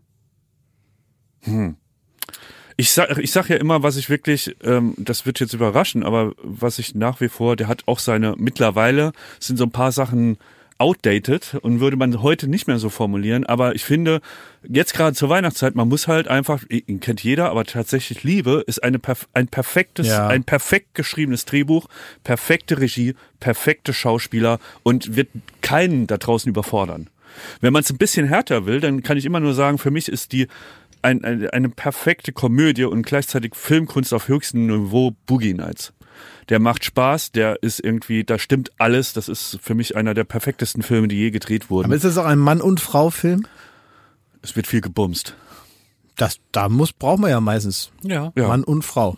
Ich 2.76 2.92
sag, 2.92 3.18
ich 3.18 3.30
sag 3.30 3.48
ja 3.50 3.56
immer, 3.56 3.82
was 3.82 3.96
ich 3.96 4.08
wirklich, 4.08 4.56
ähm, 4.62 4.94
das 4.96 5.26
wird 5.26 5.38
jetzt 5.40 5.52
überraschen, 5.52 6.02
aber 6.02 6.32
was 6.42 6.78
ich 6.78 6.94
nach 6.94 7.20
wie 7.20 7.28
vor, 7.28 7.56
der 7.56 7.68
hat 7.68 7.82
auch 7.86 7.98
seine, 7.98 8.34
mittlerweile 8.38 9.12
sind 9.38 9.56
so 9.58 9.64
ein 9.64 9.70
paar 9.70 9.92
Sachen 9.92 10.38
outdated 10.78 11.56
und 11.60 11.80
würde 11.80 11.98
man 11.98 12.22
heute 12.22 12.48
nicht 12.48 12.66
mehr 12.66 12.78
so 12.78 12.88
formulieren, 12.88 13.44
aber 13.44 13.74
ich 13.74 13.84
finde, 13.84 14.22
jetzt 14.66 14.94
gerade 14.94 15.14
zur 15.14 15.28
Weihnachtszeit, 15.28 15.74
man 15.74 15.88
muss 15.88 16.08
halt 16.08 16.26
einfach, 16.28 16.62
ihn 16.70 17.00
kennt 17.00 17.22
jeder, 17.22 17.50
aber 17.50 17.64
tatsächlich 17.64 18.22
Liebe 18.24 18.64
ist 18.66 18.82
eine, 18.82 18.98
ein 19.34 19.48
perfektes, 19.48 20.06
Ja. 20.08 20.26
ein 20.28 20.44
perfekt 20.44 20.94
geschriebenes 20.94 21.44
Drehbuch, 21.44 21.86
perfekte 22.24 22.80
Regie, 22.80 23.14
perfekte 23.40 23.92
Schauspieler 23.92 24.58
und 24.82 25.16
wird 25.16 25.28
keinen 25.60 26.06
da 26.06 26.16
draußen 26.16 26.48
überfordern. 26.48 27.10
Wenn 27.60 27.74
man 27.74 27.82
es 27.82 27.90
ein 27.90 27.98
bisschen 27.98 28.26
härter 28.26 28.64
will, 28.64 28.80
dann 28.80 29.02
kann 29.02 29.18
ich 29.18 29.26
immer 29.26 29.38
nur 29.40 29.52
sagen, 29.54 29.76
für 29.76 29.90
mich 29.90 30.08
ist 30.08 30.32
die 30.32 30.48
ein, 31.02 31.24
eine, 31.24 31.52
eine 31.52 31.68
perfekte 31.68 32.32
Komödie 32.32 32.84
und 32.84 33.02
gleichzeitig 33.02 33.54
Filmkunst 33.54 34.12
auf 34.12 34.28
höchstem 34.28 34.66
Niveau 34.66 35.12
Boogie 35.26 35.54
Nights. 35.54 35.92
Der 36.48 36.58
macht 36.58 36.84
Spaß, 36.84 37.32
der 37.32 37.62
ist 37.62 37.80
irgendwie, 37.80 38.24
da 38.24 38.38
stimmt 38.38 38.70
alles. 38.78 39.12
Das 39.12 39.28
ist 39.28 39.58
für 39.62 39.74
mich 39.74 39.96
einer 39.96 40.14
der 40.14 40.24
perfektesten 40.24 40.82
Filme, 40.82 41.08
die 41.08 41.16
je 41.16 41.30
gedreht 41.30 41.70
wurden. 41.70 41.86
Aber 41.86 41.94
ist 41.94 42.04
das 42.04 42.18
auch 42.18 42.26
ein 42.26 42.38
Mann- 42.38 42.60
und 42.60 42.80
Frau-Film? 42.80 43.46
es 44.42 44.56
wird 44.56 44.66
viel 44.66 44.80
gebumst. 44.80 45.34
Das, 46.16 46.38
da 46.52 46.68
muss, 46.68 46.92
braucht 46.92 47.20
man 47.20 47.30
ja 47.30 47.40
meistens 47.40 47.90
Ja. 48.02 48.32
Ja. 48.34 48.48
Mann 48.48 48.64
und 48.64 48.82
Frau. 48.82 49.16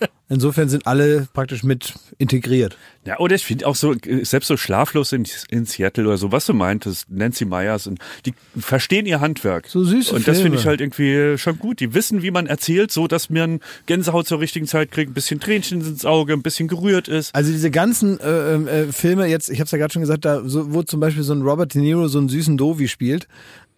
Insofern 0.28 0.68
sind 0.68 0.88
alle 0.88 1.28
praktisch 1.32 1.62
mit 1.62 1.94
integriert. 2.18 2.76
Ja, 3.04 3.20
oder 3.20 3.36
ich 3.36 3.44
finde 3.44 3.64
auch 3.68 3.76
so, 3.76 3.92
äh, 3.92 4.24
selbst 4.24 4.48
so 4.48 4.56
schlaflos 4.56 5.12
in, 5.12 5.24
in 5.50 5.66
Seattle 5.66 6.04
oder 6.06 6.16
so, 6.16 6.32
was 6.32 6.46
du 6.46 6.52
meintest, 6.52 7.08
Nancy 7.08 7.44
Myers 7.44 7.86
und 7.86 8.00
die 8.24 8.34
verstehen 8.58 9.06
ihr 9.06 9.20
Handwerk. 9.20 9.68
So 9.68 9.84
süße 9.84 10.12
Und 10.12 10.26
das 10.26 10.40
finde 10.40 10.58
ich 10.58 10.66
halt 10.66 10.80
irgendwie 10.80 11.38
schon 11.38 11.60
gut. 11.60 11.78
Die 11.78 11.94
wissen, 11.94 12.22
wie 12.22 12.32
man 12.32 12.48
erzählt, 12.48 12.90
so 12.90 13.06
dass 13.06 13.30
man 13.30 13.60
Gänsehaut 13.86 14.26
zur 14.26 14.40
richtigen 14.40 14.66
Zeit 14.66 14.90
kriegt, 14.90 15.12
ein 15.12 15.14
bisschen 15.14 15.38
Tränchen 15.38 15.80
ins 15.80 16.04
Auge, 16.04 16.32
ein 16.32 16.42
bisschen 16.42 16.66
gerührt 16.66 17.06
ist. 17.06 17.32
Also 17.32 17.52
diese 17.52 17.70
ganzen 17.70 18.18
äh, 18.18 18.54
äh, 18.54 18.92
Filme, 18.92 19.26
jetzt, 19.26 19.48
ich 19.48 19.60
habe 19.60 19.66
es 19.66 19.70
ja 19.70 19.78
gerade 19.78 19.92
schon 19.92 20.02
gesagt, 20.02 20.24
da 20.24 20.42
so, 20.44 20.74
wo 20.74 20.82
zum 20.82 20.98
Beispiel 20.98 21.22
so 21.22 21.34
ein 21.34 21.42
Robert 21.42 21.72
De 21.72 21.80
Niro 21.80 22.08
so 22.08 22.18
einen 22.18 22.28
süßen 22.28 22.56
Dovi 22.56 22.88
spielt, 22.88 23.28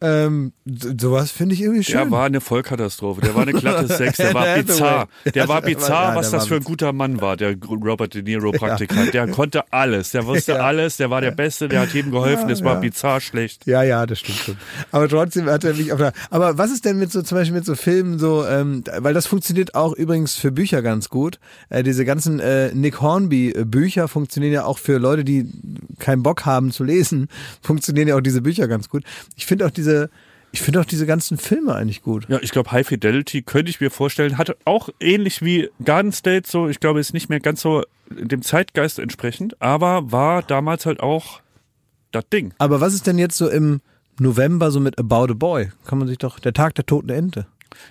ähm, 0.01 0.53
so- 0.64 0.90
sowas 0.99 1.30
finde 1.30 1.55
ich 1.55 1.62
irgendwie 1.62 1.82
schön. 1.84 1.94
Der 1.96 2.11
war 2.11 2.26
eine 2.26 2.40
Vollkatastrophe. 2.40 3.20
Der 3.20 3.34
war 3.34 3.42
eine 3.42 3.53
glatte 3.53 3.86
Sex. 3.92 4.16
Der 4.18 4.34
war 4.34 4.57
bizarr. 4.57 5.09
Der 5.34 5.49
war 5.49 5.62
bizarr, 5.62 6.14
was 6.14 6.30
das 6.30 6.46
für 6.46 6.57
ein 6.57 6.62
guter 6.64 6.92
Mann 6.92 7.20
war, 7.20 7.36
der 7.36 7.57
Robert 7.68 8.14
De 8.14 8.22
Niro 8.22 8.53
Praktikant. 8.53 9.12
Der 9.14 9.26
konnte 9.28 9.72
alles. 9.72 10.11
Der 10.12 10.26
wusste 10.26 10.62
alles. 10.62 10.96
Der 10.99 11.11
war 11.11 11.20
der 11.20 11.30
Beste. 11.32 11.68
Der 11.68 11.80
hat 11.80 11.92
jedem 11.94 12.11
geholfen. 12.12 12.49
Es 12.51 12.62
war 12.62 12.80
bizarr 12.80 13.20
schlecht. 13.20 13.66
Ja, 13.66 13.82
ja, 13.82 14.07
das 14.07 14.20
stimmt 14.20 14.38
schon. 14.38 14.57
Aber 14.92 15.09
trotzdem 15.09 15.46
hat 15.46 15.64
er 15.64 15.74
mich 15.74 15.92
auf 15.92 15.99
der. 15.99 16.12
Aber 16.30 16.59
was 16.59 16.70
ist 16.70 16.84
denn 16.84 16.99
mit 16.99 17.11
so 17.12 17.22
zum 17.22 17.36
Beispiel 17.38 17.57
mit 17.57 17.64
so 17.64 17.74
Filmen 17.74 18.18
so, 18.18 18.44
ähm, 18.46 18.84
weil 18.99 19.14
das 19.14 19.26
funktioniert 19.26 19.74
auch 19.74 19.92
übrigens 19.94 20.34
für 20.34 20.53
Bücher 20.53 20.82
ganz 20.82 21.09
gut. 21.09 21.38
Äh, 21.70 21.82
diese 21.82 22.05
ganzen 22.05 22.40
äh, 22.40 22.72
Nick 22.74 23.01
Hornby 23.01 23.51
äh, 23.51 23.64
Bücher 23.64 24.09
funktionieren 24.09 24.53
ja 24.53 24.64
auch 24.64 24.78
für 24.78 24.99
Leute, 24.99 25.24
die 25.24 25.51
keinen 25.99 26.22
Bock 26.22 26.44
haben 26.46 26.70
zu 26.70 26.84
lesen, 26.84 27.28
funktionieren 27.62 28.09
ja 28.09 28.16
auch 28.16 28.20
diese 28.20 28.42
Bücher 28.42 28.68
ganz 28.68 28.88
gut. 28.88 29.05
Ich 29.36 29.46
finde 29.46 29.66
auch 29.66 29.70
diese, 29.70 29.88
ich 30.53 30.62
finde 30.62 30.80
auch 30.80 30.84
diese 30.84 31.07
ganzen 31.07 31.36
Filme 31.39 31.74
eigentlich 31.74 32.03
gut. 32.03 32.26
Ja, 32.28 32.39
ich 32.41 32.51
glaube, 32.51 32.72
High 32.72 32.86
Fidelity 32.86 33.43
könnte 33.43 33.70
ich 33.70 33.80
mir 33.80 33.91
vorstellen, 33.91 34.39
hatte 34.39 34.57
auch 34.64 34.89
ähnlich 35.01 35.43
wie 35.43 35.68
Garden 35.84 36.12
State 36.12 36.49
so, 36.49 36.68
ich 36.68 36.80
glaube, 36.80 37.01
ist 37.01 37.12
nicht 37.12 37.28
mehr 37.28 37.41
ganz 37.41 37.61
so 37.61 37.84
dem 38.11 38.43
Zeitgeist 38.43 38.99
entsprechend, 38.99 39.61
aber 39.61 40.11
war 40.11 40.43
damals 40.43 40.86
halt 40.86 41.01
auch 41.01 41.41
das 42.12 42.24
Ding. 42.32 42.55
Aber 42.59 42.80
was 42.80 42.95
ist 42.95 43.07
denn 43.07 43.18
jetzt 43.18 43.36
so 43.36 43.49
im 43.49 43.80
November 44.18 44.70
so 44.70 44.80
mit 44.80 44.99
About 44.99 45.32
a 45.32 45.34
Boy? 45.34 45.70
Kann 45.86 45.99
man 45.99 46.09
sich 46.09 46.18
doch 46.18 46.39
der 46.39 46.55
Tag 46.55 46.74
der 46.74 46.86
toten 46.86 47.11
Ente. 47.11 47.47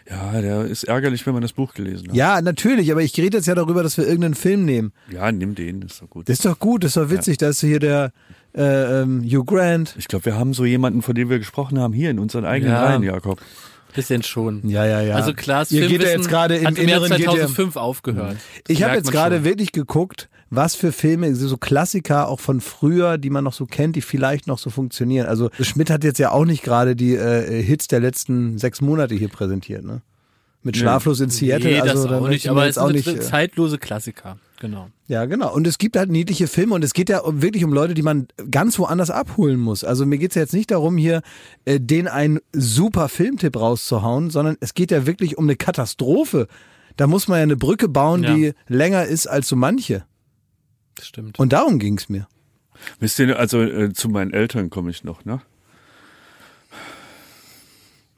Ja, 0.10 0.42
der 0.42 0.66
ist 0.66 0.84
ärgerlich, 0.84 1.26
wenn 1.28 1.34
man 1.34 1.44
das 1.44 1.54
Buch 1.54 1.74
gelesen 1.74 2.10
hat. 2.10 2.16
Ja, 2.16 2.42
natürlich, 2.42 2.92
aber 2.92 3.04
ich 3.04 3.16
rede 3.18 3.38
jetzt 3.38 3.46
ja 3.46 3.56
darüber, 3.56 3.84
dass 3.84 3.98
wir 3.98 4.06
irgendeinen 4.06 4.34
Film 4.34 4.66
nehmen. 4.66 4.92
Ja, 5.12 5.32
nimm 5.32 5.54
den, 5.54 5.84
ist 5.84 6.02
doch 6.02 6.10
gut. 6.10 6.28
Das 6.28 6.40
ist 6.40 6.46
doch 6.46 6.58
gut, 6.58 6.84
das 6.84 6.90
ist 6.90 6.98
doch 6.98 7.10
witzig, 7.10 7.38
da 7.38 7.50
ist 7.50 7.62
hier 7.62 7.80
der 7.80 8.12
äh, 8.58 9.02
ähm, 9.02 9.24
Hugh 9.24 9.44
Grant. 9.46 9.96
Ich 9.98 10.08
glaube, 10.08 10.26
wir 10.26 10.36
haben 10.36 10.54
so 10.54 10.66
jemanden, 10.66 11.02
von 11.02 11.16
dem 11.16 11.30
wir 11.30 11.38
gesprochen 11.40 11.80
haben, 11.80 11.94
hier 11.94 12.10
in 12.12 12.20
unseren 12.20 12.46
eigenen 12.46 12.74
Ja. 12.74 12.84
Reihen, 12.86 13.04
Jakob. 13.04 13.40
Bisschen 13.96 14.22
schon. 14.22 14.68
Ja, 14.68 14.86
ja, 14.86 15.02
ja. 15.02 15.16
Also 15.16 15.34
Klaas 15.34 15.72
Ihr 15.72 15.88
geht 15.88 16.04
ja 16.04 16.10
jetzt 16.10 16.28
gerade 16.30 16.58
im 16.58 16.76
Inneren 16.76 17.10
geht 17.10 17.20
ihr- 17.20 17.26
2005 17.26 17.76
aufgehört. 17.78 18.36
Ich 18.68 18.80
Das 18.80 18.88
habe 18.88 18.98
jetzt 18.98 19.12
gerade 19.12 19.44
wirklich 19.44 19.72
geguckt, 19.72 20.30
was 20.50 20.76
für 20.76 20.92
Filme, 20.92 21.34
so 21.36 21.58
Klassiker 21.58 22.28
auch 22.28 22.40
von 22.40 22.62
früher, 22.62 23.18
die 23.18 23.30
man 23.30 23.44
noch 23.44 23.54
so 23.54 23.66
kennt, 23.66 23.96
die 23.96 24.02
vielleicht 24.02 24.46
noch 24.48 24.60
so 24.60 24.70
funktionieren. 24.70 25.26
Also 25.28 25.50
Schmidt 25.62 25.90
hat 25.90 26.04
jetzt 26.04 26.20
ja 26.20 26.32
auch 26.32 26.46
nicht 26.46 26.64
gerade 26.64 26.96
die 26.96 27.16
äh, 27.16 27.62
Hits 27.64 27.88
der 27.88 28.00
letzten 28.02 28.58
sechs 28.58 28.82
Monate 28.82 29.16
hier 29.16 29.30
präsentiert, 29.30 29.84
ne? 29.84 30.02
Mit 30.64 30.76
Schlaflos 30.78 31.20
in 31.22 31.30
Seattle. 31.30 31.70
nee, 31.72 31.78
das 31.80 31.90
also 31.92 32.08
da 32.10 32.20
auch 32.20 32.28
nicht, 32.28 32.50
aber 32.50 32.68
es 32.68 32.78
auch 32.78 32.88
sind 32.88 32.96
nicht. 32.98 33.08
äh, 33.08 33.20
zeitlose 33.22 33.78
Klassiker. 33.78 34.38
Genau. 34.60 34.90
Ja, 35.08 35.26
genau. 35.26 35.54
Und 35.54 35.68
es 35.68 35.78
gibt 35.78 35.96
halt 35.98 36.10
niedliche 36.10 36.48
Filme 36.48 36.74
und 36.76 36.84
es 36.84 36.94
geht 36.94 37.10
ja 37.10 37.22
wirklich 37.26 37.64
um 37.64 37.72
Leute, 37.74 37.94
die 37.94 38.02
man 38.02 38.28
ganz 38.50 38.80
woanders 38.80 39.12
abholen 39.12 39.60
muss. 39.60 39.84
Also 39.84 40.06
mir 40.06 40.18
geht's 40.18 40.36
ja 40.36 40.42
jetzt 40.42 40.54
nicht 40.54 40.72
darum, 40.72 40.98
hier 40.98 41.22
äh, 41.66 41.80
den 41.80 42.08
einen 42.08 42.40
super 42.54 43.08
Filmtipp 43.08 43.56
rauszuhauen, 43.56 44.32
sondern 44.32 44.58
es 44.60 44.74
geht 44.74 44.90
ja 44.92 45.06
wirklich 45.06 45.38
um 45.38 45.46
eine 45.46 45.56
Katastrophe. 45.56 46.48
Da 46.96 47.06
muss 47.06 47.28
man 47.28 47.38
ja 47.38 47.44
eine 47.44 47.56
Brücke 47.58 47.88
bauen, 47.88 48.24
Ja. 48.24 48.34
die 48.34 48.54
länger 48.68 49.06
ist 49.06 49.28
als 49.28 49.48
so 49.48 49.56
manche. 49.56 50.06
Das 50.96 51.06
stimmt. 51.08 51.38
Und 51.38 51.54
darum 51.54 51.78
ging's 51.78 52.10
mir. 52.10 52.28
Wisst 53.00 53.20
ihr, 53.20 53.38
also 53.38 53.62
äh, 53.62 53.94
zu 53.94 54.10
meinen 54.10 54.34
Eltern 54.34 54.72
komme 54.72 54.90
ich 54.90 55.04
noch, 55.04 55.24
ne? 55.26 55.42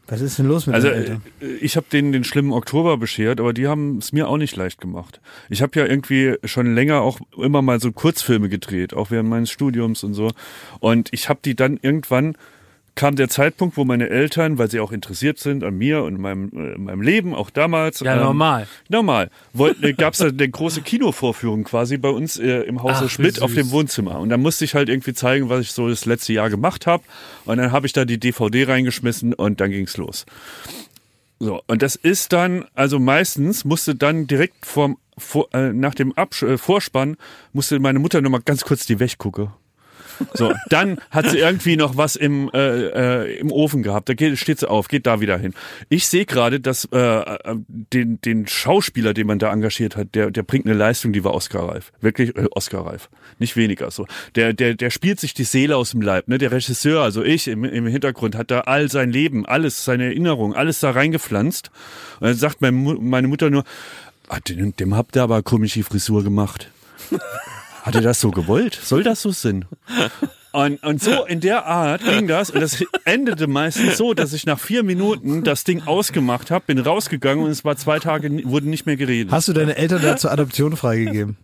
Was 0.09 0.21
ist 0.21 0.39
denn 0.39 0.47
los 0.47 0.65
mit 0.65 0.75
Also 0.75 0.87
äh, 0.87 0.93
Eltern? 0.93 1.21
ich 1.61 1.75
habe 1.75 1.85
denen 1.91 2.11
den 2.11 2.23
schlimmen 2.23 2.51
Oktober 2.51 2.97
beschert, 2.97 3.39
aber 3.39 3.53
die 3.53 3.67
haben 3.67 3.97
es 3.97 4.11
mir 4.11 4.27
auch 4.27 4.37
nicht 4.37 4.55
leicht 4.55 4.81
gemacht. 4.81 5.21
Ich 5.49 5.61
habe 5.61 5.79
ja 5.79 5.85
irgendwie 5.85 6.35
schon 6.43 6.73
länger 6.73 7.01
auch 7.01 7.19
immer 7.37 7.61
mal 7.61 7.79
so 7.79 7.91
Kurzfilme 7.91 8.49
gedreht, 8.49 8.93
auch 8.93 9.11
während 9.11 9.29
meines 9.29 9.51
Studiums 9.51 10.03
und 10.03 10.13
so. 10.13 10.31
Und 10.79 11.09
ich 11.11 11.29
habe 11.29 11.39
die 11.43 11.55
dann 11.55 11.79
irgendwann 11.81 12.35
kam 12.99 13.15
der 13.15 13.29
Zeitpunkt, 13.29 13.77
wo 13.77 13.85
meine 13.85 14.09
Eltern, 14.09 14.57
weil 14.57 14.69
sie 14.69 14.81
auch 14.81 14.91
interessiert 14.91 15.39
sind 15.39 15.63
an 15.63 15.77
mir 15.77 16.03
und 16.03 16.19
meinem, 16.19 16.51
äh, 16.51 16.77
meinem 16.77 17.01
Leben, 17.01 17.33
auch 17.33 17.49
damals. 17.49 18.01
Ja, 18.01 18.17
normal. 18.17 18.67
Normal. 18.89 19.29
Wollten, 19.53 19.95
gab 19.97 20.15
es 20.15 20.21
eine 20.21 20.49
große 20.49 20.81
Kinovorführung 20.81 21.63
quasi 21.63 21.95
bei 21.95 22.09
uns 22.09 22.37
äh, 22.37 22.63
im 22.63 22.83
Hause 22.83 23.05
Ach, 23.05 23.09
Schmidt 23.09 23.41
auf 23.41 23.53
dem 23.53 23.71
Wohnzimmer. 23.71 24.19
Und 24.19 24.27
dann 24.27 24.41
musste 24.41 24.65
ich 24.65 24.75
halt 24.75 24.89
irgendwie 24.89 25.13
zeigen, 25.13 25.47
was 25.47 25.61
ich 25.61 25.71
so 25.71 25.87
das 25.87 26.03
letzte 26.03 26.33
Jahr 26.33 26.49
gemacht 26.49 26.87
habe. 26.87 27.03
Und 27.45 27.57
dann 27.57 27.71
habe 27.71 27.87
ich 27.87 27.93
da 27.93 28.03
die 28.03 28.19
DVD 28.19 28.65
reingeschmissen 28.65 29.33
und 29.33 29.61
dann 29.61 29.71
ging's 29.71 29.95
los. 29.95 30.25
So, 31.39 31.61
und 31.67 31.81
das 31.81 31.95
ist 31.95 32.33
dann, 32.33 32.65
also 32.75 32.99
meistens 32.99 33.63
musste 33.63 33.95
dann 33.95 34.27
direkt 34.27 34.65
vorm, 34.65 34.97
vor, 35.17 35.47
äh, 35.53 35.71
nach 35.71 35.95
dem 35.95 36.11
Absch 36.17 36.43
äh, 36.43 36.57
Vorspann, 36.57 37.15
musste 37.53 37.79
meine 37.79 37.99
Mutter 37.99 38.19
nochmal 38.19 38.41
ganz 38.43 38.65
kurz 38.65 38.85
die 38.85 38.99
Wäsche 38.99 39.15
gucken. 39.15 39.53
So, 40.33 40.53
dann 40.69 40.99
hat 41.11 41.29
sie 41.29 41.37
irgendwie 41.37 41.77
noch 41.77 41.97
was 41.97 42.15
im, 42.15 42.49
äh, 42.53 43.23
äh, 43.23 43.39
im 43.39 43.51
Ofen 43.51 43.83
gehabt. 43.83 44.09
Da 44.09 44.13
geht, 44.13 44.37
steht 44.37 44.59
sie 44.59 44.69
auf, 44.69 44.87
geht 44.87 45.05
da 45.05 45.21
wieder 45.21 45.37
hin. 45.37 45.53
Ich 45.89 46.07
sehe 46.07 46.25
gerade, 46.25 46.59
dass 46.59 46.85
äh, 46.91 46.97
äh, 46.97 47.55
den, 47.67 48.19
den 48.21 48.47
Schauspieler, 48.47 49.13
den 49.13 49.27
man 49.27 49.39
da 49.39 49.51
engagiert 49.51 49.95
hat, 49.95 50.15
der, 50.15 50.31
der 50.31 50.43
bringt 50.43 50.65
eine 50.65 50.75
Leistung, 50.75 51.13
die 51.13 51.23
war 51.23 51.33
Oscar-reif. 51.33 51.91
Wirklich 52.01 52.35
äh, 52.35 52.47
Oscar-reif. 52.51 53.09
Nicht 53.39 53.55
weniger 53.55 53.91
so. 53.91 54.05
Der, 54.35 54.53
der, 54.53 54.75
der 54.75 54.89
spielt 54.89 55.19
sich 55.19 55.33
die 55.33 55.43
Seele 55.43 55.77
aus 55.77 55.91
dem 55.91 56.01
Leib. 56.01 56.27
Ne? 56.27 56.37
Der 56.37 56.51
Regisseur, 56.51 57.01
also 57.01 57.23
ich 57.23 57.47
im, 57.47 57.63
im 57.63 57.87
Hintergrund, 57.87 58.35
hat 58.35 58.51
da 58.51 58.61
all 58.61 58.89
sein 58.89 59.11
Leben, 59.11 59.45
alles, 59.45 59.85
seine 59.85 60.05
Erinnerungen, 60.05 60.55
alles 60.55 60.79
da 60.79 60.91
reingepflanzt. 60.91 61.71
Und 62.19 62.27
dann 62.27 62.35
sagt 62.35 62.61
meine, 62.61 62.75
meine 62.75 63.27
Mutter 63.27 63.49
nur, 63.49 63.63
ah, 64.27 64.39
dem, 64.39 64.75
dem 64.75 64.95
habt 64.95 65.15
ihr 65.15 65.23
aber 65.23 65.41
komische 65.43 65.83
Frisur 65.83 66.23
gemacht. 66.23 66.69
Hat 67.83 67.95
er 67.95 68.01
das 68.01 68.19
so 68.19 68.31
gewollt? 68.31 68.79
Soll 68.81 69.03
das 69.03 69.21
so 69.21 69.31
sein? 69.31 69.65
Und, 70.51 70.83
und 70.83 71.01
so 71.01 71.25
in 71.25 71.41
der 71.41 71.65
Art 71.65 72.03
ging 72.03 72.27
das. 72.27 72.49
Und 72.49 72.61
das 72.61 72.83
endete 73.05 73.47
meistens 73.47 73.97
so, 73.97 74.13
dass 74.13 74.33
ich 74.33 74.45
nach 74.45 74.59
vier 74.59 74.83
Minuten 74.83 75.43
das 75.43 75.63
Ding 75.63 75.83
ausgemacht 75.85 76.49
habe, 76.49 76.65
bin 76.67 76.79
rausgegangen 76.79 77.45
und 77.45 77.51
es 77.51 77.63
war 77.63 77.77
zwei 77.77 77.99
Tage, 77.99 78.29
wurde 78.49 78.67
nicht 78.67 78.85
mehr 78.85 78.97
geredet. 78.97 79.31
Hast 79.31 79.47
du 79.47 79.53
deine 79.53 79.75
Eltern 79.75 80.01
da 80.01 80.17
zur 80.17 80.31
Adoption 80.31 80.75
freigegeben? 80.75 81.37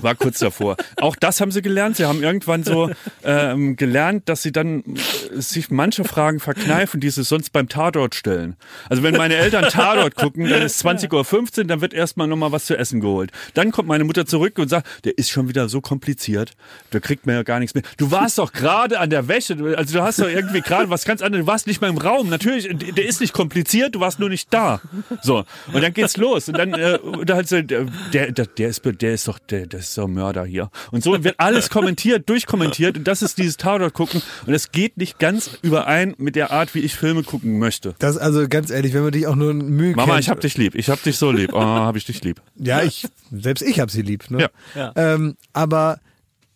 War 0.00 0.14
kurz 0.14 0.38
davor. 0.38 0.76
Auch 1.00 1.16
das 1.16 1.40
haben 1.40 1.50
sie 1.50 1.62
gelernt. 1.62 1.96
Sie 1.96 2.04
haben 2.04 2.22
irgendwann 2.22 2.64
so 2.64 2.90
ähm, 3.24 3.76
gelernt, 3.76 4.28
dass 4.28 4.42
sie 4.42 4.52
dann 4.52 4.80
äh, 4.80 5.40
sich 5.40 5.70
manche 5.70 6.04
Fragen 6.04 6.40
verkneifen, 6.40 7.00
die 7.00 7.10
sie 7.10 7.22
sonst 7.24 7.50
beim 7.52 7.68
Tatort 7.68 8.14
stellen. 8.14 8.56
Also 8.88 9.02
wenn 9.02 9.16
meine 9.16 9.36
Eltern 9.36 9.64
Tatort 9.68 10.14
gucken, 10.14 10.48
dann 10.48 10.62
ist 10.62 10.84
20.15 10.84 11.58
Uhr, 11.58 11.64
dann 11.64 11.80
wird 11.80 11.92
erstmal 11.92 12.26
nochmal 12.26 12.52
was 12.52 12.66
zu 12.66 12.76
essen 12.76 13.00
geholt. 13.00 13.30
Dann 13.54 13.72
kommt 13.72 13.88
meine 13.88 14.04
Mutter 14.04 14.26
zurück 14.26 14.58
und 14.58 14.68
sagt, 14.68 14.86
der 15.04 15.18
ist 15.18 15.30
schon 15.30 15.48
wieder 15.48 15.68
so 15.68 15.80
kompliziert. 15.80 16.52
Da 16.90 17.00
kriegt 17.00 17.26
man 17.26 17.34
ja 17.34 17.42
gar 17.42 17.58
nichts 17.58 17.74
mehr. 17.74 17.84
Du 17.96 18.10
warst 18.10 18.38
doch 18.38 18.52
gerade 18.52 18.98
an 18.98 19.10
der 19.10 19.28
Wäsche. 19.28 19.56
Also 19.76 19.98
du 19.98 20.02
hast 20.02 20.20
doch 20.20 20.28
irgendwie 20.28 20.60
gerade 20.60 20.90
was 20.90 21.04
ganz 21.04 21.22
anderes. 21.22 21.44
Du 21.44 21.50
warst 21.50 21.66
nicht 21.66 21.80
mal 21.80 21.90
im 21.90 21.98
Raum. 21.98 22.28
Natürlich, 22.28 22.68
der 22.70 23.06
ist 23.06 23.20
nicht 23.20 23.32
kompliziert, 23.32 23.94
du 23.94 24.00
warst 24.00 24.18
nur 24.18 24.28
nicht 24.28 24.52
da. 24.52 24.80
So. 25.22 25.44
Und 25.72 25.82
dann 25.82 25.92
geht's 25.92 26.16
los. 26.16 26.48
Und 26.48 26.58
dann, 26.58 26.74
äh, 26.74 26.98
hat 27.30 27.48
sie, 27.48 27.64
der, 27.64 27.86
der, 28.12 28.46
der 28.46 28.68
ist, 28.68 28.82
der 28.84 29.14
ist 29.14 29.28
doch, 29.28 29.38
der, 29.50 29.66
das 29.66 29.82
ist 29.82 29.94
so 29.94 30.04
ein 30.04 30.12
Mörder 30.12 30.44
hier. 30.44 30.70
Und 30.90 31.02
so 31.04 31.22
wird 31.24 31.34
alles 31.38 31.70
kommentiert, 31.70 32.28
durchkommentiert. 32.28 32.96
Und 32.98 33.04
das 33.08 33.22
ist 33.22 33.38
dieses 33.38 33.56
Tatort 33.56 33.94
gucken. 33.94 34.22
Und 34.46 34.54
es 34.54 34.72
geht 34.72 34.96
nicht 34.96 35.18
ganz 35.18 35.50
überein 35.62 36.14
mit 36.18 36.36
der 36.36 36.50
Art, 36.50 36.74
wie 36.74 36.80
ich 36.80 36.94
Filme 36.94 37.22
gucken 37.22 37.58
möchte. 37.58 37.94
Das 37.98 38.16
also 38.16 38.48
ganz 38.48 38.70
ehrlich, 38.70 38.94
wenn 38.94 39.02
man 39.02 39.12
dich 39.12 39.26
auch 39.26 39.36
nur 39.36 39.52
Mühe 39.54 39.94
Mama, 39.94 40.12
kennt, 40.14 40.20
ich 40.24 40.30
hab 40.30 40.40
dich 40.40 40.56
lieb. 40.56 40.74
Ich 40.74 40.88
hab 40.90 41.02
dich 41.02 41.16
so 41.18 41.30
lieb. 41.30 41.52
Oh, 41.52 41.60
hab 41.60 41.96
ich 41.96 42.04
dich 42.04 42.22
lieb. 42.24 42.40
Ja, 42.56 42.82
ich 42.82 43.06
selbst 43.30 43.62
ich 43.62 43.80
hab 43.80 43.90
sie 43.90 44.02
lieb. 44.02 44.30
Ne? 44.30 44.40
Ja. 44.40 44.48
Ja. 44.74 44.92
Ähm, 45.14 45.36
aber 45.52 46.00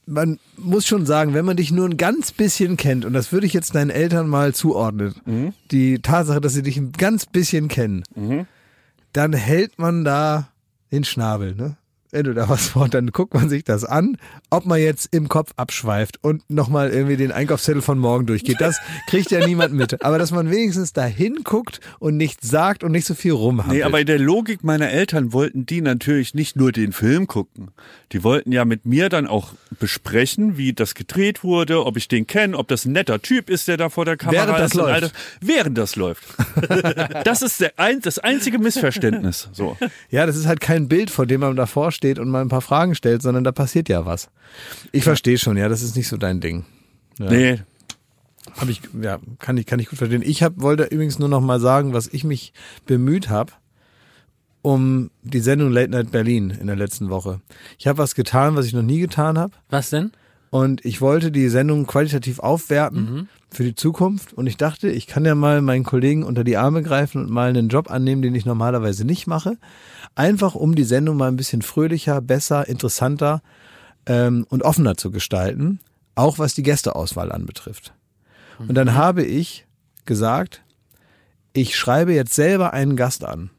man 0.06 0.38
muss 0.58 0.86
schon 0.86 1.06
sagen, 1.06 1.32
wenn 1.32 1.46
man 1.46 1.56
dich 1.56 1.70
nur 1.72 1.88
ein 1.88 1.96
ganz 1.96 2.30
bisschen 2.32 2.76
kennt, 2.76 3.04
und 3.06 3.14
das 3.14 3.32
würde 3.32 3.46
ich 3.46 3.54
jetzt 3.54 3.74
deinen 3.74 3.88
Eltern 3.90 4.28
mal 4.28 4.54
zuordnen, 4.54 5.14
Mhm. 5.24 5.54
die 5.70 6.00
Tatsache, 6.00 6.40
dass 6.42 6.52
sie 6.52 6.62
dich 6.62 6.76
ein 6.76 6.92
ganz 6.92 7.24
bisschen 7.26 7.68
kennen, 7.68 8.02
Mhm. 8.14 8.46
dann 9.14 9.32
hält 9.32 9.78
man 9.78 10.04
da 10.04 10.48
den 10.92 11.04
Schnabel, 11.04 11.54
ne? 11.54 11.76
Wenn 12.14 12.26
du 12.26 12.32
da 12.32 12.48
was 12.48 12.68
vor, 12.68 12.88
dann 12.88 13.08
guckt 13.08 13.34
man 13.34 13.48
sich 13.48 13.64
das 13.64 13.84
an, 13.84 14.18
ob 14.48 14.66
man 14.66 14.78
jetzt 14.78 15.12
im 15.12 15.28
Kopf 15.28 15.50
abschweift 15.56 16.22
und 16.22 16.48
nochmal 16.48 16.90
irgendwie 16.90 17.16
den 17.16 17.32
Einkaufszettel 17.32 17.82
von 17.82 17.98
morgen 17.98 18.24
durchgeht. 18.26 18.60
Das 18.60 18.78
kriegt 19.08 19.32
ja 19.32 19.44
niemand 19.44 19.74
mit. 19.74 20.04
Aber 20.04 20.16
dass 20.16 20.30
man 20.30 20.48
wenigstens 20.48 20.92
da 20.92 21.06
hinguckt 21.06 21.80
und 21.98 22.16
nichts 22.16 22.48
sagt 22.48 22.84
und 22.84 22.92
nicht 22.92 23.04
so 23.04 23.14
viel 23.14 23.32
rumhampelt. 23.32 23.78
Nee, 23.78 23.82
aber 23.82 23.98
in 24.00 24.06
der 24.06 24.20
Logik 24.20 24.62
meiner 24.62 24.90
Eltern 24.90 25.32
wollten 25.32 25.66
die 25.66 25.80
natürlich 25.80 26.34
nicht 26.34 26.54
nur 26.54 26.70
den 26.70 26.92
Film 26.92 27.26
gucken. 27.26 27.72
Die 28.12 28.22
wollten 28.22 28.52
ja 28.52 28.64
mit 28.64 28.86
mir 28.86 29.08
dann 29.08 29.26
auch 29.26 29.54
besprechen, 29.80 30.56
wie 30.56 30.72
das 30.72 30.94
gedreht 30.94 31.42
wurde, 31.42 31.84
ob 31.84 31.96
ich 31.96 32.06
den 32.06 32.28
kenne, 32.28 32.56
ob 32.56 32.68
das 32.68 32.84
ein 32.84 32.92
netter 32.92 33.20
Typ 33.22 33.50
ist, 33.50 33.66
der 33.66 33.76
da 33.76 33.88
vor 33.88 34.04
der 34.04 34.16
Kamera 34.16 34.46
Während 34.46 34.58
das 34.60 34.70
ist. 34.70 34.74
läuft. 34.76 35.14
Während 35.40 35.78
das 35.78 35.96
läuft. 35.96 36.22
das 37.24 37.42
ist 37.42 37.60
der 37.60 37.72
das 38.02 38.20
einzige 38.20 38.60
Missverständnis. 38.60 39.48
So. 39.52 39.76
Ja, 40.10 40.26
das 40.26 40.36
ist 40.36 40.46
halt 40.46 40.60
kein 40.60 40.86
Bild, 40.86 41.10
vor 41.10 41.26
dem 41.26 41.40
man 41.40 41.56
davor 41.56 41.90
steht 41.90 42.03
und 42.18 42.28
mal 42.28 42.40
ein 42.42 42.48
paar 42.48 42.60
Fragen 42.60 42.94
stellt, 42.94 43.22
sondern 43.22 43.44
da 43.44 43.52
passiert 43.52 43.88
ja 43.88 44.04
was. 44.06 44.28
Ich 44.92 45.04
verstehe 45.04 45.38
schon, 45.38 45.56
ja, 45.56 45.68
das 45.68 45.82
ist 45.82 45.96
nicht 45.96 46.08
so 46.08 46.16
dein 46.16 46.40
Ding. 46.40 46.64
Ja. 47.18 47.30
Nee, 47.30 47.60
Hab 48.56 48.68
ich, 48.68 48.80
ja, 49.00 49.18
kann 49.38 49.56
ich, 49.56 49.66
kann 49.66 49.78
ich 49.78 49.88
gut 49.88 49.98
verstehen. 49.98 50.22
Ich 50.24 50.42
hab, 50.42 50.60
wollte 50.60 50.84
übrigens 50.84 51.18
nur 51.18 51.28
noch 51.28 51.40
mal 51.40 51.60
sagen, 51.60 51.92
was 51.92 52.06
ich 52.08 52.24
mich 52.24 52.52
bemüht 52.86 53.28
habe, 53.28 53.52
um 54.62 55.10
die 55.22 55.40
Sendung 55.40 55.70
Late 55.70 55.90
Night 55.90 56.10
Berlin 56.10 56.50
in 56.50 56.66
der 56.66 56.76
letzten 56.76 57.08
Woche. 57.10 57.40
Ich 57.78 57.86
habe 57.86 57.98
was 57.98 58.14
getan, 58.14 58.56
was 58.56 58.66
ich 58.66 58.72
noch 58.72 58.82
nie 58.82 59.00
getan 59.00 59.38
habe. 59.38 59.52
Was 59.68 59.90
denn? 59.90 60.12
Und 60.54 60.84
ich 60.84 61.00
wollte 61.00 61.32
die 61.32 61.48
Sendung 61.48 61.84
qualitativ 61.84 62.38
aufwerten 62.38 63.28
für 63.50 63.64
die 63.64 63.74
Zukunft. 63.74 64.34
Und 64.34 64.46
ich 64.46 64.56
dachte, 64.56 64.88
ich 64.88 65.08
kann 65.08 65.24
ja 65.24 65.34
mal 65.34 65.60
meinen 65.62 65.82
Kollegen 65.82 66.22
unter 66.22 66.44
die 66.44 66.56
Arme 66.56 66.84
greifen 66.84 67.24
und 67.24 67.28
mal 67.28 67.48
einen 67.48 67.68
Job 67.68 67.90
annehmen, 67.90 68.22
den 68.22 68.36
ich 68.36 68.46
normalerweise 68.46 69.04
nicht 69.04 69.26
mache. 69.26 69.58
Einfach 70.14 70.54
um 70.54 70.76
die 70.76 70.84
Sendung 70.84 71.16
mal 71.16 71.26
ein 71.26 71.34
bisschen 71.34 71.62
fröhlicher, 71.62 72.20
besser, 72.20 72.68
interessanter 72.68 73.42
ähm, 74.06 74.46
und 74.48 74.62
offener 74.62 74.96
zu 74.96 75.10
gestalten. 75.10 75.80
Auch 76.14 76.38
was 76.38 76.54
die 76.54 76.62
Gästeauswahl 76.62 77.32
anbetrifft. 77.32 77.92
Und 78.60 78.76
dann 78.76 78.94
habe 78.94 79.24
ich 79.24 79.66
gesagt, 80.04 80.62
ich 81.52 81.76
schreibe 81.76 82.14
jetzt 82.14 82.32
selber 82.32 82.72
einen 82.72 82.94
Gast 82.94 83.24
an. 83.24 83.50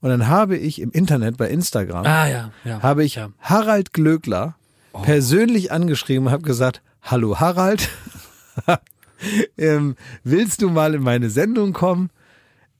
Und 0.00 0.08
dann 0.08 0.28
habe 0.28 0.56
ich 0.56 0.80
im 0.80 0.92
Internet 0.92 1.36
bei 1.36 1.50
Instagram 1.50 2.06
Ah 2.06 2.26
ja, 2.26 2.50
ja. 2.64 2.82
habe 2.82 3.04
ich 3.04 3.16
ja. 3.16 3.28
Harald 3.38 3.92
Glöckler 3.92 4.56
persönlich 4.92 5.72
angeschrieben 5.72 6.26
und 6.26 6.32
habe 6.32 6.42
gesagt, 6.42 6.82
hallo 7.02 7.40
Harald, 7.40 7.88
ähm, 9.58 9.96
willst 10.24 10.62
du 10.62 10.70
mal 10.70 10.94
in 10.94 11.02
meine 11.02 11.30
Sendung 11.30 11.72
kommen? 11.72 12.10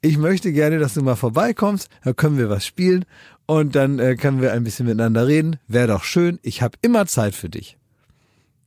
Ich 0.01 0.19
möchte 0.19 0.53
gerne, 0.53 0.79
dass 0.79 0.95
du 0.95 1.03
mal 1.03 1.17
vorbeikommst, 1.17 1.89
da 2.05 2.13
können 2.13 2.39
wir 2.39 2.51
was 2.51 2.67
spielen 2.67 3.05
und 3.47 3.75
dann 3.75 3.99
äh, 3.99 4.17
können 4.17 4.41
wir 4.41 4.53
ein 4.53 4.65
bisschen 4.65 4.87
miteinander 4.87 5.27
reden. 5.27 5.59
Wäre 5.69 5.89
doch 5.89 6.05
schön, 6.05 6.39
ich 6.43 6.63
habe 6.63 6.77
immer 6.83 7.07
Zeit 7.07 7.35
für 7.35 7.49
dich. 7.49 7.77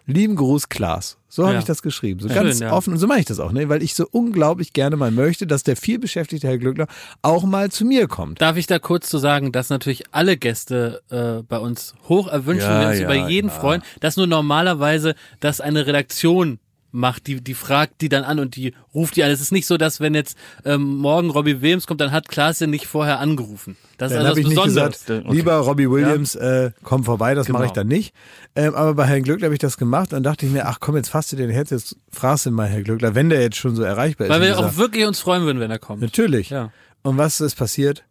Lieben 0.07 0.35
Gruß, 0.35 0.69
Klaas. 0.69 1.17
So 1.27 1.43
habe 1.43 1.53
Ja. 1.55 1.59
ich 1.59 1.65
das 1.65 1.81
geschrieben. 1.81 2.19
So 2.19 2.27
Schön, 2.29 2.35
ganz 2.37 2.59
ja. 2.59 2.71
offen. 2.71 2.93
Und 2.93 2.99
so 2.99 3.07
mache 3.07 3.19
ich 3.19 3.25
das 3.25 3.39
auch, 3.39 3.51
ne? 3.51 3.67
Weil 3.69 3.81
ich 3.81 3.95
so 3.95 4.07
unglaublich 4.11 4.71
gerne 4.71 4.95
mal 4.95 5.11
möchte, 5.11 5.47
dass 5.47 5.63
der 5.63 5.75
vielbeschäftigte 5.75 6.47
Herr 6.47 6.57
Glöckler 6.59 6.87
auch 7.23 7.43
mal 7.43 7.71
zu 7.71 7.85
mir 7.85 8.07
kommt. 8.07 8.39
Darf 8.41 8.55
ich 8.55 8.67
da 8.67 8.77
kurz 8.79 9.09
zu 9.09 9.17
sagen, 9.17 9.51
dass 9.51 9.69
natürlich 9.69 10.03
alle 10.13 10.37
Gäste 10.37 11.01
äh, 11.09 11.43
bei 11.43 11.57
uns 11.57 11.95
hoch 12.07 12.27
erwünschen, 12.27 12.69
Ja, 12.69 12.81
wir 12.81 12.87
uns 12.89 12.99
ja, 12.99 13.05
über 13.05 13.29
jeden 13.29 13.47
ja. 13.49 13.53
freuen, 13.53 13.81
dass 13.99 14.15
nur 14.15 14.27
normalerweise 14.27 15.15
das 15.39 15.59
eine 15.59 15.87
Redaktion 15.87 16.59
macht, 16.95 17.27
die, 17.27 17.41
die 17.41 17.53
fragt 17.53 18.01
die 18.01 18.09
dann 18.09 18.23
an 18.23 18.39
und 18.39 18.55
die 18.55 18.73
ruft 18.93 19.15
die 19.15 19.23
an. 19.23 19.29
Es 19.29 19.41
ist 19.41 19.51
nicht 19.51 19.67
so, 19.67 19.77
dass 19.77 19.99
wenn 19.99 20.15
jetzt 20.15 20.37
ähm, 20.63 20.81
morgen 20.97 21.29
Robbie 21.29 21.61
Williams 21.61 21.85
kommt, 21.87 22.01
dann 22.01 22.11
hat 22.11 22.27
Klaas 22.29 22.59
ja 22.59 22.67
nicht 22.67 22.87
vorher 22.87 23.19
angerufen. 23.19 23.77
Das 23.97 24.11
ist 24.11 24.17
Dann 24.17 24.25
also 24.25 24.29
habe 24.29 24.29
was 24.31 24.37
ich 24.51 24.55
nicht 24.57 24.63
gesagt, 24.63 24.99
Okay. 25.09 25.23
lieber 25.35 25.55
Robbie 25.57 25.89
Williams, 25.89 26.35
äh, 26.35 26.71
komm 26.83 27.03
vorbei, 27.03 27.33
das 27.35 27.47
Genau. 27.47 27.59
mache 27.59 27.67
ich 27.67 27.73
dann 27.73 27.87
nicht. 27.87 28.13
Ähm, 28.55 28.73
aber 28.75 28.93
bei 28.95 29.05
Herrn 29.05 29.23
Glöckler 29.23 29.45
habe 29.45 29.53
ich 29.55 29.59
das 29.59 29.77
gemacht. 29.77 30.13
Dann 30.13 30.23
dachte 30.23 30.45
ich 30.45 30.51
mir, 30.51 30.65
ach 30.67 30.79
komm, 30.79 30.95
jetzt 30.95 31.09
fasst 31.09 31.31
du 31.31 31.35
den 31.35 31.49
Herz, 31.49 31.69
jetzt 31.69 31.95
fragst 32.11 32.45
du 32.45 32.51
mal 32.51 32.67
Herr 32.67 32.81
Glöckler, 32.81 33.13
wenn 33.15 33.29
der 33.29 33.41
jetzt 33.41 33.57
schon 33.57 33.75
so 33.75 33.83
erreichbar 33.83 34.27
ist. 34.27 34.33
Weil 34.33 34.41
wir 34.41 34.57
auch 34.57 34.77
wirklich 34.77 35.05
uns 35.05 35.19
freuen 35.19 35.43
würden, 35.43 35.59
wenn 35.59 35.71
er 35.71 35.79
kommt. 35.79 36.01
Natürlich. 36.01 36.49
Ja. 36.49 36.71
Und 37.03 37.17
was 37.17 37.39
ist 37.41 37.55
passiert? 37.55 38.03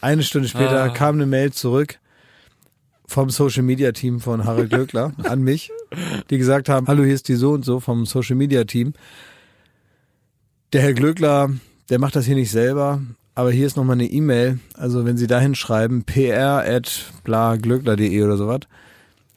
Eine 0.00 0.22
Stunde 0.22 0.48
später 0.48 0.82
Ah. 0.84 0.88
kam 0.90 1.16
eine 1.16 1.26
Mail 1.26 1.52
zurück 1.52 1.98
vom 3.08 3.30
Social 3.30 3.62
Media 3.64 3.90
Team 3.92 4.20
von 4.20 4.44
Harald 4.44 4.70
Glöckler 4.70 5.12
an 5.24 5.42
mich, 5.42 5.70
die 6.30 6.38
gesagt 6.38 6.68
haben, 6.68 6.86
hallo, 6.86 7.02
hier 7.02 7.14
ist 7.14 7.26
die 7.28 7.34
so 7.34 7.50
und 7.52 7.64
so 7.64 7.80
vom 7.80 8.06
Social 8.06 8.36
Media 8.36 8.62
Team. 8.64 8.92
Der 10.72 10.82
Herr 10.82 10.92
Glöckler, 10.92 11.50
der 11.88 11.98
macht 11.98 12.14
das 12.14 12.26
hier 12.26 12.34
nicht 12.34 12.50
selber, 12.50 13.00
aber 13.34 13.50
hier 13.50 13.66
ist 13.66 13.76
nochmal 13.76 13.94
eine 13.96 14.06
E-Mail. 14.06 14.58
Also 14.74 15.04
wenn 15.06 15.16
Sie 15.16 15.26
dahin 15.26 15.54
schreiben, 15.54 16.04
pr 16.04 16.62
at 16.66 17.06
blaglöckler.de 17.24 18.22
oder 18.22 18.36
sowas, 18.36 18.60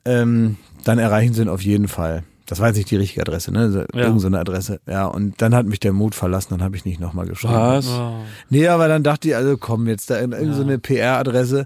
ähm, 0.04 0.58
dann 0.84 1.00
erreichen 1.00 1.34
Sie 1.34 1.42
ihn 1.44 1.50
auf 1.50 1.62
jeden 1.62 1.88
Fall. 1.88 2.24
Das 2.48 2.60
war 2.60 2.68
jetzt 2.68 2.76
nicht 2.78 2.92
die 2.92 2.98
richtige 2.98 3.22
Adresse, 3.22 3.54
ne? 3.54 3.72
So- 3.72 3.80
Ja. 3.98 4.08
Irgend 4.08 4.20
so 4.20 4.28
eine 4.28 4.40
Adresse. 4.40 4.82
Ja, 4.86 5.06
und 5.06 5.42
dann 5.42 5.56
hat 5.56 5.66
mich 5.68 5.80
der 5.80 5.94
Mut 5.94 6.16
verlassen, 6.16 6.50
dann 6.50 6.64
habe 6.64 6.76
ich 6.76 6.84
nicht 6.84 7.00
nochmal 7.00 7.26
geschrieben. 7.28 7.54
Was? 7.54 7.88
Oh. 7.88 8.16
Nee, 8.50 8.68
aber 8.68 8.90
dann 8.90 9.04
dachte 9.04 9.30
ich, 9.30 9.36
also 9.38 9.56
komm, 9.58 9.88
jetzt 9.88 10.10
da 10.10 10.16
in 10.18 10.32
irgendeine 10.34 10.56
so 10.56 10.64
eine 10.64 10.78
PR-Adresse. 10.78 11.66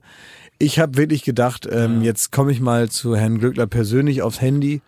Ich 0.65 0.79
habe 0.79 0.97
wirklich 0.97 1.21
gedacht, 1.21 1.69
ähm, 1.71 2.01
jetzt 2.01 2.31
komme 2.31 2.51
ich 2.51 2.59
mal 2.59 2.89
zu 2.89 3.15
Herrn 3.15 3.37
Glückler 3.37 3.67
persönlich 3.67 4.23
aufs 4.23 4.41
Handy 4.41 4.81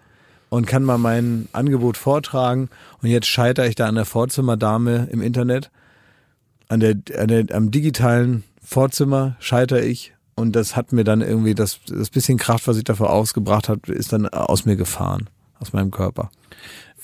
und 0.50 0.66
kann 0.66 0.84
mal 0.84 0.98
mein 0.98 1.50
Angebot 1.52 1.98
vortragen. 1.98 2.70
Und 3.04 3.10
jetzt 3.10 3.28
scheitere 3.28 3.68
ich 3.68 3.76
da 3.76 3.86
an 3.86 3.94
der 3.94 4.06
Vorzimmerdame 4.06 5.08
im 5.12 5.22
Internet. 5.22 5.70
An 6.68 6.80
der, 6.80 6.96
an 7.16 7.28
der, 7.28 7.46
am 7.54 7.70
digitalen 7.70 8.44
Vorzimmer 8.60 9.36
scheitere 9.40 9.82
ich. 9.82 10.16
Und 10.34 10.56
das 10.56 10.76
hat 10.76 10.94
mir 10.94 11.04
dann 11.04 11.22
irgendwie, 11.22 11.54
das, 11.54 11.80
das 11.86 12.10
bisschen 12.10 12.40
Kraft, 12.40 12.68
was 12.68 12.78
ich 12.78 12.84
davor 12.84 13.12
ausgebracht 13.12 13.70
habe, 13.70 13.94
ist 13.94 14.12
dann 14.12 14.28
aus 14.28 14.66
mir 14.66 14.78
gefahren. 14.78 15.30
Aus 15.60 15.74
meinem 15.74 15.92
Körper. 15.92 16.32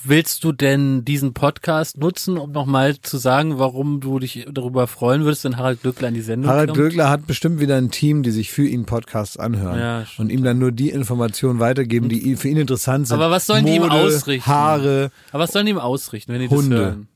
Willst 0.02 0.42
du 0.42 0.52
denn 0.52 1.04
diesen 1.04 1.34
Podcast 1.34 1.98
nutzen, 1.98 2.36
um 2.36 2.50
nochmal 2.50 3.00
zu 3.00 3.16
sagen, 3.16 3.58
warum 3.58 4.00
du 4.00 4.18
dich 4.18 4.44
darüber 4.50 4.86
freuen 4.88 5.22
würdest, 5.24 5.44
wenn 5.44 5.56
Harald 5.56 5.82
Glückler 5.82 6.08
in 6.08 6.14
die 6.14 6.20
Sendung 6.20 6.50
Harald 6.50 6.70
kommt? 6.70 6.78
Glöckler 6.78 7.08
hat 7.08 7.26
bestimmt 7.28 7.60
wieder 7.60 7.76
ein 7.76 7.90
Team, 7.90 8.22
die 8.24 8.32
sich 8.32 8.50
für 8.50 8.66
ihn 8.66 8.86
Podcasts 8.86 9.36
anhören 9.36 9.78
Ja, 9.78 10.06
und 10.18 10.30
ihm 10.30 10.42
dann 10.42 10.58
nur 10.58 10.72
die 10.72 10.90
Informationen 10.90 11.60
weitergeben, 11.60 12.08
die 12.08 12.34
für 12.36 12.48
ihn 12.48 12.56
interessant 12.56 13.06
sind. 13.06 13.14
Aber 13.14 13.30
was 13.30 13.46
sollen 13.46 13.64
die 13.64 13.76
ihm 13.76 13.82
Mode, 13.82 13.94
ausrichten? 13.94 14.46
Haare, 14.50 15.10
Aber 15.30 15.44
was 15.44 15.52
sollen 15.52 15.66
die 15.66 15.72
ihm 15.72 15.78
ausrichten, 15.78 16.32
wenn 16.32 16.40
die 16.40 16.48
Hunde. 16.48 16.76
das 16.76 16.84
hören? 16.86 17.08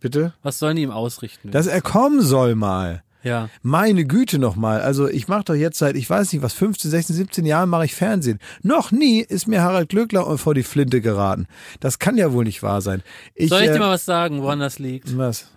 bitte? 0.00 0.34
Was 0.42 0.58
sollen 0.58 0.76
die 0.76 0.82
ihm 0.82 0.90
ausrichten? 0.90 1.52
Dass 1.52 1.66
er 1.68 1.80
kommen 1.80 2.20
soll 2.20 2.54
mal. 2.56 3.02
Ja. 3.26 3.48
Meine 3.62 4.04
Güte 4.06 4.38
nochmal. 4.38 4.80
Also 4.80 5.08
ich 5.08 5.28
mache 5.28 5.44
doch 5.44 5.54
jetzt 5.54 5.78
seit, 5.78 5.96
ich 5.96 6.08
weiß 6.08 6.32
nicht 6.32 6.42
was, 6.42 6.52
15, 6.54 6.90
16, 6.90 7.16
17 7.16 7.44
Jahren 7.46 7.68
mache 7.68 7.84
ich 7.84 7.94
Fernsehen. 7.94 8.38
Noch 8.62 8.92
nie 8.92 9.20
ist 9.20 9.46
mir 9.48 9.62
Harald 9.62 9.88
Glöckler 9.90 10.38
vor 10.38 10.54
die 10.54 10.62
Flinte 10.62 11.00
geraten. 11.00 11.46
Das 11.80 11.98
kann 11.98 12.16
ja 12.16 12.32
wohl 12.32 12.44
nicht 12.44 12.62
wahr 12.62 12.80
sein. 12.80 13.02
Ich, 13.34 13.50
Soll 13.50 13.62
ich 13.62 13.68
äh, 13.70 13.72
dir 13.74 13.80
mal 13.80 13.90
was 13.90 14.04
sagen, 14.04 14.40
woran 14.42 14.60
das 14.60 14.78
liegt? 14.78 15.16
was? 15.18 15.48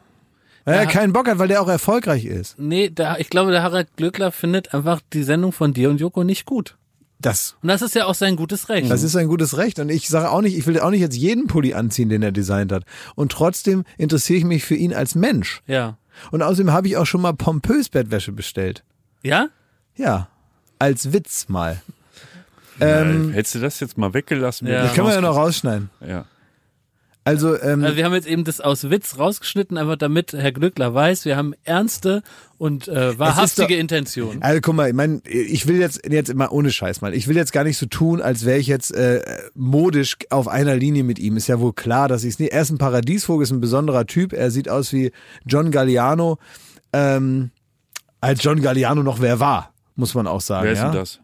Weil 0.66 0.76
er 0.76 0.84
Ja. 0.84 0.90
keinen 0.90 1.14
Bock 1.14 1.28
hat, 1.30 1.40
weil 1.40 1.48
der 1.48 1.62
auch 1.62 1.70
erfolgreich 1.70 2.26
ist. 2.26 2.60
Nee, 2.60 2.90
der, 2.90 3.20
ich 3.20 3.30
glaube, 3.30 3.52
der 3.52 3.64
Harald 3.64 3.96
Glückler 3.96 4.32
findet 4.32 4.74
einfach 4.74 5.00
die 5.14 5.24
Sendung 5.24 5.52
von 5.52 5.74
dir 5.74 5.90
und 5.90 6.00
Joko 6.02 6.24
nicht 6.24 6.46
gut. 6.46 6.76
Das 7.22 7.58
Und 7.62 7.68
das 7.68 7.82
ist 7.82 7.96
ja 7.96 8.06
auch 8.06 8.16
sein 8.16 8.38
gutes 8.38 8.70
Recht. 8.70 8.90
Das 8.90 9.04
ist 9.04 9.16
ein 9.18 9.28
gutes 9.28 9.58
Recht. 9.58 9.80
Und 9.80 9.90
ich 9.90 10.08
sage 10.08 10.32
auch 10.32 10.42
nicht, 10.42 10.58
ich 10.58 10.66
will 10.68 10.80
auch 10.80 10.90
nicht 10.90 11.02
jetzt 11.02 11.18
jeden 11.18 11.48
Pulli 11.48 11.74
anziehen, 11.74 12.08
den 12.08 12.24
er 12.24 12.32
designt 12.32 12.72
hat. 12.72 12.84
Und 13.16 13.32
trotzdem 13.34 13.84
interessiere 13.98 14.40
ich 14.40 14.46
mich 14.46 14.64
für 14.64 14.76
ihn 14.76 14.94
als 14.94 15.16
Mensch. 15.16 15.62
ja. 15.68 15.98
Und 16.32 16.42
außerdem 16.42 16.72
habe 16.72 16.88
ich 16.88 16.98
auch 16.98 17.06
schon 17.06 17.22
mal 17.22 17.34
pompös 17.34 17.90
Bettwäsche 17.90 18.32
bestellt. 18.32 18.84
Ja? 19.24 19.50
Ja. 19.96 20.28
Als 20.80 21.12
Witz 21.14 21.50
mal. 21.50 21.82
Ähm, 22.82 23.32
Hättest 23.34 23.56
du 23.56 23.60
das 23.60 23.80
jetzt 23.80 23.98
mal 23.98 24.14
weggelassen? 24.14 24.68
Ja. 24.68 24.84
Das 24.84 24.94
kann 24.94 25.04
man 25.06 25.14
ja 25.14 25.22
noch 25.22 25.36
rausschneiden. 25.36 25.90
Ja. 26.06 26.26
Also, 27.26 27.60
ähm, 27.62 27.84
Also 27.84 27.96
wir 27.98 28.06
haben 28.06 28.14
jetzt 28.14 28.28
eben 28.28 28.44
das 28.44 28.60
aus 28.62 28.90
Witz 28.90 29.20
rausgeschnitten, 29.20 29.78
einfach 29.78 29.98
damit 29.98 30.34
Herr 30.34 30.52
Glückler 30.52 30.94
weiß, 30.94 31.26
wir 31.26 31.36
haben 31.38 31.54
ernste 31.64 32.24
und 32.58 32.88
äh, 32.88 33.20
wahrhaftige 33.20 33.74
doch- 33.76 33.80
Intentionen. 33.80 34.42
also 34.42 34.62
guck 34.62 34.74
mal, 34.76 34.88
ich 34.90 34.96
mein, 34.96 35.22
ich 35.26 35.68
will 35.68 35.80
jetzt 35.80 36.02
jetzt 36.10 36.34
mal 36.34 36.48
ohne 36.50 36.72
Scheiß 36.72 37.02
mal. 37.02 37.14
Ich 37.14 37.28
will 37.28 37.36
jetzt 37.36 37.52
gar 37.54 37.64
nicht 37.64 37.78
so 37.78 37.86
tun, 37.86 38.22
als 38.22 38.46
wäre 38.46 38.58
ich 38.58 38.68
jetzt 38.68 38.92
äh, 38.96 39.22
modisch 39.54 40.18
auf 40.32 40.48
einer 40.48 40.76
Linie 40.76 41.04
mit 41.04 41.20
ihm. 41.20 41.38
Ist 41.38 41.48
ja 41.48 41.60
wohl 41.60 41.74
klar, 41.74 42.08
dass 42.08 42.24
ich 42.24 42.34
es 42.34 42.40
nicht. 42.40 42.52
Er 42.54 42.62
ist 42.62 42.72
ein 42.72 42.78
Paradiesvogel, 42.80 43.44
ist 43.44 43.52
ein 43.52 43.62
besonderer 43.62 44.06
Typ. 44.08 44.34
Er 44.34 44.50
sieht 44.50 44.70
aus 44.70 44.92
wie 44.94 45.12
John 45.46 45.70
Galliano. 45.72 46.40
Ähm, 46.94 47.52
als 48.22 48.44
John 48.44 48.62
Galliano 48.62 49.04
noch 49.04 49.22
wer 49.22 49.40
war, 49.40 49.74
muss 49.96 50.16
man 50.16 50.26
auch 50.26 50.42
sagen. 50.42 50.66
Wer 50.66 50.72
ist 50.74 50.80
ja? 50.80 50.90
denn 50.90 51.00
das? 51.00 51.20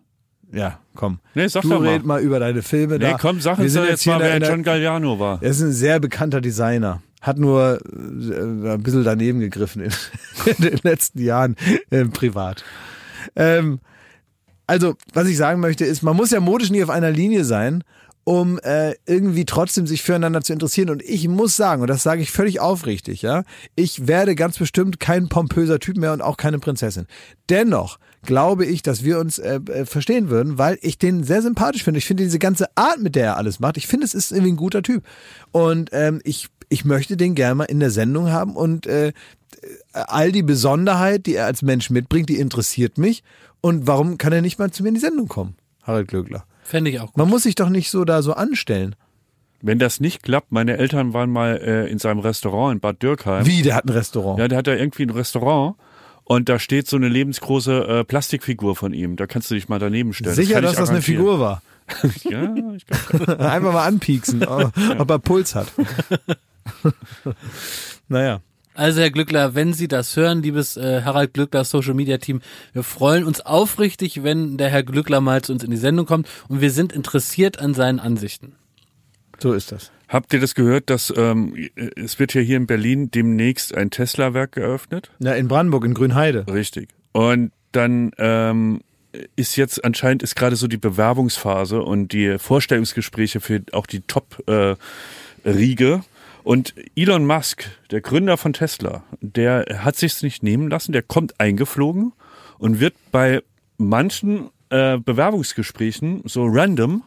Ja, 0.52 0.80
komm. 0.96 1.20
Nee, 1.34 1.48
sag 1.48 1.62
du 1.62 1.70
doch 1.70 1.82
mal. 1.82 1.89
red 1.89 2.06
mal 2.06 2.22
über 2.22 2.39
deine 2.39 2.62
Filme. 2.62 2.98
Nee, 2.98 3.12
da. 3.12 3.18
komm, 3.18 3.39
sag 3.39 3.60
uns 3.60 3.74
jetzt 3.74 4.02
hier 4.02 4.14
mal, 4.14 4.22
wer 4.22 4.38
John 4.39 4.64
Galliano 4.64 5.20
war. 5.20 5.41
Er 5.41 5.52
ist 5.52 5.62
ein 5.62 5.72
sehr 5.72 6.00
bekannter 6.00 6.41
Designer. 6.41 7.02
Hat 7.22 7.38
nur 7.38 7.80
äh, 7.91 8.74
ein 8.74 8.84
bisschen 8.84 9.04
daneben 9.04 9.39
gegriffen 9.39 9.82
in, 9.84 9.91
in 10.46 10.64
den 10.64 10.80
letzten 10.84 11.24
Jahren 11.24 11.56
äh, 11.89 12.06
privat. 12.06 12.64
Ähm, 13.36 13.80
also, 14.68 14.96
was 15.14 15.28
ich 15.28 15.38
sagen 15.38 15.60
möchte, 15.60 15.86
ist, 15.86 16.02
man 16.02 16.16
muss 16.16 16.32
ja 16.32 16.39
modisch 16.39 16.72
nie 16.72 16.84
auf 16.84 16.89
einer 16.89 17.12
Linie 17.12 17.43
sein, 17.43 17.84
um 18.26 18.59
äh, 18.59 18.95
irgendwie 19.05 19.45
trotzdem 19.45 19.86
sich 19.86 20.01
füreinander 20.01 20.41
zu 20.41 20.51
interessieren. 20.51 20.89
Und 20.89 21.03
ich 21.03 21.28
muss 21.28 21.55
sagen, 21.55 21.84
und 21.84 21.88
das 21.88 22.03
sage 22.03 22.23
ich 22.23 22.32
völlig 22.32 22.59
aufrichtig, 22.59 23.21
ja, 23.21 23.43
ich 23.76 24.07
werde 24.07 24.34
ganz 24.36 24.57
bestimmt 24.57 24.99
kein 24.99 25.30
pompöser 25.30 25.80
Typ 25.80 25.97
mehr 25.97 26.11
und 26.11 26.21
auch 26.21 26.36
keine 26.36 26.57
Prinzessin. 26.57 27.05
Dennoch 27.49 27.99
glaube 28.23 28.65
ich, 28.65 28.82
dass 28.82 29.03
wir 29.03 29.19
uns 29.19 29.38
äh, 29.38 29.59
äh, 29.67 29.86
verstehen 29.86 30.30
würden, 30.30 30.57
weil 30.57 30.80
ich 30.82 30.97
den 30.97 31.23
sehr 31.23 31.43
sympathisch 31.43 31.84
finde. 31.84 31.99
Ich 31.99 32.05
finde 32.05 32.23
diese 32.23 32.39
ganze 32.39 32.76
Art, 32.76 32.99
mit 32.99 33.15
der 33.15 33.26
er 33.26 33.38
alles 33.38 33.59
macht, 33.59 33.78
ich 33.78 33.86
finde, 33.86 34.07
es 34.07 34.15
ist 34.15 34.32
irgendwie 34.32 34.53
ein 34.53 34.57
guter 34.57 34.82
Typ. 34.82 35.03
Und 35.51 35.91
ähm, 35.93 36.19
ich, 36.23 36.47
ich 36.69 36.84
möchte 36.84 37.17
den 37.17 37.36
gerne 37.36 37.55
mal 37.55 37.63
in 37.65 37.80
der 37.80 37.91
Sendung 37.91 38.32
haben 38.32 38.55
und 38.55 38.88
äh, 38.88 39.13
all 39.93 40.32
die 40.32 40.43
Besonderheit, 40.43 41.28
die 41.28 41.36
er 41.36 41.45
als 41.45 41.61
Mensch 41.61 41.91
mitbringt, 41.91 42.30
die 42.30 42.39
interessiert 42.39 42.97
mich. 42.97 43.23
Und 43.61 43.86
warum 43.86 44.17
kann 44.17 44.34
er 44.34 44.41
nicht 44.41 44.57
mal 44.57 44.71
zu 44.71 44.82
mir 44.82 44.89
in 44.89 44.95
die 44.95 45.01
Sendung 45.01 45.28
kommen, 45.28 45.55
Harald 45.84 46.07
Glöckler? 46.07 46.45
Fände 46.66 46.89
ich 46.89 46.99
auch 46.99 47.07
gut. 47.13 47.18
Man 47.18 47.30
muss 47.30 47.43
sich 47.43 47.53
doch 47.53 47.70
nicht 47.70 47.91
so 47.91 48.05
da 48.05 48.24
so 48.24 48.34
anstellen. 48.34 48.95
Wenn 49.61 49.78
das 49.78 49.99
nicht 49.99 50.24
klappt, 50.24 50.51
meine 50.51 50.78
Eltern 50.78 51.13
waren 51.13 51.30
mal 51.30 51.57
äh, 51.57 51.89
in 51.89 51.99
seinem 51.99 52.20
Restaurant 52.20 52.74
in 52.74 52.80
Bad 52.80 53.01
Dürkheim. 53.01 53.45
Wie, 53.45 53.61
der 53.61 53.76
hat 53.76 53.86
ein 53.86 53.89
Restaurant. 53.89 54.39
Ja, 54.39 54.47
der 54.47 54.57
hat 54.57 54.68
da 54.68 54.74
irgendwie 54.74 55.03
ein 55.03 55.11
Restaurant 55.11 55.76
und 56.24 56.49
da 56.49 56.57
steht 56.57 56.88
so 56.88 56.97
eine 56.97 57.07
lebensgroße 57.07 57.88
äh, 57.88 58.03
Plastikfigur 58.03 58.76
von 58.76 58.93
ihm. 58.93 59.16
Da 59.16 59.28
kannst 59.28 59.51
du 59.51 59.55
dich 59.55 59.70
mal 59.70 59.78
daneben 59.78 60.11
stellen. 60.11 60.36
Sicher, 60.36 60.55
kann 60.55 60.63
dass 60.63 60.76
das 60.76 60.89
eine. 60.89 61.01
Figur 61.01 61.39
war. 61.39 61.61
Ja, 62.24 62.51
ich 62.76 62.88
glaub, 62.88 63.30
Einfach 63.39 63.72
mal 63.72 63.86
anpieksen, 63.86 64.43
ob, 64.43 64.74
ob 64.97 65.09
er 65.11 65.20
Puls 65.20 65.53
hat. 65.53 65.72
naja. 68.07 68.41
Also 68.76 68.99
Herr 68.99 69.09
Glückler, 69.09 69.55
wenn 69.55 69.71
Sie 69.73 69.88
das 69.88 70.15
hören, 70.17 70.41
liebes 70.41 70.76
äh, 70.76 71.01
Harald 71.03 71.34
Glückler 71.34 71.63
Social 71.63 71.93
Media 71.93 72.17
Team, 72.17 72.41
wir 72.73 72.84
freuen 72.84 73.23
uns 73.23 73.39
aufrichtig, 73.41 74.21
wenn 74.23 74.57
der 74.57 74.69
Herr 74.69 74.84
Glückler 74.84 75.21
mal 75.21 75.41
zu 75.41 75.53
uns 75.53 75.63
in 75.63 75.71
die 75.71 75.78
Sendung 75.78 76.05
kommt 76.05 76.28
und 76.49 76.59
wir 76.59 76.71
sind 76.71 76.91
interessiert 76.91 77.59
an 77.59 77.73
seinen 77.73 77.99
Ansichten. 77.99 78.55
So 79.39 79.53
ist 79.53 79.71
das. 79.71 79.91
habt 80.09 80.34
ihr 80.34 80.39
das 80.41 80.55
gehört, 80.55 80.89
dass 80.89 81.13
ähm, 81.15 81.55
es 81.95 82.19
wird 82.19 82.34
ja 82.34 82.41
hier 82.41 82.57
in 82.57 82.67
Berlin 82.67 83.11
demnächst 83.11 83.73
ein 83.76 83.91
Tesla-Werk 83.91 84.51
geöffnet? 84.53 85.09
Ja, 85.19 85.34
in 85.34 85.47
Brandenburg, 85.47 85.86
in 85.86 85.93
Grünheide. 85.93 86.45
Richtig. 86.47 86.89
Und 87.13 87.51
dann 87.71 88.11
ähm, 88.17 88.82
ist 89.36 89.55
jetzt 89.55 89.84
anscheinend 89.86 90.21
ist 90.23 90.36
gerade 90.36 90.57
so 90.57 90.67
die 90.67 90.78
Bewerbungsphase 90.78 91.82
und 91.82 92.11
die 92.11 92.38
Vorstellungsgespräche 92.39 93.39
für 93.39 93.61
auch 93.71 93.86
die 93.86 94.01
Top-Riege. 94.01 94.78
Und 96.46 96.76
Elon 96.96 97.26
Musk, 97.26 97.66
der 97.89 98.02
Gründer 98.02 98.38
von 98.38 98.54
Tesla, 98.54 99.04
der 99.20 99.66
hat 99.84 99.96
sich's 99.96 100.22
nicht 100.22 100.43
nehmen 100.43 100.70
lassen. 100.70 100.91
Der 100.91 101.02
kommt 101.02 101.39
eingeflogen 101.39 102.14
und 102.60 102.80
wird 102.80 102.93
bei 103.12 103.41
manchen 103.78 104.52
äh, 104.70 105.00
Bewerbungsgesprächen 105.00 106.22
so 106.26 106.46
random 106.46 107.02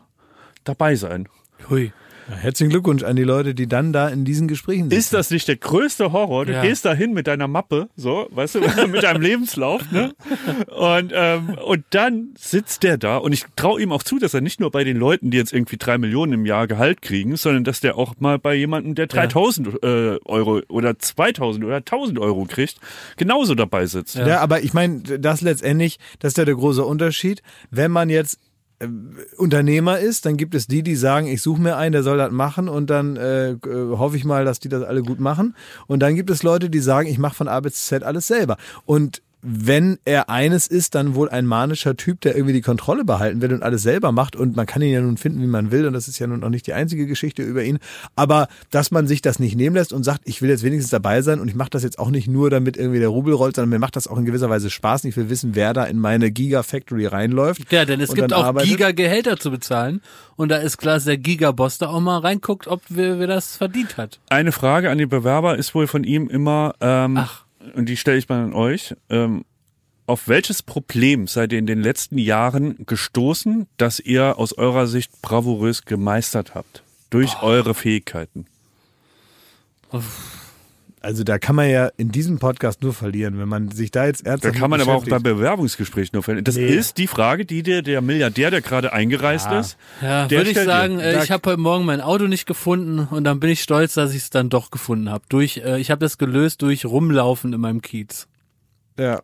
dabei 0.65 0.97
sein. 0.97 1.29
Hui. 1.71 1.93
Ja, 2.29 2.35
herzlichen 2.37 2.71
Glückwunsch 2.71 3.03
an 3.03 3.17
die 3.17 3.23
Leute, 3.23 3.55
die 3.55 3.67
dann 3.67 3.93
da 3.93 4.09
in 4.09 4.25
diesen 4.25 4.49
Gesprächen 4.49 4.91
sind. 4.91 4.99
Ist 4.99 5.13
das 5.13 5.31
nicht 5.31 5.49
der 5.49 5.57
größte 5.57 6.13
Horror? 6.13 6.45
Du 6.47 6.53
Ja. 6.53 6.63
gehst 6.63 6.85
da 6.85 6.93
hin 6.95 7.13
mit 7.15 7.27
deiner 7.27 7.49
Mappe, 7.49 7.89
so, 7.97 8.27
weißt 8.31 8.57
du, 8.57 8.61
mit 8.89 9.03
deinem 9.03 9.23
Lebenslauf, 9.23 9.83
ne? 9.91 10.13
Und, 10.77 11.13
ähm, 11.15 11.57
und 11.65 11.85
dann 11.91 12.35
sitzt 12.39 12.83
der 12.83 12.99
da 12.99 13.17
und 13.17 13.33
ich 13.33 13.45
traue 13.57 13.81
ihm 13.81 13.93
auch 13.93 14.03
zu, 14.03 14.19
dass 14.19 14.35
er 14.35 14.41
nicht 14.41 14.61
nur 14.61 14.71
bei 14.71 14.85
den 14.85 14.97
Leuten, 14.97 15.31
die 15.31 15.39
jetzt 15.39 15.53
irgendwie 15.53 15.77
drei 15.79 15.97
Millionen 15.99 16.33
im 16.35 16.47
Jahr 16.47 16.67
Gehalt 16.67 17.01
kriegen, 17.03 17.37
sondern 17.37 17.65
dass 17.65 17.81
der 17.81 17.97
auch 17.97 18.15
mal 18.19 18.39
bei 18.39 18.55
jemandem, 18.55 18.95
der 18.95 19.07
3000 19.07 19.83
äh, 19.83 20.19
Euro 20.25 20.61
oder 20.69 20.99
2000 20.99 21.65
oder 21.65 21.77
1000 21.77 22.19
Euro 22.19 22.45
kriegt, 22.45 22.77
genauso 23.17 23.55
dabei 23.55 23.87
sitzt. 23.87 24.17
Ja, 24.17 24.41
aber 24.41 24.63
ich 24.63 24.75
meine, 24.75 25.01
das 25.01 25.41
letztendlich, 25.41 25.99
das 26.19 26.33
ist 26.33 26.39
ja 26.39 26.45
der 26.45 26.55
große 26.57 26.85
Unterschied. 26.85 27.43
Wenn 27.71 27.91
man 27.91 28.11
jetzt 28.11 28.39
Unternehmer 29.37 29.99
ist, 29.99 30.25
dann 30.25 30.37
gibt 30.37 30.55
es 30.55 30.69
die, 30.69 30.83
die 30.85 30.95
sagen, 30.95 31.27
ich 31.27 31.43
suche 31.43 31.61
mir 31.61 31.77
einen, 31.77 31.93
der 31.93 32.05
soll 32.05 32.17
das 32.17 32.31
machen 32.31 32.69
und 32.69 32.91
dann 32.91 33.17
äh, 33.17 33.51
äh, 33.51 33.59
hoffe 33.65 34.17
ich 34.17 34.25
mal, 34.25 34.45
dass 34.45 34.61
die 34.61 34.69
das 34.69 34.85
alle 34.85 35.03
gut 35.03 35.19
machen. 35.19 35.57
Und 35.89 36.01
dann 36.01 36.15
gibt 36.15 36.31
es 36.31 36.45
Leute, 36.45 36.71
die 36.71 36.79
sagen, 36.79 37.09
ich 37.09 37.19
mache 37.19 37.35
von 37.35 37.49
A 37.49 37.59
bis 37.59 37.87
Z 37.87 38.05
alles 38.05 38.29
selber. 38.29 38.57
Und 38.85 39.23
wenn 39.41 39.99
er 40.05 40.29
eines 40.29 40.67
ist, 40.67 40.95
dann 40.95 41.15
wohl 41.15 41.29
ein 41.29 41.47
manischer 41.47 41.97
Typ, 41.97 42.21
der 42.23 42.35
irgendwie 42.35 42.55
die 42.55 42.61
Kontrolle 42.61 43.05
behalten 43.05 43.41
will 43.41 43.53
und 43.53 43.63
alles 43.63 43.83
selber 43.83 44.11
macht. 44.11 44.35
Und 44.35 44.57
man 44.57 44.67
kann 44.67 44.83
ihn 44.83 44.93
ja 44.93 45.01
nun 45.01 45.17
finden, 45.17 45.41
wie 45.43 45.47
man 45.47 45.71
will. 45.71 45.87
Und 45.87 45.93
das 45.93 46.09
ist 46.09 46.19
ja 46.19 46.27
nun 46.27 46.43
auch 46.43 46.49
nicht 46.49 46.67
die 46.67 46.73
einzige 46.73 47.07
Geschichte 47.07 47.43
über 47.43 47.63
ihn. 47.63 47.79
Aber 48.17 48.49
dass 48.71 48.91
man 48.91 49.07
sich 49.07 49.23
das 49.23 49.39
nicht 49.39 49.57
nehmen 49.57 49.77
lässt 49.77 49.93
und 49.93 50.03
sagt, 50.03 50.23
ich 50.25 50.43
will 50.43 50.51
jetzt 50.51 50.65
wenigstens 50.65 50.91
dabei 50.91 51.23
sein 51.23 51.41
und 51.41 51.49
ich 51.49 51.55
mache 51.55 51.71
das 51.71 51.83
jetzt 51.83 51.99
auch 51.99 52.11
nicht 52.11 52.29
nur, 52.29 52.51
damit 52.51 52.77
irgendwie 52.77 52.99
der 52.99 53.09
Rubel 53.09 53.35
rollt, 53.35 53.57
sondern 53.57 53.71
mir 53.71 53.79
macht 53.79 53.97
das 53.97 54.09
auch 54.09 54.19
in 54.19 54.25
gewisser 54.25 54.51
Weise 54.51 54.71
Spaß. 54.71 55.05
Und 55.05 55.11
ich 55.11 55.17
will 55.17 55.31
wissen, 55.31 55.55
wer 55.55 55.73
da 55.73 55.85
in 55.85 55.99
meine 55.99 56.31
Giga-Factory 56.31 57.07
reinläuft. 57.07 57.71
Ja, 57.71 57.85
denn 57.85 58.01
es 58.01 58.15
gibt 58.15 58.33
auch 58.33 58.45
arbeitet. 58.45 58.71
Giga-Gehälter 58.71 59.39
zu 59.39 59.51
bezahlen 59.51 60.01
und 60.39 60.51
da 60.51 60.57
ist 60.59 60.79
klar, 60.79 60.95
dass 60.95 61.05
der 61.05 61.19
Giga-Boss 61.19 61.79
da 61.79 61.89
auch 61.89 61.99
mal 62.01 62.19
reinguckt, 62.19 62.69
ob 62.69 62.81
wer, 62.89 63.19
wer 63.19 63.27
das 63.27 63.57
verdient 63.57 63.97
hat. 63.97 64.21
Eine 64.31 64.53
Frage 64.53 64.89
an 64.89 64.97
die 64.97 65.07
Bewerber 65.07 65.59
ist 65.59 65.75
wohl 65.75 65.89
von 65.89 66.05
ihm 66.05 66.29
immer, 66.29 66.75
ähm, 66.81 67.17
Ach. 67.17 67.45
Und 67.75 67.87
die 67.87 67.97
stelle 67.97 68.19
ich 68.19 68.29
mal 68.29 68.43
an 68.43 68.53
euch. 68.53 68.95
Ähm, 69.09 69.45
auf 70.07 70.29
welches 70.29 70.63
Problem 70.63 71.27
seid 71.27 71.53
ihr 71.53 71.59
in 71.59 71.67
den 71.67 71.83
letzten 71.83 72.19
Jahren 72.19 72.87
gestoßen, 72.87 73.67
das 73.77 74.01
ihr 74.01 74.39
aus 74.39 74.55
eurer 74.55 74.87
Sicht 74.87 75.21
bravourös 75.21 75.85
gemeistert 75.85 76.55
habt? 76.55 76.83
durch 77.11 77.43
eure 77.43 77.75
Fähigkeiten. 77.75 78.47
Also 81.01 81.23
da 81.25 81.39
kann 81.39 81.55
man 81.55 81.71
ja 81.71 81.91
in 81.97 82.11
diesem 82.11 82.39
Podcast 82.39 82.83
nur 82.83 82.93
verlieren, 82.93 83.39
wenn 83.39 83.49
man 83.49 83.71
sich 83.71 83.91
da 83.91 84.07
jetzt 84.07 84.27
Da 84.27 84.31
ernsthaft 84.33 84.57
kann 84.57 84.69
man 84.71 84.81
aber 84.81 84.93
auch 84.95 85.01
bei 85.05 85.05
beschäftigt. 85.19 85.37
Bewerbungsgesprächen 85.37 86.11
nur 86.15 86.23
verlieren. 86.23 86.45
Das 86.45 86.57
Nee. 86.57 86.67
ist 86.67 86.99
die 86.99 87.07
Frage, 87.07 87.45
die 87.45 87.63
dir 87.63 87.83
der 87.83 88.01
Milliardär, 88.01 88.51
der 88.51 88.61
gerade 88.63 88.93
eingereist 88.93 89.47
Ja. 89.47 89.61
ist, 89.61 89.77
Ja, 90.03 90.27
der 90.27 90.39
würde 90.39 90.51
ich 90.51 90.55
stellt 90.57 90.67
dir- 90.67 90.71
sagen, 90.73 90.99
äh, 91.01 91.13
Da- 91.15 91.23
ich 91.23 91.31
habe 91.31 91.49
heute 91.51 91.61
Morgen 91.61 91.85
mein 91.85 92.01
Auto 92.01 92.27
nicht 92.27 92.47
gefunden 92.47 93.07
und 93.11 93.25
dann 93.25 93.39
bin 93.41 93.51
ich 93.51 93.63
stolz, 93.63 93.95
dass 93.95 94.11
ich 94.11 94.19
es 94.23 94.31
dann 94.31 94.49
doch 94.51 94.71
gefunden 94.71 95.09
habe. 95.11 95.25
Durch, 95.29 95.59
äh, 95.59 95.79
ich 95.79 95.91
habe 95.91 96.01
das 96.01 96.19
gelöst 96.19 96.63
durch 96.63 96.85
Rumlaufen 96.85 97.53
in 97.53 97.61
meinem 97.61 97.81
Kiez. 97.83 98.27
Ja. 98.99 99.21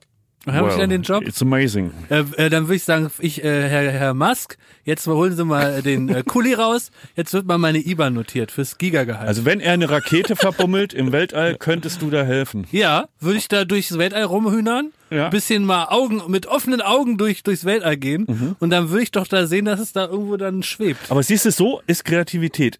Habe 0.46 0.68
ich 0.68 0.74
Wow, 0.74 0.80
dann 0.80 0.90
den 0.90 1.02
Job? 1.02 1.26
It's 1.26 1.40
amazing. 1.40 1.90
Äh, 2.10 2.24
äh, 2.36 2.50
dann 2.50 2.64
würde 2.64 2.74
ich 2.76 2.84
sagen, 2.84 3.10
ich, 3.18 3.42
äh, 3.42 3.68
Herr, 3.68 3.90
Herr 3.90 4.12
Musk, 4.14 4.58
jetzt 4.84 5.06
mal 5.06 5.14
holen 5.14 5.34
Sie 5.34 5.44
mal 5.44 5.80
den 5.80 6.08
äh, 6.10 6.22
Kuli 6.22 6.52
raus. 6.52 6.90
Jetzt 7.16 7.32
wird 7.32 7.46
mal 7.46 7.56
meine 7.56 7.78
IBAN 7.78 8.12
notiert 8.12 8.50
fürs 8.52 8.76
Gigagehalt. 8.76 9.26
Also 9.26 9.44
wenn 9.46 9.60
er 9.60 9.72
eine 9.72 9.88
Rakete 9.88 10.36
verbummelt 10.36 10.92
im 10.92 11.12
Weltall, 11.12 11.56
könntest 11.56 12.02
du 12.02 12.10
da 12.10 12.24
helfen. 12.24 12.66
ja, 12.72 13.08
würde 13.20 13.38
ich 13.38 13.48
da 13.48 13.64
durchs 13.64 13.96
Weltall 13.96 14.24
rumhühnern, 14.24 14.92
Ja. 15.10 15.30
bisschen 15.30 15.64
mal 15.64 15.86
Augen 15.88 16.20
mit 16.28 16.46
offenen 16.46 16.82
Augen 16.82 17.16
durch 17.16 17.42
durchs 17.42 17.64
Weltall 17.64 17.96
gehen 17.96 18.26
Mhm. 18.28 18.56
und 18.60 18.68
dann 18.70 18.90
würde 18.90 19.02
ich 19.04 19.10
doch 19.12 19.26
da 19.26 19.46
sehen, 19.46 19.64
dass 19.64 19.80
es 19.80 19.92
da 19.94 20.06
irgendwo 20.06 20.36
dann 20.36 20.62
schwebt. 20.62 21.10
Aber 21.10 21.22
siehst 21.22 21.46
du, 21.46 21.52
so 21.52 21.80
ist 21.86 22.04
Kreativität. 22.04 22.78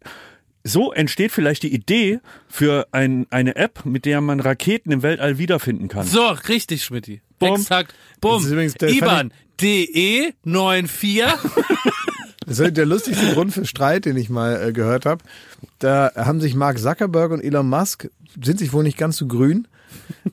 So 0.67 0.93
entsteht 0.93 1.31
vielleicht 1.31 1.63
die 1.63 1.75
Idee 1.75 2.21
für 2.49 2.87
ein, 2.91 3.27
eine 3.29 3.57
App, 3.57 3.85
mit 3.85 4.07
der 4.07 4.23
man 4.23 4.41
Raketen 4.41 4.91
im 4.93 5.03
Weltall 5.03 5.37
wiederfinden 5.39 5.89
kann. 5.89 6.07
So, 6.07 6.27
richtig, 6.49 6.83
Schmidti. 6.85 7.21
Bumm. 7.49 7.61
Exakt. 7.61 7.95
Bumm. 8.21 8.35
Das 8.35 8.45
ist 8.45 8.51
übrigens 8.53 8.75
der- 8.75 8.89
IBAN 8.91 9.33
DE 9.61 10.33
94. 10.45 11.23
Das 12.47 12.59
ist 12.59 12.77
der 12.77 12.85
lustigste 12.85 13.33
Grund 13.33 13.55
für 13.55 13.65
Streit, 13.65 14.05
den 14.05 14.19
ich 14.19 14.29
mal 14.29 14.69
äh, 14.69 14.73
gehört 14.75 15.07
habe. 15.07 15.25
Da 15.79 16.13
haben 16.15 16.43
sich 16.43 16.55
Mark 16.55 16.79
Zuckerberg 16.79 17.31
und 17.33 17.43
Elon 17.43 17.67
Musk, 17.69 18.11
sind 18.43 18.59
sich 18.59 18.75
wohl 18.75 18.83
nicht 18.83 18.99
ganz 18.99 19.17
so 19.17 19.27
grün, 19.27 19.67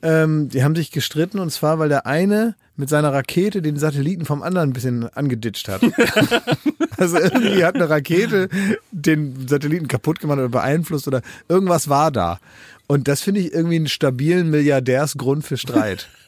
ähm, 0.02 0.48
die 0.48 0.62
haben 0.62 0.74
sich 0.74 0.90
gestritten 0.90 1.38
und 1.38 1.50
zwar, 1.50 1.78
weil 1.78 1.88
der 1.88 2.06
eine 2.06 2.54
mit 2.76 2.88
seiner 2.88 3.12
Rakete 3.12 3.62
den 3.62 3.76
Satelliten 3.76 4.24
vom 4.24 4.42
anderen 4.42 4.70
ein 4.70 4.72
bisschen 4.72 5.08
angeditscht 5.14 5.68
hat. 5.68 5.82
also 6.96 7.18
irgendwie 7.18 7.64
hat 7.64 7.74
eine 7.74 7.88
Rakete 7.88 8.48
den 8.90 9.46
Satelliten 9.46 9.88
kaputt 9.88 10.20
gemacht 10.20 10.38
oder 10.38 10.48
beeinflusst 10.48 11.06
oder 11.06 11.22
irgendwas 11.48 11.88
war 11.88 12.10
da. 12.10 12.40
Und 12.86 13.08
das 13.08 13.22
finde 13.22 13.40
ich 13.40 13.52
irgendwie 13.52 13.76
einen 13.76 13.88
stabilen 13.88 14.50
Milliardärsgrund 14.50 15.44
für 15.44 15.56
Streit. 15.56 16.08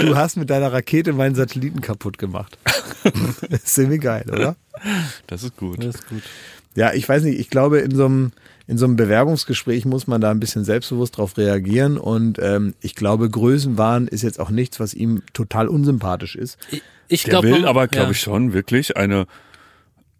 Du 0.00 0.16
hast 0.16 0.36
mit 0.36 0.48
deiner 0.50 0.72
Rakete 0.72 1.12
meinen 1.12 1.34
Satelliten 1.34 1.80
kaputt 1.80 2.18
gemacht. 2.18 2.56
Ist 3.50 3.76
irgendwie 3.78 3.98
geil, 3.98 4.26
oder? 4.30 4.54
Das 5.26 5.42
ist 5.42 5.56
gut. 5.56 5.82
Das 5.82 5.96
ist 5.96 6.08
gut. 6.08 6.22
Ja, 6.76 6.92
ich 6.92 7.08
weiß 7.08 7.22
nicht, 7.24 7.38
ich 7.38 7.50
glaube, 7.50 7.78
in 7.78 7.94
so 7.94 8.04
einem, 8.04 8.32
in 8.66 8.78
so 8.78 8.84
einem 8.84 8.96
Bewerbungsgespräch 8.96 9.84
muss 9.84 10.06
man 10.06 10.20
da 10.20 10.30
ein 10.30 10.40
bisschen 10.40 10.64
selbstbewusst 10.64 11.18
drauf 11.18 11.36
reagieren 11.36 11.98
und 11.98 12.38
ähm, 12.40 12.74
ich 12.80 12.94
glaube, 12.94 13.30
Größenwahn 13.30 14.08
ist 14.08 14.22
jetzt 14.22 14.40
auch 14.40 14.50
nichts, 14.50 14.80
was 14.80 14.94
ihm 14.94 15.22
total 15.32 15.68
unsympathisch 15.68 16.36
ist. 16.36 16.58
Ich, 16.70 16.82
ich 17.08 17.22
Der 17.24 17.30
glaube, 17.30 17.48
will 17.48 17.66
aber, 17.66 17.88
glaube 17.88 18.06
ja. 18.06 18.10
ich, 18.12 18.20
schon 18.20 18.52
wirklich 18.52 18.96
eine, 18.96 19.26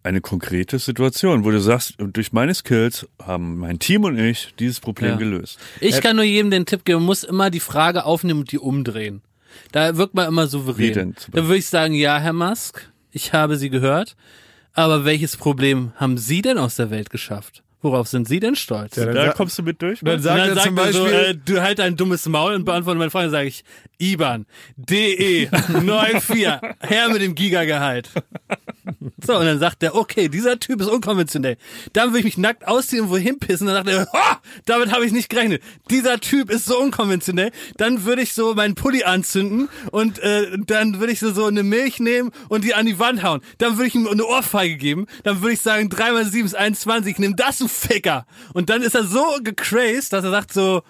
eine 0.05 0.21
konkrete 0.21 0.79
Situation, 0.79 1.45
wo 1.45 1.51
du 1.51 1.61
sagst, 1.61 1.95
durch 1.99 2.33
meine 2.33 2.55
Skills 2.55 3.09
haben 3.21 3.57
mein 3.59 3.79
Team 3.79 4.05
und 4.05 4.19
ich 4.19 4.55
dieses 4.59 4.79
Problem 4.79 5.13
Ja. 5.13 5.17
gelöst. 5.17 5.59
Ich 5.81 6.01
kann 6.01 6.17
nur 6.17 6.25
jedem 6.25 6.51
den 6.51 6.67
Tipp 6.67 6.85
geben, 6.85 6.99
man 7.01 7.07
muss 7.07 7.25
immer 7.25 7.51
die 7.51 7.61
Frage 7.61 8.05
aufnehmen 8.05 8.41
und 8.41 8.53
die 8.53 8.59
umdrehen. 8.59 9.23
Da 9.73 9.97
wirkt 9.97 10.15
man 10.15 10.29
immer 10.29 10.47
souverän. 10.47 10.79
Wie 10.89 10.93
denn 10.93 11.17
zum 11.17 11.33
Da 11.33 11.43
würde 11.45 11.57
ich 11.57 11.67
sagen, 11.67 11.95
ja, 11.95 12.19
Herr 12.19 12.33
Musk, 12.33 12.91
ich 13.13 13.33
habe 13.33 13.57
Sie 13.57 13.71
gehört. 13.71 14.15
Aber 14.75 15.05
welches 15.05 15.37
Problem 15.37 15.93
haben 15.97 16.19
Sie 16.19 16.43
denn 16.43 16.59
aus 16.59 16.77
der 16.77 16.91
Welt 16.91 17.09
geschafft? 17.11 17.63
Worauf 17.85 18.09
sind 18.09 18.27
Sie 18.27 18.41
denn 18.41 18.57
stolz? 18.57 18.97
Ja, 18.97 19.05
dann 19.05 19.15
Da 19.15 19.33
kommst 19.33 19.59
du 19.59 19.63
mit 19.63 19.83
durch? 19.83 20.01
dann 20.01 20.15
und 20.15 20.25
er 20.27 20.55
dann 20.55 20.59
zum 20.59 20.75
sagt 20.75 20.87
er 20.87 20.93
so, 20.95 21.03
Beispiel, 21.05 21.21
äh, 21.21 21.35
du 21.37 21.61
halt 21.61 21.79
dein 21.81 21.97
dummes 21.97 22.27
Maul 22.27 22.55
und 22.55 22.65
beantworte 22.65 22.99
meine 22.99 23.11
Frage, 23.11 23.29
sage 23.29 23.47
ich, 23.47 23.63
IBAN, 23.99 24.47
DE, 24.77 25.49
94, 25.49 26.47
her 26.81 27.09
mit 27.11 27.21
dem 27.21 27.35
Gigagehalt. 27.35 28.09
So, 29.25 29.37
und 29.39 29.47
dann 29.47 29.59
sagt 29.59 29.83
er, 29.83 29.95
okay, 29.95 30.29
dieser 30.29 30.59
Typ 30.59 30.81
ist 30.81 30.89
unkonventionell. 30.89 31.57
Dann 31.93 32.13
will 32.13 32.19
ich 32.19 32.25
mich 32.25 32.39
nackt 32.39 32.67
ausziehen 32.67 33.05
und 33.05 33.11
wohin 33.11 33.39
pissen. 33.39 33.67
Dann 33.67 33.77
sagt 33.77 33.89
er, 33.89 34.07
oh, 34.13 34.37
damit 34.67 34.93
habe 34.93 35.07
ich 35.07 35.13
nicht 35.13 35.31
gerechnet. 35.31 35.63
Dieser 35.91 36.21
Typ 36.21 36.51
ist 36.51 36.67
so 36.67 36.79
unkonventionell. 36.79 37.51
Dann 37.77 38.05
würde 38.05 38.23
ich 38.23 38.35
so 38.35 38.55
meinen 38.55 38.75
Pulli 38.75 39.05
anzünden 39.05 39.69
und 39.91 40.19
äh, 40.19 40.59
dann 40.67 41.01
würde 41.01 41.13
ich 41.13 41.21
so, 41.21 41.33
so 41.33 41.47
eine 41.47 41.63
Milch 41.63 42.01
nehmen 42.01 42.31
und 42.49 42.65
die 42.65 42.75
an 42.75 42.87
die 42.87 42.99
Wand 42.99 43.23
hauen. 43.23 43.41
Dann 43.59 43.77
würde 43.77 43.89
ich 43.89 43.95
ihm 43.95 44.07
eine 44.07 44.27
Ohrfeige 44.27 44.77
geben. 44.77 45.07
Dann 45.23 45.41
würde 45.41 45.53
ich 45.55 45.61
sagen, 45.61 45.89
3 45.89 46.13
mal 46.13 46.25
7 46.25 46.47
ist 46.47 46.55
21, 46.55 47.19
nimm 47.19 47.37
das, 47.37 47.59
du 47.59 47.69
Ficker. 47.75 48.27
Und 48.55 48.71
dann 48.71 48.83
ist 48.83 48.95
er 48.95 49.05
so 49.05 49.39
gecrazed, 49.43 50.13
dass 50.13 50.25
er 50.25 50.31
sagt 50.31 50.53
so, 50.53 50.83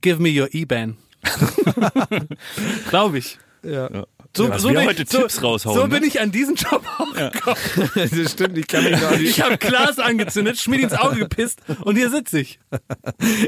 give 0.00 0.20
me 0.22 0.30
your 0.30 0.48
IBAN. 0.54 0.96
Glaube 2.90 3.18
ich. 3.18 3.38
ja. 3.62 4.06
So, 4.36 4.48
was 4.50 4.60
so, 4.62 4.68
bin, 4.68 4.84
heute 4.84 5.04
so, 5.08 5.20
Tipps 5.20 5.42
raushauen, 5.42 5.74
so 5.74 5.82
ne? 5.86 5.88
bin 5.88 6.04
ich 6.04 6.20
an 6.20 6.30
diesen 6.30 6.54
Job 6.54 6.84
auch 6.98 7.12
gekommen. 7.32 7.56
das 7.94 8.30
stimmt, 8.32 8.58
ich 8.58 8.66
kann 8.68 8.84
mich 8.84 9.00
noch 9.00 9.10
nicht, 9.12 9.30
Ich 9.30 9.40
habe 9.42 9.56
Glas 9.56 9.98
angezündet, 9.98 10.58
Schmied 10.58 10.82
ins 10.82 10.92
Auge 10.92 11.16
gepisst 11.20 11.60
und 11.82 11.96
hier 11.96 12.10
sitze 12.10 12.40
ich. 12.40 12.60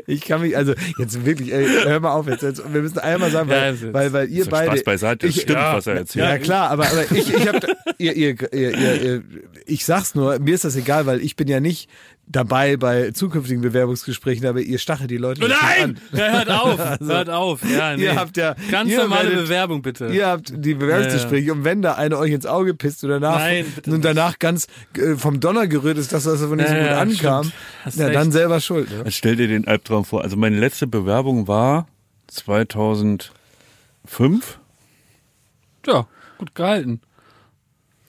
ich 0.06 0.22
kann 0.22 0.40
mich, 0.40 0.56
also 0.56 0.72
jetzt 0.98 1.24
wirklich, 1.26 1.52
ey, 1.52 1.64
hör 1.84 2.00
mal 2.00 2.12
auf, 2.12 2.26
jetzt, 2.26 2.42
jetzt 2.42 2.62
wir 2.72 2.80
müssen 2.80 2.98
einmal 2.98 3.30
sagen, 3.30 3.50
Ja, 3.50 3.56
weil, 3.56 3.74
jetzt- 3.74 3.92
weil, 3.92 4.12
weil 4.14 4.28
ihr 4.30 4.46
beide. 4.46 4.70
Spaß 4.72 4.84
beiseite, 4.84 5.26
das 5.26 5.36
ich, 5.36 5.42
stimmt, 5.42 5.58
ja, 5.58 5.76
was 5.76 5.86
er 5.86 5.96
erzählt. 5.96 6.24
Ja, 6.24 6.38
klar, 6.38 6.70
aber, 6.70 6.86
aber 6.88 7.12
ich, 7.12 7.32
ich 7.32 7.46
hab, 7.46 7.62
ihr, 7.98 8.16
ihr, 8.16 8.52
ihr, 8.52 8.74
ihr, 8.78 9.02
ihr, 9.02 9.22
ich 9.66 9.84
sag's 9.84 10.14
nur, 10.14 10.38
mir 10.40 10.54
ist 10.54 10.64
das 10.64 10.74
egal, 10.76 11.04
weil 11.06 11.20
ich 11.20 11.36
bin 11.36 11.46
ja 11.46 11.60
nicht 11.60 11.88
dabei 12.32 12.76
bei 12.76 13.10
zukünftigen 13.10 13.60
Bewerbungsgesprächen, 13.60 14.46
aber 14.46 14.60
ihr 14.60 14.78
stachelt 14.78 15.10
die 15.10 15.16
Leute 15.16 15.40
Nein! 15.40 15.98
Ja, 16.12 16.32
hört 16.32 16.50
auf, 16.50 16.78
hört 17.00 17.28
auf. 17.30 17.60
Ja, 17.68 17.96
nee. 17.96 18.04
Ihr 18.04 18.14
habt 18.16 18.36
ja, 18.36 18.54
Ganz 18.70 18.94
normale 18.94 19.30
werdet- 19.30 19.44
Bewerbung, 19.44 19.82
bitte. 19.82 20.06
Ihr 20.08 20.26
habt 20.28 20.52
die 20.54 20.74
Bewerbungsgespräche 20.74 21.52
und 21.52 21.64
wenn 21.64 21.82
da 21.82 21.94
einer 21.94 22.18
euch 22.18 22.32
ins 22.32 22.46
Auge 22.46 22.74
pisst 22.74 23.02
und 23.04 23.10
danach, 23.10 23.38
Nein, 23.40 23.66
bitte 23.74 23.90
und 23.90 24.04
danach 24.04 24.38
ganz 24.38 24.68
äh, 24.96 25.16
vom 25.16 25.40
Donner 25.40 25.66
gerührt 25.66 25.98
ist, 25.98 26.12
dass 26.12 26.24
das 26.24 26.40
von 26.40 26.56
nicht 26.56 26.68
so 26.68 26.74
Ja, 26.74 26.80
gut 27.04 27.20
ja, 27.22 27.36
ankam, 27.36 27.52
ja, 27.96 28.04
recht. 28.06 28.14
dann 28.16 28.30
selber 28.32 28.60
schuld. 28.60 28.90
Ne? 28.90 29.10
Stell 29.10 29.36
dir 29.36 29.48
den 29.48 29.66
Albtraum 29.66 30.04
vor. 30.04 30.22
Also 30.22 30.36
meine 30.36 30.58
letzte 30.58 30.86
Bewerbung 30.86 31.48
war 31.48 31.88
2005. 32.28 33.30
Ja, 35.86 36.06
gut 36.38 36.54
gehalten. 36.54 37.00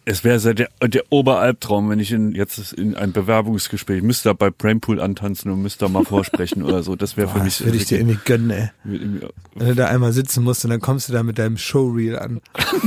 Es 0.03 0.23
wäre 0.23 0.55
der, 0.55 0.69
der 0.81 1.03
Oberalbtraum, 1.09 1.89
wenn 1.89 1.99
ich 1.99 2.11
in, 2.11 2.33
jetzt 2.33 2.73
in 2.73 2.95
ein 2.95 3.11
Bewerbungsgespräch 3.11 4.01
müsste 4.01 4.29
da 4.29 4.33
bei 4.33 4.49
Brainpool 4.49 4.99
antanzen 4.99 5.51
und 5.51 5.61
müsste 5.61 5.85
da 5.85 5.89
mal 5.89 6.03
vorsprechen 6.05 6.63
oder 6.63 6.81
so. 6.81 6.95
Das 6.95 7.17
wäre 7.17 7.27
für 7.27 7.43
mich 7.43 7.59
das 7.59 7.65
würde 7.65 7.77
ich 7.77 7.85
dir 7.85 7.99
irgendwie 7.99 8.19
gönnen, 8.25 8.49
ey. 8.49 8.71
Wenn 8.83 9.67
du 9.67 9.75
da 9.75 9.87
einmal 9.87 10.11
sitzen 10.11 10.43
musst 10.43 10.63
und 10.65 10.71
dann 10.71 10.81
kommst 10.81 11.09
du 11.09 11.13
da 11.13 11.21
mit 11.21 11.37
deinem 11.37 11.57
Showreel 11.57 12.17
an. 12.17 12.41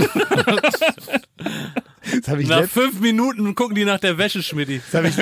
das 2.20 2.28
habe 2.28 2.42
ich, 2.42 2.48
Nach 2.48 2.64
fünf 2.64 3.00
Minuten 3.00 3.54
gucken 3.54 3.74
die 3.74 3.84
nach 3.84 4.00
der 4.00 4.18
Wäsche, 4.18 4.42
Schmidti. 4.42 4.80
das 4.90 5.00
hab 5.00 5.08
ich, 5.08 5.16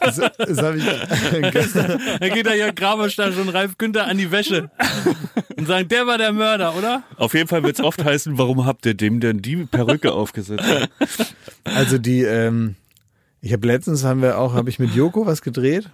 das, 0.00 0.16
das 0.16 0.58
hab 0.62 0.74
ich 0.74 0.84
gestern, 1.52 2.00
Dann 2.20 2.30
geht 2.30 2.46
da 2.46 2.54
Jörg 2.54 2.74
Graberstein 2.74 3.34
und 3.34 3.48
Ralf 3.50 3.78
Günther 3.78 4.06
an 4.06 4.18
die 4.18 4.30
Wäsche 4.30 4.70
und 5.56 5.66
sagen, 5.66 5.88
der 5.88 6.06
war 6.06 6.18
der 6.18 6.32
Mörder, 6.32 6.76
oder? 6.76 7.02
Auf 7.16 7.34
jeden 7.34 7.48
Fall 7.48 7.62
wird 7.62 7.78
es 7.78 7.84
oft 7.84 8.04
heißen, 8.04 8.38
warum 8.38 8.66
habt 8.66 8.86
ihr 8.86 8.94
dem 8.94 9.20
denn 9.20 9.42
die 9.42 9.56
Perücke 9.66 10.12
aufgesetzt? 10.12 10.64
Also 11.64 11.98
die, 11.98 12.22
ähm, 12.22 12.76
ich 13.40 13.52
habe 13.52 13.66
letztens 13.66 14.04
haben 14.04 14.22
wir 14.22 14.38
auch, 14.38 14.54
habe 14.54 14.70
ich 14.70 14.78
mit 14.78 14.94
Joko 14.94 15.26
was 15.26 15.42
gedreht. 15.42 15.90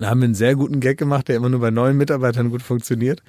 Da 0.00 0.08
haben 0.08 0.20
wir 0.20 0.24
einen 0.24 0.34
sehr 0.34 0.54
guten 0.54 0.80
Gag 0.80 0.96
gemacht, 0.96 1.28
der 1.28 1.36
immer 1.36 1.50
nur 1.50 1.60
bei 1.60 1.70
neuen 1.70 1.98
Mitarbeitern 1.98 2.50
gut 2.50 2.62
funktioniert. 2.62 3.22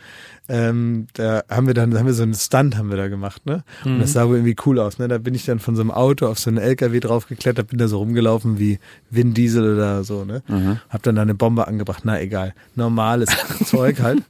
Ähm, 0.48 1.08
da 1.14 1.44
haben 1.50 1.68
wir 1.68 1.74
dann, 1.74 1.92
da 1.92 2.00
haben 2.00 2.06
wir 2.06 2.14
so 2.14 2.24
einen 2.24 2.34
Stunt 2.34 2.78
haben 2.78 2.90
wir 2.90 2.98
da 2.98 3.10
gemacht, 3.10 3.46
ne? 3.46 3.64
Und 3.84 4.00
das 4.00 4.14
sah 4.14 4.28
wohl 4.28 4.38
irgendwie 4.38 4.56
cool 4.66 4.80
aus, 4.80 4.98
ne? 4.98 5.08
Da 5.10 5.18
bin 5.18 5.36
ich 5.36 5.46
dann 5.46 5.60
von 5.60 5.76
so 5.76 5.82
einem 5.82 5.92
Auto 5.92 6.26
auf 6.28 6.40
so 6.40 6.50
einen 6.50 6.60
LKW 6.60 7.00
draufgeklettert, 7.02 7.68
bin 7.68 7.80
da 7.80 7.88
so 7.88 7.98
rumgelaufen 7.98 8.60
wie 8.60 8.80
Vin 9.10 9.34
Diesel 9.34 9.76
oder 9.76 10.04
so, 10.04 10.24
ne? 10.24 10.42
Hab 10.90 11.04
dann 11.04 11.16
da 11.16 11.22
eine 11.22 11.36
Bombe 11.36 11.68
angebracht, 11.68 12.04
na 12.06 12.22
egal, 12.22 12.54
normales 12.76 13.30
Zeug 13.66 14.02
halt. 14.02 14.24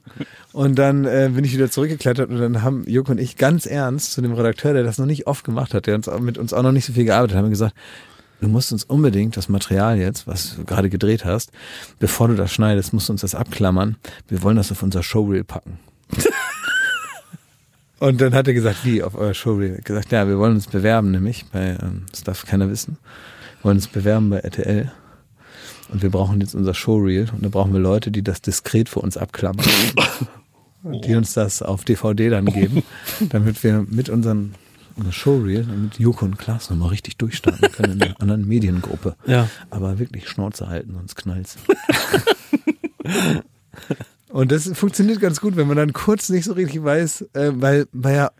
Und 0.52 0.76
dann 0.78 1.04
äh, 1.04 1.30
bin 1.34 1.44
ich 1.44 1.52
wieder 1.52 1.70
zurückgeklettert 1.70 2.30
und 2.30 2.38
dann 2.38 2.62
haben 2.62 2.84
Joko 2.88 3.12
und 3.12 3.18
ich 3.20 3.36
ganz 3.36 3.66
ernst 3.66 4.12
zu 4.12 4.22
dem 4.22 4.32
Redakteur, 4.32 4.72
der 4.72 4.82
das 4.84 4.98
noch 4.98 5.06
nicht 5.06 5.26
oft 5.26 5.44
gemacht 5.44 5.74
hat, 5.74 5.86
der 5.86 5.96
uns 5.96 6.08
mit 6.20 6.38
uns 6.38 6.52
auch 6.52 6.62
noch 6.62 6.72
nicht 6.72 6.84
so 6.84 6.92
viel 6.92 7.04
gearbeitet 7.04 7.36
hat, 7.36 7.42
haben 7.42 7.50
gesagt, 7.50 7.74
du 8.40 8.48
musst 8.48 8.72
uns 8.72 8.84
unbedingt 8.84 9.36
das 9.36 9.48
Material 9.48 9.98
jetzt, 9.98 10.26
was 10.26 10.56
du 10.56 10.64
gerade 10.64 10.90
gedreht 10.90 11.24
hast, 11.24 11.52
bevor 11.98 12.28
du 12.28 12.34
das 12.34 12.52
schneidest, 12.52 12.92
musst 12.92 13.08
du 13.08 13.12
uns 13.12 13.22
das 13.22 13.34
abklammern. 13.34 13.96
Wir 14.28 14.42
wollen 14.42 14.56
das 14.56 14.70
auf 14.72 14.82
unser 14.82 15.02
Showreel 15.02 15.44
packen. 15.44 15.78
Und 18.00 18.20
dann 18.20 18.34
hat 18.34 18.46
er 18.46 18.54
gesagt, 18.54 18.84
wie 18.84 19.02
auf 19.02 19.14
euer 19.14 19.32
Showreel? 19.32 19.70
Er 19.70 19.78
hat 19.78 19.84
gesagt, 19.84 20.12
ja, 20.12 20.28
wir 20.28 20.38
wollen 20.38 20.54
uns 20.54 20.66
bewerben, 20.66 21.10
nämlich 21.10 21.46
bei, 21.46 21.78
ähm, 21.80 22.02
das 22.10 22.22
darf 22.22 22.44
keiner 22.44 22.68
wissen, 22.68 22.98
wir 23.58 23.64
wollen 23.64 23.78
uns 23.78 23.86
bewerben 23.86 24.30
bei 24.30 24.40
RTL. 24.40 24.92
Und 25.90 26.02
wir 26.02 26.10
brauchen 26.10 26.40
jetzt 26.40 26.54
unser 26.54 26.74
Showreel 26.74 27.28
und 27.32 27.44
da 27.44 27.48
brauchen 27.48 27.72
wir 27.72 27.80
Leute, 27.80 28.10
die 28.10 28.22
das 28.22 28.42
diskret 28.42 28.88
für 28.88 29.00
uns 29.00 29.16
abklammern. 29.16 29.64
Und 30.82 31.04
die 31.06 31.14
uns 31.14 31.34
das 31.34 31.62
auf 31.62 31.84
DVD 31.84 32.30
dann 32.30 32.46
geben, 32.46 32.82
damit 33.30 33.62
wir 33.62 33.86
mit 33.88 34.08
unseren 34.08 34.54
Eine 34.98 35.12
Showreel, 35.12 35.64
damit 35.64 35.98
Joko 35.98 36.24
und 36.24 36.38
Klaas 36.38 36.70
nochmal 36.70 36.90
richtig 36.90 37.16
durchstarten 37.16 37.70
können 37.72 37.94
in 37.94 38.02
einer 38.02 38.20
anderen 38.20 38.46
Mediengruppe. 38.46 39.16
Ja. 39.26 39.48
Aber 39.70 39.98
wirklich 39.98 40.28
Schnauze 40.28 40.68
halten, 40.68 40.94
sonst 40.94 41.16
knallt's. 41.16 41.56
und 44.28 44.52
das 44.52 44.70
funktioniert 44.74 45.20
ganz 45.20 45.40
gut, 45.40 45.56
wenn 45.56 45.66
man 45.66 45.76
dann 45.76 45.92
kurz 45.92 46.28
nicht 46.28 46.44
so 46.44 46.52
richtig 46.52 46.82
weiß, 46.82 47.22
äh, 47.32 47.52
weil, 47.54 47.86
weil 47.92 48.16
ja, 48.16 48.30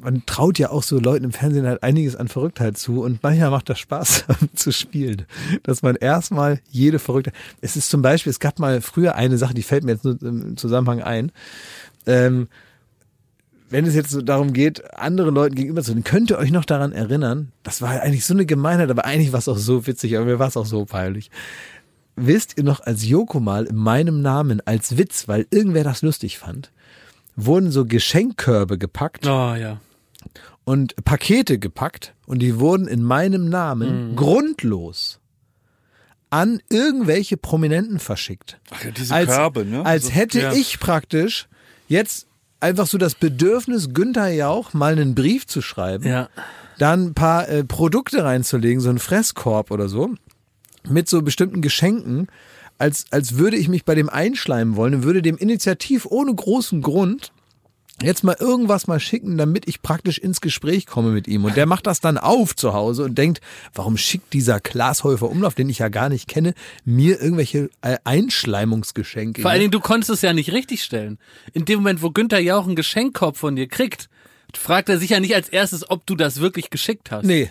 man 0.00 0.24
traut 0.26 0.58
ja 0.58 0.70
auch 0.70 0.82
so 0.82 0.98
Leuten 0.98 1.24
im 1.24 1.32
Fernsehen 1.32 1.66
halt 1.66 1.82
einiges 1.82 2.16
an 2.16 2.28
Verrücktheit 2.28 2.76
zu 2.76 3.02
und 3.02 3.22
manchmal 3.22 3.50
macht 3.50 3.68
das 3.68 3.78
Spaß 3.78 4.24
zu 4.54 4.72
spielen. 4.72 5.26
Dass 5.62 5.82
man 5.82 5.96
erstmal 5.96 6.60
jede 6.70 6.98
Verrücktheit. 6.98 7.34
Es 7.60 7.76
ist 7.76 7.90
zum 7.90 8.02
Beispiel, 8.02 8.30
es 8.30 8.40
gab 8.40 8.58
mal 8.58 8.80
früher 8.80 9.14
eine 9.14 9.38
Sache, 9.38 9.54
die 9.54 9.62
fällt 9.62 9.84
mir 9.84 9.92
jetzt 9.92 10.04
nur 10.04 10.20
im 10.22 10.56
Zusammenhang 10.56 11.02
ein. 11.02 11.32
Ähm, 12.06 12.48
wenn 13.72 13.86
es 13.86 13.94
jetzt 13.94 14.10
so 14.10 14.22
darum 14.22 14.52
geht, 14.52 14.94
anderen 14.94 15.34
Leuten 15.34 15.54
gegenüber 15.54 15.82
zu, 15.82 15.94
könnt 16.02 16.30
ihr 16.30 16.38
euch 16.38 16.50
noch 16.52 16.64
daran 16.64 16.92
erinnern, 16.92 17.52
das 17.62 17.82
war 17.82 18.00
eigentlich 18.00 18.24
so 18.24 18.34
eine 18.34 18.46
Gemeinheit, 18.46 18.90
aber 18.90 19.04
eigentlich 19.04 19.32
war 19.32 19.38
es 19.40 19.48
auch 19.48 19.56
so 19.58 19.86
witzig, 19.86 20.16
aber 20.16 20.26
mir 20.26 20.38
war 20.38 20.48
es 20.48 20.56
auch 20.56 20.66
so 20.66 20.84
peinlich. 20.84 21.30
Wisst 22.14 22.58
ihr 22.58 22.64
noch, 22.64 22.80
als 22.80 23.06
Joko 23.06 23.40
mal 23.40 23.64
in 23.64 23.76
meinem 23.76 24.20
Namen 24.22 24.60
als 24.66 24.98
Witz, 24.98 25.26
weil 25.28 25.46
irgendwer 25.50 25.82
das 25.84 26.02
lustig 26.02 26.38
fand, 26.38 26.70
wurden 27.36 27.70
so 27.70 27.86
Geschenkkörbe 27.86 28.76
gepackt 28.76 29.26
Oh 29.26 29.54
ja. 29.54 29.80
und 30.64 30.94
Pakete 31.04 31.58
gepackt 31.58 32.14
und 32.26 32.40
die 32.40 32.60
wurden 32.60 32.86
in 32.86 33.02
meinem 33.02 33.48
Namen 33.48 34.10
Mhm. 34.10 34.16
grundlos 34.16 35.18
an 36.28 36.60
irgendwelche 36.70 37.36
Prominenten 37.38 37.98
verschickt. 37.98 38.58
Ach 38.70 38.84
ja, 38.84 38.90
diese 38.90 39.14
als, 39.14 39.28
Körbe, 39.30 39.64
ne? 39.64 39.78
Als 39.84 40.04
Also, 40.04 40.10
hätte 40.14 40.40
ja. 40.40 40.52
ich 40.52 40.78
praktisch 40.80 41.48
jetzt 41.88 42.26
einfach 42.62 42.86
so 42.86 42.98
das 42.98 43.14
Bedürfnis, 43.14 43.92
Günther 43.92 44.28
Jauch 44.30 44.72
mal 44.72 44.92
einen 44.92 45.14
Brief 45.14 45.46
zu 45.46 45.60
schreiben, 45.62 46.06
Ja. 46.06 46.28
dann 46.78 47.06
ein 47.08 47.14
paar 47.14 47.48
äh, 47.48 47.64
Produkte 47.64 48.24
reinzulegen, 48.24 48.80
so 48.80 48.88
einen 48.88 48.98
Fresskorb 48.98 49.70
oder 49.70 49.88
so, 49.88 50.10
mit 50.88 51.08
so 51.08 51.22
bestimmten 51.22 51.60
Geschenken, 51.62 52.28
als, 52.78 53.04
als 53.10 53.36
würde 53.36 53.56
ich 53.56 53.68
mich 53.68 53.84
bei 53.84 53.94
dem 53.94 54.08
einschleimen 54.08 54.76
wollen 54.76 54.94
und 54.96 55.02
würde 55.04 55.22
dem 55.22 55.36
initiativ 55.36 56.06
ohne 56.06 56.34
großen 56.34 56.82
Grund 56.82 57.32
jetzt 58.02 58.24
mal 58.24 58.36
irgendwas 58.38 58.86
mal 58.86 59.00
schicken, 59.00 59.38
damit 59.38 59.68
ich 59.68 59.82
praktisch 59.82 60.18
ins 60.18 60.40
Gespräch 60.40 60.86
komme 60.86 61.10
mit 61.10 61.28
ihm. 61.28 61.44
Und 61.44 61.56
der 61.56 61.66
macht 61.66 61.86
das 61.86 62.00
dann 62.00 62.18
auf 62.18 62.54
zu 62.56 62.72
Hause 62.72 63.04
und 63.04 63.16
denkt, 63.16 63.40
warum 63.74 63.96
schickt 63.96 64.32
dieser 64.32 64.60
Glashäufer 64.60 65.30
Umlauf, 65.30 65.54
den 65.54 65.68
ich 65.68 65.78
ja 65.78 65.88
gar 65.88 66.08
nicht 66.08 66.28
kenne, 66.28 66.54
mir 66.84 67.20
irgendwelche 67.20 67.70
äh, 67.82 67.98
Einschleimungsgeschenke? 68.04 69.42
Vor 69.42 69.50
allen 69.50 69.60
Dingen, 69.60 69.72
du 69.72 69.80
konntest 69.80 70.10
es 70.10 70.22
ja 70.22 70.32
nicht 70.32 70.52
richtig 70.52 70.82
stellen. 70.82 71.18
In 71.52 71.64
dem 71.64 71.78
Moment, 71.80 72.02
wo 72.02 72.10
Günther 72.10 72.40
Jauch 72.40 72.66
einen 72.66 72.76
Geschenkkorb 72.76 73.36
von 73.36 73.56
dir 73.56 73.68
kriegt, 73.68 74.08
fragt 74.56 74.88
er 74.88 74.98
sich 74.98 75.10
ja 75.10 75.20
nicht 75.20 75.34
als 75.34 75.48
erstes, 75.48 75.88
ob 75.90 76.06
du 76.06 76.14
das 76.14 76.40
wirklich 76.40 76.70
geschickt 76.70 77.10
hast. 77.10 77.24
Nee. 77.24 77.50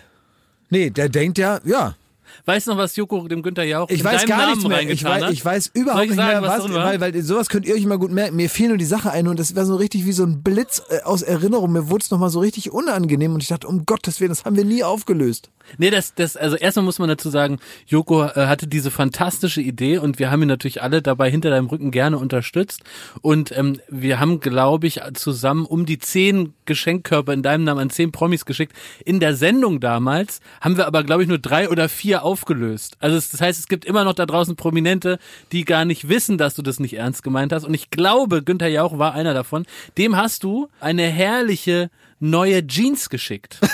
Nee, 0.70 0.90
der 0.90 1.08
denkt 1.08 1.36
ja, 1.36 1.60
ja, 1.64 1.96
Weißt 2.44 2.66
du 2.66 2.72
noch, 2.72 2.78
was 2.78 2.96
Joko 2.96 3.26
dem 3.28 3.42
Günther 3.42 3.64
Jauch 3.64 3.88
Ich 3.90 4.00
in 4.00 4.04
weiß 4.04 4.26
gar 4.26 4.38
Namen 4.38 4.52
nichts 4.52 4.68
mehr. 4.68 4.90
Ich 4.90 5.04
weiß, 5.04 5.22
hat? 5.24 5.32
ich 5.32 5.44
weiß 5.44 5.70
überhaupt 5.74 6.04
ich 6.04 6.10
nicht 6.10 6.16
sagen, 6.16 6.40
mehr, 6.40 6.50
was 6.50 6.64
was, 6.64 6.72
weil, 6.74 7.00
weil 7.00 7.22
sowas 7.22 7.48
könnt 7.48 7.66
ihr 7.66 7.74
euch 7.74 7.86
mal 7.86 7.98
gut 7.98 8.10
merken. 8.10 8.36
Mir 8.36 8.50
fiel 8.50 8.68
nur 8.68 8.78
die 8.78 8.84
Sache 8.84 9.10
ein 9.10 9.28
und 9.28 9.38
das 9.38 9.54
war 9.56 9.64
so 9.64 9.76
richtig 9.76 10.06
wie 10.06 10.12
so 10.12 10.24
ein 10.24 10.42
Blitz 10.42 10.82
äh, 10.88 11.02
aus 11.02 11.22
Erinnerung. 11.22 11.72
Mir 11.72 11.90
wurde 11.90 12.02
es 12.02 12.10
nochmal 12.10 12.30
so 12.30 12.40
richtig 12.40 12.72
unangenehm 12.72 13.34
und 13.34 13.42
ich 13.42 13.48
dachte, 13.48 13.68
um 13.68 13.86
Gottes 13.86 14.20
Willen, 14.20 14.30
das 14.30 14.44
haben 14.44 14.56
wir 14.56 14.64
nie 14.64 14.84
aufgelöst. 14.84 15.50
Nee, 15.78 15.90
das, 15.90 16.14
das, 16.14 16.36
also 16.36 16.56
erstmal 16.56 16.84
muss 16.84 16.98
man 16.98 17.08
dazu 17.08 17.30
sagen, 17.30 17.58
Joko 17.86 18.24
äh, 18.24 18.46
hatte 18.46 18.66
diese 18.66 18.90
fantastische 18.90 19.60
Idee 19.60 19.98
und 19.98 20.18
wir 20.18 20.30
haben 20.30 20.42
ihn 20.42 20.48
natürlich 20.48 20.82
alle 20.82 21.02
dabei 21.02 21.30
hinter 21.30 21.50
deinem 21.50 21.66
Rücken 21.66 21.90
gerne 21.90 22.18
unterstützt. 22.18 22.82
Und 23.20 23.56
ähm, 23.56 23.80
wir 23.88 24.20
haben, 24.20 24.40
glaube 24.40 24.86
ich, 24.86 25.00
zusammen 25.14 25.66
um 25.66 25.86
die 25.86 25.98
zehn 25.98 26.54
Geschenkkörper 26.64 27.32
in 27.32 27.42
deinem 27.42 27.64
Namen 27.64 27.80
an 27.80 27.90
zehn 27.90 28.12
Promis 28.12 28.44
geschickt. 28.44 28.74
In 29.04 29.20
der 29.20 29.34
Sendung 29.34 29.80
damals 29.80 30.40
haben 30.60 30.76
wir 30.76 30.86
aber, 30.86 31.04
glaube 31.04 31.22
ich, 31.22 31.28
nur 31.28 31.38
drei 31.38 31.68
oder 31.68 31.88
vier 31.88 32.24
aufgelöst. 32.24 32.96
Also 33.00 33.16
das 33.16 33.40
heißt, 33.40 33.58
es 33.58 33.68
gibt 33.68 33.84
immer 33.84 34.04
noch 34.04 34.14
da 34.14 34.26
draußen 34.26 34.56
Prominente, 34.56 35.18
die 35.52 35.64
gar 35.64 35.84
nicht 35.84 36.08
wissen, 36.08 36.38
dass 36.38 36.54
du 36.54 36.62
das 36.62 36.80
nicht 36.80 36.94
ernst 36.94 37.22
gemeint 37.22 37.52
hast. 37.52 37.64
Und 37.64 37.74
ich 37.74 37.90
glaube, 37.90 38.42
Günther 38.42 38.68
Jauch 38.68 38.98
war 38.98 39.14
einer 39.14 39.34
davon. 39.34 39.66
Dem 39.98 40.16
hast 40.16 40.44
du 40.44 40.68
eine 40.80 41.06
herrliche 41.06 41.90
neue 42.22 42.66
Jeans 42.66 43.10
geschickt. 43.10 43.58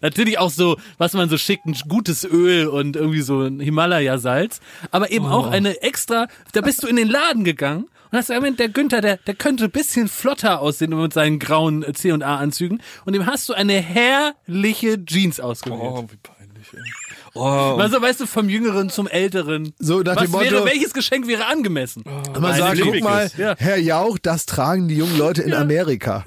Natürlich 0.00 0.38
auch 0.38 0.50
so, 0.50 0.76
was 0.98 1.14
man 1.14 1.28
so 1.28 1.38
schickt, 1.38 1.66
ein 1.66 1.76
gutes 1.88 2.24
Öl 2.24 2.68
und 2.68 2.96
irgendwie 2.96 3.22
so 3.22 3.42
ein 3.42 3.60
Himalaya-Salz. 3.60 4.60
Aber 4.90 5.10
eben 5.10 5.26
auch 5.26 5.50
eine 5.50 5.82
extra, 5.82 6.28
da 6.52 6.60
bist 6.60 6.82
du 6.82 6.86
in 6.86 6.96
den 6.96 7.08
Laden 7.08 7.44
gegangen 7.44 7.84
und 8.10 8.18
hast 8.18 8.28
gesagt, 8.28 8.58
der 8.58 8.68
Günther, 8.68 9.00
der, 9.00 9.16
der 9.18 9.34
könnte 9.34 9.64
ein 9.64 9.70
bisschen 9.70 10.08
flotter 10.08 10.60
aussehen 10.60 11.00
mit 11.00 11.12
seinen 11.12 11.38
grauen 11.38 11.84
C&A-Anzügen. 11.92 12.82
Und 13.04 13.14
dem 13.14 13.26
hast 13.26 13.48
du 13.48 13.54
eine 13.54 13.74
herrliche 13.74 15.04
Jeans 15.04 15.40
ausgewählt. 15.40 15.80
Oh, 15.80 16.08
wie 16.10 16.16
peinlich, 16.16 16.74
ey. 16.74 16.80
Oh, 17.34 17.76
Also, 17.78 18.00
weißt 18.02 18.20
du, 18.20 18.26
vom 18.26 18.48
Jüngeren 18.48 18.90
zum 18.90 19.06
Älteren. 19.06 19.72
So 19.78 20.00
nach 20.00 20.16
Was 20.16 20.24
dem 20.24 20.32
Motto, 20.32 20.50
wäre, 20.50 20.64
welches 20.64 20.92
Geschenk 20.92 21.26
wäre 21.26 21.46
angemessen? 21.46 22.02
man 22.04 22.44
Eine 22.44 22.58
sagt, 22.58 22.80
guck 22.80 23.00
mal. 23.02 23.30
Ja. 23.36 23.54
Herr 23.58 23.78
Jauch, 23.78 24.18
das 24.18 24.46
tragen 24.46 24.88
die 24.88 24.96
jungen 24.96 25.16
Leute 25.16 25.42
in 25.42 25.54
Amerika. 25.54 26.24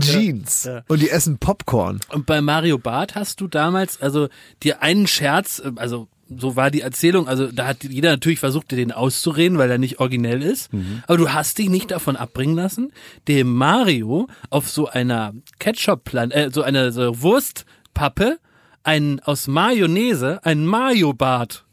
Jeans. 0.00 0.64
Ja. 0.64 0.82
Und 0.88 1.00
die 1.00 1.10
essen 1.10 1.38
Popcorn. 1.38 2.00
Und 2.12 2.26
bei 2.26 2.40
Mario 2.40 2.78
Barth 2.78 3.14
hast 3.14 3.40
du 3.40 3.48
damals, 3.48 4.00
also 4.02 4.28
dir 4.62 4.82
einen 4.82 5.06
Scherz, 5.06 5.60
äh, 5.64 5.72
also 5.76 6.08
so 6.28 6.56
war 6.56 6.72
die 6.72 6.80
Erzählung, 6.80 7.28
also 7.28 7.46
da 7.52 7.68
hat 7.68 7.84
jeder 7.84 8.10
natürlich 8.10 8.40
versucht, 8.40 8.72
dir 8.72 8.76
den 8.76 8.90
auszureden, 8.90 9.58
weil 9.58 9.70
er 9.70 9.78
nicht 9.78 10.00
originell 10.00 10.42
ist. 10.42 10.70
Aber 11.06 11.18
du 11.18 11.32
hast 11.32 11.58
dich 11.58 11.68
nicht 11.68 11.92
davon 11.92 12.16
abbringen 12.16 12.56
lassen, 12.56 12.92
dem 13.28 13.54
Mario 13.54 14.26
auf 14.50 14.68
so 14.68 14.88
einer 14.88 15.34
Ketchup-Plan, 15.60 16.32
äh, 16.32 16.50
so 16.52 16.62
einer 16.62 16.90
so 16.90 17.22
Wurstpappe 17.22 18.38
einen 18.86 19.20
aus 19.20 19.48
Mayonnaise, 19.48 20.44
einen 20.44 20.66
Mario-Bart 20.66 21.64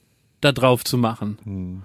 da 0.42 0.52
drauf 0.52 0.84
zu 0.84 0.98
machen. 0.98 1.84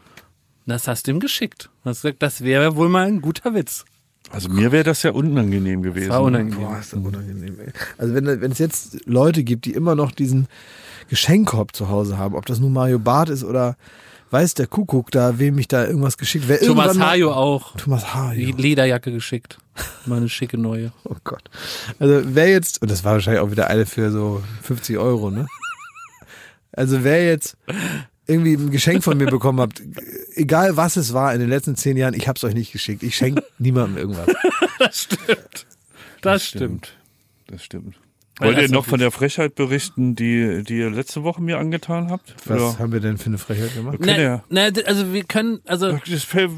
Das 0.66 0.88
hast 0.88 1.06
du 1.06 1.12
ihm 1.12 1.20
geschickt. 1.20 1.70
Gesagt, 1.84 2.22
das 2.22 2.42
wäre 2.42 2.76
wohl 2.76 2.88
mal 2.88 3.06
ein 3.06 3.20
guter 3.20 3.54
Witz. 3.54 3.84
also 4.30 4.48
mir 4.48 4.72
wäre 4.72 4.84
das 4.84 5.02
ja 5.02 5.12
unangenehm 5.12 5.82
gewesen. 5.82 6.10
War 6.10 6.22
unangenehm. 6.22 6.60
Boah, 6.60 6.78
ist 6.78 6.92
das 6.92 7.00
unangenehm, 7.00 7.58
ey. 7.60 7.72
Also 7.96 8.14
wenn, 8.14 8.26
wenn 8.26 8.52
es 8.52 8.58
jetzt 8.58 9.06
Leute 9.06 9.44
gibt, 9.44 9.64
die 9.64 9.74
immer 9.74 9.94
noch 9.94 10.12
diesen 10.12 10.48
Geschenkkorb 11.08 11.74
zu 11.74 11.88
Hause 11.88 12.18
haben, 12.18 12.34
ob 12.34 12.44
das 12.46 12.58
nun 12.58 12.72
Mario 12.72 12.98
Barth 12.98 13.30
ist 13.30 13.44
oder 13.44 13.76
weiß 14.30 14.54
der 14.54 14.66
Kuckuck 14.66 15.10
da, 15.10 15.38
wem 15.38 15.58
ich 15.58 15.68
da 15.68 15.86
irgendwas 15.86 16.18
geschickt, 16.18 16.44
wer 16.48 16.60
Thomas 16.60 16.98
Hajo 16.98 17.32
auch. 17.32 17.74
Thomas 17.76 18.02
Die 18.02 18.08
Hajo. 18.46 18.56
Lederjacke 18.56 19.12
geschickt. 19.12 19.58
Mal 20.06 20.16
eine 20.16 20.28
schicke 20.28 20.58
neue. 20.58 20.92
Oh 21.04 21.16
Gott. 21.24 21.44
Also 21.98 22.22
wer 22.24 22.48
jetzt, 22.48 22.82
und 22.82 22.90
das 22.90 23.04
war 23.04 23.12
wahrscheinlich 23.14 23.40
auch 23.40 23.50
wieder 23.50 23.68
eine 23.68 23.86
für 23.86 24.10
so 24.10 24.42
50 24.62 24.98
Euro, 24.98 25.30
ne? 25.30 25.46
Also 26.72 27.02
wer 27.02 27.24
jetzt 27.26 27.56
irgendwie 28.26 28.54
ein 28.54 28.70
Geschenk 28.70 29.02
von 29.02 29.16
mir 29.16 29.26
bekommen 29.26 29.60
habt, 29.60 29.82
egal 30.34 30.76
was 30.76 30.96
es 30.96 31.12
war 31.14 31.32
in 31.32 31.40
den 31.40 31.48
letzten 31.48 31.76
zehn 31.76 31.96
Jahren, 31.96 32.14
ich 32.14 32.28
hab's 32.28 32.44
euch 32.44 32.54
nicht 32.54 32.72
geschickt. 32.72 33.02
Ich 33.02 33.16
schenke 33.16 33.42
niemandem 33.58 33.96
irgendwas. 33.98 34.28
Das 34.78 35.02
stimmt. 35.02 35.66
Das 36.20 36.44
stimmt. 36.44 36.92
Das 37.48 37.64
stimmt. 37.64 37.96
Wollt 38.40 38.56
ihr 38.56 38.62
das 38.62 38.70
noch 38.70 38.84
von 38.86 38.98
der 39.00 39.10
Frechheit 39.10 39.54
berichten, 39.54 40.14
die, 40.14 40.62
die 40.62 40.78
ihr 40.78 40.90
letzte 40.90 41.22
Woche 41.24 41.42
mir 41.42 41.58
angetan 41.58 42.10
habt? 42.10 42.34
Was 42.44 42.56
Oder? 42.60 42.78
haben 42.78 42.92
wir 42.92 43.00
denn 43.00 43.18
für 43.18 43.26
eine 43.26 43.38
Frechheit 43.38 43.74
gemacht? 43.74 43.98
Na, 44.00 44.42
na, 44.48 44.68
also 44.86 45.12
wir 45.12 45.24
können, 45.24 45.60
also, 45.66 45.92
Das 45.92 46.34
weißt 46.34 46.34
Ja, 46.34 46.50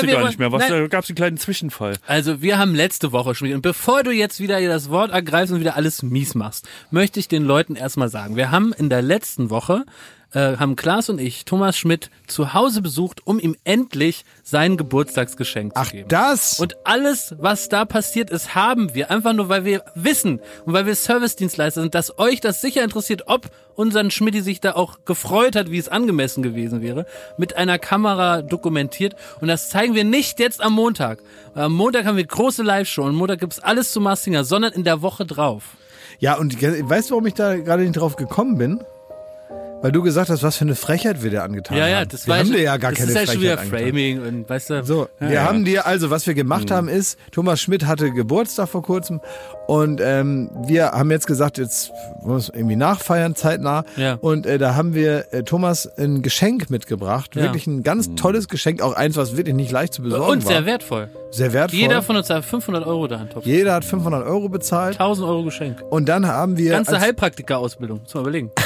du 0.00 0.06
gar 0.06 0.16
wollen- 0.16 0.26
nicht 0.26 0.38
mehr. 0.38 0.52
Was, 0.52 0.68
Nein. 0.68 0.80
da 0.80 0.86
gab 0.88 1.04
es 1.04 1.10
einen 1.10 1.16
kleinen 1.16 1.36
Zwischenfall. 1.38 1.96
also 2.06 2.42
wir 2.42 2.58
haben 2.58 2.74
letzte 2.74 3.12
Woche 3.12 3.34
schon 3.34 3.46
wieder, 3.46 3.56
und 3.56 3.62
bevor 3.62 4.02
du 4.02 4.10
jetzt 4.10 4.40
wieder 4.40 4.60
das 4.60 4.90
Wort 4.90 5.10
ergreifst 5.12 5.52
und 5.52 5.60
wieder 5.60 5.76
alles 5.76 6.02
mies 6.02 6.34
machst, 6.34 6.68
möchte 6.90 7.20
ich 7.20 7.28
den 7.28 7.44
Leuten 7.44 7.76
erstmal 7.76 8.08
sagen, 8.08 8.36
wir 8.36 8.50
haben 8.50 8.72
in 8.72 8.88
der 8.90 9.02
letzten 9.02 9.50
Woche 9.50 9.84
äh, 10.34 10.56
haben 10.56 10.76
Klaas 10.76 11.08
und 11.08 11.20
ich 11.20 11.44
Thomas 11.44 11.76
Schmidt 11.76 12.10
zu 12.26 12.52
Hause 12.54 12.82
besucht, 12.82 13.26
um 13.26 13.38
ihm 13.38 13.56
endlich 13.64 14.24
sein 14.42 14.76
Geburtstagsgeschenk 14.76 15.72
Ach, 15.74 15.86
zu 15.86 15.92
geben. 15.92 16.08
das? 16.08 16.60
Und 16.60 16.76
alles, 16.84 17.34
was 17.38 17.68
da 17.68 17.84
passiert 17.84 18.30
ist, 18.30 18.54
haben 18.54 18.94
wir 18.94 19.10
einfach 19.10 19.32
nur, 19.32 19.48
weil 19.48 19.64
wir 19.64 19.84
wissen 19.94 20.40
und 20.64 20.72
weil 20.72 20.86
wir 20.86 20.94
Servicedienstleister 20.94 21.80
sind, 21.80 21.94
dass 21.94 22.18
euch 22.18 22.40
das 22.40 22.60
sicher 22.60 22.82
interessiert, 22.84 23.24
ob 23.26 23.50
unseren 23.74 24.10
Schmidti 24.10 24.42
sich 24.42 24.60
da 24.60 24.72
auch 24.72 25.04
gefreut 25.04 25.54
hat, 25.54 25.70
wie 25.70 25.78
es 25.78 25.88
angemessen 25.88 26.42
gewesen 26.42 26.82
wäre, 26.82 27.06
mit 27.38 27.56
einer 27.56 27.78
Kamera 27.78 28.42
dokumentiert. 28.42 29.14
Und 29.40 29.48
das 29.48 29.70
zeigen 29.70 29.94
wir 29.94 30.04
nicht 30.04 30.40
jetzt 30.40 30.60
am 30.62 30.72
Montag. 30.72 31.20
Am 31.54 31.72
Montag 31.72 32.04
haben 32.04 32.16
wir 32.16 32.26
große 32.26 32.62
Live-Show 32.62 33.02
und 33.02 33.10
am 33.10 33.16
Montag 33.16 33.40
gibt's 33.40 33.60
alles 33.60 33.92
zu 33.92 34.00
Massinger, 34.00 34.44
sondern 34.44 34.72
in 34.72 34.84
der 34.84 35.00
Woche 35.00 35.24
drauf. 35.24 35.76
Ja, 36.18 36.36
und 36.36 36.60
weißt 36.60 37.10
du, 37.10 37.12
warum 37.12 37.26
ich 37.26 37.34
da 37.34 37.56
gerade 37.56 37.82
nicht 37.84 37.96
drauf 37.96 38.16
gekommen 38.16 38.58
bin? 38.58 38.80
Weil 39.80 39.92
du 39.92 40.02
gesagt 40.02 40.28
hast, 40.28 40.42
was 40.42 40.56
für 40.56 40.64
eine 40.64 40.74
Frechheit 40.74 41.22
wir 41.22 41.30
dir 41.30 41.44
angetan 41.44 41.76
Ja, 41.76 41.84
haben. 41.84 41.90
ja, 41.92 42.04
das 42.04 42.26
wir 42.26 42.32
war 42.32 42.38
haben 42.40 42.46
schon- 42.46 42.56
dir 42.56 42.62
ja 42.62 42.76
gar 42.78 42.90
das 42.90 42.98
keine 42.98 43.12
ist 43.12 43.16
ja 43.16 43.32
schon 43.32 43.42
wieder 43.42 43.60
angetan. 43.60 43.80
Framing 43.86 44.20
und 44.26 44.48
weißt 44.48 44.70
du. 44.70 44.84
So, 44.84 45.08
wir 45.20 45.42
haben 45.44 45.64
dir, 45.64 45.86
also 45.86 46.10
was 46.10 46.26
wir 46.26 46.34
gemacht 46.34 46.70
haben 46.72 46.88
ist, 46.88 47.16
Thomas 47.30 47.60
Schmidt 47.60 47.86
hatte 47.86 48.10
Geburtstag 48.10 48.68
vor 48.68 48.82
kurzem 48.82 49.20
und 49.68 50.00
ähm, 50.02 50.50
wir 50.66 50.90
haben 50.92 51.10
jetzt 51.12 51.26
gesagt, 51.28 51.58
jetzt 51.58 51.90
wollen 52.22 52.34
wir 52.34 52.36
es 52.38 52.48
irgendwie 52.48 52.74
nachfeiern, 52.76 53.36
zeitnah. 53.36 53.84
Ja. 53.96 54.14
Und 54.20 54.46
äh, 54.46 54.58
da 54.58 54.74
haben 54.74 54.94
wir 54.94 55.26
äh, 55.32 55.44
Thomas 55.44 55.86
ein 55.96 56.22
Geschenk 56.22 56.70
mitgebracht, 56.70 57.36
Ja. 57.36 57.42
wirklich 57.42 57.66
ein 57.68 57.84
ganz 57.84 58.14
tolles 58.16 58.48
Geschenk, 58.48 58.82
auch 58.82 58.94
eins, 58.94 59.16
was 59.16 59.36
wirklich 59.36 59.54
nicht 59.54 59.70
leicht 59.70 59.94
zu 59.94 60.02
besorgen 60.02 60.32
und 60.32 60.44
war. 60.44 60.52
sehr 60.52 60.66
wertvoll. 60.66 61.08
Sehr 61.30 61.52
wertvoll. 61.52 61.78
Jeder 61.78 62.02
von 62.02 62.16
uns 62.16 62.28
hat 62.30 62.44
500 62.44 62.84
Euro 62.86 63.06
da 63.06 63.20
in 63.22 63.28
Topf. 63.30 63.44
Jeder 63.46 63.74
hat 63.74 63.84
500 63.84 64.26
Euro 64.26 64.48
bezahlt. 64.48 64.94
1000 64.98 65.28
Euro 65.28 65.44
Geschenk. 65.44 65.82
Und 65.90 66.08
dann 66.08 66.26
haben 66.26 66.56
wir, 66.56 66.70
Ganze 66.72 66.98
Heilpraktiker-Ausbildung. 66.98 68.00
Muss 68.02 68.14
mal 68.14 68.20
überlegen. 68.22 68.50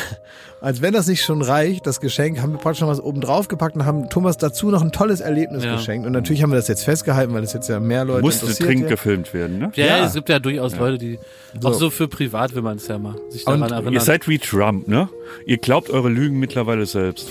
als 0.63 0.81
wenn 0.81 0.95
das 0.95 1.09
nicht 1.09 1.23
schon 1.25 1.43
reicht, 1.43 1.87
das 1.87 2.01
Geschenk, 2.01 2.41
haben 2.41 2.53
wir 2.53 2.59
praktisch 2.59 2.81
noch 2.81 2.89
was 2.89 3.01
oben 3.01 3.21
drauf 3.21 3.49
gepackt 3.49 3.75
und 3.77 3.85
haben 3.85 4.09
Thomas 4.09 4.37
dazu 4.39 4.71
noch 4.71 4.81
ein 4.81 4.93
tolles 4.93 5.21
Erlebnis 5.21 5.65
Ja. 5.65 5.75
geschenkt. 5.77 6.07
Und 6.07 6.13
natürlich 6.13 6.43
haben 6.43 6.51
wir 6.51 6.57
das 6.57 6.69
jetzt 6.69 6.85
festgehalten, 6.85 7.35
weil 7.35 7.43
es 7.43 7.53
jetzt 7.53 7.69
ja 7.69 7.81
mehr 7.81 8.05
Leute 8.05 8.23
Musste 8.23 8.47
interessiert. 8.47 8.69
dringend 8.69 8.87
hier. 8.87 8.97
gefilmt 8.97 9.35
werden, 9.35 9.59
ne? 9.59 9.73
Ja, 9.75 9.87
Ja. 9.87 10.07
es 10.07 10.15
gibt 10.15 10.29
ja 10.29 10.39
durchaus 10.39 10.77
Leute, 10.77 10.99
die 10.99 11.19
auch 11.65 11.75
so 11.75 11.91
für 11.91 12.09
privat 12.09 12.55
will 12.55 12.63
man 12.63 12.77
es 12.77 12.87
ja 12.89 12.99
mal 12.99 13.17
sich 13.29 13.45
daran 13.45 13.63
Und 13.63 13.71
erinnern. 13.73 13.93
Ihr 13.93 14.01
seid 14.01 14.29
wie 14.29 14.39
Trump, 14.39 14.89
ne? 14.89 15.09
Ihr 15.45 15.59
glaubt 15.59 15.91
eure 15.91 16.09
Lügen 16.09 16.39
mittlerweile 16.39 16.87
selbst. 16.87 17.29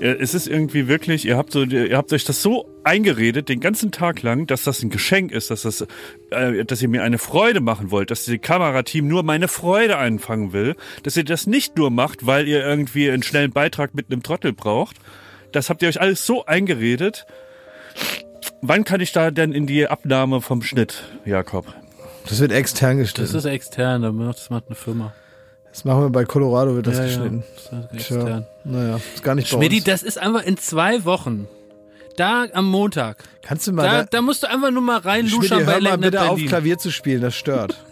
Äh, 0.00 0.16
Es 0.18 0.34
ist 0.34 0.46
irgendwie 0.46 0.88
wirklich, 0.88 1.24
ihr 1.24 1.36
habt 1.36 1.52
so, 1.52 1.62
ihr 1.62 1.96
habt 1.96 2.12
euch 2.12 2.24
das 2.24 2.42
so 2.42 2.68
eingeredet 2.84 3.48
den 3.48 3.60
ganzen 3.60 3.92
Tag 3.92 4.22
lang, 4.22 4.46
dass 4.46 4.64
das 4.64 4.82
ein 4.82 4.90
Geschenk 4.90 5.32
ist, 5.32 5.50
dass 5.50 5.62
das, 5.62 5.86
äh, 6.30 6.64
dass 6.64 6.82
ihr 6.82 6.88
mir 6.88 7.02
eine 7.02 7.18
Freude 7.18 7.60
machen 7.60 7.90
wollt, 7.90 8.10
dass 8.10 8.24
das 8.24 8.40
Kamerateam 8.40 9.06
nur 9.06 9.22
meine 9.22 9.48
Freude 9.48 9.98
einfangen 9.98 10.52
will, 10.52 10.76
dass 11.02 11.16
ihr 11.16 11.24
das 11.24 11.46
nicht 11.46 11.76
nur 11.76 11.90
macht, 11.90 12.26
weil 12.26 12.48
ihr 12.48 12.64
irgendwie 12.64 13.10
einen 13.10 13.22
schnellen 13.22 13.52
Beitrag 13.52 13.94
mit 13.94 14.10
einem 14.10 14.22
Trottel 14.22 14.52
braucht. 14.52 14.96
Das 15.52 15.68
habt 15.68 15.82
ihr 15.82 15.88
euch 15.88 16.00
alles 16.00 16.24
so 16.24 16.46
eingeredet. 16.46 17.26
Wann 18.62 18.84
kann 18.84 19.00
ich 19.00 19.12
da 19.12 19.30
denn 19.30 19.52
in 19.52 19.66
die 19.66 19.86
Abnahme 19.86 20.40
vom 20.40 20.62
Schnitt, 20.62 21.04
Jakob? 21.24 21.66
Das 22.28 22.40
wird 22.40 22.52
extern 22.52 22.98
das 22.98 23.14
geschnitten. 23.14 23.36
ist 23.36 23.44
extern, 23.46 24.02
das 24.18 24.50
macht 24.50 24.66
eine 24.68 24.76
Firma. 24.76 25.12
Das 25.72 25.84
machen 25.84 26.02
wir 26.02 26.10
bei 26.10 26.24
Colorado, 26.24 26.74
wird 26.74 26.86
das 26.86 26.98
ja, 26.98 27.04
geschnitten. 27.04 27.44
Ja, 27.70 27.78
das 27.92 28.00
ist 28.00 28.06
Tja, 28.08 28.42
naja, 28.64 29.00
ist 29.14 29.22
gar 29.22 29.34
nicht 29.34 29.48
uns. 29.52 29.84
das 29.84 30.02
ist 30.02 30.18
einfach 30.18 30.42
in 30.42 30.56
zwei 30.56 31.04
Wochen. 31.04 31.46
Da 32.16 32.46
am 32.52 32.66
Montag. 32.68 33.22
Kannst 33.42 33.66
du 33.66 33.72
mal, 33.72 33.84
Da, 33.84 33.98
da, 34.00 34.04
da 34.10 34.22
musst 34.22 34.42
du 34.42 34.48
einfach 34.50 34.70
nur 34.72 34.82
mal 34.82 35.00
Schmidti, 35.00 35.08
reinluschern 35.08 35.64
bei 35.66 35.74
hör 35.74 35.80
mal 35.80 35.98
bitte 35.98 36.28
auf. 36.28 36.40
Klavier 36.40 36.76
zu 36.78 36.90
spielen, 36.90 37.22
das 37.22 37.34
stört. 37.36 37.82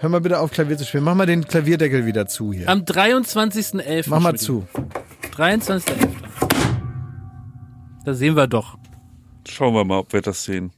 Hör 0.00 0.08
mal 0.10 0.20
bitte 0.20 0.38
auf 0.38 0.50
Klavier 0.50 0.76
zu 0.78 0.84
spielen. 0.84 1.04
Mach 1.04 1.14
mal 1.14 1.26
den 1.26 1.44
Klavierdeckel 1.46 2.06
wieder 2.06 2.26
zu 2.26 2.52
hier. 2.52 2.68
Am 2.68 2.80
23.11. 2.80 4.04
Mach 4.08 4.20
mal 4.20 4.36
zu. 4.36 4.66
23.11. 5.36 6.08
Da 8.04 8.14
sehen 8.14 8.36
wir 8.36 8.46
doch. 8.46 8.76
Schauen 9.48 9.74
wir 9.74 9.84
mal, 9.84 9.98
ob 9.98 10.12
wir 10.12 10.22
das 10.22 10.44
sehen. 10.44 10.72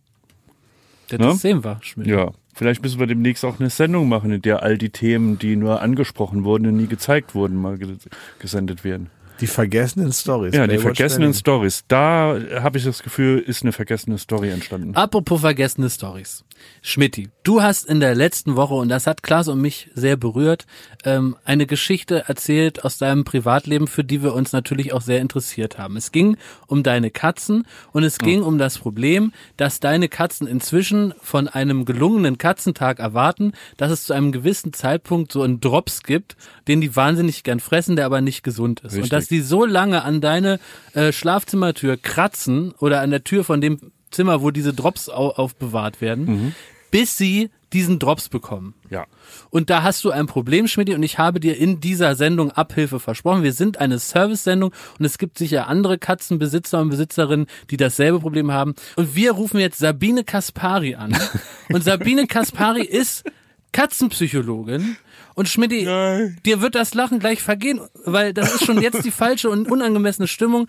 Das 1.09 1.19
Ne? 1.21 1.35
sehen 1.35 1.63
wir, 1.65 1.79
Schmidt. 1.83 2.07
Ja, 2.07 2.31
vielleicht 2.53 2.83
müssen 2.83 2.99
wir 2.99 3.07
demnächst 3.07 3.45
auch 3.45 3.61
eine 3.61 3.71
Sendung 3.71 4.09
machen, 4.09 4.33
in 4.33 4.43
der 4.43 4.63
all 4.63 4.79
die 4.79 4.91
Themen, 4.91 5.39
die 5.39 5.57
nur 5.57 5.81
angesprochen 5.81 6.45
wurden 6.45 6.67
und 6.67 6.77
nie 6.77 6.87
gezeigt 6.87 7.35
wurden, 7.35 7.57
mal 7.57 7.79
ge 7.79 7.97
gesendet 8.39 8.85
werden. 8.85 9.11
Die 9.41 9.47
vergessenen 9.49 10.13
Stories. 10.13 10.55
Ja, 10.55 10.69
die 10.69 10.79
vergessenen. 10.79 11.35
Stories. 11.35 11.85
Da 11.89 12.39
habe 12.61 12.79
ich 12.79 12.85
das 12.85 13.03
Gefühl, 13.03 13.41
ist 13.41 13.63
eine 13.63 13.73
vergessene 13.73 14.17
Story 14.19 14.51
entstanden. 14.51 14.95
Apropos 14.95 15.41
vergessene 15.41 15.91
Stories. 15.91 16.45
Schmidti, 16.81 17.29
du 17.45 17.63
hast 17.63 17.87
in 17.87 18.01
der 18.01 18.15
letzten 18.15 18.57
Woche, 18.57 18.75
und 18.75 18.89
das 18.89 19.07
hat 19.07 19.23
Klaas 19.23 19.49
und 19.49 19.61
mich 19.61 19.91
sehr 19.95 20.17
berührt, 20.17 20.67
ähm, 21.05 21.37
eine 21.45 21.67
Geschichte 21.67 22.25
erzählt 22.27 22.85
aus 22.85 22.99
deinem 22.99 23.25
Privatleben, 23.25 23.87
für 23.87 24.03
die 24.03 24.23
wir 24.23 24.35
uns 24.35 24.53
natürlich 24.53 24.93
auch 24.93 25.01
sehr 25.01 25.21
interessiert 25.21 25.79
haben. 25.79 25.97
Es 25.97 26.11
ging 26.11 26.37
um 26.67 26.83
deine 26.83 27.11
Katzen 27.11 27.67
und 27.93 28.03
es 28.03 28.19
ging 28.19 28.43
um 28.43 28.59
das 28.59 28.79
Problem, 28.79 29.33
dass 29.57 29.81
deine 29.81 30.09
Katzen 30.09 30.47
inzwischen 30.47 31.15
von 31.21 31.49
einem 31.49 31.85
gelungenen 31.85 32.39
Katzentag 32.39 32.99
erwarten, 32.99 33.53
dass 33.77 33.93
es 33.93 34.05
zu 34.05 34.13
einem 34.13 34.33
gewissen 34.33 34.73
Zeitpunkt 34.73 35.33
so 35.33 35.43
einen 35.43 35.61
Drops 35.61 36.03
gibt, 36.03 36.37
den 36.67 36.81
die 36.81 36.95
wahnsinnig 36.97 37.45
gern 37.45 37.61
fressen, 37.61 37.97
der 37.97 38.07
aber 38.07 38.21
nicht 38.21 38.43
gesund 38.43 38.81
ist. 38.81 38.93
Richtig. 38.93 39.05
Und 39.05 39.13
dass 39.13 39.29
die 39.29 39.41
so 39.41 39.65
lange 39.65 40.03
an 40.03 40.21
deine 40.21 40.59
äh, 40.95 41.13
Schlafzimmertür 41.13 41.97
kratzen 41.97 42.73
oder 42.79 43.01
an 43.01 43.11
der 43.11 43.25
Tür 43.25 43.45
von 43.45 43.61
dem 43.61 43.93
Zimmer, 44.13 44.43
wo 44.43 44.51
diese 44.51 44.73
Drops 44.73 45.09
au 45.09 45.31
aufbewahrt 45.31 46.01
werden, 46.01 46.55
bis 46.91 47.17
sie 47.17 47.51
diesen 47.73 47.99
Drops 47.99 48.29
bekommen. 48.29 48.75
Ja. 48.91 49.07
Und 49.51 49.71
da 49.71 49.83
hast 49.83 50.05
du 50.05 50.11
ein 50.11 50.27
Problem, 50.27 50.69
Schmidt, 50.69 50.91
und 50.91 51.03
ich 51.03 51.19
habe 51.19 51.41
dir 51.41 51.57
in 51.57 51.81
dieser 51.81 52.15
Sendung 52.15 52.53
Abhilfe 52.53 53.01
versprochen. 53.01 53.43
Wir 53.43 53.53
sind 53.53 53.79
eine 53.79 53.99
Service-Sendung 53.99 54.73
und 54.99 55.05
es 55.05 55.19
gibt 55.19 55.39
sicher 55.39 55.69
andere 55.69 55.99
Katzenbesitzer 55.99 56.81
und 56.81 56.91
Besitzerinnen, 56.91 57.47
die 57.71 57.77
dasselbe 57.77 58.21
Problem 58.21 58.53
haben. 58.53 58.75
Und 58.97 59.17
wir 59.17 59.33
rufen 59.33 59.59
jetzt 59.59 59.79
Sabine 59.79 60.25
Kaspari 60.25 60.95
an. 60.95 61.17
Und 61.71 61.85
Sabine 61.85 62.27
Kaspari 62.27 62.83
ist 62.83 63.25
Katzenpsychologin. 63.73 64.97
Und 65.35 65.49
Schmidt, 65.49 65.71
dir 65.73 66.61
wird 66.61 66.75
das 66.75 66.93
Lachen 66.93 67.19
gleich 67.19 67.41
vergehen, 67.41 67.81
weil 68.05 68.35
das 68.35 68.55
ist 68.55 68.67
schon 68.67 68.83
jetzt 68.83 69.03
die 69.05 69.11
falsche 69.11 69.49
und 69.49 69.71
unangemessene 69.71 70.29
Stimmung. 70.29 70.67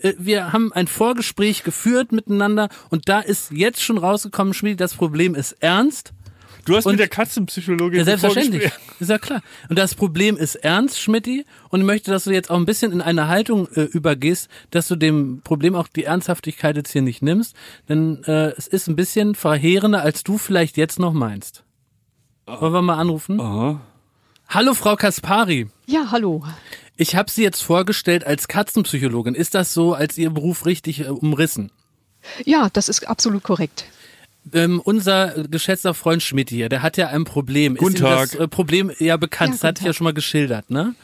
Äh, 0.00 0.14
Wir 0.18 0.52
haben 0.52 0.72
ein 0.72 0.86
Vorgespräch 0.86 1.62
geführt 1.64 2.12
miteinander 2.12 2.68
und 2.90 3.08
da 3.08 3.20
ist 3.20 3.50
jetzt 3.52 3.82
schon 3.82 3.98
rausgekommen, 3.98 4.54
Schmidt, 4.54 4.80
das 4.80 4.94
Problem 4.94 5.34
ist 5.34 5.52
ernst. 5.60 6.12
Du 6.64 6.74
hast 6.76 6.84
Und- 6.86 6.94
mit 6.94 7.00
der 7.00 7.08
Katzenpsychologin 7.08 7.98
Ja, 8.00 8.04
selbstverständlich. 8.04 8.72
Ist 8.98 9.08
ja 9.08 9.18
klar. 9.18 9.40
Und 9.68 9.78
das 9.78 9.94
Problem 9.94 10.36
ist 10.36 10.56
ernst, 10.56 10.98
Schmidti. 11.00 11.44
Und 11.68 11.80
ich 11.80 11.86
möchte, 11.86 12.10
dass 12.10 12.24
du 12.24 12.32
jetzt 12.32 12.50
auch 12.50 12.56
ein 12.56 12.66
bisschen 12.66 12.90
in 12.90 13.00
eine 13.00 13.28
Haltung 13.28 13.68
äh, 13.74 13.82
übergehst, 13.82 14.48
dass 14.72 14.88
du 14.88 14.96
dem 14.96 15.42
Problem 15.44 15.76
auch 15.76 15.86
die 15.86 16.02
Ernsthaftigkeit 16.04 16.76
jetzt 16.76 16.90
hier 16.90 17.02
nicht 17.02 17.22
nimmst. 17.22 17.54
Denn 17.88 18.24
äh, 18.24 18.48
es 18.56 18.66
ist 18.66 18.88
ein 18.88 18.96
bisschen 18.96 19.36
verheerender, 19.36 20.02
als 20.02 20.24
du 20.24 20.38
vielleicht 20.38 20.76
jetzt 20.76 20.98
noch 20.98 21.12
meinst. 21.12 21.62
Wollen 22.46 22.72
wir 22.72 22.82
mal 22.82 22.96
anrufen? 22.98 23.40
Aha. 23.40 23.80
Hallo, 24.48 24.74
Frau 24.74 24.96
Kaspari. 24.96 25.68
Ja, 25.86 26.06
hallo. 26.10 26.42
Ich 26.96 27.14
habe 27.14 27.30
Sie 27.30 27.42
jetzt 27.42 27.62
vorgestellt 27.62 28.26
als 28.26 28.48
Katzenpsychologin. 28.48 29.34
Ist 29.34 29.54
das 29.54 29.74
so 29.74 29.92
als 29.94 30.16
Ihr 30.16 30.30
Beruf 30.30 30.64
richtig 30.66 31.00
äh, 31.00 31.08
umrissen? 31.08 31.70
Ja, 32.44 32.68
das 32.72 32.88
ist 32.88 33.06
absolut 33.06 33.42
korrekt. 33.42 33.84
Ähm, 34.52 34.80
unser 34.82 35.44
geschätzter 35.48 35.92
Freund 35.92 36.22
Schmidt 36.22 36.50
hier, 36.50 36.68
der 36.68 36.82
hat 36.82 36.96
ja 36.96 37.08
ein 37.08 37.24
Problem. 37.24 37.74
Guten 37.76 37.94
ist 37.96 38.00
Ihnen 38.00 38.10
das 38.10 38.30
Tag. 38.30 38.40
äh, 38.40 38.48
Problem 38.48 38.90
ja 38.98 39.16
bekannt? 39.16 39.50
Ja, 39.50 39.54
das 39.56 39.64
hatte 39.64 39.80
ich 39.80 39.84
ja 39.86 39.90
Tag. 39.92 39.96
schon 39.96 40.04
mal 40.04 40.14
geschildert, 40.14 40.70
ne? 40.70 40.94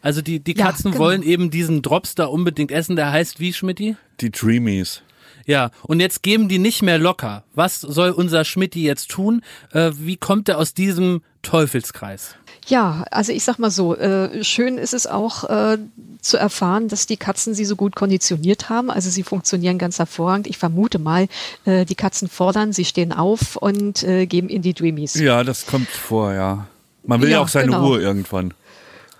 Also 0.00 0.22
die, 0.22 0.38
die 0.40 0.56
Ja, 0.56 0.66
Katzen 0.66 0.92
genau. 0.92 1.04
wollen 1.04 1.22
eben 1.22 1.50
diesen 1.50 1.82
Drops 1.82 2.14
da 2.14 2.26
unbedingt 2.26 2.70
essen, 2.70 2.94
der 2.96 3.10
heißt 3.10 3.40
wie, 3.40 3.52
Schmidti? 3.52 3.96
Die 4.20 4.30
Dreamies. 4.30 5.02
Ja, 5.46 5.70
und 5.82 6.00
jetzt 6.00 6.22
geben 6.22 6.48
die 6.48 6.58
nicht 6.58 6.82
mehr 6.82 6.98
locker. 6.98 7.44
Was 7.54 7.80
soll 7.80 8.10
unser 8.10 8.44
Schmidti 8.44 8.82
jetzt 8.84 9.10
tun? 9.10 9.42
Äh, 9.72 9.90
wie 9.94 10.16
kommt 10.16 10.48
er 10.48 10.58
aus 10.58 10.74
diesem 10.74 11.22
Teufelskreis? 11.42 12.36
Ja, 12.66 13.04
also 13.12 13.32
ich 13.32 13.44
sag 13.44 13.58
mal 13.58 13.70
so, 13.70 13.96
äh, 13.96 14.42
schön 14.42 14.76
ist 14.76 14.92
es 14.92 15.06
auch 15.06 15.44
äh, 15.44 15.78
zu 16.20 16.36
erfahren, 16.36 16.88
dass 16.88 17.06
die 17.06 17.16
Katzen 17.16 17.54
sie 17.54 17.64
so 17.64 17.76
gut 17.76 17.94
konditioniert 17.94 18.68
haben. 18.68 18.90
Also 18.90 19.08
sie 19.08 19.22
funktionieren 19.22 19.78
ganz 19.78 19.98
hervorragend. 19.98 20.48
Ich 20.48 20.58
vermute 20.58 20.98
mal, 20.98 21.28
äh, 21.64 21.84
die 21.84 21.94
Katzen 21.94 22.28
fordern, 22.28 22.72
sie 22.72 22.84
stehen 22.84 23.12
auf 23.12 23.54
und 23.56 24.02
äh, 24.02 24.26
geben 24.26 24.48
in 24.48 24.62
die 24.62 24.74
Dreamies. 24.74 25.14
Ja, 25.14 25.44
das 25.44 25.66
kommt 25.66 25.88
vor, 25.88 26.32
ja. 26.32 26.66
Man 27.04 27.22
will 27.22 27.28
ja, 27.28 27.36
Ja, 27.36 27.42
auch 27.42 27.48
seine 27.48 27.66
genau. 27.66 27.86
Ruhe 27.86 28.00
irgendwann. 28.00 28.52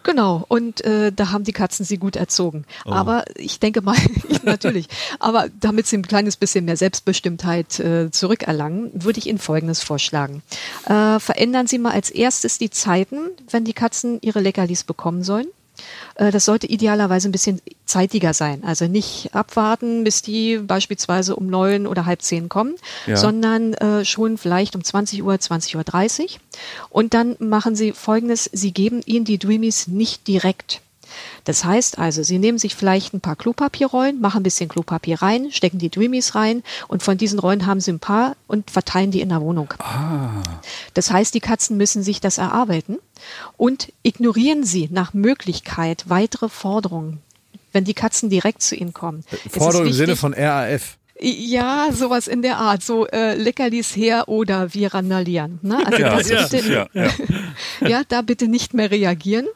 Genau, 0.07 0.45
und 0.47 0.85
äh, 0.85 1.11
da 1.11 1.33
haben 1.33 1.43
die 1.43 1.53
Katzen 1.53 1.85
sie 1.85 1.99
gut 1.99 2.15
erzogen. 2.15 2.65
Aber 2.85 3.25
ich 3.35 3.59
denke 3.59 3.83
mal, 3.83 3.97
natürlich, 4.45 4.87
aber 5.19 5.49
damit 5.59 5.89
sie 5.89 5.97
ein 5.97 6.07
kleines 6.07 6.37
bisschen 6.37 6.65
mehr 6.65 6.77
Selbstbestimmtheit 6.77 7.81
äh, 7.81 8.13
zurückerlangen, 8.13 8.93
würde 8.95 9.19
ich 9.19 9.27
Ihnen 9.27 9.41
Folgendes 9.41 9.83
vorschlagen. 9.83 10.45
Äh, 10.85 11.19
verändern 11.19 11.67
Sie 11.67 11.79
mal 11.79 11.91
als 11.91 12.11
erstes 12.11 12.59
die 12.59 12.71
Zeiten, 12.71 13.19
wenn 13.51 13.65
die 13.65 13.73
Katzen 13.73 14.19
ihre 14.21 14.39
Leckerlis 14.39 14.85
bekommen 14.85 15.25
sollen. 15.25 15.49
Äh, 16.17 16.31
Das 16.31 16.45
sollte 16.45 16.67
idealerweise 16.67 17.29
ein 17.29 17.33
bisschen 17.33 17.61
zeitiger 17.85 18.35
sein. 18.35 18.63
Also 18.65 18.87
nicht 18.87 19.35
abwarten, 19.35 20.05
bis 20.05 20.23
die 20.23 20.59
beispielsweise 20.59 21.37
um 21.37 21.47
neun 21.47 21.87
oder 21.87 22.07
halb 22.07 22.23
zehn 22.23 22.49
kommen, 22.49 22.75
Ja. 23.07 23.17
sondern 23.17 23.75
äh, 23.75 24.05
schon 24.05 24.39
vielleicht 24.39 24.75
um 24.77 24.83
20 24.85 25.23
Uhr, 25.23 25.39
20 25.39 25.77
Uhr 25.77 25.85
30. 25.85 26.41
Und 26.91 27.15
dann 27.15 27.37
machen 27.39 27.77
Sie 27.77 27.93
Folgendes, 27.93 28.51
Sie 28.53 28.73
geben 28.73 29.03
ihnen 29.07 29.25
die 29.25 29.39
Dreamies 29.39 29.87
nicht 29.87 30.27
direkt. 30.27 30.81
Das 31.45 31.65
heißt 31.65 31.99
also, 31.99 32.23
Sie 32.23 32.39
nehmen 32.39 32.59
sich 32.59 32.75
vielleicht 32.75 33.15
ein 33.15 33.21
paar 33.21 33.37
Klopapierrollen, 33.37 34.21
machen 34.21 34.41
ein 34.41 34.43
bisschen 34.43 34.69
Klopapier 34.69 35.23
rein, 35.23 35.53
stecken 35.53 35.79
die 35.79 35.91
Dreamies 35.91 36.35
rein 36.35 36.63
und 36.89 37.03
von 37.03 37.19
diesen 37.19 37.39
Rollen 37.39 37.67
haben 37.67 37.81
Sie 37.81 37.93
ein 37.93 37.99
paar 37.99 38.37
und 38.47 38.71
verteilen 38.71 39.11
die 39.11 39.21
in 39.21 39.29
der 39.29 39.41
Wohnung. 39.41 39.73
Das 40.95 41.11
heißt, 41.11 41.35
die 41.35 41.41
Katzen 41.41 41.77
müssen 41.77 42.03
sich 42.03 42.21
das 42.21 42.39
erarbeiten 42.39 42.99
und 43.57 43.93
ignorieren 44.03 44.65
Sie 44.65 44.89
nach 44.91 45.15
Möglichkeit 45.15 46.05
weitere 46.09 46.49
Forderungen, 46.49 47.21
wenn 47.73 47.85
die 47.85 47.95
Katzen 47.95 48.31
direkt 48.31 48.63
zu 48.63 48.75
Ihnen 48.75 48.93
kommen. 48.93 49.25
Forderung 49.51 49.87
im 49.87 49.93
Sinne 49.93 50.17
von 50.17 50.35
RAF. 50.35 50.97
Ja, 51.21 51.89
sowas 51.93 52.29
in 52.29 52.43
der 52.43 52.59
Art, 52.59 52.83
so 52.83 53.07
äh, 53.07 53.35
Leckerlis 53.37 53.97
her 53.97 54.29
oder 54.29 54.75
wir 54.75 54.93
randalieren. 54.95 55.59
Ne? 55.63 55.79
Also 55.87 55.99
Ja, 56.03 56.17
das 56.17 56.29
ja, 56.29 56.43
bitte, 56.47 56.73
ja, 56.73 56.87
ja. 56.93 57.11
ja, 57.89 58.03
da 58.09 58.23
bitte 58.23 58.49
nicht 58.49 58.75
mehr 58.75 58.91
reagieren. 58.91 59.47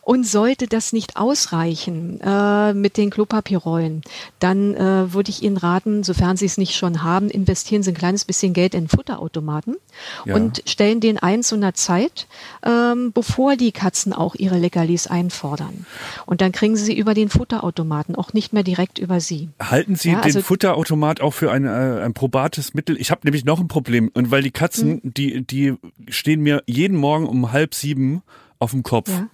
Und 0.00 0.26
sollte 0.26 0.66
das 0.66 0.94
nicht 0.94 1.16
ausreichen 1.18 2.20
äh, 2.22 2.72
mit 2.72 2.96
den 2.96 3.10
Klopapierrollen, 3.10 4.00
dann 4.38 4.74
äh, 4.74 5.12
würde 5.12 5.28
ich 5.30 5.42
Ihnen 5.42 5.58
raten, 5.58 6.04
sofern 6.04 6.38
Sie 6.38 6.46
es 6.46 6.56
nicht 6.56 6.74
schon 6.74 7.02
haben, 7.02 7.28
investieren 7.28 7.82
Sie 7.82 7.90
ein 7.90 7.96
kleines 7.96 8.24
bisschen 8.24 8.54
Geld 8.54 8.74
in 8.74 8.88
Futterautomaten 8.88 9.76
Ja. 10.24 10.36
und 10.36 10.62
stellen 10.66 11.00
den 11.00 11.18
ein 11.18 11.42
zu 11.42 11.54
einer 11.54 11.74
Zeit, 11.74 12.28
ähm, 12.64 13.12
bevor 13.12 13.56
die 13.56 13.72
Katzen 13.72 14.14
auch 14.14 14.34
ihre 14.36 14.56
Leckerlis 14.58 15.06
einfordern. 15.06 15.84
Und 16.24 16.40
dann 16.40 16.52
kriegen 16.52 16.74
Sie 16.76 16.84
sie 16.84 16.96
über 16.98 17.12
den 17.12 17.28
Futterautomaten, 17.28 18.14
auch 18.14 18.32
nicht 18.32 18.54
mehr 18.54 18.62
direkt 18.62 18.98
über 18.98 19.20
Sie. 19.20 19.50
Halten 19.60 19.96
Sie 19.96 20.12
Ja, 20.12 20.20
also- 20.20 20.38
den 20.38 20.44
Futterautomaten 20.44 21.07
Futterautomat 21.08 21.20
auch 21.20 21.34
für 21.34 21.50
ein, 21.50 21.64
äh, 21.64 22.04
ein 22.04 22.14
probates 22.14 22.74
Mittel? 22.74 22.96
Ich 23.00 23.10
habe 23.10 23.22
nämlich 23.24 23.44
noch 23.44 23.60
ein 23.60 23.68
Problem. 23.68 24.10
Und 24.14 24.30
weil 24.30 24.42
die 24.42 24.50
Katzen, 24.50 25.00
Hm. 25.02 25.14
die, 25.14 25.46
die 25.46 25.74
stehen 26.08 26.40
mir 26.42 26.62
jeden 26.66 26.96
Morgen 26.96 27.26
um 27.26 27.52
halb 27.52 27.74
sieben 27.74 28.22
auf 28.58 28.70
dem 28.72 28.82
Kopf. 28.82 29.08
Ja. 29.08 29.28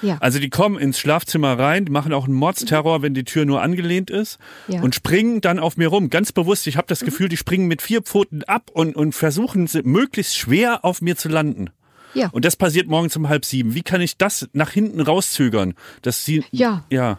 Ja. 0.00 0.16
Also 0.20 0.38
die 0.38 0.48
kommen 0.48 0.78
ins 0.78 0.96
Schlafzimmer 1.00 1.58
rein, 1.58 1.86
machen 1.90 2.12
auch 2.12 2.26
einen 2.26 2.34
Mordsterror, 2.34 3.02
wenn 3.02 3.14
die 3.14 3.24
Tür 3.24 3.44
nur 3.44 3.62
angelehnt 3.62 4.10
ist 4.10 4.38
Ja. 4.68 4.80
und 4.80 4.94
springen 4.94 5.40
dann 5.40 5.58
auf 5.58 5.76
mir 5.76 5.88
rum. 5.88 6.08
Ganz 6.08 6.30
bewusst, 6.30 6.68
ich 6.68 6.76
habe 6.76 6.84
Mhm. 6.84 6.90
das 6.90 7.00
Gefühl, 7.00 7.28
die 7.28 7.36
springen 7.36 7.66
mit 7.66 7.82
vier 7.82 8.02
Pfoten 8.02 8.44
ab 8.44 8.70
und, 8.72 8.94
und 8.94 9.12
versuchen 9.12 9.68
möglichst 9.82 10.36
schwer 10.36 10.84
auf 10.84 11.02
mir 11.02 11.16
zu 11.16 11.28
landen. 11.28 11.70
Ja. 12.14 12.28
Und 12.28 12.44
das 12.44 12.54
passiert 12.54 12.86
morgens 12.86 13.16
um 13.16 13.28
halb 13.28 13.44
sieben. 13.44 13.74
Wie 13.74 13.82
kann 13.82 14.00
ich 14.00 14.16
das 14.16 14.48
nach 14.52 14.70
hinten 14.70 15.00
rauszögern? 15.00 15.74
Dass 16.02 16.24
sie, 16.24 16.44
Ja. 16.52 16.84
ja. 16.90 17.18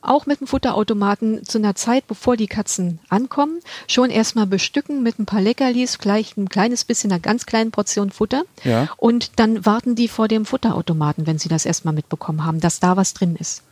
Auch 0.00 0.26
mit 0.26 0.40
dem 0.40 0.46
Futterautomaten 0.46 1.44
zu 1.44 1.58
einer 1.58 1.74
Zeit, 1.74 2.06
bevor 2.06 2.36
die 2.36 2.46
Katzen 2.46 2.98
ankommen, 3.08 3.60
schon 3.86 4.10
erstmal 4.10 4.46
bestücken 4.46 5.02
mit 5.02 5.18
ein 5.18 5.26
paar 5.26 5.40
Leckerlis, 5.40 5.96
vielleicht 5.96 6.36
ein 6.36 6.48
kleines 6.48 6.84
bisschen, 6.84 7.12
einer 7.12 7.20
ganz 7.20 7.46
kleinen 7.46 7.70
Portion 7.70 8.10
Futter. 8.10 8.44
Ja. 8.64 8.88
Und 8.96 9.38
dann 9.38 9.64
warten 9.66 9.94
die 9.94 10.08
vor 10.08 10.28
dem 10.28 10.44
Futterautomaten, 10.44 11.26
wenn 11.26 11.38
sie 11.38 11.48
das 11.48 11.66
erstmal 11.66 11.94
mitbekommen 11.94 12.44
haben, 12.44 12.60
dass 12.60 12.80
da 12.80 12.96
was 12.96 13.14
drin 13.14 13.36
ist. 13.36 13.62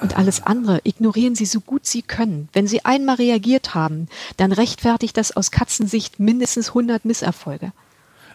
Und 0.00 0.16
alles 0.16 0.46
andere 0.46 0.80
ignorieren 0.84 1.34
Sie 1.34 1.44
so 1.44 1.60
gut 1.60 1.84
Sie 1.84 2.02
können. 2.02 2.48
Wenn 2.52 2.66
Sie 2.66 2.84
einmal 2.84 3.16
reagiert 3.16 3.74
haben, 3.74 4.08
dann 4.36 4.52
rechtfertigt 4.52 5.16
das 5.16 5.36
aus 5.36 5.50
Katzensicht 5.50 6.20
mindestens 6.20 6.68
100 6.68 7.04
Misserfolge. 7.04 7.72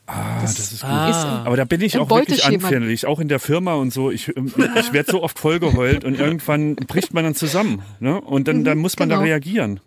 Ah, 0.05 0.41
das, 0.41 0.59
ist 0.59 0.81
gut. 0.81 0.89
Ah. 0.89 1.43
Aber 1.45 1.55
da 1.55 1.63
bin 1.63 1.81
ich 1.81 1.97
auch 1.97 2.09
wirklich 2.09 2.45
anfällig, 2.45 3.05
auch 3.05 3.19
in 3.19 3.29
der 3.29 3.39
Firma 3.39 3.75
und 3.75 3.93
so. 3.93 4.11
Ich, 4.11 4.35
ähm, 4.35 4.53
ich 4.75 4.91
werde 4.91 5.11
so 5.11 5.23
oft 5.23 5.39
vollgeheult 5.39 6.03
und 6.03 6.19
irgendwann 6.19 6.75
bricht 6.75 7.13
man 7.13 7.23
dann 7.23 7.35
zusammen. 7.35 7.81
Ne? 7.99 8.19
Und 8.19 8.47
dann, 8.47 8.65
dann 8.65 8.79
muss 8.79 8.99
man 8.99 9.09
da 9.09 9.15
genau. 9.15 9.27
reagieren. 9.27 9.79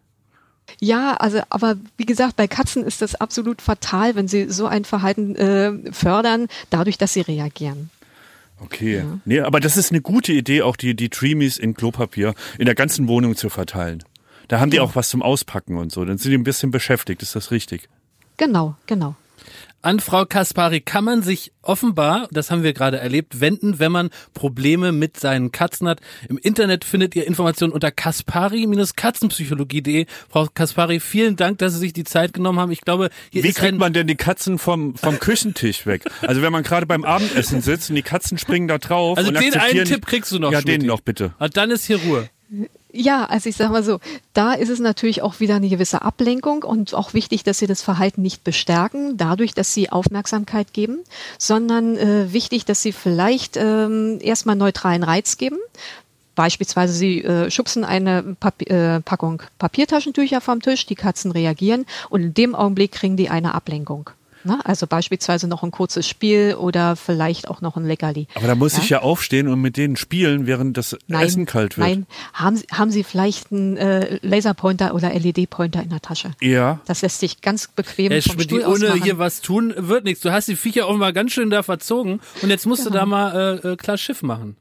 Ja, 0.81 1.15
also, 1.15 1.41
aber 1.51 1.77
wie 1.97 2.07
gesagt, 2.07 2.37
bei 2.37 2.49
Katzen 2.49 2.85
ist 2.85 3.03
das 3.03 3.15
absolut 3.15 3.63
fatal, 3.63 4.15
wenn 4.15 4.27
sie 4.27 4.49
so 4.51 4.67
ein 4.67 4.85
Verhalten 4.85 5.37
äh, 5.37 5.93
fördern, 5.93 6.49
dadurch, 6.71 6.99
dass 6.99 7.13
sie 7.13 7.21
reagieren. 7.21 7.91
Okay. 8.59 9.05
Nee, 9.27 9.41
aber 9.41 9.61
das 9.61 9.77
ist 9.77 9.93
eine 9.93 10.01
gute 10.01 10.33
Idee, 10.33 10.63
auch 10.63 10.77
die, 10.77 10.97
die 10.97 11.11
Dreamies 11.11 11.59
in 11.59 11.75
Klopapier 11.75 12.35
in 12.59 12.65
der 12.65 12.75
ganzen 12.75 13.07
Wohnung 13.07 13.37
zu 13.37 13.51
verteilen. 13.51 14.03
Da 14.49 14.61
haben 14.61 14.71
die 14.71 14.81
auch 14.81 14.95
was 14.95 15.11
zum 15.11 15.23
Auspacken 15.23 15.77
und 15.77 15.93
so. 15.93 16.05
Dann 16.05 16.19
sind 16.19 16.31
die 16.31 16.39
ein 16.39 16.45
bisschen 16.45 16.71
beschäftigt, 16.71 17.23
ist 17.23 17.37
das 17.37 17.51
richtig? 17.51 17.89
Genau, 18.39 18.77
genau. 18.87 19.15
An 19.87 20.01
Frau 20.01 20.27
Kaspari 20.27 20.81
kann 20.81 21.05
man 21.05 21.23
sich 21.23 21.53
offenbar, 21.63 22.27
das 22.33 22.51
haben 22.51 22.65
wir 22.65 22.73
gerade 22.73 22.99
erlebt, 22.99 23.41
wenden, 23.41 23.79
wenn 23.79 23.93
man 23.93 24.11
Probleme 24.35 24.91
mit 24.91 25.21
seinen 25.21 25.53
Katzen 25.53 25.87
hat. 25.87 26.01
Im 26.29 26.39
Internet 26.39 26.85
findet 26.85 27.15
ihr 27.15 27.25
Informationen 27.25 27.73
unter 27.73 27.93
kaspari-katzenpsychologie.de. 27.93 30.07
Frau 30.29 30.49
Kaspari, 30.53 30.99
vielen 30.99 31.37
Dank, 31.37 31.59
dass 31.59 31.75
Sie 31.75 31.79
sich 31.79 31.93
die 31.93 32.03
Zeit 32.03 32.33
genommen 32.33 32.59
haben. 32.59 32.73
Ich 32.73 32.81
glaube, 32.81 33.11
hier 33.31 33.45
Wie 33.45 33.51
ist 33.51 33.59
kriegt 33.59 33.79
man 33.79 33.93
denn 33.93 34.09
die 34.09 34.17
Katzen 34.17 34.59
vom, 34.59 34.97
vom 34.97 35.21
Küchentisch 35.21 35.87
weg? 35.87 36.03
Also 36.23 36.43
wenn 36.43 36.51
man 36.51 36.65
gerade 36.65 36.87
beim 36.87 37.05
Abendessen 37.05 37.61
sitzt 37.61 37.89
und 37.89 37.95
die 37.95 38.03
Katzen 38.03 38.39
springen 38.39 38.67
da 38.67 38.79
drauf. 38.79 39.17
also 39.17 39.29
und 39.29 39.41
den 39.41 39.55
einen 39.55 39.85
Tipp 39.85 40.05
kriegst 40.05 40.33
du 40.33 40.41
noch. 40.41 40.51
Ja, 40.51 40.63
Schmidti. 40.63 40.81
den 40.81 40.89
noch 40.89 41.01
bitte. 41.01 41.33
Und 41.39 41.57
dann 41.57 41.71
ist 41.71 41.85
hier 41.85 41.99
Ruhe. 41.99 42.29
Ja, 42.99 43.27
also 43.27 43.51
ich 43.51 43.57
sag 43.57 43.71
mal 43.71 43.83
so, 43.83 44.01
da 44.33 44.55
ist 44.55 44.71
es 44.71 44.81
natürlich 44.81 45.21
auch 45.21 45.39
wieder 45.39 45.57
eine 45.57 45.69
gewisse 45.69 46.01
Ablenkung 46.01 46.63
und 46.63 46.95
auch 46.95 47.13
wichtig, 47.13 47.45
dass 47.45 47.59
sie 47.59 47.67
das 47.67 47.83
Verhalten 47.83 48.23
nicht 48.23 48.43
bestärken, 48.43 49.19
dadurch, 49.19 49.53
dass 49.53 49.75
sie 49.75 49.91
Aufmerksamkeit 49.91 50.73
geben, 50.73 51.01
sondern 51.39 51.99
äh, 51.99 52.33
wichtig, 52.33 52.65
dass 52.65 52.81
sie 52.81 52.93
vielleicht 52.93 53.59
ähm, 53.59 54.19
erstmal 54.23 54.57
neutralen 54.57 55.03
Reiz 55.03 55.37
geben. 55.37 55.59
Beispielsweise 56.37 56.95
sie 56.95 57.23
äh, 57.23 57.51
schubsen 57.51 57.85
eine 57.85 58.37
Papi 58.41 58.65
äh, 58.65 59.01
Packung 59.01 59.43
Papiertaschentücher 59.59 60.41
vom 60.41 60.63
Tisch, 60.63 60.87
die 60.87 60.95
Katzen 60.95 61.33
reagieren 61.33 61.85
und 62.09 62.23
in 62.23 62.35
dem 62.35 62.55
Augenblick 62.55 62.93
kriegen 62.93 63.19
die 63.19 63.29
eine 63.29 63.55
Ablenkung. 63.55 64.11
Ne? 64.47 64.61
Also 64.65 64.87
beispielsweise 64.87 65.49
noch 65.49 65.63
ein 65.65 65.73
kurzes 65.73 66.09
Spiel 66.09 66.55
oder 66.55 66.95
vielleicht 66.95 67.49
auch 67.49 67.61
noch 67.61 67.77
ein 67.77 67.85
Leckerli. 67.85 68.29
Aber 68.37 68.47
da 68.47 68.55
muss 68.55 68.75
Ja? 68.77 68.83
ich 68.83 68.89
ja 68.91 69.03
aufstehen 69.03 69.49
und 69.49 69.61
mit 69.61 69.77
denen 69.77 69.97
spielen, 69.97 70.47
während 70.47 70.77
das 70.77 70.97
Essen 71.09 71.47
kalt 71.47 71.77
wird. 71.77 71.87
Nein, 71.89 72.07
haben 72.33 72.57
Sie, 72.57 72.67
haben 72.73 72.91
Sie 72.93 73.03
vielleicht 73.03 73.51
einen 73.51 73.77
äh, 73.77 74.19
Laserpointer 74.23 74.95
oder 74.95 75.13
LED-Pointer 75.13 75.83
in 75.83 75.91
der 75.91 76.01
Tasche? 76.01 76.31
Ja. 76.41 76.79
Das 76.87 77.03
lässt 77.03 77.19
sich 77.19 77.41
ganz 77.41 77.67
bequem 77.67 78.13
Herr 78.13 78.23
vom 78.23 78.39
Stuhl 78.41 78.63
aus 78.63 78.81
ohne 78.81 78.95
hier 79.03 79.19
was 79.19 79.41
tun, 79.41 79.75
wird 79.77 80.05
nichts. 80.05 80.21
Du 80.23 80.31
hast 80.31 80.47
die 80.47 80.57
Viecher 80.57 80.87
offenbar 80.89 81.13
ganz 81.13 81.33
schön 81.33 81.51
da 81.51 81.65
verzogen 81.65 82.21
und 82.43 82.51
jetzt 82.51 82.67
musst 82.67 82.87
du 82.87 82.91
da 82.91 83.05
mal 83.05 83.61
äh, 83.65 83.73
äh, 83.73 83.77
klar 83.77 83.99
Schiff 83.99 84.23
machen. 84.23 84.57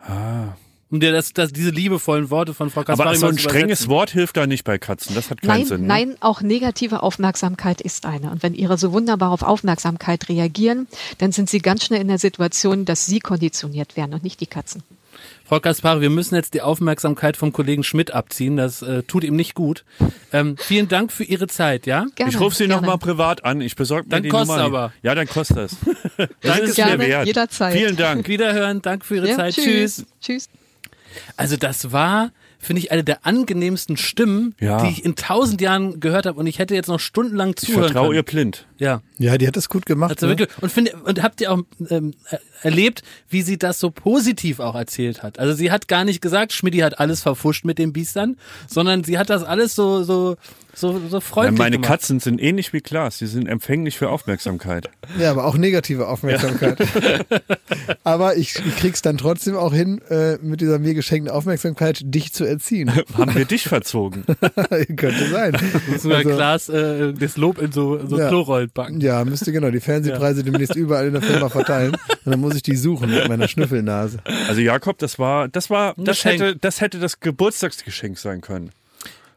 Ah. 0.00 0.56
Um 0.88 1.00
dir 1.00 1.10
das, 1.10 1.32
das, 1.32 1.52
diese 1.52 1.70
liebevollen 1.70 2.30
Worte 2.30 2.54
von 2.54 2.70
Frau 2.70 2.84
Kaspari 2.84 3.08
Aber 3.08 3.18
so 3.18 3.26
ein 3.26 3.34
zu 3.34 3.40
strenges. 3.40 3.88
Wort 3.88 4.10
hilft 4.10 4.36
da 4.36 4.46
nicht 4.46 4.62
bei 4.62 4.78
Katzen. 4.78 5.16
Das 5.16 5.30
hat 5.30 5.42
keinen 5.42 5.48
Nein, 5.58 5.66
Sinn. 5.66 5.80
Ne? 5.82 5.86
nein, 5.88 6.16
auch 6.20 6.42
negative 6.42 7.02
Aufmerksamkeit 7.02 7.80
ist 7.80 8.06
eine. 8.06 8.30
Und 8.30 8.42
wenn 8.44 8.54
Ihre 8.54 8.78
so 8.78 8.92
wunderbar 8.92 9.32
auf 9.32 9.42
Aufmerksamkeit 9.42 10.28
reagieren, 10.28 10.86
dann 11.18 11.32
sind 11.32 11.50
Sie 11.50 11.58
ganz 11.58 11.84
schnell 11.84 12.00
in 12.00 12.08
der 12.08 12.18
Situation, 12.18 12.84
dass 12.84 13.04
Sie 13.06 13.18
konditioniert 13.18 13.96
werden 13.96 14.14
und 14.14 14.22
nicht 14.22 14.40
die 14.40 14.46
Katzen. 14.46 14.84
Frau 15.44 15.60
Kaspari, 15.60 16.00
wir 16.02 16.10
müssen 16.10 16.34
jetzt 16.34 16.54
die 16.54 16.60
Aufmerksamkeit 16.60 17.36
vom 17.36 17.52
Kollegen 17.52 17.82
Schmidt 17.84 18.12
abziehen. 18.12 18.56
Das 18.56 18.82
äh, 18.82 19.02
tut 19.02 19.24
ihm 19.24 19.34
nicht 19.34 19.54
gut. 19.54 19.84
Ähm, 20.32 20.56
vielen 20.58 20.88
Dank 20.88 21.10
für 21.10 21.24
Ihre 21.24 21.46
Zeit, 21.46 21.86
ja? 21.86 22.06
Gerne, 22.16 22.32
Ich 22.32 22.38
rufe 22.40 22.54
Sie 22.54 22.66
noch 22.66 22.76
gerne. 22.76 22.86
mal 22.88 22.96
privat 22.98 23.44
an. 23.44 23.60
Ich 23.60 23.76
besorge 23.76 24.04
mir 24.04 24.10
Dann 24.10 24.22
die 24.24 24.28
kostet 24.28 24.56
Nummer. 24.58 24.64
aber. 24.66 24.92
Ja, 25.02 25.14
dann 25.14 25.26
kostet 25.26 25.56
das. 25.56 25.76
Das 26.16 26.28
Danke 26.42 26.62
ist 26.66 26.76
Gerne, 26.76 26.98
mir 26.98 27.08
wert. 27.08 27.26
jederzeit. 27.26 27.72
Vielen 27.72 27.96
Dank. 27.96 28.28
Wiederhören, 28.28 28.82
danke 28.82 29.04
für 29.04 29.16
Ihre 29.16 29.28
Ja, 29.30 29.36
Zeit. 29.36 29.54
Tschüss. 29.54 30.04
Tschüss. 30.20 30.48
Also 31.36 31.56
das 31.56 31.92
war, 31.92 32.30
finde 32.58 32.80
ich, 32.80 32.90
eine 32.92 33.04
der 33.04 33.26
angenehmsten 33.26 33.96
Stimmen, 33.96 34.54
Ja. 34.60 34.82
die 34.82 34.90
ich 34.90 35.04
in 35.04 35.14
tausend 35.16 35.60
Jahren 35.60 36.00
gehört 36.00 36.26
habe 36.26 36.38
und 36.38 36.46
ich 36.46 36.58
hätte 36.58 36.74
jetzt 36.74 36.88
noch 36.88 37.00
stundenlang 37.00 37.50
Ich 37.50 37.66
zuhören 37.66 37.84
vertraue 37.92 38.14
ihr 38.14 38.22
können. 38.22 38.50
blind. 38.52 38.66
Ja. 38.78 39.02
Ja, 39.18 39.38
die 39.38 39.46
hat 39.46 39.56
das 39.56 39.68
gut 39.68 39.86
gemacht. 39.86 40.20
Ne? 40.22 40.28
wirklich, 40.28 40.48
und 40.60 40.70
finde, 40.72 40.92
und 41.04 41.22
habt 41.22 41.40
ihr 41.40 41.52
auch 41.52 41.62
ähm, 41.90 42.14
er- 42.30 42.40
erlebt, 42.62 43.02
wie 43.28 43.42
sie 43.42 43.58
das 43.58 43.78
so 43.78 43.90
positiv 43.90 44.60
auch 44.60 44.74
erzählt 44.74 45.22
hat? 45.22 45.38
Also 45.38 45.54
sie 45.54 45.70
hat 45.70 45.88
gar 45.88 46.04
nicht 46.04 46.20
gesagt, 46.20 46.52
Schmidti 46.52 46.78
hat 46.78 46.98
alles 46.98 47.22
verfuscht 47.22 47.64
mit 47.64 47.78
den 47.78 47.92
Biestern, 47.92 48.36
sondern 48.68 49.04
sie 49.04 49.18
hat 49.18 49.30
das 49.30 49.42
alles 49.44 49.74
so 49.74 50.02
so 50.02 50.36
so 50.76 51.00
so 51.08 51.16
Ja, 51.16 51.20
freundlich 51.20 51.58
meine 51.58 51.76
gemacht. 51.76 51.88
Katzen 51.90 52.20
sind 52.20 52.40
ähnlich 52.40 52.72
wie 52.72 52.80
Klaas. 52.80 53.18
Die 53.18 53.26
sind 53.26 53.48
empfänglich 53.48 53.98
für 53.98 54.10
Aufmerksamkeit. 54.10 54.88
Ja, 55.18 55.30
aber 55.30 55.46
auch 55.46 55.56
negative 55.56 56.08
Aufmerksamkeit. 56.08 56.78
aber 58.04 58.36
ich, 58.36 58.56
ich 58.56 58.76
krieg's 58.76 59.00
dann 59.02 59.16
trotzdem 59.18 59.56
auch 59.56 59.72
hin, 59.72 60.00
äh, 60.10 60.36
mit 60.42 60.60
dieser 60.60 60.78
mir 60.78 60.94
geschenkten 60.94 61.32
Aufmerksamkeit 61.32 62.00
dich 62.04 62.32
zu 62.32 62.44
erziehen. 62.44 62.92
Haben 63.14 63.34
wir 63.34 63.44
dich 63.44 63.64
verzogen? 63.64 64.24
Könnte 64.96 65.28
sein. 65.30 65.56
Müssen 65.88 66.10
wir 66.10 66.16
Also- 66.18 66.28
Glas 66.30 66.68
äh, 66.68 67.12
das 67.12 67.36
Lob 67.36 67.58
in 67.62 67.72
so 67.72 68.04
so 68.06 68.18
Ja. 68.18 68.28
Klorollen 68.28 68.70
packen. 68.70 69.00
Ja, 69.00 69.24
müsste 69.24 69.52
genau 69.52 69.70
die 69.70 69.80
Fernsehpreise 69.80 70.44
demnächst 70.44 70.74
überall 70.76 71.06
in 71.06 71.12
der 71.12 71.22
Firma 71.22 71.48
verteilen. 71.48 71.92
Und 72.24 72.30
dann 72.32 72.40
muss 72.40 72.54
ich 72.56 72.62
die 72.62 72.76
suchen 72.76 73.10
mit 73.10 73.28
meiner 73.28 73.48
Schnüffelnase. 73.48 74.18
Also 74.48 74.60
Jakob, 74.60 74.98
das 74.98 75.18
war, 75.18 75.48
das 75.48 75.70
war, 75.70 75.94
das 75.96 76.16
Geschenk. 76.18 76.40
hätte, 76.40 76.56
das 76.56 76.80
hätte 76.80 76.98
das 76.98 77.20
Geburtstagsgeschenk 77.20 78.18
sein 78.18 78.40
können. 78.40 78.70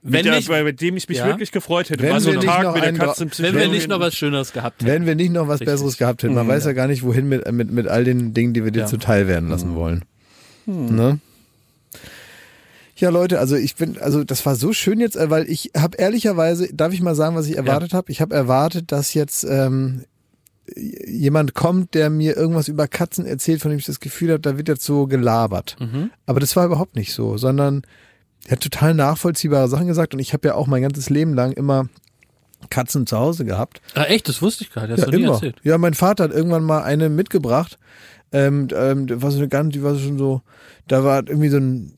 Wenn 0.02 0.12
Mit 0.12 0.26
der, 0.26 0.36
nicht- 0.38 0.48
bei, 0.48 0.64
bei 0.64 0.72
dem 0.72 0.96
ich 0.96 1.10
mich 1.10 1.18
Ja. 1.18 1.28
wirklich 1.28 1.52
gefreut 1.52 1.90
hätte. 1.90 2.02
Wenn 2.04 2.12
war 2.14 2.22
so 2.22 2.28
wir 2.28 2.34
ein 2.36 2.40
nicht 2.40 2.48
Tag 2.48 2.64
noch 2.64 2.74
mit 2.74 2.84
der 2.84 2.94
Katzenpsychologin. 2.94 3.60
Wenn 3.62 3.70
wir 3.70 3.76
nicht 3.78 3.88
noch 3.90 4.00
was 4.00 4.16
Schöneres 4.16 4.54
gehabt 4.54 4.82
hätten. 4.82 4.90
Wenn 4.92 5.06
wir 5.06 5.16
nicht 5.16 5.32
noch 5.34 5.48
was 5.50 5.60
Richtig. 5.60 5.68
Besseres 5.68 5.98
gehabt 5.98 6.24
hätten, 6.24 6.36
man 6.36 6.48
weiß 6.48 6.64
ja 6.66 6.72
gar 6.72 6.88
nicht, 6.88 7.04
wohin 7.04 7.28
mit, 7.28 7.52
mit, 7.52 7.70
mit 7.72 7.88
all 7.88 8.06
den 8.06 8.34
Dingen, 8.34 8.54
die 8.54 8.64
wir 8.64 8.72
dir 8.72 8.82
Ja. 8.82 8.86
zuteil 8.86 9.28
werden 9.28 9.50
lassen 9.50 9.76
wollen. 9.76 10.06
Ne? 10.66 11.20
Ja, 12.96 13.10
Leute, 13.10 13.40
also 13.40 13.56
ich 13.56 13.76
bin, 13.76 13.98
also 13.98 14.24
das 14.24 14.46
war 14.46 14.56
so 14.56 14.74
schön 14.74 15.00
jetzt, 15.00 15.16
äh, 15.16 15.30
weil 15.30 15.50
ich 15.50 15.72
habe 15.76 15.98
ehrlicherweise, 15.98 16.68
darf 16.74 16.94
ich 16.94 17.02
mal 17.02 17.16
sagen, 17.16 17.36
was 17.36 17.48
ich 17.48 17.56
erwartet 17.58 17.94
habe? 17.94 18.12
Ich 18.12 18.20
habe 18.22 18.36
erwartet, 18.36 18.92
dass 18.92 19.14
jetzt 19.14 19.46
ähm, 19.46 20.04
jemand 20.76 21.54
kommt, 21.56 21.94
der 21.94 22.10
mir 22.10 22.36
irgendwas 22.38 22.68
über 22.68 22.88
Katzen 22.88 23.26
erzählt, 23.26 23.62
von 23.62 23.72
dem 23.72 23.80
ich 23.80 23.86
das 23.86 24.00
Gefühl 24.02 24.30
habe, 24.32 24.42
da 24.42 24.58
wird 24.58 24.68
jetzt 24.68 24.84
so 24.84 25.08
gelabert. 25.08 25.78
Aber 26.26 26.40
das 26.40 26.56
war 26.56 26.66
überhaupt 26.66 26.96
nicht 26.96 27.14
so, 27.14 27.38
sondern 27.38 27.84
er 28.46 28.54
hat 28.54 28.62
total 28.62 28.94
nachvollziehbare 28.94 29.68
Sachen 29.68 29.88
gesagt 29.88 30.14
und 30.14 30.20
ich 30.20 30.34
habe 30.34 30.48
ja 30.48 30.56
auch 30.56 30.68
mein 30.68 30.82
ganzes 30.82 31.10
Leben 31.10 31.34
lang 31.34 31.52
immer 31.54 31.88
Katzen 32.70 33.08
zu 33.08 33.18
Hause 33.18 33.46
gehabt. 33.46 33.82
Ah, 33.96 34.04
echt, 34.04 34.28
das 34.28 34.42
wusste 34.42 34.64
ich 34.64 34.72
gar 34.72 34.82
nicht. 34.88 34.92
Das 34.94 35.00
Ja, 35.00 35.06
hast 35.08 35.14
du 35.14 35.18
nie 35.18 35.24
immer. 35.24 35.34
erzählt. 35.36 35.56
Ja, 35.64 35.78
mein 35.78 35.94
Vater 35.94 36.26
hat 36.26 36.32
irgendwann 36.32 36.64
mal 36.64 36.82
eine 36.84 37.10
mitgebracht. 37.10 37.78
Ähm, 38.32 38.68
ähm, 38.76 39.08
so 39.20 39.28
eine 39.38 39.48
ganz, 39.48 39.74
die 39.74 39.82
war 39.84 39.98
schon 39.98 40.18
so, 40.18 40.42
da 40.88 41.04
war 41.04 41.18
irgendwie 41.28 41.50
so 41.50 41.58
ein, 41.58 41.98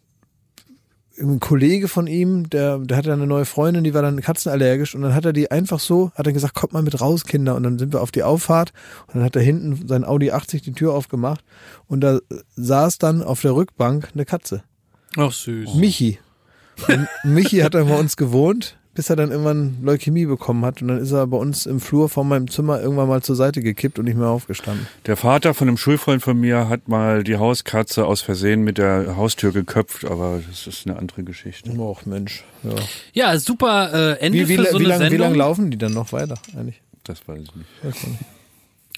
ein 1.19 1.39
Kollege 1.39 1.87
von 1.87 2.07
ihm, 2.07 2.49
der, 2.49 2.79
der 2.79 2.97
hatte 2.97 3.11
eine 3.11 3.27
neue 3.27 3.45
Freundin, 3.45 3.83
die 3.83 3.93
war 3.93 4.01
dann 4.01 4.21
katzenallergisch 4.21 4.95
und 4.95 5.01
dann 5.01 5.13
hat 5.13 5.25
er 5.25 5.33
die 5.33 5.51
einfach 5.51 5.79
so, 5.79 6.11
hat 6.15 6.25
er 6.25 6.33
gesagt, 6.33 6.55
kommt 6.55 6.73
mal 6.73 6.81
mit 6.83 6.99
raus, 7.01 7.25
Kinder. 7.25 7.55
Und 7.55 7.63
dann 7.63 7.77
sind 7.79 7.91
wir 7.93 8.01
auf 8.01 8.11
die 8.11 8.23
Auffahrt 8.23 8.71
und 9.07 9.15
dann 9.15 9.23
hat 9.23 9.35
er 9.35 9.41
hinten 9.41 9.87
sein 9.87 10.03
Audi 10.05 10.31
80 10.31 10.61
die 10.61 10.71
Tür 10.73 10.93
aufgemacht 10.93 11.43
und 11.87 12.01
da 12.01 12.19
saß 12.55 12.97
dann 12.97 13.21
auf 13.23 13.41
der 13.41 13.55
Rückbank 13.55 14.09
eine 14.13 14.25
Katze. 14.25 14.63
Ach 15.17 15.31
süß. 15.31 15.75
Michi. 15.75 16.19
Und 16.87 17.07
Michi 17.23 17.59
hat 17.59 17.73
dann 17.73 17.87
bei 17.87 17.97
uns 17.97 18.17
gewohnt 18.17 18.77
bis 18.93 19.09
er 19.09 19.15
dann 19.15 19.31
irgendwann 19.31 19.77
Leukämie 19.81 20.25
bekommen 20.25 20.65
hat. 20.65 20.81
Und 20.81 20.89
dann 20.89 20.97
ist 20.99 21.11
er 21.11 21.25
bei 21.27 21.37
uns 21.37 21.65
im 21.65 21.79
Flur 21.79 22.09
vor 22.09 22.23
meinem 22.23 22.49
Zimmer 22.49 22.81
irgendwann 22.81 23.07
mal 23.07 23.21
zur 23.21 23.35
Seite 23.35 23.61
gekippt 23.61 23.99
und 23.99 24.05
nicht 24.05 24.17
mehr 24.17 24.27
aufgestanden. 24.27 24.87
Der 25.05 25.15
Vater 25.15 25.53
von 25.53 25.67
einem 25.67 25.77
Schulfreund 25.77 26.21
von 26.21 26.37
mir 26.39 26.67
hat 26.67 26.87
mal 26.87 27.23
die 27.23 27.37
Hauskatze 27.37 28.05
aus 28.05 28.21
Versehen 28.21 28.63
mit 28.63 28.77
der 28.77 29.15
Haustür 29.15 29.51
geköpft, 29.53 30.05
aber 30.05 30.41
das 30.49 30.67
ist 30.67 30.87
eine 30.87 30.97
andere 30.97 31.23
Geschichte. 31.23 31.71
Och 31.77 32.05
Mensch. 32.05 32.43
Ja. 32.63 32.75
Ja, 33.13 33.39
super 33.39 33.91
äh, 33.93 34.19
Ende 34.19 34.39
Wie, 34.39 34.47
wie, 34.49 34.57
für 34.57 34.65
so 34.65 34.79
wie 34.79 34.85
eine 34.85 34.87
lange 34.89 35.05
wie 35.05 35.09
Sendung. 35.09 35.27
lang 35.29 35.35
laufen 35.35 35.71
die 35.71 35.77
dann 35.77 35.93
noch 35.93 36.11
weiter 36.11 36.35
eigentlich? 36.57 36.81
Das 37.03 37.27
weiß 37.27 37.39
ich 37.39 37.55
nicht. 37.55 38.25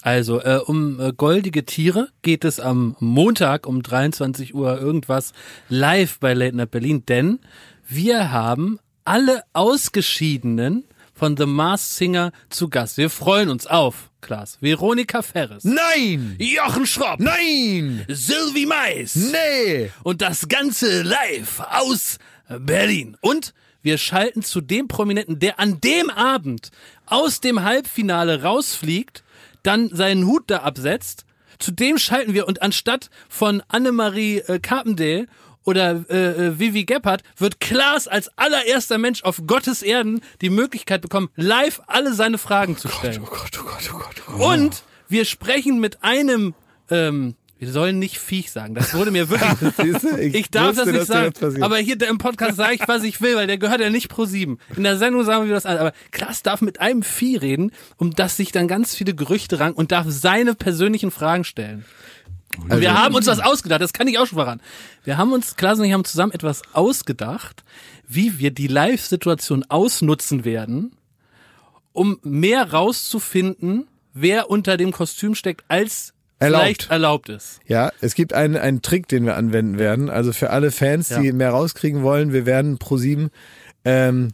Also 0.04 0.42
äh, 0.42 0.60
um 0.66 1.00
äh, 1.00 1.14
goldige 1.14 1.66
Tiere 1.66 2.10
geht 2.24 2.44
es 2.44 2.60
am 2.60 2.98
Montag 3.00 3.66
um 3.66 3.82
23 3.82 4.54
Uhr 4.54 4.78
irgendwas 4.80 5.32
live 5.70 6.20
bei 6.20 6.34
Late 6.34 6.58
Night 6.58 6.72
Berlin, 6.72 7.06
denn 7.06 7.40
wir 7.88 8.32
haben 8.32 8.80
alle 9.06 9.44
Ausgeschiedenen 9.54 10.84
von 11.14 11.38
The 11.38 11.46
Masked 11.46 11.90
Singer 11.92 12.32
zu 12.50 12.70
Gast. 12.70 12.98
Wir 12.98 13.10
freuen 13.10 13.50
uns 13.50 13.66
auf, 13.66 14.10
Klaas, 14.20 14.58
Veronika 14.60 15.22
Ferres, 15.22 15.64
Nein! 15.64 16.36
Jochen 16.38 16.86
Schropp, 16.86 17.22
Nein! 17.22 18.06
Sylvie 18.10 18.66
Mais 18.66 19.16
Nee! 19.16 19.90
und 20.04 20.22
das 20.22 20.50
Ganze 20.50 21.04
live 21.04 21.62
aus 21.62 22.18
Berlin. 22.60 23.16
Und 23.22 23.54
wir 23.82 23.98
schalten 23.98 24.42
zu 24.44 24.60
dem 24.60 24.90
Prominenten, 24.90 25.40
der 25.40 25.60
an 25.62 25.80
dem 25.80 26.10
Abend 26.10 26.72
aus 27.06 27.40
dem 27.40 27.64
Halbfinale 27.64 28.42
rausfliegt, 28.44 29.24
dann 29.64 29.90
seinen 29.94 30.28
Hut 30.28 30.44
da 30.48 30.60
absetzt. 30.60 31.26
Zu 31.60 31.72
dem 31.72 31.98
schalten 31.98 32.34
wir 32.34 32.48
und 32.48 32.62
anstatt 32.62 33.10
von 33.30 33.64
Annemarie 33.68 34.40
äh, 34.40 34.60
Carpendale 34.60 35.28
oder 35.64 36.04
äh, 36.10 36.48
äh, 36.48 36.60
Vivi 36.60 36.84
Gebhardt 36.84 37.24
wird 37.38 37.60
Klaas 37.60 38.08
als 38.08 38.30
allererster 38.38 38.98
Mensch 38.98 39.24
auf 39.24 39.42
Gottes 39.48 39.82
Erden 39.82 40.22
die 40.42 40.50
Möglichkeit 40.50 41.02
bekommen, 41.02 41.30
live 41.36 41.82
alle 41.88 42.14
seine 42.14 42.38
Fragen 42.38 42.78
zu 42.78 42.90
stellen. 42.90 43.22
Oh 43.24 43.30
Gott, 43.30 43.60
oh 43.60 43.64
Gott, 43.64 43.90
oh 43.94 43.98
Gott, 43.98 44.24
oh 44.28 44.32
Gott. 44.38 44.60
Und 44.60 44.84
wir 45.08 45.26
sprechen 45.26 45.80
mit 45.80 46.04
einem, 46.04 46.54
ähm, 46.90 47.36
wir 47.64 47.72
sollen 47.72 47.98
nicht 47.98 48.20
Viech 48.20 48.52
sagen. 48.52 48.76
Das 48.76 48.94
wurde 48.94 49.12
mir 49.12 49.30
wirklich. 49.30 49.54
Du? 50.04 50.18
Ich 50.18 50.50
darf 50.50 50.76
wusste, 50.76 50.86
das 50.86 50.94
nicht 50.94 51.08
sagen. 51.08 51.32
passiert. 51.32 51.64
Aber 51.64 51.78
hier 51.78 52.02
im 52.10 52.18
Podcast 52.18 52.58
sage 52.58 52.76
ich, 52.76 52.88
was 52.88 53.04
ich 53.04 53.22
will, 53.22 53.36
weil 53.36 53.48
der 53.48 53.58
gehört 53.58 53.80
ja 53.80 53.90
nicht 53.90 54.10
pro 54.10 54.26
sieben. 54.26 54.60
In 54.76 54.84
der 54.84 54.98
Sendung 54.98 55.24
sagen 55.24 55.46
wir 55.46 55.54
das 55.54 55.66
an. 55.66 55.78
Aber 55.78 55.94
Klaas 56.12 56.44
darf 56.44 56.62
mit 56.62 56.82
einem 56.82 57.04
Vieh 57.04 57.38
reden, 57.38 57.72
um 57.98 58.12
das 58.12 58.38
sich 58.38 58.52
dann 58.52 58.68
ganz 58.68 58.96
viele 58.96 59.14
Gerüchte 59.14 59.60
ranken 59.60 59.80
und 59.80 59.92
darf 59.92 60.06
seine 60.10 60.56
persönlichen 60.56 61.12
Fragen 61.12 61.44
stellen. 61.44 61.86
Und 62.58 62.82
wir 62.82 62.94
haben 62.94 63.16
uns 63.16 63.28
was 63.28 63.40
ausgedacht, 63.40 63.82
das 63.82 63.94
kann 63.94 64.08
ich 64.08 64.20
auch 64.20 64.28
schon 64.28 64.38
verraten. 64.38 64.62
Wir 65.04 65.18
haben 65.18 65.32
uns, 65.32 65.56
Klaas 65.56 65.80
und 65.80 65.86
ich 65.86 65.94
haben 65.94 66.06
zusammen 66.06 66.34
etwas 66.34 66.62
ausgedacht, 66.74 67.64
wie 68.08 68.40
wir 68.40 68.52
die 68.52 68.68
Live-Situation 68.68 69.66
ausnutzen 69.70 70.46
werden, 70.46 70.96
um 71.94 72.20
mehr 72.24 72.72
rauszufinden, 72.72 73.88
wer 74.14 74.50
unter 74.50 74.78
dem 74.78 74.92
Kostüm 74.92 75.34
steckt, 75.36 75.64
als 75.68 76.13
Erlaubt. 76.44 76.64
vielleicht 76.64 76.92
erlaubt 76.92 77.30
ist. 77.30 77.60
Ja, 77.68 77.92
es 78.02 78.16
gibt 78.16 78.34
einen, 78.34 78.56
einen 78.58 78.82
Trick, 78.82 79.08
den 79.08 79.26
wir 79.26 79.36
anwenden 79.36 79.80
werden. 79.80 80.10
Also 80.10 80.34
für 80.34 80.50
alle 80.52 80.72
Fans, 80.72 81.10
die 81.10 81.28
Ja. 81.28 81.34
mehr 81.34 81.50
rauskriegen 81.52 82.04
wollen, 82.04 82.34
wir 82.34 82.46
werden 82.46 82.78
pro 82.78 82.98
sieben, 82.98 83.30
ähm, 83.86 84.30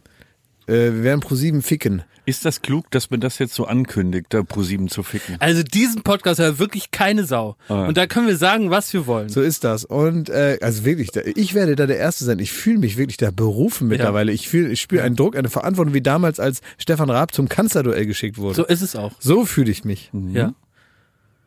äh, 0.66 0.72
wir 0.72 1.02
werden 1.02 1.20
pro 1.20 1.34
sieben 1.34 1.62
ficken. 1.62 2.02
Ist 2.26 2.44
das 2.44 2.62
klug, 2.62 2.88
dass 2.92 3.10
man 3.10 3.18
das 3.18 3.38
jetzt 3.40 3.54
so 3.54 3.64
ankündigt, 3.64 4.26
da 4.28 4.42
ProSieben 4.44 4.88
zu 4.88 5.02
ficken? 5.02 5.36
Also 5.40 5.62
diesen 5.64 6.02
Podcast 6.02 6.38
hört 6.38 6.58
wirklich 6.60 6.90
keine 6.92 7.24
Sau. 7.24 7.56
Ah. 7.66 7.86
Und 7.86 7.96
da 7.96 8.06
können 8.06 8.28
wir 8.28 8.36
sagen, 8.36 8.70
was 8.70 8.92
wir 8.92 9.06
wollen. 9.06 9.30
So 9.30 9.40
ist 9.40 9.64
das. 9.64 9.84
Und 9.84 10.28
äh, 10.28 10.58
also 10.60 10.84
wirklich, 10.84 11.08
ich 11.16 11.54
werde 11.54 11.74
da 11.74 11.86
der 11.86 11.96
Erste 11.96 12.24
sein. 12.26 12.38
Ich 12.38 12.52
fühle 12.52 12.78
mich 12.78 12.96
wirklich 12.98 13.16
da 13.16 13.30
berufen 13.32 13.88
mittlerweile. 13.88 14.30
Ich 14.32 14.48
fühle, 14.48 14.68
ich 14.68 14.80
spüre 14.80 15.02
einen 15.02 15.16
Druck, 15.16 15.34
eine 15.34 15.48
Verantwortung, 15.48 15.92
wie 15.94 16.02
damals, 16.02 16.38
als 16.38 16.60
Stefan 16.78 17.10
Raab 17.10 17.34
zum 17.34 17.48
Kanzlerduell 17.48 18.06
geschickt 18.06 18.36
wurde. 18.38 18.54
So 18.54 18.62
So, 18.62 18.68
ist 18.68 18.82
es 18.82 18.94
auch. 18.94 19.12
fühle 19.46 19.70
ich 19.72 19.84
mich. 19.84 20.10
Ja. 20.12 20.52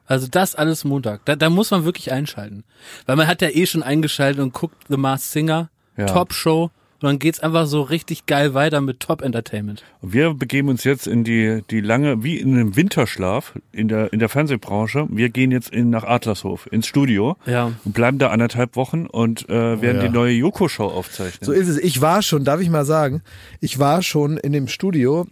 Also 0.06 0.28
das 0.30 0.56
alles 0.56 0.84
Montag. 0.84 1.22
Da, 1.26 1.36
da 1.36 1.50
muss 1.50 1.72
man 1.72 1.86
wirklich 1.86 2.12
einschalten. 2.12 2.64
Weil 3.06 3.16
man 3.16 3.28
hat 3.28 3.42
ja 3.42 3.50
eh 3.50 3.66
schon 3.66 3.84
eingeschaltet 3.84 4.42
und 4.42 4.54
guckt 4.54 4.76
The 4.90 4.98
Masked 4.98 5.32
Singer, 5.32 5.70
Ja. 5.98 6.06
Top 6.08 6.34
Show. 6.34 6.72
Und 7.02 7.08
dann 7.08 7.20
geht's 7.20 7.42
einfach 7.42 7.66
so 7.68 7.82
richtig 7.82 8.28
geil 8.28 8.54
weiter 8.54 8.80
mit 8.80 9.02
Top 9.02 9.22
Entertainment. 9.24 9.84
Und 10.00 10.14
wir 10.14 10.34
begeben 10.34 10.70
uns 10.70 10.86
jetzt 10.86 11.06
in 11.06 11.26
die, 11.26 11.62
die 11.70 11.82
lange, 11.82 12.24
wie 12.24 12.38
in 12.38 12.54
einem 12.54 12.78
Winterschlaf 12.78 13.60
in 13.74 13.90
der, 13.90 14.14
in 14.14 14.20
der 14.20 14.30
Fernsehbranche. 14.30 15.08
Wir 15.10 15.28
gehen 15.30 15.52
jetzt 15.52 15.70
in, 15.70 15.90
nach 15.90 16.06
Adlershof 16.06 16.66
ins 16.72 16.88
Studio 16.88 17.36
Ja. 17.46 17.74
und 17.84 17.94
bleiben 17.94 18.20
da 18.20 18.30
anderthalb 18.30 18.78
Wochen 18.78 19.06
und 19.06 19.50
äh, 19.50 19.82
werden 19.82 19.98
ja. 19.98 20.08
die 20.08 20.14
neue 20.14 20.32
Joko-Show 20.32 20.86
aufzeichnen. 20.86 21.46
So 21.46 21.52
ist 21.52 21.68
es. 21.68 21.78
Ich 21.78 22.00
war 22.00 22.22
schon, 22.22 22.46
darf 22.46 22.62
ich 22.62 22.70
mal 22.70 22.86
sagen, 22.86 23.22
ich 23.60 23.80
war 23.80 24.02
schon 24.02 24.38
in 24.38 24.54
dem 24.54 24.70
Studio. 24.70 25.28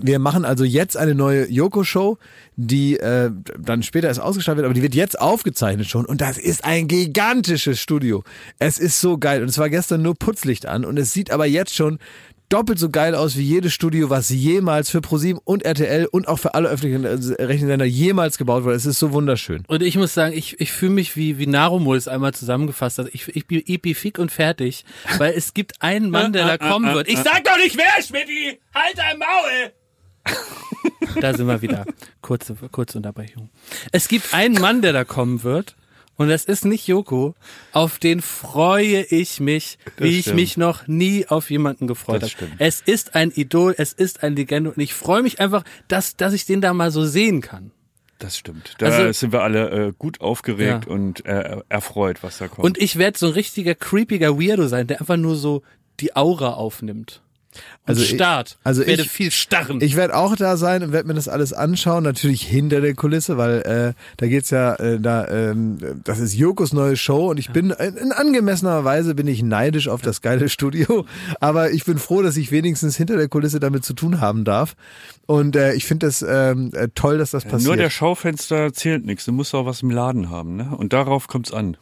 Wir 0.00 0.18
machen 0.18 0.44
also 0.44 0.64
jetzt 0.64 0.96
eine 0.96 1.14
neue 1.14 1.50
Yoko-Show, 1.50 2.18
die 2.56 2.98
äh, 2.98 3.30
dann 3.58 3.82
später 3.82 4.08
erst 4.08 4.20
ausgestrahlt 4.20 4.56
wird, 4.56 4.64
aber 4.64 4.74
die 4.74 4.82
wird 4.82 4.94
jetzt 4.94 5.20
aufgezeichnet 5.20 5.88
schon. 5.88 6.06
Und 6.06 6.20
das 6.20 6.38
ist 6.38 6.64
ein 6.64 6.88
gigantisches 6.88 7.80
Studio. 7.80 8.24
Es 8.58 8.78
ist 8.78 9.00
so 9.00 9.18
geil. 9.18 9.42
Und 9.42 9.48
es 9.48 9.58
war 9.58 9.68
gestern 9.68 10.02
nur 10.02 10.14
Putzlicht 10.14 10.66
an. 10.66 10.84
Und 10.84 10.98
es 10.98 11.12
sieht 11.12 11.30
aber 11.30 11.46
jetzt 11.46 11.74
schon 11.74 11.98
doppelt 12.52 12.78
so 12.78 12.90
geil 12.90 13.14
aus 13.14 13.36
wie 13.38 13.42
jedes 13.42 13.72
Studio, 13.72 14.10
was 14.10 14.28
jemals 14.28 14.90
für 14.90 15.00
ProSieben 15.00 15.40
und 15.42 15.64
RTL 15.64 16.06
und 16.06 16.28
auch 16.28 16.38
für 16.38 16.54
alle 16.54 16.68
öffentlichen 16.68 17.04
äh, 17.04 17.42
Rechensender 17.42 17.86
jemals 17.86 18.36
gebaut 18.36 18.64
wurde. 18.64 18.76
Es 18.76 18.84
ist 18.84 18.98
so 18.98 19.12
wunderschön. 19.12 19.64
Und 19.68 19.82
ich 19.82 19.96
muss 19.96 20.12
sagen, 20.12 20.36
ich, 20.36 20.60
ich 20.60 20.70
fühle 20.70 20.92
mich 20.92 21.16
wie, 21.16 21.38
wie 21.38 21.46
Narumul 21.46 21.96
es 21.96 22.08
einmal 22.08 22.34
zusammengefasst 22.34 22.98
hat. 22.98 23.08
Ich, 23.12 23.34
ich 23.34 23.46
bin 23.46 23.62
epifik 23.66 24.18
und 24.18 24.30
fertig, 24.30 24.84
weil 25.16 25.32
es 25.32 25.54
gibt 25.54 25.80
einen 25.80 26.10
Mann, 26.10 26.34
der 26.34 26.46
da 26.46 26.58
kommen 26.58 26.92
wird. 26.94 27.08
Ich 27.08 27.18
sag 27.18 27.42
doch 27.44 27.56
nicht 27.56 27.78
wer, 27.78 28.02
Schmidti! 28.02 28.60
Halt 28.74 28.98
dein 28.98 29.18
Maul! 29.18 29.72
Da 31.20 31.34
sind 31.34 31.46
wir 31.46 31.60
wieder. 31.62 31.84
Kurze, 32.22 32.56
kurze 32.70 32.98
Unterbrechung. 32.98 33.50
Es 33.92 34.08
gibt 34.08 34.32
einen 34.34 34.60
Mann, 34.60 34.82
der 34.82 34.92
da 34.92 35.04
kommen 35.04 35.42
wird. 35.42 35.76
Und 36.16 36.28
das 36.28 36.44
ist 36.44 36.64
nicht 36.64 36.86
Joko. 36.86 37.34
Auf 37.72 37.98
den 37.98 38.20
freue 38.22 39.02
ich 39.04 39.40
mich, 39.40 39.78
wie 39.96 40.18
ich 40.18 40.20
stimmt. 40.22 40.36
mich 40.36 40.56
noch 40.56 40.86
nie 40.86 41.26
auf 41.26 41.50
jemanden 41.50 41.86
gefreut 41.86 42.22
Das 42.22 42.34
habe. 42.36 42.50
Es 42.58 42.80
ist 42.80 43.14
ein 43.14 43.30
Idol, 43.30 43.74
es 43.78 43.92
ist 43.92 44.22
eine 44.22 44.34
Legende 44.36 44.70
und 44.70 44.78
ich 44.78 44.94
freue 44.94 45.22
mich 45.22 45.40
einfach, 45.40 45.64
dass, 45.88 46.16
dass 46.16 46.32
ich 46.34 46.44
den 46.46 46.60
da 46.60 46.72
mal 46.74 46.90
so 46.90 47.04
sehen 47.04 47.40
kann. 47.40 47.72
Das 48.18 48.36
stimmt. 48.36 48.74
Da 48.78 48.86
Also- 48.86 49.10
sind 49.12 49.32
wir 49.32 49.42
alle 49.42 49.70
äh, 49.88 49.92
gut 49.98 50.20
aufgeregt 50.20 50.84
Ja. 50.86 50.92
und 50.92 51.24
äh, 51.26 51.56
erfreut, 51.68 52.22
was 52.22 52.38
da 52.38 52.46
kommt. 52.46 52.64
Und 52.64 52.78
ich 52.78 52.96
werde 52.96 53.18
so 53.18 53.26
ein 53.26 53.32
richtiger 53.32 53.74
creepiger 53.74 54.38
Weirdo 54.38 54.68
sein, 54.68 54.86
der 54.86 55.00
einfach 55.00 55.16
nur 55.16 55.34
so 55.34 55.62
die 55.98 56.14
Aura 56.14 56.52
aufnimmt. 56.54 57.22
Also 57.84 58.02
ich- 58.02 58.10
starrt. 58.10 58.58
also 58.64 58.82
ich 58.82 58.88
werde 58.88 59.02
ich- 59.02 59.10
viel 59.10 59.30
starren. 59.30 59.80
Ich 59.80 59.96
werde 59.96 60.14
auch 60.16 60.36
da 60.36 60.56
sein 60.56 60.82
und 60.82 60.92
werde 60.92 61.08
mir 61.08 61.14
das 61.14 61.28
alles 61.28 61.52
anschauen, 61.52 62.04
natürlich 62.04 62.42
hinter 62.42 62.80
der 62.80 62.94
Kulisse, 62.94 63.36
weil 63.36 63.60
äh, 63.62 63.92
da 64.16 64.26
geht's 64.26 64.50
ja, 64.50 64.74
äh, 64.76 65.00
da, 65.00 65.26
ähm, 65.28 65.78
das 66.04 66.18
ist 66.20 66.34
Jokos 66.34 66.72
neue 66.72 66.96
Show 66.96 67.30
und 67.30 67.38
ich 67.38 67.50
bin 67.50 67.70
in, 67.70 67.96
in 67.96 68.12
angemessener 68.12 68.84
Weise 68.84 69.14
bin 69.14 69.26
ich 69.26 69.42
neidisch 69.42 69.88
auf 69.88 70.00
das 70.00 70.20
geile 70.22 70.48
Studio, 70.48 71.04
aber 71.40 71.72
ich 71.72 71.84
bin 71.84 71.98
froh, 71.98 72.22
dass 72.22 72.36
ich 72.36 72.52
wenigstens 72.52 72.96
hinter 72.96 73.16
der 73.16 73.28
Kulisse 73.28 73.58
damit 73.60 73.84
zu 73.84 73.94
tun 73.94 74.20
haben 74.20 74.44
darf 74.44 74.76
und 75.26 75.56
äh, 75.56 75.74
ich 75.74 75.84
finde 75.84 76.06
das 76.06 76.22
ähm, 76.26 76.70
äh, 76.74 76.88
toll, 76.94 77.18
dass 77.18 77.32
das 77.32 77.44
passiert. 77.44 77.66
Nur 77.66 77.76
der 77.76 77.90
Schaufenster 77.90 78.72
zählt 78.72 79.04
nichts. 79.04 79.24
Du 79.24 79.32
musst 79.32 79.54
auch 79.54 79.66
was 79.66 79.82
im 79.82 79.90
Laden 79.90 80.30
haben, 80.30 80.56
ne? 80.56 80.72
Und 80.76 80.92
darauf 80.92 81.26
kommt's 81.26 81.52
an. 81.52 81.76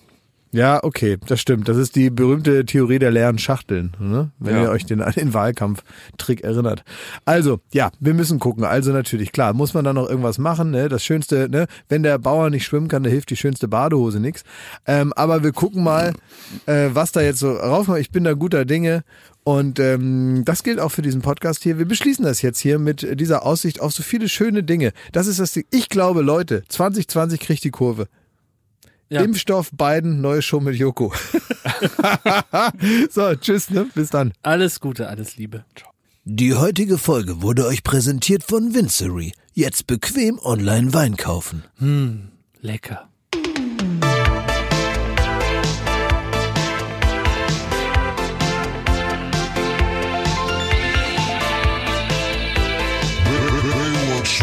Ja, 0.52 0.82
okay, 0.82 1.16
das 1.26 1.40
stimmt. 1.40 1.68
Das 1.68 1.76
ist 1.76 1.94
die 1.94 2.10
berühmte 2.10 2.64
Theorie 2.64 2.98
der 2.98 3.12
leeren 3.12 3.38
Schachteln, 3.38 3.92
ne? 4.00 4.32
wenn 4.40 4.56
Ja. 4.56 4.62
ihr 4.64 4.70
euch 4.70 4.84
den, 4.84 5.00
an 5.00 5.12
den 5.16 5.32
Wahlkampftrick 5.32 6.42
erinnert. 6.42 6.82
Also, 7.24 7.60
ja, 7.72 7.90
wir 8.00 8.14
müssen 8.14 8.40
gucken. 8.40 8.64
Also 8.64 8.90
natürlich, 8.92 9.30
klar, 9.30 9.52
muss 9.52 9.74
man 9.74 9.84
da 9.84 9.92
noch 9.92 10.08
irgendwas 10.08 10.38
machen. 10.38 10.72
Ne? 10.72 10.88
Das 10.88 11.04
Schönste, 11.04 11.48
ne? 11.48 11.66
wenn 11.88 12.02
der 12.02 12.18
Bauer 12.18 12.50
nicht 12.50 12.64
schwimmen 12.64 12.88
kann, 12.88 13.04
da 13.04 13.10
hilft 13.10 13.30
die 13.30 13.36
schönste 13.36 13.68
Badehose 13.68 14.18
nix. 14.18 14.42
Ähm, 14.86 15.12
aber 15.12 15.44
wir 15.44 15.52
gucken 15.52 15.84
mal, 15.84 16.14
äh, 16.66 16.88
was 16.92 17.12
da 17.12 17.20
jetzt 17.20 17.38
so 17.38 17.52
rauskommt. 17.52 18.00
Ich 18.00 18.10
bin 18.10 18.24
da 18.24 18.32
guter 18.32 18.64
Dinge. 18.64 19.04
Und 19.44 19.78
ähm, 19.80 20.42
das 20.44 20.62
gilt 20.64 20.80
auch 20.80 20.90
für 20.90 21.02
diesen 21.02 21.22
Podcast 21.22 21.62
hier. 21.62 21.78
Wir 21.78 21.86
beschließen 21.86 22.24
das 22.24 22.42
jetzt 22.42 22.58
hier 22.58 22.78
mit 22.78 23.18
dieser 23.20 23.46
Aussicht 23.46 23.80
auf 23.80 23.92
so 23.92 24.02
viele 24.02 24.28
schöne 24.28 24.62
Dinge. 24.64 24.92
Das 25.12 25.26
ist 25.28 25.38
das 25.40 25.52
Ding. 25.52 25.64
Ich 25.70 25.88
glaube, 25.88 26.22
Leute, 26.22 26.62
2020 26.68 27.40
kriegt 27.40 27.64
die 27.64 27.70
Kurve. 27.70 28.06
Ja. 29.10 29.22
Impfstoff 29.22 29.70
Biden, 29.72 30.20
neue 30.20 30.40
Show 30.40 30.60
mit 30.60 30.76
Joko. 30.76 31.12
so, 33.10 33.34
tschüss, 33.34 33.68
ne? 33.68 33.86
Bis 33.92 34.10
dann. 34.10 34.32
alles 34.42 34.78
Gute, 34.78 35.08
alles 35.08 35.36
Liebe. 35.36 35.64
Die 36.24 36.54
heutige 36.54 36.96
Folge 36.96 37.42
wurde 37.42 37.66
euch 37.66 37.82
präsentiert 37.82 38.44
von 38.44 38.72
Vincery. 38.72 39.32
Jetzt 39.52 39.88
bequem 39.88 40.38
online 40.38 40.94
Wein 40.94 41.16
kaufen. 41.16 41.64
Lecker. 42.60 43.08
Baywatch 53.70 54.42